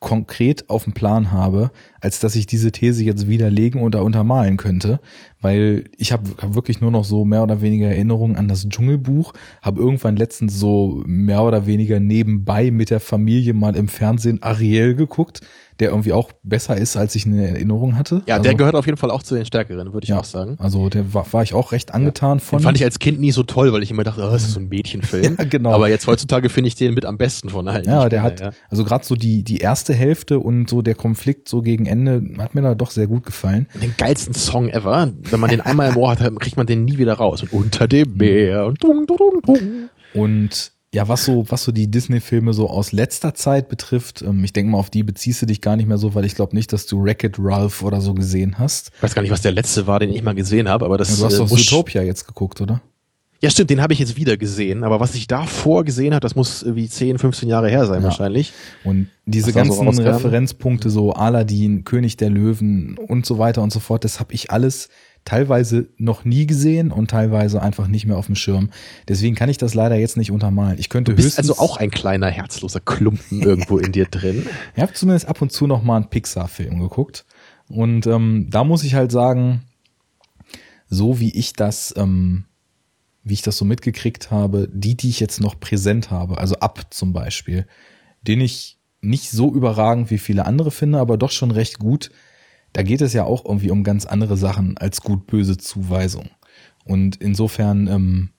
[0.00, 1.70] konkret auf dem Plan habe,
[2.00, 4.98] als dass ich diese These jetzt widerlegen oder untermalen könnte,
[5.42, 9.34] weil ich habe hab wirklich nur noch so mehr oder weniger Erinnerungen an das Dschungelbuch,
[9.60, 14.94] habe irgendwann letztens so mehr oder weniger nebenbei mit der Familie mal im Fernsehen Ariel
[14.94, 15.42] geguckt,
[15.80, 18.22] der irgendwie auch besser ist, als ich eine Erinnerung hatte.
[18.26, 20.24] Ja, also, der gehört auf jeden Fall auch zu den Stärkeren, würde ich ja, auch
[20.24, 20.56] sagen.
[20.58, 22.44] Also der war, war ich auch recht angetan ja.
[22.44, 22.58] von.
[22.58, 24.52] Den fand ich als Kind nie so toll, weil ich immer dachte, oh, das ist
[24.52, 25.36] so ein Mädchenfilm.
[25.38, 25.72] ja, genau.
[25.72, 27.84] Aber jetzt heutzutage finde ich den mit am besten von allen.
[27.84, 28.50] Ja, der hat, ja.
[28.68, 32.54] also gerade so die, die erste Hälfte und so der Konflikt so gegen Ende hat
[32.54, 33.66] mir da doch sehr gut gefallen.
[33.82, 35.12] Den geilsten Song ever.
[35.30, 37.42] Wenn man den einmal im Ohr hat, kriegt man den nie wieder raus.
[37.42, 39.88] Und unter dem Meer und dung, dung, dung, dung.
[40.14, 44.52] Und ja, was so, was so die Disney-Filme so aus letzter Zeit betrifft, ähm, ich
[44.52, 46.72] denke mal, auf die beziehst du dich gar nicht mehr so, weil ich glaube nicht,
[46.72, 48.90] dass du Wreck-It Ralph oder so gesehen hast.
[48.96, 51.10] Ich weiß gar nicht, was der letzte war, den ich mal gesehen habe, aber das
[51.10, 52.82] ja, Du hast äh, doch Zootopia jetzt geguckt, oder?
[53.42, 56.34] Ja, stimmt, den habe ich jetzt wieder gesehen, aber was ich davor gesehen habe, das
[56.34, 58.04] muss wie 10, 15 Jahre her sein ja.
[58.04, 58.52] wahrscheinlich.
[58.84, 63.80] Und diese ganzen so Referenzpunkte, so Aladdin, König der Löwen und so weiter und so
[63.80, 64.90] fort, das habe ich alles
[65.24, 68.70] teilweise noch nie gesehen und teilweise einfach nicht mehr auf dem Schirm.
[69.08, 70.78] Deswegen kann ich das leider jetzt nicht untermalen.
[70.78, 74.46] Ich könnte du bist höchstens, also auch ein kleiner herzloser Klumpen irgendwo in dir drin.
[74.74, 77.24] Ich habe zumindest ab und zu noch mal einen Pixar-Film geguckt
[77.68, 79.62] und ähm, da muss ich halt sagen,
[80.88, 82.44] so wie ich das, ähm,
[83.22, 86.86] wie ich das so mitgekriegt habe, die, die ich jetzt noch präsent habe, also ab
[86.90, 87.66] zum Beispiel,
[88.22, 92.10] den ich nicht so überragend wie viele andere finde, aber doch schon recht gut
[92.72, 96.30] da geht es ja auch irgendwie um ganz andere Sachen als gut-böse Zuweisung.
[96.84, 98.30] Und insofern ähm,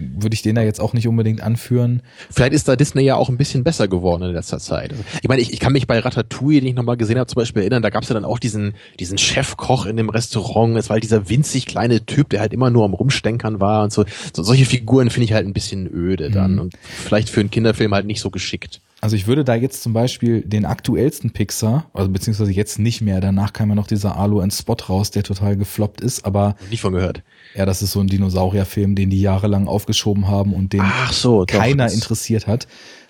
[0.00, 2.02] würde ich den da jetzt auch nicht unbedingt anführen.
[2.30, 4.94] Vielleicht ist da Disney ja auch ein bisschen besser geworden in letzter Zeit.
[5.22, 7.62] Ich meine, ich, ich kann mich bei Ratatouille, den ich nochmal gesehen habe, zum Beispiel
[7.62, 10.76] erinnern, da gab es ja dann auch diesen, diesen Chefkoch in dem Restaurant.
[10.76, 13.92] Es war halt dieser winzig kleine Typ, der halt immer nur am Rumstenkern war und
[13.92, 14.04] so.
[14.34, 16.60] so solche Figuren finde ich halt ein bisschen öde dann mhm.
[16.60, 18.80] und vielleicht für einen Kinderfilm halt nicht so geschickt.
[19.00, 23.20] Also ich würde da jetzt zum Beispiel den aktuellsten Pixar, also beziehungsweise jetzt nicht mehr,
[23.20, 26.54] danach kam ja noch dieser Alu and Spot raus, der total gefloppt ist, aber.
[26.68, 27.22] Nicht von gehört.
[27.54, 31.86] Ja, das ist so ein Dinosaurierfilm, den die jahrelang aufgeschoben haben und den so, keiner
[31.86, 32.68] doch, interessiert hat,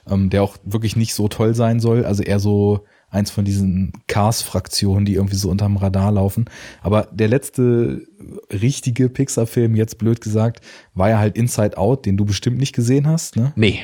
[0.09, 3.93] ähm, der auch wirklich nicht so toll sein soll, also eher so eins von diesen
[4.07, 6.45] Cars-Fraktionen, die irgendwie so unterm Radar laufen.
[6.81, 8.07] Aber der letzte
[8.53, 13.09] richtige Pixar-Film, jetzt blöd gesagt, war ja halt Inside Out, den du bestimmt nicht gesehen
[13.09, 13.53] hast, ne?
[13.57, 13.81] Nee.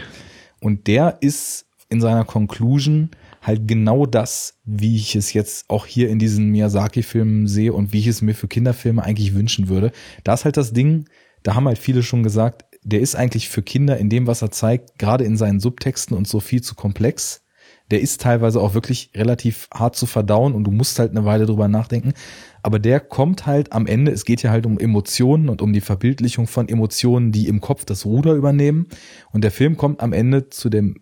[0.60, 3.10] Und der ist in seiner Conclusion
[3.42, 8.00] halt genau das, wie ich es jetzt auch hier in diesen Miyazaki-Filmen sehe und wie
[8.00, 9.92] ich es mir für Kinderfilme eigentlich wünschen würde.
[10.24, 11.08] Da ist halt das Ding,
[11.42, 14.50] da haben halt viele schon gesagt, der ist eigentlich für Kinder in dem, was er
[14.50, 17.42] zeigt, gerade in seinen Subtexten und so viel zu komplex.
[17.90, 21.47] Der ist teilweise auch wirklich relativ hart zu verdauen und du musst halt eine Weile
[21.47, 22.15] drüber nachdenken.
[22.62, 25.81] Aber der kommt halt am Ende, es geht ja halt um Emotionen und um die
[25.81, 28.89] Verbildlichung von Emotionen, die im Kopf das Ruder übernehmen.
[29.31, 30.97] Und der Film kommt am Ende zu dem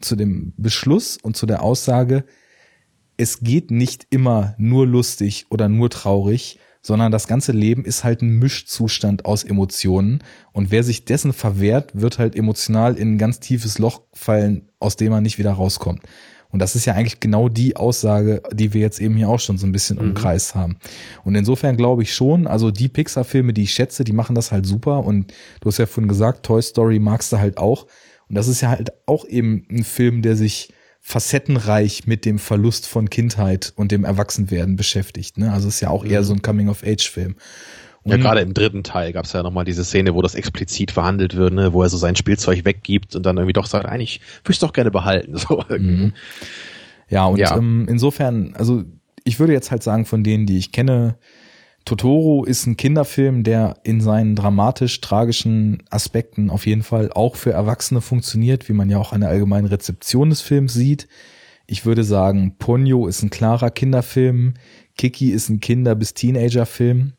[0.00, 2.24] zu dem Beschluss und zu der Aussage,
[3.16, 8.22] es geht nicht immer nur lustig oder nur traurig, sondern das ganze Leben ist halt
[8.22, 10.22] ein Mischzustand aus Emotionen.
[10.52, 14.96] Und wer sich dessen verwehrt, wird halt emotional in ein ganz tiefes Loch fallen, aus
[14.96, 16.02] dem er nicht wieder rauskommt.
[16.50, 19.58] Und das ist ja eigentlich genau die Aussage, die wir jetzt eben hier auch schon
[19.58, 20.10] so ein bisschen mhm.
[20.10, 20.78] umkreist haben.
[21.24, 24.64] Und insofern glaube ich schon, also die Pixar-Filme, die ich schätze, die machen das halt
[24.64, 25.04] super.
[25.04, 27.86] Und du hast ja vorhin gesagt, Toy Story magst du halt auch.
[28.28, 32.86] Und das ist ja halt auch eben ein Film, der sich facettenreich mit dem Verlust
[32.86, 35.38] von Kindheit und dem Erwachsenwerden beschäftigt.
[35.38, 35.52] Ne?
[35.52, 36.24] Also ist ja auch eher mhm.
[36.24, 37.36] so ein Coming-of-Age-Film.
[38.04, 41.36] Ja, gerade im dritten Teil gab es ja nochmal diese Szene, wo das explizit verhandelt
[41.36, 41.72] wird, ne?
[41.72, 44.72] wo er so sein Spielzeug weggibt und dann irgendwie doch sagt, eigentlich würde ich doch
[44.72, 45.36] gerne behalten.
[45.48, 45.64] So.
[45.68, 46.12] Mhm.
[47.08, 47.56] Ja, und ja.
[47.56, 48.84] Ähm, insofern, also
[49.24, 51.16] ich würde jetzt halt sagen, von denen, die ich kenne,
[51.88, 58.02] Totoro ist ein Kinderfilm, der in seinen dramatisch-tragischen Aspekten auf jeden Fall auch für Erwachsene
[58.02, 61.08] funktioniert, wie man ja auch an der allgemeinen Rezeption des Films sieht.
[61.66, 64.52] Ich würde sagen, Ponyo ist ein klarer Kinderfilm,
[64.98, 67.14] Kiki ist ein Kinder- bis Teenager-Film,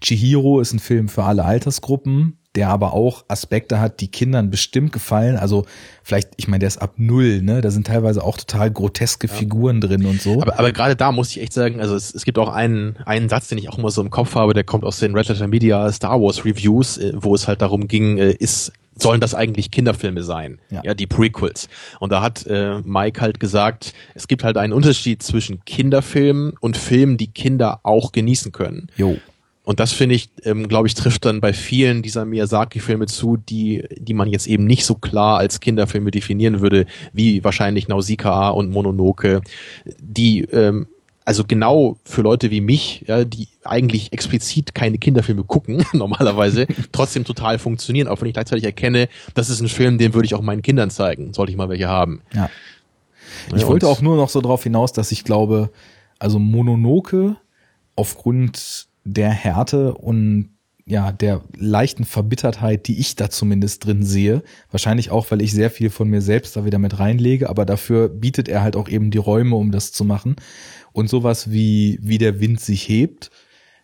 [0.00, 4.92] Chihiro ist ein Film für alle Altersgruppen, der aber auch Aspekte hat, die Kindern bestimmt
[4.92, 5.36] gefallen.
[5.36, 5.64] Also
[6.02, 7.62] vielleicht, ich meine, der ist ab null, ne?
[7.62, 9.32] Da sind teilweise auch total groteske ja.
[9.32, 10.42] Figuren drin und so.
[10.42, 13.28] Aber, aber gerade da muss ich echt sagen, also es, es gibt auch einen, einen
[13.28, 15.48] Satz, den ich auch immer so im Kopf habe, der kommt aus den Red Letter
[15.48, 19.70] Media Star Wars Reviews, äh, wo es halt darum ging, äh, ist sollen das eigentlich
[19.70, 21.68] Kinderfilme sein, ja, ja die Prequels.
[21.98, 26.76] Und da hat äh, Mike halt gesagt, es gibt halt einen Unterschied zwischen Kinderfilmen und
[26.76, 28.88] Filmen, die Kinder auch genießen können.
[28.96, 29.16] Jo.
[29.64, 33.84] Und das finde ich, ähm, glaube ich, trifft dann bei vielen dieser Miyazaki-Filme zu, die,
[33.96, 38.70] die man jetzt eben nicht so klar als Kinderfilme definieren würde, wie wahrscheinlich Nausicaa und
[38.70, 39.40] Mononoke,
[40.00, 40.88] die ähm,
[41.24, 47.24] also genau für Leute wie mich, ja, die eigentlich explizit keine Kinderfilme gucken, normalerweise, trotzdem
[47.24, 50.42] total funktionieren, auch wenn ich gleichzeitig erkenne, das ist ein Film, den würde ich auch
[50.42, 52.22] meinen Kindern zeigen, sollte ich mal welche haben.
[52.34, 52.50] Ja.
[53.54, 55.70] Ich ja, wollte auch nur noch so drauf hinaus, dass ich glaube,
[56.18, 57.36] also Mononoke
[57.94, 60.50] aufgrund der Härte und
[60.84, 64.42] ja, der leichten Verbittertheit, die ich da zumindest drin sehe.
[64.70, 68.08] Wahrscheinlich auch, weil ich sehr viel von mir selbst da wieder mit reinlege, aber dafür
[68.08, 70.36] bietet er halt auch eben die Räume, um das zu machen.
[70.92, 73.30] Und sowas wie, wie der Wind sich hebt,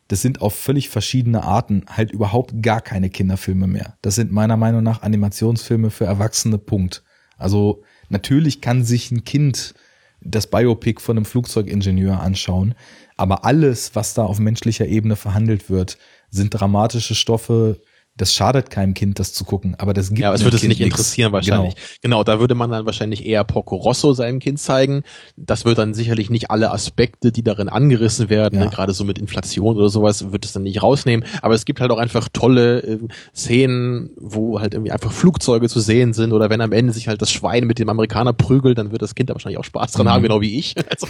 [0.09, 3.97] das sind auf völlig verschiedene Arten halt überhaupt gar keine Kinderfilme mehr.
[4.03, 7.05] Das sind meiner Meinung nach Animationsfilme für Erwachsene, Punkt.
[7.37, 9.75] Also natürlich kann sich ein Kind
[10.21, 12.75] das Biopic von einem Flugzeugingenieur anschauen,
[13.19, 15.99] aber alles, was da auf menschlicher Ebene verhandelt wird,
[16.31, 17.81] sind dramatische Stoffe,
[18.19, 20.81] das schadet keinem Kind, das zu gucken, aber das gibt Ja, es würde es nicht
[20.81, 21.75] interessieren wahrscheinlich.
[21.75, 22.19] Genau.
[22.19, 25.05] genau, da würde man dann wahrscheinlich eher Porco Rosso seinem Kind zeigen.
[25.37, 28.65] Das wird dann sicherlich nicht alle Aspekte, die darin angerissen werden, ja.
[28.65, 31.27] ne, gerade so mit Inflation oder sowas, wird es dann nicht rausnehmen.
[31.43, 32.99] Aber es gibt halt auch einfach tolle äh,
[33.35, 37.23] Szenen, wo halt irgendwie einfach Flugzeuge zu sehen sind oder wenn am Ende sich halt
[37.23, 40.07] das Schwein mit dem Amerikaner prügelt, dann wird das Kind da wahrscheinlich auch Spaß dran
[40.07, 40.11] mhm.
[40.11, 40.75] haben, genau wie ich.
[40.91, 41.07] also,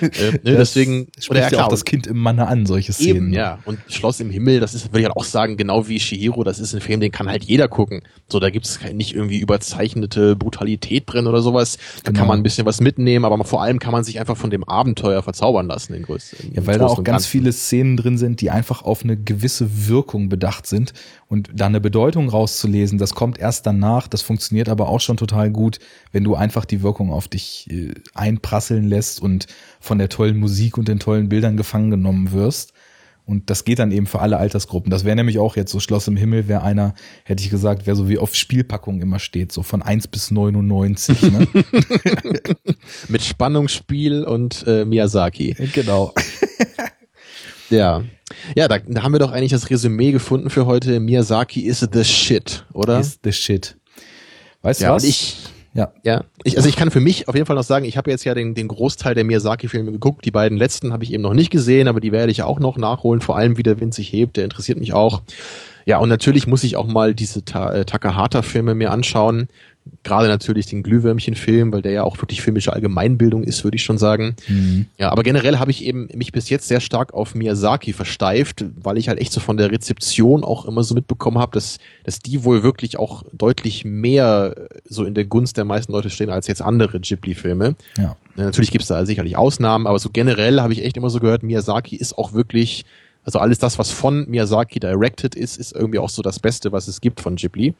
[0.00, 3.16] äh, ne, deswegen oder ja, klar, auch das Kind im Manne an, solche Szenen.
[3.16, 3.58] Eben, ja.
[3.64, 6.44] Und Schloss im Himmel, das ist, würde ich halt auch sagen, genau wie Shihiro Hero,
[6.44, 8.02] das ist ein Film, den kann halt jeder gucken.
[8.28, 11.78] So, da gibt es nicht irgendwie überzeichnete Brutalität drin oder sowas.
[12.04, 12.18] Da genau.
[12.18, 14.64] kann man ein bisschen was mitnehmen, aber vor allem kann man sich einfach von dem
[14.64, 15.94] Abenteuer verzaubern lassen.
[15.94, 19.16] In größten, ja, weil da auch ganz viele Szenen drin sind, die einfach auf eine
[19.16, 20.92] gewisse Wirkung bedacht sind.
[21.28, 24.06] Und da eine Bedeutung rauszulesen, das kommt erst danach.
[24.06, 25.78] Das funktioniert aber auch schon total gut,
[26.12, 29.46] wenn du einfach die Wirkung auf dich äh, einprasseln lässt und
[29.80, 32.72] von der tollen Musik und den tollen Bildern gefangen genommen wirst.
[33.26, 34.90] Und das geht dann eben für alle Altersgruppen.
[34.90, 36.94] Das wäre nämlich auch jetzt so Schloss im Himmel, wäre einer,
[37.24, 41.22] hätte ich gesagt, wäre so wie auf Spielpackung immer steht, so von 1 bis 99.
[41.22, 41.48] Ne?
[43.08, 45.56] Mit Spannungsspiel und äh, Miyazaki.
[45.74, 46.14] genau.
[47.68, 48.04] Ja.
[48.54, 51.00] Ja, da, da haben wir doch eigentlich das Resümee gefunden für heute.
[51.00, 53.00] Miyazaki is the shit, oder?
[53.00, 53.76] Is the shit.
[54.62, 55.04] Weißt du ja, was?
[55.04, 55.36] ich,
[55.76, 55.92] ja.
[56.02, 58.24] ja, ich, also ich kann für mich auf jeden Fall noch sagen, ich habe jetzt
[58.24, 60.24] ja den, den Großteil der Miyazaki-Filme geguckt.
[60.24, 62.76] Die beiden letzten habe ich eben noch nicht gesehen, aber die werde ich auch noch
[62.76, 63.20] nachholen.
[63.20, 65.22] Vor allem, wie der Wind sich hebt, der interessiert mich auch.
[65.84, 69.48] Ja, und natürlich muss ich auch mal diese Ta äh, Takahata-Filme mir anschauen.
[70.02, 73.98] Gerade natürlich den Glühwürmchen-Film, weil der ja auch wirklich filmische Allgemeinbildung ist, würde ich schon
[73.98, 74.36] sagen.
[74.48, 74.86] Mhm.
[74.98, 78.98] Ja, aber generell habe ich eben mich bis jetzt sehr stark auf Miyazaki versteift, weil
[78.98, 82.44] ich halt echt so von der Rezeption auch immer so mitbekommen habe, dass, dass die
[82.44, 84.54] wohl wirklich auch deutlich mehr
[84.88, 87.74] so in der Gunst der meisten Leute stehen als jetzt andere Ghibli-Filme.
[87.98, 91.42] Ja, Natürlich gibt's da sicherlich Ausnahmen, aber so generell habe ich echt immer so gehört,
[91.42, 92.84] Miyazaki ist auch wirklich,
[93.24, 96.86] also alles das, was von Miyazaki directed ist, ist irgendwie auch so das Beste, was
[96.86, 97.74] es gibt von Ghibli.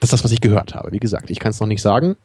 [0.00, 0.92] Das ist das, was ich gehört habe.
[0.92, 2.16] Wie gesagt, ich kann es noch nicht sagen.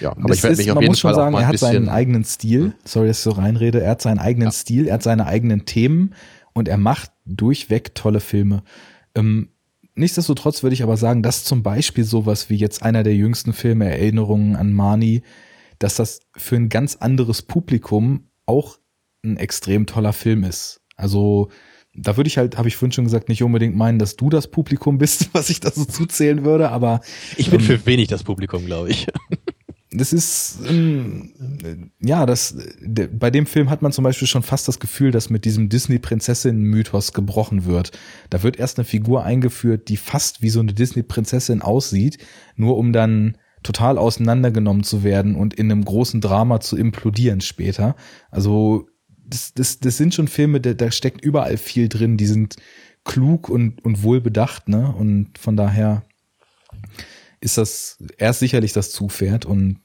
[0.00, 1.58] Ja, aber Das ich werde mich auf man jeden muss schon Fall sagen, er hat
[1.58, 2.74] seinen eigenen Stil.
[2.84, 3.80] Sorry, dass ich so reinrede.
[3.80, 4.52] Er hat seinen eigenen Ja.
[4.52, 6.14] Stil, er hat seine eigenen Themen
[6.52, 8.62] und er macht durchweg tolle Filme.
[9.14, 9.50] Ähm,
[9.94, 13.88] nichtsdestotrotz würde ich aber sagen, dass zum Beispiel sowas wie jetzt einer der jüngsten Filme,
[13.88, 15.22] Erinnerungen an Mani,
[15.78, 18.78] dass das für ein ganz anderes Publikum auch
[19.24, 20.80] ein extrem toller Film ist.
[20.96, 21.50] Also
[21.94, 24.48] da würde ich halt, habe ich vorhin schon gesagt, nicht unbedingt meinen, dass du das
[24.48, 27.00] Publikum bist, was ich da so zuzählen würde, aber
[27.36, 29.06] Ich bin ähm, für wenig das Publikum, glaube ich.
[29.92, 34.66] das ist ähm, ja, das de, bei dem Film hat man zum Beispiel schon fast
[34.66, 37.92] das Gefühl, dass mit diesem Disney-Prinzessin-Mythos gebrochen wird.
[38.30, 42.18] Da wird erst eine Figur eingeführt, die fast wie so eine Disney-Prinzessin aussieht,
[42.56, 47.96] nur um dann total auseinandergenommen zu werden und in einem großen Drama zu implodieren später.
[48.30, 48.88] Also
[49.26, 52.56] das, das, das sind schon Filme, da, da steckt überall viel drin, die sind
[53.04, 54.94] klug und, und wohlbedacht, ne?
[54.96, 56.02] Und von daher
[57.40, 59.78] ist das erst sicherlich das Zugpferd und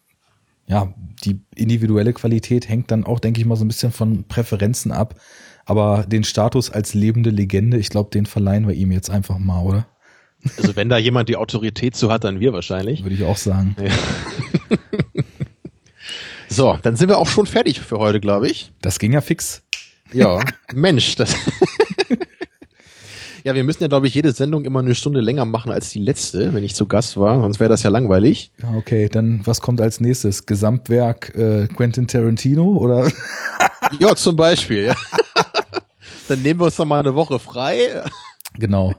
[0.68, 0.94] ja,
[1.26, 5.20] die individuelle Qualität hängt dann auch, denke ich mal, so ein bisschen von Präferenzen ab.
[5.66, 9.62] Aber den Status als lebende Legende, ich glaube, den verleihen wir ihm jetzt einfach mal,
[9.64, 9.88] oder?
[10.58, 13.04] Also wenn da jemand die Autorität zu hat, dann wir wahrscheinlich.
[13.04, 13.76] Würde ich auch sagen.
[13.80, 14.78] Ja.
[16.50, 18.72] So, dann sind wir auch schon fertig für heute, glaube ich.
[18.82, 19.62] Das ging ja fix.
[20.12, 20.40] Ja,
[20.74, 21.36] Mensch, das.
[23.44, 26.00] ja, wir müssen ja, glaube ich, jede Sendung immer eine Stunde länger machen als die
[26.00, 28.52] letzte, wenn ich zu Gast war, sonst wäre das ja langweilig.
[28.76, 30.48] Okay, dann was kommt als nächstes?
[30.48, 33.12] Gesamtwerk äh, Quentin Tarantino oder?
[34.00, 34.96] Ja, zum Beispiel, ja.
[36.28, 38.04] Dann nehmen wir uns doch mal eine Woche frei.
[38.54, 38.94] genau.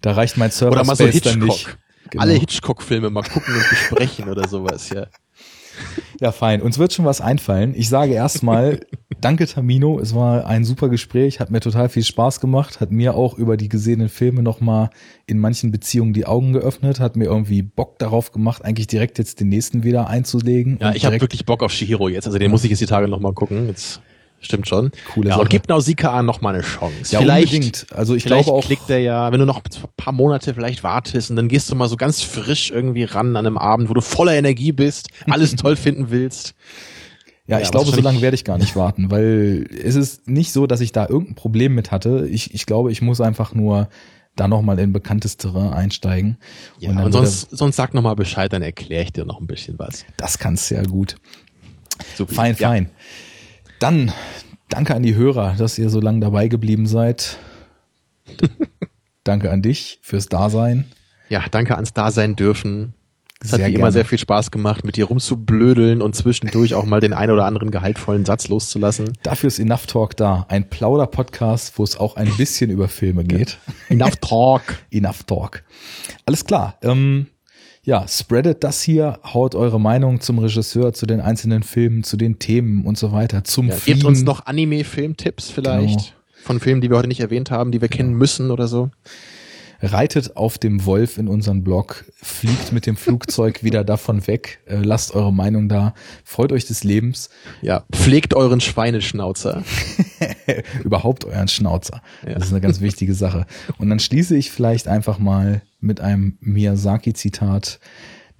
[0.00, 1.76] Da reicht mein Server Oder mal so Hitchcock.
[2.10, 2.22] Genau.
[2.22, 5.08] Alle Hitchcock-Filme mal gucken und besprechen oder sowas, ja.
[6.20, 6.62] Ja, fein.
[6.62, 7.74] Uns wird schon was einfallen.
[7.76, 8.80] Ich sage erstmal,
[9.20, 10.00] danke Tamino.
[10.00, 13.56] Es war ein super Gespräch, hat mir total viel Spaß gemacht, hat mir auch über
[13.56, 14.90] die gesehenen Filme nochmal
[15.26, 19.38] in manchen Beziehungen die Augen geöffnet, hat mir irgendwie Bock darauf gemacht, eigentlich direkt jetzt
[19.38, 20.78] den nächsten wieder einzulegen.
[20.80, 22.26] Ja, ich habe wirklich Bock auf Shihiro jetzt.
[22.26, 23.68] Also den muss ich jetzt die Tage nochmal gucken.
[23.68, 24.00] Jetzt
[24.40, 24.90] stimmt schon.
[25.12, 25.42] Coole ja, Sache.
[25.42, 27.12] und gib Nausicaa noch mal eine Chance.
[27.12, 27.86] ja, vielleicht unbedingt.
[27.92, 30.82] Also ich vielleicht glaube auch, klickt der ja, wenn du noch ein paar Monate vielleicht
[30.82, 33.94] wartest und dann gehst du mal so ganz frisch irgendwie ran an einem Abend, wo
[33.94, 36.54] du voller Energie bist, alles toll finden willst.
[37.46, 40.52] Ja, Ja, ich glaube, so lange werde ich gar nicht warten, weil es ist nicht
[40.52, 42.28] so, dass ich da irgendein Problem mit hatte.
[42.30, 43.88] Ich, ich glaube, ich muss einfach nur
[44.36, 46.36] da nochmal in bekanntes Terrain einsteigen.
[46.78, 49.46] Ja, und, wird sonst, sonst sag noch mal Bescheid, dann erkläre ich dir noch ein
[49.46, 50.02] bisschen was.
[50.02, 51.16] er- das kannst du ja gut.
[52.16, 52.34] Super.
[52.34, 52.68] Fein, ja.
[52.68, 52.90] fein.
[53.78, 54.12] Dann
[54.68, 57.38] danke an die Hörer, dass ihr so lange dabei geblieben seid.
[59.24, 60.84] danke an dich fürs Dasein.
[61.28, 62.94] Ja, danke ans Dasein dürfen.
[63.40, 67.00] Es hat wie immer sehr viel Spaß gemacht, mit dir rumzublödeln und zwischendurch auch mal
[67.00, 69.12] den ein oder anderen gehaltvollen Satz loszulassen.
[69.22, 70.44] Dafür ist Enough Talk da.
[70.48, 73.58] Ein Plauder-Podcast, wo es auch ein bisschen über Filme geht.
[73.90, 74.62] Enough Talk.
[74.90, 75.62] Enough Talk.
[76.26, 76.78] Alles klar.
[76.82, 77.28] Ähm,
[77.88, 82.38] ja, spreadet das hier, haut eure Meinung zum Regisseur, zu den einzelnen Filmen, zu den
[82.38, 84.00] Themen und so weiter, zum Ja, Fliegen.
[84.00, 85.88] gebt uns noch Anime-Filmtipps vielleicht.
[85.98, 86.02] Genau.
[86.44, 88.90] Von Filmen, die wir heute nicht erwähnt haben, die wir kennen müssen oder so.
[89.80, 94.76] Reitet auf dem Wolf in unseren Blog, fliegt mit dem Flugzeug wieder davon weg, äh,
[94.76, 95.94] lasst eure Meinung da,
[96.24, 97.30] freut euch des Lebens,
[97.62, 99.62] Ja, pflegt euren Schweineschnauzer.
[100.84, 102.02] überhaupt euren Schnauzer.
[102.26, 102.34] Ja.
[102.34, 103.46] Das ist eine ganz wichtige Sache.
[103.78, 107.78] Und dann schließe ich vielleicht einfach mal mit einem Miyazaki-Zitat.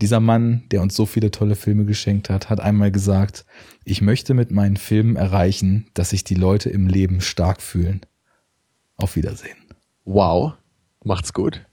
[0.00, 3.44] Dieser Mann, der uns so viele tolle Filme geschenkt hat, hat einmal gesagt,
[3.84, 8.02] ich möchte mit meinen Filmen erreichen, dass sich die Leute im Leben stark fühlen.
[8.96, 9.56] Auf Wiedersehen.
[10.04, 10.54] Wow.
[11.04, 11.64] Macht's gut.